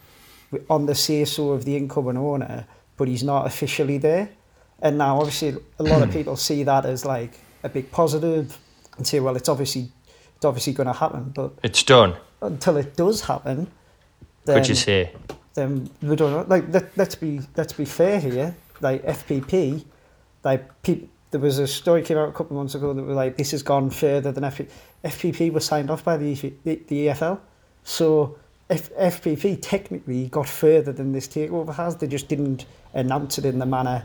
on 0.70 0.86
the 0.86 0.94
say 0.94 1.24
so 1.24 1.50
of 1.50 1.64
the 1.64 1.76
incoming 1.76 2.16
owner, 2.16 2.64
but 2.96 3.08
he's 3.08 3.24
not 3.24 3.46
officially 3.46 3.98
there. 3.98 4.28
And 4.80 4.98
now, 4.98 5.18
obviously, 5.18 5.56
a 5.78 5.82
lot 5.82 6.02
of 6.02 6.10
people 6.18 6.36
see 6.36 6.62
that 6.64 6.84
as 6.86 7.04
like 7.04 7.38
a 7.64 7.68
big 7.68 7.90
positive 7.90 8.56
and 8.96 9.06
say, 9.06 9.18
well, 9.20 9.34
it's 9.36 9.48
obviously 9.48 9.90
it's 10.36 10.44
obviously 10.44 10.72
going 10.74 10.86
to 10.86 10.92
happen. 10.92 11.32
But 11.34 11.52
It's 11.62 11.82
done. 11.82 12.14
Until 12.42 12.76
it 12.76 12.96
does 12.96 13.22
happen, 13.22 13.70
then 14.44 14.56
Could 14.58 14.68
you 14.68 14.74
say? 14.74 15.12
then 15.54 15.90
we 16.02 16.16
don't 16.16 16.32
know. 16.32 16.44
Like 16.46 16.64
let, 16.72 16.96
let's 16.96 17.14
be 17.14 17.40
let's 17.56 17.72
be 17.72 17.84
fair 17.84 18.20
here. 18.20 18.56
Like 18.80 19.02
FPP, 19.04 19.84
like 20.44 20.82
peop 20.82 21.08
there 21.30 21.40
was 21.40 21.58
a 21.58 21.66
story 21.66 22.02
came 22.02 22.16
out 22.18 22.28
a 22.28 22.32
couple 22.32 22.56
of 22.56 22.60
months 22.62 22.74
ago 22.74 22.92
that 22.92 23.02
was 23.02 23.16
like 23.16 23.36
this 23.36 23.50
has 23.50 23.62
gone 23.62 23.90
further 23.90 24.32
than 24.32 24.44
FPP. 24.44 24.68
FPP 25.04 25.52
was 25.52 25.64
signed 25.64 25.90
off 25.90 26.04
by 26.04 26.16
the 26.16 26.34
the, 26.64 26.80
the 26.88 27.06
EFL, 27.08 27.40
so 27.84 28.38
F, 28.68 28.90
FPP 28.94 29.58
technically 29.62 30.28
got 30.28 30.48
further 30.48 30.92
than 30.92 31.12
this 31.12 31.26
takeover 31.28 31.74
has. 31.74 31.96
They 31.96 32.06
just 32.06 32.28
didn't 32.28 32.66
announce 32.94 33.38
it 33.38 33.44
in 33.44 33.58
the 33.58 33.66
manner 33.66 34.04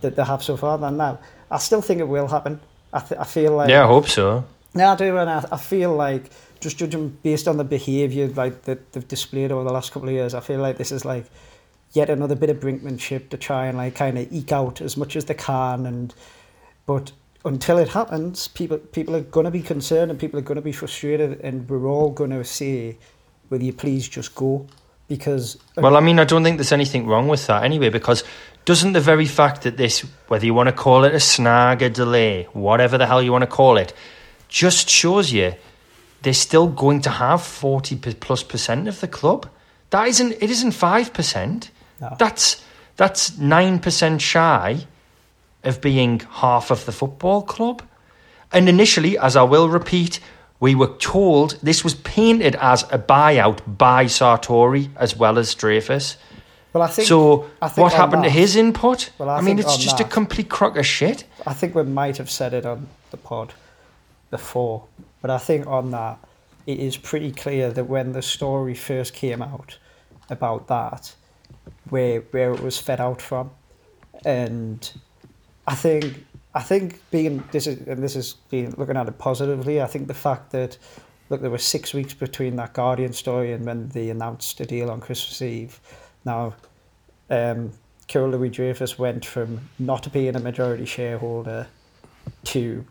that 0.00 0.16
they 0.16 0.24
have 0.24 0.42
so 0.42 0.56
far. 0.56 0.82
And 0.82 0.98
now 0.98 1.18
I 1.50 1.58
still 1.58 1.80
think 1.82 2.00
it 2.00 2.08
will 2.08 2.26
happen. 2.28 2.60
I 2.92 3.00
th- 3.00 3.20
I 3.20 3.24
feel 3.24 3.54
like 3.56 3.68
Yeah, 3.70 3.84
I 3.84 3.86
hope 3.86 4.08
so. 4.08 4.44
yeah, 4.74 4.92
I 4.92 4.96
do, 4.96 5.16
and 5.16 5.30
I, 5.30 5.44
I 5.52 5.56
feel 5.56 5.94
like 5.94 6.30
just 6.60 6.78
judging 6.78 7.08
based 7.22 7.48
on 7.48 7.56
the 7.56 7.64
behaviour 7.64 8.28
like 8.28 8.62
that 8.62 8.92
they've 8.92 9.08
displayed 9.08 9.50
over 9.50 9.64
the 9.64 9.72
last 9.72 9.92
couple 9.92 10.08
of 10.08 10.14
years, 10.14 10.34
I 10.34 10.40
feel 10.40 10.60
like 10.60 10.76
this 10.76 10.92
is 10.92 11.04
like 11.04 11.26
yet 11.92 12.10
another 12.10 12.36
bit 12.36 12.50
of 12.50 12.60
brinkmanship 12.60 13.30
to 13.30 13.36
try 13.36 13.66
and 13.66 13.76
like 13.76 13.94
kind 13.94 14.18
of 14.18 14.32
eke 14.32 14.52
out 14.52 14.80
as 14.80 14.96
much 14.96 15.16
as 15.16 15.24
they 15.24 15.34
can, 15.34 15.86
and 15.86 16.14
but 16.86 17.12
until 17.44 17.78
it 17.78 17.88
happens, 17.88 18.48
people 18.48 18.78
people 18.78 19.16
are 19.16 19.22
going 19.22 19.44
to 19.44 19.50
be 19.50 19.62
concerned 19.62 20.10
and 20.10 20.20
people 20.20 20.38
are 20.38 20.42
going 20.42 20.56
to 20.56 20.62
be 20.62 20.72
frustrated, 20.72 21.40
and 21.40 21.68
we're 21.68 21.86
all 21.86 22.10
going 22.10 22.30
to 22.30 22.44
say, 22.44 22.98
"Will 23.48 23.62
you 23.62 23.72
please 23.72 24.08
just 24.08 24.34
go?" 24.34 24.66
Because 25.08 25.58
Well, 25.76 25.96
I 25.96 26.00
mean, 26.00 26.20
I 26.20 26.24
don't 26.24 26.44
think 26.44 26.58
there's 26.58 26.70
anything 26.70 27.06
wrong 27.06 27.26
with 27.26 27.46
that 27.48 27.64
anyway, 27.64 27.88
because 27.88 28.22
doesn't 28.64 28.92
the 28.92 29.00
very 29.00 29.26
fact 29.26 29.62
that 29.62 29.76
this, 29.76 30.00
whether 30.28 30.46
you 30.46 30.54
want 30.54 30.68
to 30.68 30.72
call 30.72 31.02
it 31.04 31.14
a 31.14 31.18
snag, 31.18 31.82
a 31.82 31.90
delay, 31.90 32.46
whatever 32.52 32.96
the 32.96 33.06
hell 33.06 33.20
you 33.20 33.32
want 33.32 33.42
to 33.42 33.48
call 33.48 33.76
it, 33.76 33.92
just 34.48 34.88
shows 34.88 35.32
you 35.32 35.54
they're 36.22 36.32
still 36.34 36.68
going 36.68 37.00
to 37.02 37.10
have 37.10 37.42
40 37.42 37.96
plus 37.96 38.42
percent 38.42 38.88
of 38.88 39.00
the 39.00 39.08
club? 39.08 39.48
That 39.90 40.06
isn't, 40.08 40.32
it 40.32 40.50
isn't 40.50 40.72
5%. 40.72 41.70
No. 42.00 42.16
That's, 42.18 42.64
that's 42.96 43.30
9% 43.32 44.20
shy 44.20 44.86
of 45.64 45.80
being 45.80 46.20
half 46.20 46.70
of 46.70 46.86
the 46.86 46.92
football 46.92 47.42
club. 47.42 47.82
And 48.52 48.68
initially, 48.68 49.18
as 49.18 49.36
I 49.36 49.42
will 49.42 49.68
repeat, 49.68 50.20
we 50.58 50.74
were 50.74 50.94
told 50.98 51.58
this 51.62 51.82
was 51.84 51.94
painted 51.94 52.54
as 52.56 52.82
a 52.84 52.98
buyout 52.98 53.60
by 53.78 54.04
Sartori 54.06 54.90
as 54.96 55.16
well 55.16 55.38
as 55.38 55.54
Dreyfus. 55.54 56.16
well, 56.72 56.82
I 56.82 56.86
think 56.88 57.08
So, 57.08 57.48
I 57.62 57.68
think 57.68 57.82
what 57.84 57.92
happened 57.94 58.24
to 58.24 58.30
his 58.30 58.56
input? 58.56 59.10
Well, 59.18 59.28
I 59.30 59.38
I, 59.38 59.40
mean, 59.40 59.58
it's 59.58 59.76
just 59.78 60.00
a 60.00 60.04
complete 60.04 60.48
crock 60.48 60.76
of 60.76 60.86
shit. 60.86 61.24
I 61.46 61.54
think 61.54 61.74
we 61.74 61.82
might 61.84 62.16
have 62.18 62.30
said 62.30 62.52
it 62.54 62.66
on 62.66 62.88
the 63.10 63.16
pod 63.16 63.54
before, 64.30 64.84
but 65.20 65.30
I 65.30 65.38
think 65.38 65.66
on 65.66 65.90
that, 65.90 66.18
it 66.66 66.78
is 66.78 66.96
pretty 66.96 67.32
clear 67.32 67.70
that 67.70 67.84
when 67.84 68.12
the 68.12 68.22
story 68.22 68.74
first 68.74 69.14
came 69.14 69.42
out 69.42 69.78
about 70.28 70.68
that, 70.68 71.14
where 71.88 72.20
where 72.20 72.52
it 72.52 72.60
was 72.60 72.78
fed 72.78 73.00
out 73.00 73.20
from, 73.20 73.50
and 74.24 74.92
I 75.66 75.74
think 75.74 76.24
I 76.54 76.62
think 76.62 77.00
being 77.10 77.44
this 77.52 77.66
is 77.66 77.86
and 77.86 78.02
this 78.02 78.16
is 78.16 78.34
being 78.50 78.74
looking 78.76 78.96
at 78.96 79.08
it 79.08 79.18
positively. 79.18 79.80
I 79.80 79.86
think 79.86 80.08
the 80.08 80.14
fact 80.14 80.52
that 80.52 80.78
look 81.28 81.40
there 81.40 81.50
were 81.50 81.58
six 81.58 81.94
weeks 81.94 82.14
between 82.14 82.56
that 82.56 82.72
Guardian 82.72 83.12
story 83.12 83.52
and 83.52 83.64
when 83.64 83.88
they 83.90 84.10
announced 84.10 84.58
the 84.58 84.66
deal 84.66 84.90
on 84.90 85.00
Christmas 85.00 85.40
Eve. 85.42 85.80
Now, 86.24 86.54
um, 87.30 87.72
Kyril 88.08 88.32
Louis 88.32 88.50
Dreyfus 88.50 88.98
went 88.98 89.24
from 89.24 89.68
not 89.78 90.12
being 90.12 90.34
a 90.34 90.40
majority 90.40 90.84
shareholder 90.84 91.68
to 92.44 92.84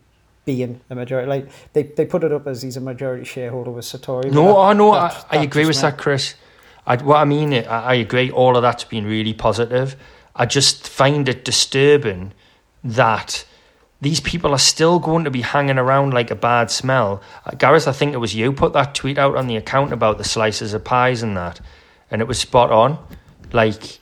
being 0.50 0.82
a 0.90 0.96
majority. 0.96 1.30
Like 1.36 1.46
they, 1.74 1.84
they 1.84 2.06
put 2.06 2.24
it 2.24 2.32
up 2.32 2.48
as 2.48 2.62
he's 2.64 2.78
a 2.78 2.82
majority 2.82 3.24
shareholder 3.26 3.72
with 3.72 3.86
Sartori. 3.86 4.32
No, 4.32 4.46
that- 4.48 4.56
I 4.70 4.74
know, 4.74 4.92
I, 4.94 5.08
that- 5.10 5.26
I 5.30 5.44
agree 5.44 5.66
with 5.66 5.82
meant- 5.82 5.98
that, 5.98 6.02
Chris. 6.02 6.36
I, 6.88 6.96
what 6.98 7.18
I 7.18 7.26
mean, 7.26 7.54
I, 7.54 7.64
I 7.66 7.94
agree. 7.96 8.32
All 8.32 8.56
of 8.58 8.64
that's 8.64 8.84
been 8.84 9.06
really 9.06 9.34
positive. 9.34 9.96
I 10.36 10.46
just 10.48 10.88
find 10.90 11.30
it 11.30 11.46
disturbing 11.46 12.34
that 12.84 13.46
these 14.02 14.22
people 14.22 14.52
are 14.54 14.66
still 14.74 14.98
going 14.98 15.24
to 15.26 15.30
be 15.30 15.42
hanging 15.42 15.78
around 15.78 16.14
like 16.14 16.32
a 16.32 16.36
bad 16.36 16.72
smell. 16.72 17.22
Uh, 17.46 17.52
Gareth, 17.52 17.88
I 17.88 17.92
think 17.92 18.14
it 18.14 18.18
was 18.18 18.34
you 18.34 18.52
put 18.54 18.74
that 18.74 18.96
tweet 18.96 19.18
out 19.20 19.36
on 19.36 19.48
the 19.48 19.58
account 19.58 19.92
about 19.94 20.18
the 20.18 20.24
slices 20.24 20.74
of 20.74 20.84
pies 20.84 21.22
and 21.22 21.36
that, 21.38 21.60
and 22.10 22.22
it 22.22 22.28
was 22.28 22.40
spot 22.40 22.72
on. 22.72 22.98
Like, 23.52 24.00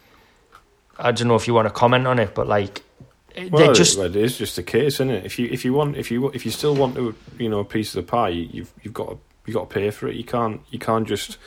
I 0.99 1.11
don't 1.11 1.27
know 1.27 1.35
if 1.35 1.47
you 1.47 1.53
want 1.55 1.67
to 1.67 1.73
comment 1.73 2.05
on 2.07 2.19
it, 2.19 2.33
but 2.35 2.47
like, 2.47 2.83
well, 3.51 3.73
just 3.73 3.97
it, 3.97 4.15
it 4.15 4.15
is 4.15 4.37
just 4.37 4.57
a 4.57 4.63
case, 4.63 4.95
isn't 4.95 5.09
it? 5.09 5.25
If 5.25 5.39
you 5.39 5.47
if 5.51 5.63
you 5.65 5.73
want 5.73 5.97
if 5.97 6.11
you 6.11 6.29
if 6.29 6.45
you 6.45 6.51
still 6.51 6.75
want 6.75 6.95
to 6.95 7.15
you 7.37 7.49
know 7.49 7.59
a 7.59 7.65
piece 7.65 7.95
of 7.95 8.05
the 8.05 8.09
pie, 8.09 8.29
you've 8.29 8.71
you've 8.83 8.93
got 8.93 9.09
to, 9.09 9.17
you 9.45 9.53
got 9.53 9.69
to 9.69 9.73
pay 9.73 9.89
for 9.91 10.07
it. 10.07 10.15
You 10.15 10.23
can't 10.23 10.61
you 10.69 10.79
can't 10.79 11.07
just 11.07 11.37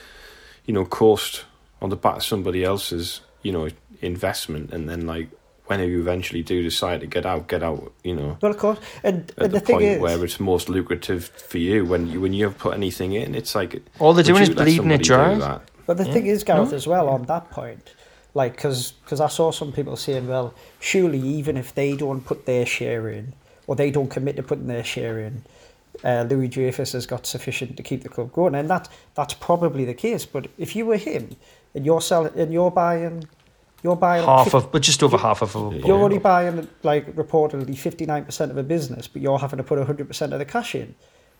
you 0.65 0.73
know 0.73 0.85
coast 0.85 1.45
on 1.81 1.89
the 1.89 1.95
back 1.95 2.17
of 2.17 2.23
somebody 2.23 2.63
else's 2.63 3.21
you 3.41 3.51
know 3.51 3.67
investment 4.01 4.71
and 4.71 4.89
then 4.89 5.05
like 5.05 5.29
when 5.67 5.79
you 5.79 6.01
eventually 6.01 6.43
do 6.43 6.61
decide 6.61 6.99
to 6.99 7.07
get 7.07 7.25
out, 7.25 7.47
get 7.47 7.63
out. 7.63 7.93
You 8.03 8.15
know. 8.15 8.37
Well, 8.41 8.51
of 8.51 8.57
course, 8.57 8.79
and, 9.03 9.31
at 9.37 9.45
and 9.45 9.53
the, 9.53 9.59
the 9.59 9.65
point 9.65 9.83
is, 9.83 10.01
where 10.01 10.23
it's 10.25 10.37
most 10.39 10.67
lucrative 10.67 11.25
for 11.27 11.59
you 11.59 11.85
when 11.85 12.07
you 12.07 12.19
when 12.19 12.33
you 12.33 12.43
have 12.45 12.57
put 12.57 12.73
anything 12.73 13.13
in, 13.13 13.35
it's 13.35 13.55
like 13.55 13.81
all 13.99 14.13
they're 14.13 14.23
doing 14.23 14.41
is 14.43 14.49
you 14.49 14.55
bleeding 14.55 14.91
it 14.91 15.05
somebody 15.05 15.37
dry. 15.37 15.59
But 15.87 15.97
the 15.97 16.05
Yeah. 16.05 16.13
thing 16.13 16.25
is, 16.27 16.43
Gareth, 16.43 16.71
No. 16.71 16.75
as 16.75 16.87
well, 16.87 17.07
on 17.09 17.23
that 17.23 17.49
point, 17.51 17.89
like, 18.33 18.55
because 18.55 18.93
I 19.19 19.27
saw 19.27 19.51
some 19.51 19.71
people 19.71 19.95
saying, 19.95 20.27
well, 20.27 20.53
surely 20.79 21.19
even 21.19 21.57
if 21.57 21.75
they 21.75 21.95
don't 21.95 22.21
put 22.21 22.45
their 22.45 22.65
share 22.65 23.09
in, 23.09 23.33
or 23.67 23.75
they 23.75 23.91
don't 23.91 24.09
commit 24.09 24.35
to 24.37 24.43
putting 24.43 24.67
their 24.67 24.83
share 24.83 25.19
in, 25.19 25.43
uh, 26.03 26.25
Louis 26.29 26.47
Dreyfus 26.47 26.93
has 26.93 27.05
got 27.05 27.25
sufficient 27.25 27.77
to 27.77 27.83
keep 27.83 28.03
the 28.03 28.09
club 28.09 28.31
going, 28.31 28.55
and 28.55 28.69
that 28.69 28.87
that's 29.13 29.33
probably 29.33 29.85
the 29.85 29.93
case. 29.93 30.25
But 30.25 30.47
if 30.57 30.75
you 30.75 30.85
were 30.85 30.97
him, 30.97 31.35
and 31.75 31.85
you're 31.85 32.01
selling, 32.01 32.33
and 32.37 32.51
you're 32.51 32.71
buying, 32.71 33.27
you're 33.83 33.95
buying 33.95 34.23
Half 34.23 34.45
fif- 34.45 34.53
of, 34.53 34.71
but 34.71 34.81
just 34.81 35.03
over 35.03 35.17
half 35.17 35.41
of 35.41 35.55
a. 35.55 35.77
you're 35.85 36.01
only 36.01 36.17
buying 36.17 36.67
like 36.83 37.13
reportedly 37.15 37.77
fifty 37.77 38.05
nine 38.05 38.25
percent 38.25 38.51
of 38.51 38.57
a 38.57 38.63
business, 38.63 39.07
but 39.07 39.21
you're 39.21 39.37
having 39.37 39.57
to 39.57 39.63
put 39.63 39.85
hundred 39.85 40.07
percent 40.07 40.33
of 40.33 40.39
the 40.39 40.45
cash 40.45 40.73
in. 40.75 40.95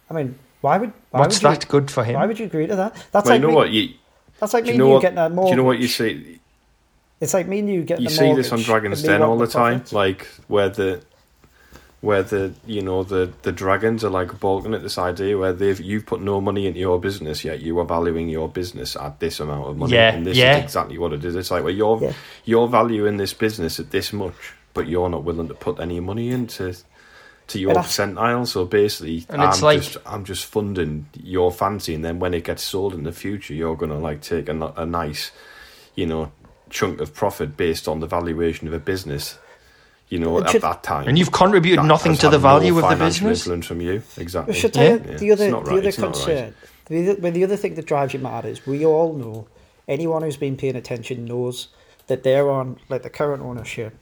I 0.10 0.14
mean, 0.14 0.38
why 0.60 0.78
would 0.78 0.92
why 1.10 1.22
What's 1.22 1.42
would 1.42 1.50
you, 1.50 1.58
that 1.58 1.68
good 1.68 1.90
for 1.90 2.04
him? 2.04 2.16
Why 2.16 2.26
would 2.26 2.38
you 2.38 2.46
agree 2.46 2.68
to 2.68 2.76
that? 2.76 2.94
That's 3.12 3.26
Well, 3.26 3.34
like 3.34 3.42
you 3.42 3.42
know 3.42 3.48
me, 3.48 3.56
what 3.56 3.72
you. 3.72 3.94
That's 4.40 4.54
like 4.54 4.66
me 4.66 4.74
you 4.74 4.78
know 4.78 4.90
what? 4.90 5.02
getting 5.02 5.18
a 5.18 5.30
Do 5.30 5.48
you 5.48 5.56
know 5.56 5.64
what 5.64 5.80
you 5.80 5.88
see? 5.88 6.41
It's 7.22 7.34
like 7.34 7.48
me 7.48 7.60
and 7.60 7.70
you 7.70 7.84
get. 7.84 8.02
You 8.02 8.08
a 8.08 8.10
see 8.10 8.34
this 8.34 8.52
on 8.52 8.60
Dragon's 8.62 9.04
Den 9.04 9.22
all 9.22 9.38
wanting 9.38 9.46
the 9.46 9.52
time, 9.54 9.84
like 9.92 10.26
where 10.48 10.68
the 10.70 11.02
where 12.02 12.24
the 12.24 12.52
you 12.66 12.82
know 12.82 13.04
the 13.04 13.32
the 13.44 13.52
dragons 13.52 14.04
are 14.04 14.10
like 14.10 14.40
balking 14.40 14.74
at 14.74 14.82
this 14.82 14.98
idea 14.98 15.38
where 15.38 15.54
they've 15.54 15.80
you've 15.80 16.06
put 16.08 16.20
no 16.20 16.42
money 16.42 16.66
into 16.66 16.80
your 16.80 17.00
business 17.00 17.46
yet 17.46 17.62
you 17.62 17.78
are 17.78 17.86
valuing 17.86 18.28
your 18.28 18.50
business 18.50 18.96
at 18.96 19.20
this 19.20 19.40
amount 19.40 19.68
of 19.68 19.78
money 19.78 19.94
Yeah, 19.94 20.14
and 20.16 20.26
this 20.26 20.36
yeah. 20.36 20.58
is 20.58 20.64
exactly 20.64 20.98
what 20.98 21.14
it 21.14 21.24
is 21.24 21.36
it's 21.36 21.52
like 21.52 21.64
well 21.64 21.72
you're 21.74 22.00
Yeah. 22.02 22.14
you're 22.44 22.68
valuing 22.68 23.18
this 23.18 23.36
business 23.36 23.80
at 23.80 23.92
this 23.92 24.12
much 24.14 24.34
but 24.74 24.88
you're 24.88 25.10
not 25.10 25.24
willing 25.24 25.48
to 25.50 25.54
put 25.54 25.80
any 25.80 26.00
money 26.00 26.30
into 26.32 26.74
to 27.50 27.60
your 27.60 27.70
And 27.70 27.78
I- 27.80 27.84
percentile 27.84 28.48
so 28.48 28.66
basically 28.66 29.24
And 29.30 29.44
it's 29.44 29.60
I'm 29.60 29.64
like- 29.64 29.82
just 29.84 29.98
I'm 30.04 30.26
just 30.26 30.46
funding 30.46 31.06
your 31.22 31.52
fancy 31.52 31.94
and 31.94 32.04
then 32.04 32.18
when 32.18 32.34
it 32.34 32.46
gets 32.46 32.64
sold 32.64 32.96
in 32.96 33.04
the 33.04 33.12
future 33.12 33.54
you're 33.54 33.76
gonna 33.76 34.00
like 34.00 34.22
take 34.22 34.50
a, 34.50 34.74
a 34.76 34.88
nice 34.88 35.30
you 35.94 36.08
know 36.08 36.32
chunk 36.72 37.00
of 37.02 37.14
profit 37.14 37.56
based 37.58 37.88
on 37.88 38.00
the 38.00 38.08
valuation 38.08 38.68
of 38.68 38.74
a 38.74 38.80
business 38.80 39.38
you 40.10 40.20
know 40.20 40.38
It 40.40 40.56
at 40.56 40.62
that 40.62 40.84
time 40.84 41.08
and 41.08 41.18
you've 41.18 41.32
contributed 41.32 41.86
nothing 41.86 42.16
to 42.18 42.28
the 42.30 42.32
had 42.38 42.42
no 42.44 42.50
value 42.50 42.78
of 42.80 42.90
the 42.90 42.96
business. 43.06 43.40
influence 43.40 43.66
from 43.68 43.82
you 43.82 44.04
exactly 44.18 44.54
should 44.54 44.74
tell 44.74 45.00
you 45.00 45.04
Yeah. 45.10 45.18
the 45.18 45.32
other 45.32 45.46
It's 45.46 45.52
not 45.52 45.66
the 45.66 45.72
other 45.78 45.88
it's 45.90 45.98
not 45.98 46.08
right. 46.08 46.16
concern. 46.16 46.54
The 46.88 47.10
other, 47.12 47.32
the 47.32 47.44
other 47.44 47.56
thing 47.56 47.76
that 47.76 47.86
drives 47.86 48.14
you 48.14 48.20
mad 48.20 48.44
is 48.46 48.66
we 48.66 48.86
all 48.86 49.14
know 49.14 49.48
anyone 49.88 50.22
who's 50.24 50.38
been 50.38 50.58
paying 50.58 50.76
attention 50.76 51.24
knows 51.26 51.70
that 52.08 52.24
they're 52.24 52.50
on 52.50 52.78
like 52.90 53.04
the 53.04 53.10
current 53.10 53.42
ownership 53.42 53.94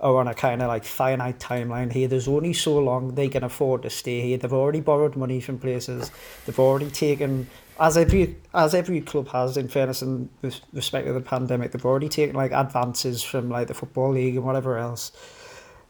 are 0.00 0.16
on 0.16 0.26
a 0.28 0.32
kind 0.34 0.62
of 0.62 0.68
like 0.68 0.84
finite 0.84 1.38
timeline 1.38 1.92
here. 1.92 2.08
There's 2.08 2.26
only 2.28 2.54
so 2.54 2.78
long 2.78 3.14
they 3.16 3.28
can 3.28 3.44
afford 3.44 3.82
to 3.82 3.90
stay 3.90 4.22
here. 4.22 4.38
They've 4.38 4.50
already 4.52 4.80
borrowed 4.80 5.14
money 5.14 5.40
from 5.42 5.58
places. 5.58 6.10
They've 6.46 6.58
already 6.58 6.90
taken 6.90 7.48
as 7.80 7.96
every 7.96 8.36
as 8.52 8.74
every 8.74 9.00
club 9.00 9.28
has 9.28 9.56
in 9.56 9.68
fairness 9.68 10.02
and 10.02 10.28
with 10.42 10.60
respect 10.72 11.06
to 11.06 11.12
the 11.12 11.20
pandemic, 11.20 11.72
they've 11.72 11.84
already 11.84 12.10
taken 12.10 12.36
like 12.36 12.52
advances 12.52 13.22
from 13.22 13.48
like 13.48 13.68
the 13.68 13.74
football 13.74 14.12
league 14.12 14.36
and 14.36 14.44
whatever 14.44 14.76
else. 14.76 15.12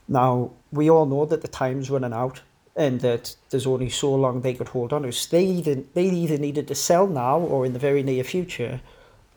Now, 0.09 0.53
we 0.73 0.89
all 0.91 1.07
know 1.07 1.25
that 1.27 1.43
the 1.43 1.49
time's 1.49 1.91
running 1.91 2.13
out 2.13 2.43
and 2.77 3.01
that 3.01 3.37
there's 3.51 3.67
only 3.67 3.89
so 3.91 4.15
long 4.15 4.41
they 4.41 4.55
could 4.55 4.69
hold 4.69 4.93
on 4.93 5.03
to. 5.03 5.13
So 5.13 5.37
they 5.37 5.45
either, 5.45 5.83
they 5.95 6.07
either 6.07 6.39
needed 6.39 6.69
to 6.69 6.75
sell 6.75 7.07
now 7.07 7.39
or 7.39 7.67
in 7.67 7.73
the 7.73 7.79
very 7.79 8.03
near 8.03 8.25
future, 8.25 8.81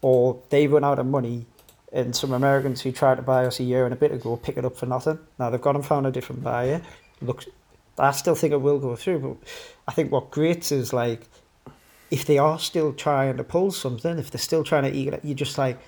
or 0.01 0.41
they 0.49 0.67
run 0.67 0.84
out 0.84 0.99
of 0.99 1.05
money 1.05 1.45
and 1.91 2.15
some 2.15 2.34
Americans 2.34 2.81
who 2.81 2.91
tried 2.91 3.15
to 3.15 3.21
buy 3.21 3.45
us 3.45 3.59
a 3.59 3.63
year 3.63 3.85
and 3.85 3.93
a 3.93 3.97
bit 3.97 4.11
ago 4.11 4.35
pick 4.35 4.57
it 4.57 4.65
up 4.65 4.75
for 4.75 4.85
nothing. 4.85 5.19
Now 5.38 5.49
they've 5.49 5.61
gone 5.61 5.75
and 5.75 5.85
found 5.85 6.07
a 6.07 6.11
different 6.11 6.43
buyer. 6.43 6.81
Look, 7.21 7.45
I 7.97 8.11
still 8.11 8.35
think 8.35 8.53
it 8.53 8.61
will 8.61 8.80
go 8.80 8.95
through, 8.95 9.19
but 9.19 9.49
I 9.88 9.91
think 9.91 10.11
what 10.11 10.31
grates 10.31 10.71
is 10.71 10.91
like, 10.91 11.27
if 12.14 12.26
they 12.26 12.38
are 12.38 12.60
still 12.60 12.94
trying 12.94 13.38
to 13.38 13.44
pull 13.44 13.72
something, 13.72 14.19
if 14.19 14.30
they're 14.30 14.40
still 14.40 14.64
trying 14.64 14.84
to 14.84 14.95
eat 14.95 15.15
it, 15.15 15.22
you're 15.23 15.34
just 15.34 15.57
like, 15.57 15.80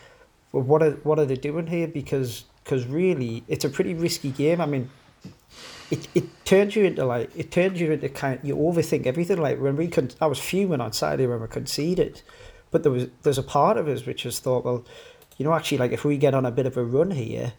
well, 0.51 0.63
what 0.63 0.81
are 0.81 0.93
what 1.03 1.19
are 1.19 1.25
they 1.25 1.35
doing 1.35 1.67
here? 1.67 1.87
Because 1.87 2.45
because 2.63 2.87
really, 2.87 3.43
it's 3.47 3.63
a 3.63 3.69
pretty 3.69 3.93
risky 3.93 4.31
game. 4.31 4.59
I 4.59 4.65
mean, 4.65 4.89
it, 5.91 6.07
it 6.15 6.23
turns 6.43 6.75
you 6.75 6.83
into 6.83 7.05
like 7.05 7.29
it 7.37 7.51
turns 7.51 7.79
you 7.79 7.91
into 7.91 8.09
kind. 8.09 8.39
Of, 8.39 8.45
You 8.45 8.55
overthink 8.55 9.05
everything. 9.05 9.37
Like 9.37 9.61
when 9.61 9.75
we 9.75 9.87
con- 9.87 10.09
I 10.19 10.25
was 10.25 10.39
fuming 10.39 10.81
on 10.81 10.93
Saturday 10.93 11.27
when 11.27 11.39
we 11.41 11.47
conceded, 11.47 12.23
but 12.71 12.81
there 12.81 12.91
was 12.91 13.05
there's 13.21 13.37
a 13.37 13.43
part 13.43 13.77
of 13.77 13.87
us 13.87 14.07
which 14.07 14.23
has 14.23 14.39
thought, 14.39 14.65
well, 14.65 14.83
you 15.37 15.45
know, 15.45 15.53
actually, 15.53 15.77
like 15.77 15.91
if 15.91 16.03
we 16.03 16.17
get 16.17 16.33
on 16.33 16.43
a 16.43 16.51
bit 16.51 16.65
of 16.65 16.75
a 16.75 16.83
run 16.83 17.11
here, 17.11 17.53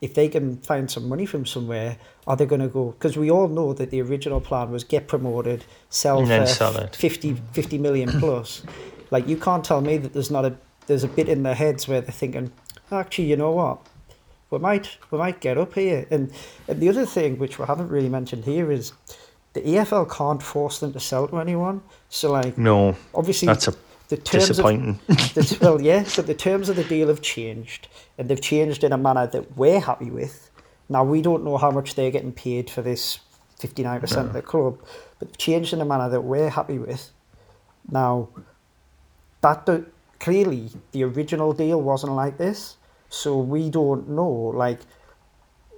if 0.00 0.14
they 0.14 0.28
can 0.28 0.58
find 0.58 0.90
some 0.90 1.08
money 1.08 1.26
from 1.26 1.44
somewhere, 1.44 1.96
are 2.26 2.36
they 2.36 2.46
going 2.46 2.60
to 2.60 2.68
go? 2.68 2.92
Because 2.92 3.16
we 3.16 3.30
all 3.30 3.48
know 3.48 3.72
that 3.72 3.90
the 3.90 4.00
original 4.00 4.40
plan 4.40 4.70
was 4.70 4.84
get 4.84 5.08
promoted, 5.08 5.64
sell 5.90 6.20
And 6.20 6.28
for 6.28 6.46
sell 6.46 6.86
50, 6.88 7.34
50 7.52 7.78
million 7.78 8.08
plus. 8.20 8.62
like 9.10 9.26
you 9.26 9.36
can't 9.36 9.64
tell 9.64 9.80
me 9.80 9.96
that 9.98 10.12
there's 10.12 10.30
not 10.30 10.44
a 10.44 10.56
there's 10.86 11.04
a 11.04 11.08
bit 11.08 11.28
in 11.28 11.42
their 11.42 11.54
heads 11.54 11.86
where 11.86 12.00
they're 12.00 12.12
thinking, 12.12 12.50
actually, 12.90 13.26
you 13.26 13.36
know 13.36 13.50
what? 13.50 13.78
We 14.50 14.58
might 14.58 14.96
we 15.10 15.18
might 15.18 15.40
get 15.40 15.58
up 15.58 15.74
here. 15.74 16.06
And, 16.10 16.32
and 16.66 16.80
the 16.80 16.88
other 16.88 17.04
thing 17.04 17.38
which 17.38 17.58
we 17.58 17.66
haven't 17.66 17.88
really 17.88 18.08
mentioned 18.08 18.44
here 18.44 18.70
is 18.70 18.92
the 19.52 19.60
EFL 19.60 20.10
can't 20.10 20.42
force 20.42 20.78
them 20.80 20.92
to 20.92 21.00
sell 21.00 21.28
to 21.28 21.38
anyone. 21.38 21.82
So 22.08 22.32
like 22.32 22.56
No, 22.56 22.96
obviously 23.14 23.46
that's 23.46 23.68
a 23.68 23.74
the 24.08 24.16
terms 24.16 24.44
of 24.44 24.48
disappointing. 24.48 25.00
the, 25.06 25.58
well, 25.60 25.80
yeah, 25.80 26.04
but 26.16 26.26
the 26.26 26.34
terms 26.34 26.68
of 26.68 26.76
the 26.76 26.84
deal 26.84 27.08
have 27.08 27.22
changed, 27.22 27.88
and 28.16 28.28
they've 28.28 28.40
changed 28.40 28.84
in 28.84 28.92
a 28.92 28.98
manner 28.98 29.26
that 29.26 29.56
we're 29.56 29.80
happy 29.80 30.10
with. 30.10 30.50
Now 30.88 31.04
we 31.04 31.20
don't 31.22 31.44
know 31.44 31.58
how 31.58 31.70
much 31.70 31.94
they're 31.94 32.10
getting 32.10 32.32
paid 32.32 32.70
for 32.70 32.82
this 32.82 33.20
fifty 33.58 33.82
nine 33.82 34.00
percent 34.00 34.28
of 34.28 34.32
the 34.32 34.42
club, 34.42 34.78
but 35.18 35.28
they've 35.28 35.38
changed 35.38 35.72
in 35.72 35.80
a 35.80 35.84
manner 35.84 36.08
that 36.08 36.22
we're 36.22 36.50
happy 36.50 36.78
with. 36.78 37.10
Now, 37.90 38.28
that 39.40 39.66
do, 39.66 39.86
clearly 40.20 40.70
the 40.92 41.04
original 41.04 41.52
deal 41.52 41.80
wasn't 41.80 42.12
like 42.12 42.38
this, 42.38 42.76
so 43.08 43.38
we 43.38 43.70
don't 43.70 44.08
know. 44.08 44.52
Like, 44.54 44.80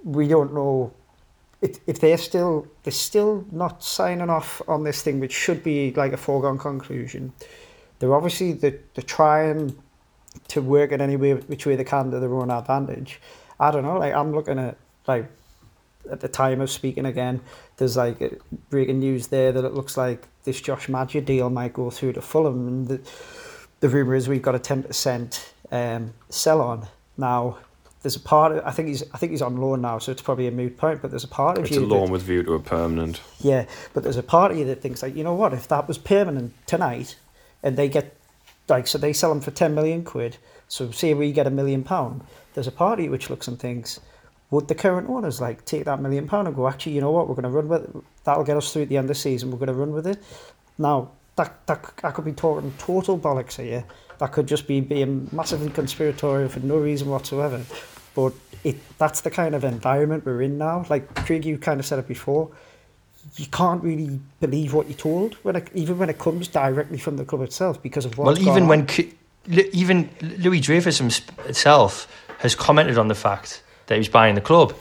we 0.03 0.27
don't 0.27 0.53
know 0.53 0.93
if, 1.61 1.79
if 1.87 1.99
they're 1.99 2.17
still 2.17 2.67
they're 2.83 2.91
still 2.91 3.45
not 3.51 3.83
signing 3.83 4.29
off 4.29 4.61
on 4.67 4.83
this 4.83 5.01
thing, 5.01 5.19
which 5.19 5.33
should 5.33 5.63
be 5.63 5.91
like 5.93 6.13
a 6.13 6.17
foregone 6.17 6.57
conclusion. 6.57 7.33
They're 8.01 8.15
obviously 8.15 8.53
they're, 8.53 8.79
they're 8.95 9.03
trying 9.03 9.75
to 10.47 10.61
work 10.61 10.91
it 10.91 11.01
any 11.01 11.15
way 11.17 11.33
which 11.35 11.67
way 11.67 11.75
they 11.75 11.83
can 11.83 12.09
to 12.09 12.19
their 12.19 12.33
own 12.33 12.49
advantage. 12.49 13.21
I 13.59 13.69
don't 13.69 13.83
know. 13.83 13.99
Like 13.99 14.15
I'm 14.15 14.33
looking 14.33 14.57
at 14.57 14.75
like 15.07 15.27
at 16.11 16.19
the 16.19 16.27
time 16.27 16.61
of 16.61 16.71
speaking 16.71 17.05
again, 17.05 17.41
there's 17.77 17.95
like 17.95 18.41
breaking 18.71 18.99
news 18.99 19.27
there 19.27 19.51
that 19.51 19.63
it 19.63 19.75
looks 19.75 19.97
like 19.97 20.27
this 20.45 20.59
Josh 20.59 20.89
Maja 20.89 21.21
deal 21.21 21.51
might 21.51 21.73
go 21.73 21.91
through 21.91 22.13
to 22.13 22.21
Fulham, 22.21 22.67
and 22.67 22.87
the, 22.87 23.01
the 23.81 23.89
rumor 23.89 24.15
is 24.15 24.27
we've 24.27 24.41
got 24.41 24.55
a 24.55 24.59
ten 24.59 24.81
percent 24.81 25.53
um, 25.71 26.13
sell 26.29 26.59
on 26.59 26.87
now. 27.17 27.59
There's 28.01 28.15
a 28.15 28.19
part. 28.19 28.53
Of, 28.53 28.65
I 28.65 28.71
think 28.71 28.87
he's. 28.87 29.03
I 29.13 29.19
think 29.19 29.31
he's 29.31 29.43
on 29.43 29.57
loan 29.57 29.81
now, 29.81 29.99
so 29.99 30.11
it's 30.11 30.23
probably 30.23 30.47
a 30.47 30.51
moot 30.51 30.75
point. 30.75 31.03
But 31.03 31.11
there's 31.11 31.23
a 31.23 31.27
part 31.27 31.59
of 31.59 31.65
it's 31.65 31.75
you. 31.75 31.83
a 31.83 31.87
that- 31.87 31.93
loan 31.93 32.09
with 32.09 32.23
view 32.23 32.41
to 32.41 32.53
a 32.55 32.59
permanent 32.59 33.21
yeah, 33.41 33.65
but 33.93 34.01
there's 34.01 34.17
a 34.17 34.23
part 34.23 34.51
of 34.51 34.57
you 34.57 34.65
that 34.65 34.81
thinks 34.81 35.03
like, 35.03 35.15
you 35.15 35.23
know 35.23 35.35
what, 35.35 35.53
if 35.53 35.67
that 35.67 35.87
was 35.87 35.99
permanent 35.99 36.55
tonight, 36.65 37.15
and 37.63 37.77
they 37.77 37.87
get 37.87 38.15
like, 38.67 38.87
so 38.87 38.97
they 38.97 39.13
sell 39.13 39.29
them 39.29 39.41
for 39.41 39.51
ten 39.51 39.75
million 39.75 40.03
quid. 40.03 40.37
So 40.67 40.91
say 40.91 41.13
we 41.13 41.31
get 41.31 41.47
a 41.47 41.51
million 41.51 41.83
pound. 41.83 42.23
There's 42.53 42.67
a 42.67 42.71
party 42.71 43.09
which 43.09 43.29
looks 43.29 43.47
and 43.47 43.59
thinks, 43.59 43.99
would 44.49 44.67
the 44.67 44.75
current 44.75 45.09
owners 45.09 45.41
like 45.41 45.65
take 45.65 45.85
that 45.85 46.01
million 46.01 46.27
pound 46.27 46.47
and 46.47 46.55
go, 46.55 46.67
actually, 46.67 46.93
you 46.93 47.01
know 47.01 47.11
what, 47.11 47.27
we're 47.27 47.35
going 47.35 47.43
to 47.43 47.49
run 47.49 47.67
with 47.67 47.83
it. 47.83 48.03
That'll 48.23 48.43
get 48.43 48.57
us 48.57 48.71
through 48.71 48.83
at 48.83 48.89
the 48.89 48.97
end 48.97 49.05
of 49.05 49.09
the 49.09 49.15
season. 49.15 49.51
We're 49.51 49.57
going 49.57 49.67
to 49.67 49.73
run 49.73 49.91
with 49.91 50.07
it. 50.07 50.21
Now 50.77 51.11
that 51.35 51.65
that 51.67 51.93
I 52.03 52.11
could 52.11 52.25
be 52.25 52.33
talking 52.33 52.73
total 52.77 53.17
bollocks 53.17 53.61
here. 53.61 53.83
That 54.19 54.31
could 54.31 54.47
just 54.47 54.67
be 54.67 54.81
being 54.81 55.29
massively 55.31 55.69
conspiratorial 55.69 56.49
for 56.49 56.59
no 56.59 56.77
reason 56.77 57.09
whatsoever. 57.09 57.61
But 58.13 58.33
it 58.63 58.77
that's 58.97 59.21
the 59.21 59.31
kind 59.31 59.55
of 59.55 59.63
environment 59.63 60.25
we're 60.25 60.41
in 60.41 60.57
now. 60.57 60.85
Like 60.89 61.13
Craig, 61.25 61.45
you 61.45 61.57
kind 61.57 61.79
of 61.79 61.85
said 61.85 61.99
it 61.99 62.07
before 62.07 62.51
you 63.37 63.45
can't 63.47 63.83
really 63.83 64.19
believe 64.39 64.73
what 64.73 64.87
you're 64.87 64.97
told 64.97 65.35
when 65.43 65.55
it, 65.55 65.69
even 65.73 65.97
when 65.97 66.09
it 66.09 66.17
comes 66.19 66.47
directly 66.47 66.97
from 66.97 67.17
the 67.17 67.25
club 67.25 67.41
itself 67.41 67.81
because 67.81 68.05
of 68.05 68.17
what. 68.17 68.25
well, 68.25 68.39
even 68.39 68.67
when 68.67 68.81
on. 68.81 68.87
K- 68.87 69.13
Lu- 69.47 69.69
even 69.73 70.09
Louis 70.21 70.59
Dreyfus 70.59 70.99
himself 70.99 72.07
has 72.39 72.53
commented 72.53 72.97
on 72.97 73.07
the 73.07 73.15
fact 73.15 73.63
that 73.87 73.95
he 73.95 73.99
was 73.99 74.09
buying 74.09 74.35
the 74.35 74.41
club, 74.41 74.73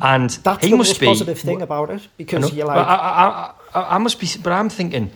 and 0.00 0.30
that's 0.30 0.64
he 0.64 0.70
the 0.70 0.76
must 0.76 0.90
most 0.90 1.00
be 1.00 1.06
positive 1.06 1.38
thing 1.38 1.62
about 1.62 1.90
it 1.90 2.06
because 2.16 2.52
you're 2.54 2.66
but 2.66 2.76
like 2.76 2.86
I, 2.86 2.94
I, 2.94 3.52
I, 3.74 3.94
I 3.96 3.98
must 3.98 4.20
be, 4.20 4.28
but 4.42 4.52
I'm 4.52 4.68
thinking, 4.68 5.10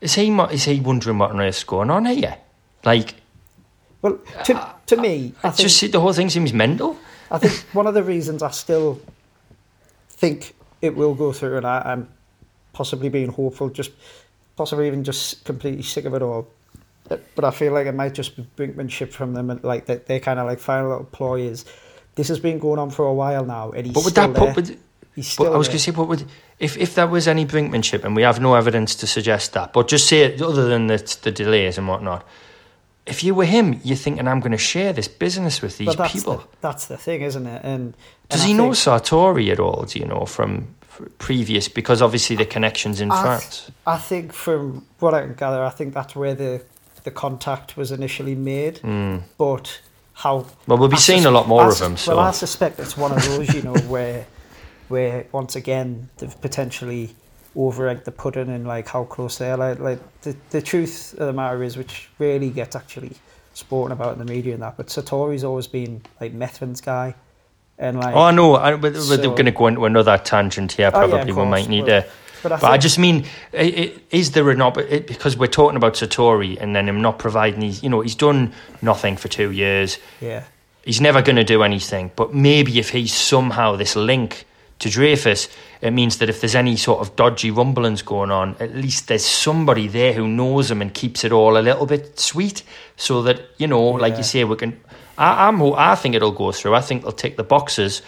is 0.00 0.14
he 0.14 0.28
is 0.28 0.64
he 0.64 0.80
wondering 0.80 1.18
what 1.18 1.30
on 1.30 1.40
earth's 1.40 1.64
going 1.64 1.90
on 1.90 2.04
here? 2.04 2.36
Like, 2.84 3.14
well 4.02 4.18
to, 4.44 4.74
to 4.86 4.96
me 4.96 5.32
I 5.42 5.48
I 5.48 5.50
think, 5.50 5.68
just 5.68 5.92
the 5.92 6.00
whole 6.00 6.12
thing 6.12 6.28
seems 6.28 6.52
mental. 6.52 6.98
I 7.30 7.38
think 7.38 7.54
one 7.72 7.86
of 7.86 7.94
the 7.94 8.02
reasons 8.02 8.42
I 8.42 8.50
still 8.50 9.00
think 10.10 10.54
it 10.84 10.94
will 10.94 11.14
go 11.14 11.32
through, 11.32 11.56
and 11.56 11.66
I, 11.66 11.92
am 11.92 12.08
possibly 12.72 13.08
being 13.08 13.30
hopeful, 13.30 13.70
just 13.70 13.90
possibly 14.56 14.86
even 14.86 15.02
just 15.02 15.44
completely 15.44 15.82
sick 15.82 16.04
of 16.04 16.14
it 16.14 16.22
all. 16.22 16.46
But 17.08 17.44
I 17.44 17.50
feel 17.50 17.72
like 17.72 17.86
it 17.86 17.94
might 17.94 18.14
just 18.14 18.36
be 18.36 18.46
brinkmanship 18.56 19.10
from 19.10 19.34
them, 19.34 19.50
and 19.50 19.62
like 19.64 19.86
they, 19.86 19.96
they 19.96 20.20
kind 20.20 20.38
of 20.38 20.46
like 20.46 20.58
final 20.58 20.90
little 20.90 21.04
ploy 21.04 21.40
is. 21.42 21.64
This 22.16 22.28
has 22.28 22.38
been 22.38 22.58
going 22.58 22.78
on 22.78 22.90
for 22.90 23.06
a 23.06 23.14
while 23.14 23.44
now, 23.44 23.72
and 23.72 23.86
he's 23.86 23.94
but 23.94 24.04
would 24.04 24.12
still 24.12 24.32
that 24.32 24.40
there. 24.40 24.54
Put, 24.54 24.78
he's 25.14 25.28
still 25.28 25.46
but 25.46 25.54
I 25.54 25.56
was 25.58 25.68
going 25.68 25.78
to 25.78 25.84
say, 25.84 25.90
what 25.92 26.08
would 26.08 26.24
if 26.58 26.76
if 26.76 26.94
there 26.94 27.06
was 27.06 27.26
any 27.26 27.44
brinkmanship, 27.44 28.04
and 28.04 28.14
we 28.14 28.22
have 28.22 28.40
no 28.40 28.54
evidence 28.54 28.94
to 28.96 29.06
suggest 29.06 29.52
that, 29.54 29.72
but 29.72 29.88
just 29.88 30.06
say 30.06 30.20
it 30.20 30.40
other 30.40 30.68
than 30.68 30.86
the 30.86 31.18
the 31.22 31.32
delays 31.32 31.78
and 31.78 31.88
whatnot 31.88 32.24
if 33.06 33.22
you 33.22 33.34
were 33.34 33.44
him, 33.44 33.80
you're 33.84 33.96
thinking, 33.96 34.26
I'm 34.26 34.40
going 34.40 34.52
to 34.52 34.58
share 34.58 34.92
this 34.92 35.08
business 35.08 35.60
with 35.60 35.76
these 35.78 35.94
that's 35.94 36.12
people. 36.12 36.38
The, 36.38 36.46
that's 36.62 36.86
the 36.86 36.96
thing, 36.96 37.20
isn't 37.22 37.46
it? 37.46 37.60
And, 37.64 37.94
does 38.30 38.42
he 38.42 38.48
think, 38.48 38.58
know 38.58 38.70
Sartori 38.70 39.52
at 39.52 39.60
all? 39.60 39.84
Do 39.84 39.98
you 39.98 40.06
know 40.06 40.24
from 40.24 40.74
previous? 41.18 41.68
Because 41.68 42.00
obviously 42.00 42.36
the 42.36 42.46
connections 42.46 43.00
in 43.00 43.10
I 43.10 43.22
France. 43.22 43.60
Th- 43.66 43.72
I 43.86 43.98
think 43.98 44.32
from 44.32 44.86
what 45.00 45.12
I 45.12 45.20
can 45.22 45.34
gather, 45.34 45.62
I 45.62 45.70
think 45.70 45.92
that's 45.92 46.16
where 46.16 46.34
the 46.34 46.62
the 47.04 47.10
contact 47.10 47.76
was 47.76 47.92
initially 47.92 48.34
made. 48.34 48.76
Mm. 48.76 49.22
But 49.36 49.82
how? 50.14 50.46
Well, 50.66 50.78
we'll 50.78 50.88
be 50.88 50.96
I 50.96 51.00
seeing 51.00 51.20
sus- 51.20 51.26
a 51.26 51.30
lot 51.30 51.46
more 51.46 51.64
I, 51.64 51.68
of 51.68 51.78
them. 51.78 51.98
So. 51.98 52.16
Well, 52.16 52.24
I 52.24 52.30
suspect 52.30 52.80
it's 52.80 52.96
one 52.96 53.12
of 53.12 53.22
those, 53.26 53.52
you 53.54 53.60
know, 53.60 53.74
where 53.88 54.26
where 54.88 55.26
once 55.32 55.56
again 55.56 56.08
they've 56.16 56.40
potentially 56.40 57.14
over 57.56 57.94
the 57.94 58.12
pudding 58.12 58.48
and 58.48 58.66
like 58.66 58.88
how 58.88 59.04
close 59.04 59.38
they 59.38 59.50
are. 59.50 59.56
Like, 59.56 59.78
like 59.78 60.20
the, 60.22 60.36
the 60.50 60.62
truth 60.62 61.12
of 61.14 61.26
the 61.26 61.32
matter 61.32 61.62
is, 61.62 61.76
which 61.76 62.08
rarely 62.18 62.50
gets 62.50 62.74
actually 62.74 63.12
spoken 63.54 63.92
about 63.92 64.14
in 64.14 64.18
the 64.18 64.24
media 64.24 64.54
and 64.54 64.62
that, 64.62 64.76
but 64.76 64.88
Sartori's 64.88 65.44
always 65.44 65.66
been 65.66 66.02
like 66.20 66.32
Methven's 66.32 66.80
guy. 66.80 67.14
And 67.76 67.98
like, 67.98 68.14
oh, 68.14 68.22
I 68.22 68.30
know. 68.30 68.54
I, 68.54 68.74
we're, 68.74 68.94
so, 68.94 69.16
we're 69.16 69.34
going 69.34 69.46
to 69.46 69.50
go 69.50 69.66
into 69.66 69.84
another 69.84 70.16
tangent 70.18 70.72
here. 70.72 70.92
Probably 70.92 71.18
oh 71.18 71.24
yeah, 71.24 71.42
we 71.42 71.44
might 71.44 71.68
need 71.68 71.86
but, 71.86 72.02
to. 72.02 72.10
But, 72.42 72.52
I, 72.52 72.60
but 72.60 72.70
I, 72.70 72.78
just 72.78 72.98
mean, 72.98 73.24
is 73.52 74.30
there 74.32 74.48
an 74.50 74.60
op- 74.60 74.76
because 74.76 75.36
we're 75.36 75.46
talking 75.48 75.76
about 75.76 75.94
Sartori 75.94 76.56
and 76.60 76.76
then 76.76 76.88
him 76.88 77.00
not 77.00 77.18
providing 77.18 77.60
these, 77.60 77.82
you 77.82 77.88
know, 77.88 78.00
he's 78.00 78.14
done 78.14 78.52
nothing 78.80 79.16
for 79.16 79.28
two 79.28 79.50
years. 79.50 79.98
Yeah. 80.20 80.44
He's 80.84 81.00
never 81.00 81.22
going 81.22 81.36
to 81.36 81.44
do 81.44 81.62
anything. 81.62 82.12
But 82.14 82.34
maybe 82.34 82.78
if 82.78 82.90
he's 82.90 83.14
somehow 83.14 83.76
this 83.76 83.96
link 83.96 84.44
to 84.80 84.90
Dreyfus, 84.90 85.48
it 85.80 85.92
means 85.92 86.18
that 86.18 86.28
if 86.28 86.40
there's 86.40 86.54
any 86.54 86.76
sort 86.76 87.00
of 87.00 87.16
dodgy 87.16 87.50
rumblings 87.50 88.02
going 88.02 88.30
on, 88.30 88.56
at 88.60 88.74
least 88.74 89.08
there's 89.08 89.24
somebody 89.24 89.88
there 89.88 90.12
who 90.12 90.26
knows 90.26 90.70
him 90.70 90.82
and 90.82 90.92
keeps 90.92 91.24
it 91.24 91.32
all 91.32 91.56
a 91.56 91.62
little 91.62 91.86
bit 91.86 92.18
sweet, 92.18 92.62
so 92.96 93.22
that 93.22 93.42
you 93.58 93.66
know, 93.66 93.96
yeah. 93.96 94.02
like 94.02 94.16
you 94.16 94.22
say, 94.22 94.44
we 94.44 94.56
can. 94.56 94.80
I, 95.16 95.48
I'm. 95.48 95.62
I 95.74 95.94
think 95.94 96.14
it'll 96.14 96.32
go 96.32 96.52
through. 96.52 96.74
I 96.74 96.80
think 96.80 97.02
they'll 97.02 97.12
tick 97.12 97.36
the 97.36 97.44
boxes, 97.44 98.02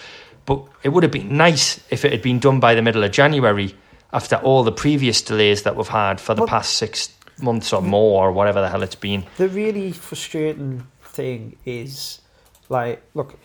but 0.44 0.66
it 0.82 0.90
would 0.90 1.02
have 1.02 1.12
been 1.12 1.36
nice 1.36 1.80
if 1.90 2.04
it 2.04 2.12
had 2.12 2.22
been 2.22 2.40
done 2.40 2.60
by 2.60 2.74
the 2.74 2.82
middle 2.82 3.04
of 3.04 3.12
January, 3.12 3.74
after 4.12 4.36
all 4.36 4.64
the 4.64 4.72
previous 4.72 5.22
delays 5.22 5.62
that 5.62 5.76
we've 5.76 5.88
had 5.88 6.20
for 6.20 6.34
the 6.34 6.42
well, 6.42 6.48
past 6.48 6.74
six 6.74 7.12
months 7.40 7.72
or 7.72 7.82
more, 7.82 8.28
or 8.28 8.32
whatever 8.32 8.60
the 8.60 8.68
hell 8.68 8.82
it's 8.82 8.94
been. 8.94 9.24
The 9.36 9.48
really 9.48 9.92
frustrating 9.92 10.86
thing 11.02 11.56
is, 11.64 12.20
like, 12.68 13.02
look 13.14 13.38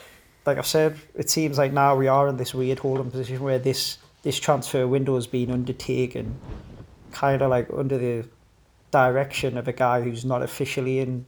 like 0.46 0.58
I 0.58 0.62
said, 0.62 0.98
it 1.16 1.30
seems 1.30 1.58
like 1.58 1.72
now 1.72 1.96
we 1.96 2.08
are 2.08 2.28
in 2.28 2.38
this 2.38 2.54
weird 2.54 2.80
holding 2.80 3.12
position 3.12 3.42
where 3.42 3.60
this 3.60 3.98
this 4.24 4.40
transfer 4.40 4.88
window 4.88 5.16
has 5.16 5.28
been 5.28 5.52
undertaken, 5.52 6.36
kind 7.12 7.42
of 7.42 7.50
like 7.50 7.68
under 7.76 7.98
the 7.98 8.28
direction 8.92 9.58
of 9.58 9.68
a 9.68 9.74
guy 9.74 10.02
who's 10.02 10.26
not 10.26 10.44
officially 10.44 11.00
in. 11.00 11.26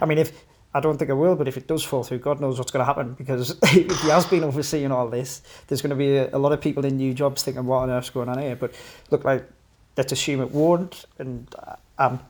I 0.00 0.06
mean, 0.06 0.18
if 0.18 0.32
I 0.74 0.80
don't 0.80 0.96
think 0.96 1.10
it 1.10 1.14
will, 1.14 1.36
but 1.36 1.48
if 1.48 1.56
it 1.56 1.66
does 1.66 1.84
fall 1.84 2.02
through, 2.02 2.18
God 2.18 2.40
knows 2.40 2.58
what's 2.58 2.70
going 2.70 2.80
to 2.80 2.86
happen 2.86 3.14
because 3.14 3.56
if 3.62 4.00
he 4.00 4.08
has 4.08 4.26
been 4.26 4.44
overseeing 4.50 4.90
all 4.90 5.08
this, 5.08 5.42
there's 5.66 5.82
going 5.82 5.90
to 5.90 5.96
be 5.96 6.16
a, 6.16 6.34
a 6.34 6.38
lot 6.38 6.52
of 6.52 6.60
people 6.60 6.84
in 6.84 6.96
new 6.96 7.14
jobs 7.14 7.42
thinking, 7.42 7.66
what 7.66 7.78
on 7.78 7.90
earth's 7.90 8.10
going 8.10 8.28
on 8.28 8.38
here? 8.38 8.56
But 8.56 8.74
look, 9.10 9.24
like, 9.24 9.46
let's 9.96 10.12
assume 10.12 10.40
it 10.40 10.50
won't, 10.50 11.04
and 11.18 11.54
I'm 11.98 12.20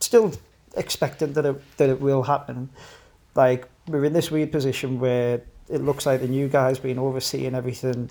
still 0.00 0.32
expecting 0.76 1.32
that 1.32 1.44
it, 1.44 1.76
that 1.78 1.90
it 1.90 2.00
will 2.00 2.22
happen. 2.22 2.70
Like, 3.34 3.68
we're 3.88 4.04
in 4.04 4.12
this 4.12 4.30
weird 4.30 4.52
position 4.52 4.98
where 5.00 5.42
it 5.68 5.80
looks 5.82 6.06
like 6.06 6.20
the 6.20 6.28
new 6.28 6.48
guy's 6.48 6.78
been 6.78 6.98
overseeing 6.98 7.54
everything 7.54 8.10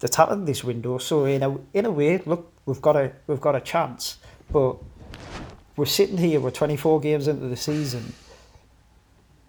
that's 0.00 0.16
happened 0.16 0.46
this 0.46 0.62
window. 0.62 0.98
So 0.98 1.24
in 1.24 1.42
a 1.42 1.58
in 1.72 1.86
a 1.86 1.90
way, 1.90 2.18
look, 2.18 2.52
we've 2.66 2.82
got 2.82 2.96
a 2.96 3.12
we've 3.26 3.40
got 3.40 3.56
a 3.56 3.60
chance, 3.60 4.18
but 4.50 4.76
we're 5.76 5.86
sitting 5.86 6.18
here. 6.18 6.40
We're 6.40 6.50
24 6.50 7.00
games 7.00 7.28
into 7.28 7.46
the 7.46 7.56
season, 7.56 8.12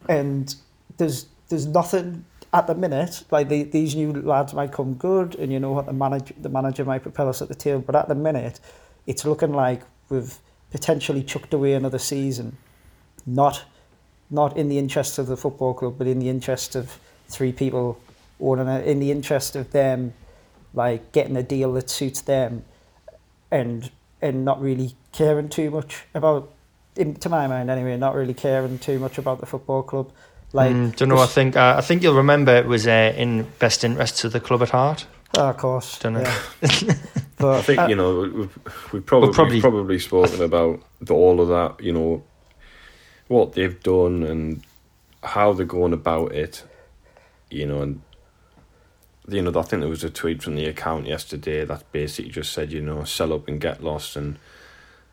and 0.07 0.53
there's 0.97 1.27
there's 1.49 1.65
nothing 1.65 2.25
at 2.53 2.67
the 2.67 2.75
minute. 2.75 3.23
Like 3.31 3.49
the, 3.49 3.63
these 3.63 3.95
new 3.95 4.13
lads 4.13 4.53
might 4.53 4.71
come 4.71 4.93
good, 4.95 5.35
and 5.35 5.51
you 5.51 5.59
know 5.59 5.71
what 5.71 5.85
the 5.85 5.93
manager 5.93 6.33
the 6.39 6.49
manager 6.49 6.85
might 6.85 7.03
propel 7.03 7.29
us 7.29 7.41
at 7.41 7.47
the 7.47 7.55
tail. 7.55 7.79
But 7.79 7.95
at 7.95 8.07
the 8.07 8.15
minute, 8.15 8.59
it's 9.05 9.25
looking 9.25 9.53
like 9.53 9.83
we've 10.09 10.37
potentially 10.71 11.23
chucked 11.23 11.53
away 11.53 11.73
another 11.73 11.99
season, 11.99 12.57
not 13.25 13.63
not 14.29 14.57
in 14.57 14.69
the 14.69 14.77
interest 14.77 15.17
of 15.17 15.27
the 15.27 15.37
football 15.37 15.73
club, 15.73 15.95
but 15.97 16.07
in 16.07 16.19
the 16.19 16.29
interest 16.29 16.75
of 16.75 16.99
three 17.27 17.51
people 17.51 17.99
owning 18.39 18.67
it, 18.67 18.85
in 18.85 18.99
the 18.99 19.11
interest 19.11 19.55
of 19.55 19.71
them, 19.71 20.13
like 20.73 21.11
getting 21.11 21.35
a 21.37 21.43
deal 21.43 21.73
that 21.73 21.89
suits 21.89 22.21
them, 22.21 22.63
and 23.51 23.91
and 24.21 24.43
not 24.43 24.61
really 24.61 24.95
caring 25.11 25.47
too 25.49 25.69
much 25.69 26.03
about, 26.13 26.51
in, 26.95 27.15
to 27.15 27.29
my 27.29 27.47
mind 27.47 27.69
anyway, 27.69 27.95
not 27.97 28.15
really 28.15 28.33
caring 28.33 28.79
too 28.79 28.99
much 28.99 29.17
about 29.17 29.39
the 29.39 29.45
football 29.45 29.83
club. 29.83 30.11
Like, 30.53 30.71
mm, 30.73 30.95
don't 30.95 31.09
know. 31.09 31.17
I 31.17 31.25
think 31.25 31.55
uh, 31.55 31.75
I 31.77 31.81
think 31.81 32.03
you'll 32.03 32.15
remember 32.15 32.55
it 32.55 32.65
was 32.65 32.87
uh, 32.87 33.13
in 33.15 33.43
best 33.59 33.83
interests 33.83 34.23
of 34.23 34.31
the 34.31 34.39
club 34.39 34.61
at 34.61 34.69
heart. 34.69 35.05
Oh, 35.37 35.49
of 35.49 35.57
course, 35.57 35.99
don't 35.99 36.13
know. 36.13 36.21
Yeah. 36.21 36.93
but 37.37 37.57
I 37.59 37.61
think 37.61 37.79
uh, 37.79 37.87
you 37.87 37.95
know 37.95 38.21
we've, 38.21 38.59
we've 38.93 39.05
probably, 39.05 39.33
probably, 39.33 39.61
probably 39.61 39.99
spoken 39.99 40.41
about 40.41 40.81
the, 41.01 41.13
all 41.13 41.41
of 41.41 41.49
that. 41.49 41.83
You 41.83 41.91
know 41.91 42.23
what 43.27 43.53
they've 43.53 43.81
done 43.83 44.23
and 44.23 44.63
how 45.23 45.53
they're 45.53 45.65
going 45.65 45.93
about 45.93 46.33
it, 46.33 46.63
you 47.49 47.65
know, 47.65 47.81
and 47.81 48.01
you 49.27 49.41
know, 49.41 49.49
I 49.59 49.63
think 49.63 49.81
there 49.81 49.89
was 49.89 50.03
a 50.03 50.09
tweet 50.09 50.41
from 50.41 50.55
the 50.55 50.65
account 50.65 51.05
yesterday 51.05 51.65
that 51.65 51.91
basically 51.91 52.31
just 52.31 52.53
said, 52.53 52.71
you 52.71 52.81
know, 52.81 53.03
sell 53.03 53.33
up 53.33 53.47
and 53.47 53.59
get 53.59 53.83
lost. 53.83 54.15
And 54.15 54.39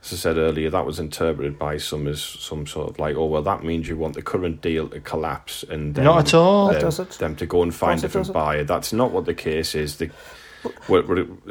as 0.05 0.12
I 0.12 0.16
said 0.16 0.36
earlier, 0.36 0.70
that 0.70 0.86
was 0.86 1.01
interpreted 1.01 1.59
by 1.59 1.78
some 1.78 2.07
as 2.07 2.23
some 2.23 2.66
sort 2.66 2.91
of 2.91 2.99
like, 3.01 3.16
oh, 3.16 3.27
well, 3.27 3.43
that 3.43 3.65
means 3.65 3.89
you 3.89 3.97
want 3.97 4.15
the 4.15 4.23
current 4.23 4.61
deal 4.61 4.89
to 4.89 5.01
collapse 5.01 5.65
and 5.65 5.97
then 5.97 6.05
not 6.05 6.28
at 6.28 6.35
all. 6.35 6.73
Them, 6.73 7.09
them 7.19 7.36
to 7.36 7.47
go 7.47 7.62
and 7.62 7.74
find 7.74 7.99
a 7.99 8.03
different 8.03 8.32
buyer. 8.32 8.62
That's 8.62 8.93
not 8.93 9.11
what 9.11 9.24
the 9.24 9.35
case 9.35 9.74
is. 9.74 9.97
The, 9.97 10.11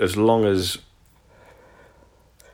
as 0.01 0.15
long 0.15 0.45
as 0.45 0.77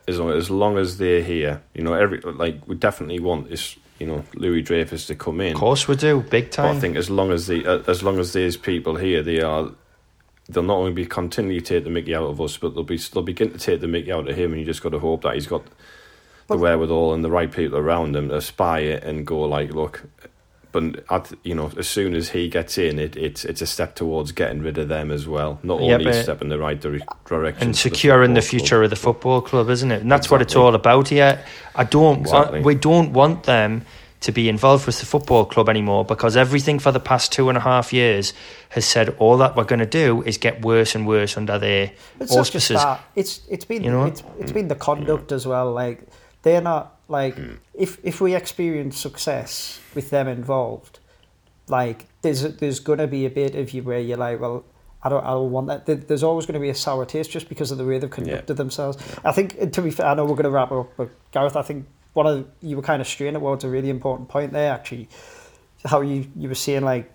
as 0.07 0.19
long, 0.19 0.31
as 0.31 0.49
long 0.49 0.77
as 0.79 0.97
they're 0.97 1.21
here, 1.21 1.61
you 1.75 1.83
know, 1.83 1.93
every 1.93 2.19
like 2.21 2.67
we 2.67 2.75
definitely 2.75 3.19
want 3.19 3.49
this 3.49 3.77
you 3.99 4.07
know 4.07 4.23
Louis 4.35 4.61
Dreyfus 4.61 5.07
to 5.07 5.15
come 5.15 5.41
in. 5.41 5.53
Of 5.53 5.59
course 5.59 5.87
we 5.87 5.95
do, 5.95 6.21
big 6.21 6.51
time. 6.51 6.73
But 6.73 6.77
I 6.77 6.79
think 6.79 6.95
as 6.95 7.09
long 7.09 7.31
as 7.31 7.47
the 7.47 7.65
uh, 7.65 7.83
as 7.87 8.01
long 8.01 8.19
as 8.19 8.33
there's 8.33 8.57
people 8.57 8.95
here, 8.95 9.21
they 9.21 9.41
are 9.41 9.71
they'll 10.47 10.63
not 10.63 10.77
only 10.77 10.93
be 10.93 11.05
continually 11.05 11.61
take 11.61 11.83
the 11.83 11.89
Mickey 11.89 12.15
out 12.15 12.23
of 12.23 12.41
us, 12.41 12.57
but 12.57 12.73
they'll 12.73 12.83
be 12.83 12.97
they'll 12.97 13.23
begin 13.23 13.51
to 13.51 13.59
take 13.59 13.81
the 13.81 13.87
Mickey 13.87 14.11
out 14.11 14.27
of 14.27 14.35
him, 14.35 14.51
and 14.51 14.59
you 14.59 14.65
just 14.65 14.81
got 14.81 14.89
to 14.89 14.99
hope 14.99 15.23
that 15.23 15.35
he's 15.35 15.47
got 15.47 15.63
the 16.47 16.57
wherewithal 16.57 17.13
and 17.13 17.23
the 17.23 17.29
right 17.29 17.51
people 17.51 17.77
around 17.77 18.15
him 18.15 18.29
to 18.29 18.41
spy 18.41 18.79
it 18.79 19.03
and 19.03 19.27
go 19.27 19.41
like, 19.41 19.71
look. 19.71 20.03
But 20.71 21.03
at, 21.09 21.31
you 21.43 21.55
know, 21.55 21.71
as 21.77 21.89
soon 21.89 22.13
as 22.13 22.29
he 22.29 22.47
gets 22.47 22.77
in, 22.77 22.99
it 22.99 23.15
it's 23.15 23.43
it's 23.43 23.61
a 23.61 23.65
step 23.65 23.95
towards 23.95 24.31
getting 24.31 24.61
rid 24.61 24.77
of 24.77 24.87
them 24.87 25.09
as 25.11 25.27
well. 25.27 25.59
Not 25.63 25.81
only 25.81 26.05
yeah, 26.05 26.21
step 26.21 26.41
in 26.41 26.49
the 26.49 26.59
right 26.59 26.79
direction 26.79 27.63
and 27.63 27.75
securing 27.75 28.35
the, 28.35 28.41
the 28.41 28.47
future 28.47 28.75
club. 28.75 28.83
of 28.83 28.89
the 28.91 28.95
football 28.95 29.41
club, 29.41 29.69
isn't 29.69 29.91
it? 29.91 30.01
And 30.01 30.11
that's 30.11 30.27
exactly. 30.27 30.35
what 30.35 30.41
it's 30.43 30.55
all 30.55 30.75
about 30.75 31.07
here. 31.09 31.43
I 31.75 31.83
don't. 31.83 32.21
Exactly. 32.21 32.61
we 32.61 32.75
don't 32.75 33.13
want 33.13 33.43
them 33.43 33.85
to 34.21 34.31
be 34.31 34.49
involved 34.49 34.85
with 34.85 34.99
the 34.99 35.05
football 35.05 35.45
club 35.45 35.69
anymore 35.69 36.03
because 36.03 36.35
everything 36.35 36.77
for 36.77 36.91
the 36.91 36.99
past 36.99 37.31
two 37.31 37.47
and 37.47 37.57
a 37.57 37.61
half 37.61 37.93
years 37.93 38.33
has 38.69 38.85
said 38.85 39.09
all 39.17 39.37
that 39.37 39.55
we're 39.55 39.63
going 39.63 39.79
to 39.79 39.85
do 39.85 40.21
is 40.23 40.37
get 40.37 40.63
worse 40.63 40.93
and 40.93 41.07
worse 41.07 41.37
under 41.37 41.57
their 41.57 41.91
it's 42.19 42.35
auspices. 42.35 42.75
Just 42.75 42.85
that. 42.85 43.03
It's 43.15 43.41
it's 43.49 43.65
been 43.65 43.83
you 43.83 43.91
know? 43.91 44.05
it's, 44.05 44.23
it's 44.37 44.51
been 44.51 44.67
the 44.67 44.75
conduct 44.75 45.31
as 45.31 45.47
well. 45.47 45.71
Like 45.71 46.01
they're 46.41 46.61
not 46.61 46.98
like 47.09 47.35
mm. 47.35 47.57
if 47.73 47.99
if 48.03 48.21
we 48.21 48.35
experience 48.35 48.97
success 48.97 49.79
with 49.95 50.09
them 50.11 50.27
involved, 50.27 50.99
like 51.67 52.05
there's 52.21 52.41
there's 52.57 52.79
gonna 52.79 53.07
be 53.07 53.25
a 53.25 53.29
bit 53.29 53.55
of 53.55 53.73
you 53.73 53.83
where 53.83 53.99
you're 53.99 54.17
like, 54.17 54.39
well, 54.39 54.63
I 55.01 55.09
don't 55.09 55.23
I 55.23 55.31
don't 55.31 55.51
want 55.51 55.67
that. 55.67 56.07
There's 56.07 56.23
always 56.23 56.45
going 56.45 56.53
to 56.53 56.59
be 56.59 56.69
a 56.69 56.75
sour 56.75 57.05
taste 57.05 57.31
just 57.31 57.49
because 57.49 57.71
of 57.71 57.77
the 57.77 57.85
way 57.85 57.99
they've 57.99 58.09
conducted 58.09 58.53
yeah. 58.53 58.57
themselves. 58.57 58.97
Yeah. 58.99 59.29
I 59.29 59.31
think 59.31 59.71
to 59.71 59.81
be 59.81 59.91
fair, 59.91 60.07
I 60.07 60.13
know 60.13 60.25
we're 60.25 60.31
going 60.31 60.43
to 60.43 60.49
wrap 60.49 60.71
up, 60.71 60.91
but 60.97 61.09
Gareth, 61.31 61.55
I 61.55 61.61
think 61.61 61.87
one 62.13 62.27
of 62.27 62.47
you 62.61 62.75
were 62.75 62.81
kind 62.81 63.01
of 63.01 63.07
straying 63.07 63.33
towards 63.33 63.63
a 63.63 63.69
really 63.69 63.89
important 63.89 64.29
point 64.29 64.51
there 64.51 64.73
actually, 64.73 65.07
how 65.85 66.01
you 66.01 66.27
you 66.35 66.49
were 66.49 66.55
saying 66.55 66.83
like 66.83 67.11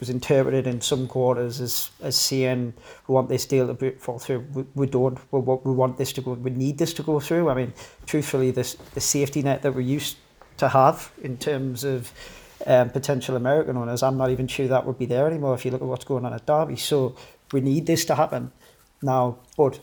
was 0.00 0.10
interpreted 0.10 0.66
in 0.66 0.80
some 0.80 1.06
quarters 1.06 1.60
as 1.60 1.90
as 2.00 2.16
saying 2.16 2.74
we 3.06 3.14
want 3.14 3.28
this 3.28 3.46
deal 3.46 3.74
to 3.74 3.90
fall 3.98 4.18
through. 4.18 4.46
We, 4.52 4.64
we 4.74 4.86
don't. 4.86 5.18
We, 5.32 5.40
we 5.40 5.72
want 5.72 5.98
this 5.98 6.12
to 6.14 6.20
go. 6.20 6.32
We 6.32 6.50
need 6.50 6.78
this 6.78 6.92
to 6.94 7.02
go 7.02 7.20
through. 7.20 7.48
I 7.48 7.54
mean, 7.54 7.72
truthfully, 8.06 8.50
this 8.50 8.74
the 8.94 9.00
safety 9.00 9.42
net 9.42 9.62
that 9.62 9.74
we 9.74 9.84
used 9.84 10.16
to 10.58 10.68
have 10.68 11.12
in 11.22 11.36
terms 11.36 11.84
of 11.84 12.12
um, 12.66 12.90
potential 12.90 13.36
American 13.36 13.76
owners, 13.76 14.02
I'm 14.02 14.16
not 14.16 14.30
even 14.30 14.46
sure 14.46 14.68
that 14.68 14.84
would 14.86 14.98
be 14.98 15.06
there 15.06 15.26
anymore 15.26 15.54
if 15.54 15.64
you 15.64 15.70
look 15.70 15.82
at 15.82 15.86
what's 15.86 16.04
going 16.04 16.24
on 16.24 16.32
at 16.32 16.46
Derby. 16.46 16.76
So 16.76 17.16
we 17.52 17.60
need 17.60 17.86
this 17.86 18.04
to 18.06 18.14
happen 18.14 18.52
now. 19.02 19.38
But 19.56 19.80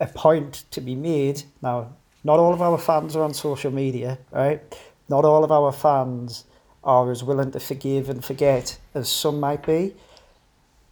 a 0.00 0.06
point 0.06 0.64
to 0.72 0.80
be 0.80 0.94
made 0.94 1.44
now. 1.62 1.94
Not 2.24 2.38
all 2.38 2.52
of 2.52 2.62
our 2.62 2.78
fans 2.78 3.16
are 3.16 3.22
on 3.22 3.34
social 3.34 3.72
media, 3.72 4.18
right? 4.30 4.60
Not 5.08 5.24
all 5.24 5.42
of 5.42 5.50
our 5.50 5.72
fans 5.72 6.44
are 6.84 7.10
as 7.10 7.22
willing 7.22 7.52
to 7.52 7.60
forgive 7.60 8.08
and 8.08 8.24
forget 8.24 8.78
as 8.94 9.08
some 9.08 9.38
might 9.40 9.64
be. 9.64 9.94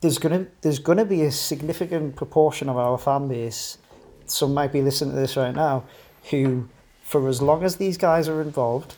There's 0.00 0.18
gonna 0.18 0.46
there's 0.62 0.78
gonna 0.78 1.04
be 1.04 1.22
a 1.22 1.32
significant 1.32 2.16
proportion 2.16 2.68
of 2.68 2.76
our 2.76 2.96
fan 2.96 3.28
base. 3.28 3.78
Some 4.26 4.54
might 4.54 4.72
be 4.72 4.82
listening 4.82 5.14
to 5.14 5.20
this 5.20 5.36
right 5.36 5.54
now, 5.54 5.84
who, 6.30 6.68
for 7.02 7.28
as 7.28 7.42
long 7.42 7.64
as 7.64 7.76
these 7.76 7.98
guys 7.98 8.28
are 8.28 8.40
involved, 8.40 8.94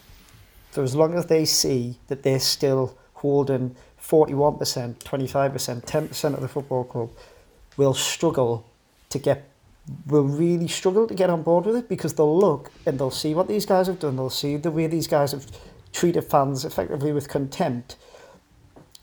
for 0.71 0.83
as 0.83 0.95
long 0.95 1.15
as 1.15 1.27
they 1.27 1.45
see 1.45 1.99
that 2.09 2.23
they're 2.23 2.39
still 2.39 2.97
holding 3.15 3.75
41%, 4.03 4.59
25%, 4.99 5.85
10% 5.85 6.35
of 6.35 6.41
the 6.41 6.49
football 6.49 6.85
club, 6.85 7.11
will 7.77 7.95
struggle 7.95 8.67
to 9.09 9.19
get 9.19 9.49
will 10.07 10.25
really 10.25 10.69
struggle 10.69 11.09
to 11.09 11.15
get 11.15 11.29
on 11.29 11.43
board 11.43 11.67
with 11.67 11.77
it 11.77 11.89
because 11.89 12.15
they'll 12.15 12.39
look 12.39 12.71
and 12.87 12.99
they'll 12.99 13.11
see 13.11 13.35
what 13.35 13.49
these 13.49 13.67
guys 13.67 13.89
have 13.89 13.99
done. 13.99 14.17
They'll 14.17 14.31
see 14.31 14.57
the 14.57 14.71
way 14.71 14.87
these 14.87 15.07
guys 15.09 15.33
have 15.33 15.47
treated 15.93 16.23
fans 16.25 16.65
effectively 16.65 17.13
with 17.13 17.29
contempt, 17.29 17.97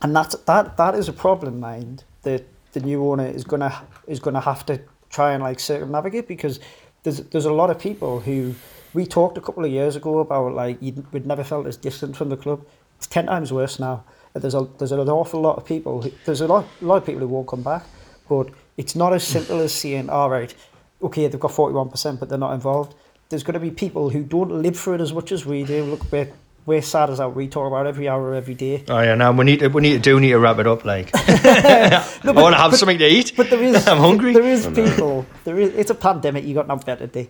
and 0.02 0.16
that's 0.16 0.36
that 0.36 0.78
that 0.78 0.96
is 0.96 1.08
a 1.08 1.14
problem, 1.14 1.60
mind 1.60 2.04
that 2.24 2.46
the 2.74 2.80
new 2.80 3.06
owner 3.10 3.28
is 3.28 3.44
gonna 3.44 3.84
is 4.08 4.20
gonna 4.20 4.42
have 4.42 4.66
to 4.68 4.82
try 5.10 5.34
and 5.34 5.44
like 5.44 5.60
circumnavigate 5.60 6.28
because 6.28 6.60
there's 7.04 7.22
there's 7.30 7.46
a 7.46 7.54
lot 7.54 7.70
of 7.70 7.80
people 7.80 8.20
who 8.22 8.56
we 8.94 9.06
talked 9.06 9.38
a 9.38 9.42
couple 9.42 9.64
of 9.64 9.72
years 9.72 9.96
ago 9.96 10.20
about 10.20 10.54
like 10.54 10.80
we'd 10.82 11.26
never 11.26 11.44
felt 11.44 11.68
as 11.68 11.78
distant 11.78 12.16
from 12.16 12.30
the 12.30 12.38
club. 12.38 12.66
It's 12.98 13.08
ten 13.08 13.28
times 13.28 13.54
worse 13.54 13.80
now. 13.80 14.04
There's 14.34 14.56
a 14.56 14.68
there's 14.78 14.92
an 14.92 15.00
awful 15.10 15.42
lot 15.42 15.58
of 15.58 15.66
people. 15.66 16.02
Who, 16.02 16.12
there's 16.26 16.42
a 16.42 16.48
lot 16.48 16.66
a 16.82 16.86
lot 16.86 16.98
of 16.98 17.06
people 17.06 17.22
who 17.22 17.28
won't 17.28 17.48
come 17.48 17.64
back, 17.64 17.84
but 18.28 18.50
it's 18.78 18.96
not 18.96 19.12
as 19.14 19.24
simple 19.24 19.60
as 19.60 19.74
saying, 19.74 20.10
all 20.10 20.30
right, 20.30 20.54
okay, 21.02 21.28
they've 21.28 21.40
got 21.40 21.52
41%, 21.52 22.20
but 22.20 22.30
they're 22.30 22.38
not 22.38 22.54
involved. 22.54 22.96
There's 23.28 23.44
going 23.44 23.56
to 23.56 23.60
be 23.60 23.72
people 23.72 24.10
who 24.10 24.24
don't 24.24 24.52
live 24.52 24.78
for 24.78 24.96
it 24.96 25.02
as 25.02 25.12
much 25.12 25.32
as 25.32 25.46
we 25.46 25.64
do. 25.64 25.84
Look, 25.84 26.12
we're, 26.12 26.32
we're 26.70 26.84
sad 26.84 27.10
as 27.10 27.18
that. 27.18 27.34
We 27.34 27.48
talk 27.48 27.66
about 27.66 27.88
every 27.88 28.08
hour, 28.08 28.36
every 28.36 28.54
day. 28.54 28.84
Oh 28.88 29.02
yeah, 29.02 29.16
now 29.16 29.32
we 29.32 29.44
need 29.44 29.60
to, 29.62 29.70
we 29.70 29.82
need 29.82 29.94
to 29.94 30.00
do 30.00 30.20
need 30.20 30.30
to 30.30 30.40
wrap 30.40 30.60
it 30.60 30.68
up. 30.68 30.86
Like, 30.86 31.12
no, 31.16 31.22
but, 31.26 31.44
I 32.24 32.32
want 32.32 32.54
to 32.54 32.62
have 32.62 32.72
but, 32.72 32.78
something 32.78 33.00
to 33.00 33.08
eat. 33.08 33.34
But 33.36 33.50
there 33.50 33.64
is, 33.70 33.88
I'm 33.88 33.98
hungry. 33.98 34.34
There 34.34 34.44
is 34.44 34.68
oh, 34.68 34.72
people. 34.72 35.26
There 35.46 35.58
is. 35.60 35.74
It's 35.74 35.90
a 35.90 35.96
pandemic. 35.96 36.46
You 36.46 36.54
got 36.54 36.68
nothing 36.68 36.86
better 36.86 37.08
to 37.08 37.24
do. 37.24 37.30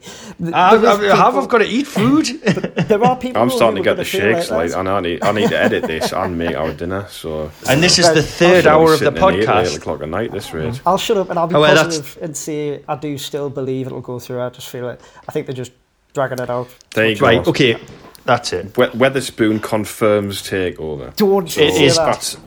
I, 0.54 0.76
I, 0.76 0.78
people, 0.78 1.16
have. 1.16 1.38
I've 1.38 1.48
got 1.48 1.60
to 1.60 1.68
eat 1.68 1.88
food. 1.88 2.26
there 2.26 3.02
are 3.02 3.16
people. 3.16 3.42
I'm 3.42 3.50
starting 3.50 3.78
to 3.78 3.82
get 3.82 3.96
the 3.96 4.04
shakes. 4.04 4.52
Like, 4.52 4.76
like 4.76 4.86
I 4.86 5.00
need. 5.00 5.24
I 5.24 5.32
need 5.32 5.50
to 5.50 5.58
edit 5.58 5.84
this 5.88 6.12
and 6.12 6.38
make 6.38 6.58
our 6.58 6.74
dinner. 6.74 7.08
So. 7.10 7.50
And 7.70 7.82
this 7.82 7.98
is 7.98 8.14
the 8.14 8.20
3rd 8.20 8.66
hour 8.66 8.94
of 8.94 9.00
the 9.00 9.12
podcast. 9.12 9.68
Eight 9.68 9.78
o'clock 9.78 10.02
at 10.02 10.10
night. 10.10 10.34
This 10.34 10.48
mm-hmm. 10.48 10.58
rate. 10.58 10.82
I'll 10.86 10.98
shut 10.98 11.16
up 11.16 11.30
and 11.30 11.40
I'll 11.40 11.48
be 11.48 11.56
oh, 11.56 11.62
well, 11.62 11.76
positive 11.78 12.22
and 12.22 12.36
say 12.36 12.84
I 12.90 12.98
do 12.98 13.18
still 13.18 13.50
believe 13.50 13.88
it'll 13.88 14.02
go 14.02 14.20
through. 14.20 14.42
I 14.42 14.50
just 14.50 14.68
feel 14.68 14.90
it. 14.90 15.00
I 15.30 15.32
think 15.32 15.48
they're 15.48 15.56
just 15.56 15.72
dragging 16.14 16.40
it 16.40 16.50
out. 16.50 16.68
There 16.94 17.08
you 17.08 17.16
go. 17.16 17.26
Right. 17.26 17.48
Okay. 17.48 17.80
That's 18.30 18.54
it. 18.54 18.74
Wetherspoon 18.74 19.60
confirms 19.64 20.44
takeover. 20.44 21.16
Don't 21.16 21.50
so 21.50 21.62
it 21.62 21.82
is. 21.82 21.96
That. 21.96 22.38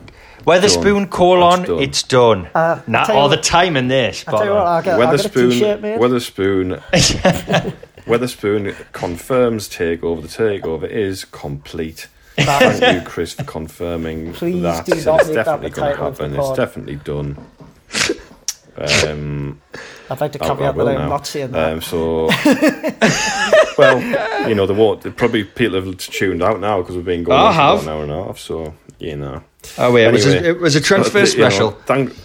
Wetherspoon 0.45 1.09
colon, 1.09 1.63
done. 1.63 1.79
it's 1.79 2.03
done. 2.03 2.47
Uh, 2.55 2.81
Not 2.87 3.09
all 3.09 3.27
the 3.27 3.35
time 3.35 3.75
in 3.75 3.89
this. 3.89 4.23
But 4.23 4.49
what, 4.49 4.85
get, 4.85 4.97
Wetherspoon, 4.97 5.99
Wetherspoon, 5.99 6.81
Wetherspoon 8.05 8.93
confirms 8.93 9.67
takeover. 9.67 10.21
The 10.21 10.29
takeover 10.29 10.89
is 10.89 11.25
complete. 11.25 12.07
Thank 12.37 12.95
you, 12.95 13.01
Chris, 13.05 13.33
for 13.33 13.43
confirming 13.43 14.31
Please 14.31 14.61
that. 14.61 14.85
Do 14.85 14.95
not 15.03 15.19
it's 15.19 15.31
definitely 15.31 15.69
going 15.71 15.97
to 15.97 16.01
happen. 16.01 16.33
It's 16.33 16.53
definitely 16.53 16.95
done. 16.95 17.45
Um, 18.75 19.61
I'd 20.13 20.21
like 20.21 20.31
to 20.33 20.39
caveat 20.39 20.75
that 20.75 20.87
I'm 20.87 21.09
not 21.09 21.25
saying 21.25 21.51
that. 21.51 21.73
Um, 21.73 21.81
so, 21.81 22.27
well, 23.79 24.47
you 24.47 24.53
know, 24.53 24.67
the 24.67 24.73
what 24.75 25.01
probably 25.15 25.43
people 25.43 25.81
have 25.81 25.97
tuned 25.97 26.43
out 26.43 26.59
now 26.59 26.81
because 26.81 26.95
we've 26.95 27.03
been 27.03 27.23
going 27.23 27.39
on 27.39 27.79
for 27.79 27.83
an 27.83 27.89
hour 27.89 28.03
and 28.03 28.11
a 28.11 28.23
half. 28.25 28.37
So, 28.37 28.75
you 28.99 29.15
know. 29.15 29.43
Oh 29.79 29.91
wait, 29.91 30.05
anyway, 30.05 30.21
it, 30.21 30.25
was 30.25 30.25
a, 30.25 30.49
it 30.49 30.59
was 30.59 30.75
a 30.75 30.81
transfer 30.81 31.25
special. 31.25 31.71
Know, 31.71 31.77
thank, 31.87 32.15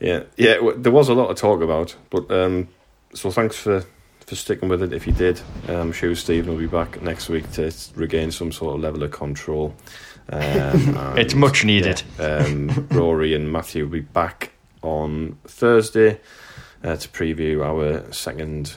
yeah, 0.00 0.22
yeah. 0.38 0.56
There 0.76 0.92
was 0.92 1.10
a 1.10 1.14
lot 1.14 1.28
to 1.28 1.34
talk 1.34 1.60
about, 1.60 1.94
but 2.08 2.30
um, 2.30 2.68
so 3.12 3.30
thanks 3.30 3.56
for 3.56 3.84
for 4.20 4.34
sticking 4.34 4.70
with 4.70 4.82
it. 4.82 4.94
If 4.94 5.06
you 5.06 5.12
did, 5.12 5.42
I'm 5.68 5.74
um, 5.76 5.92
sure 5.92 6.14
Stephen 6.14 6.52
will 6.52 6.58
be 6.58 6.66
back 6.66 7.02
next 7.02 7.28
week 7.28 7.52
to 7.52 7.70
regain 7.94 8.30
some 8.30 8.50
sort 8.50 8.76
of 8.76 8.80
level 8.80 9.02
of 9.02 9.10
control. 9.10 9.74
Um, 10.30 10.96
it's 11.18 11.34
much 11.34 11.66
needed. 11.66 12.02
Yeah, 12.18 12.36
um, 12.36 12.88
Rory 12.90 13.34
and 13.34 13.52
Matthew 13.52 13.84
will 13.84 13.92
be 13.92 14.00
back 14.00 14.52
on 14.80 15.36
Thursday 15.46 16.18
uh, 16.84 16.96
to 16.96 17.08
preview 17.08 17.64
our 17.64 18.12
second 18.12 18.76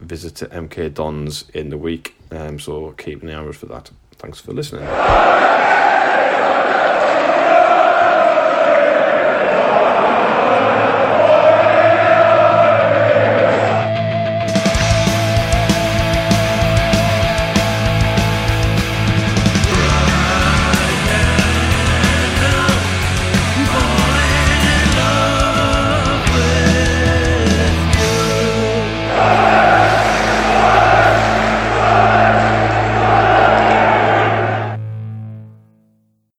visit 0.00 0.36
to 0.36 0.46
MK 0.46 0.94
Dons 0.94 1.44
in 1.52 1.68
the 1.70 1.78
week. 1.78 2.14
Um, 2.30 2.58
so 2.58 2.92
keep 2.92 3.22
an 3.22 3.30
eye 3.30 3.34
out 3.34 3.54
for 3.54 3.66
that. 3.66 3.90
Thanks 4.16 4.40
for 4.40 4.52
listening. 4.52 4.88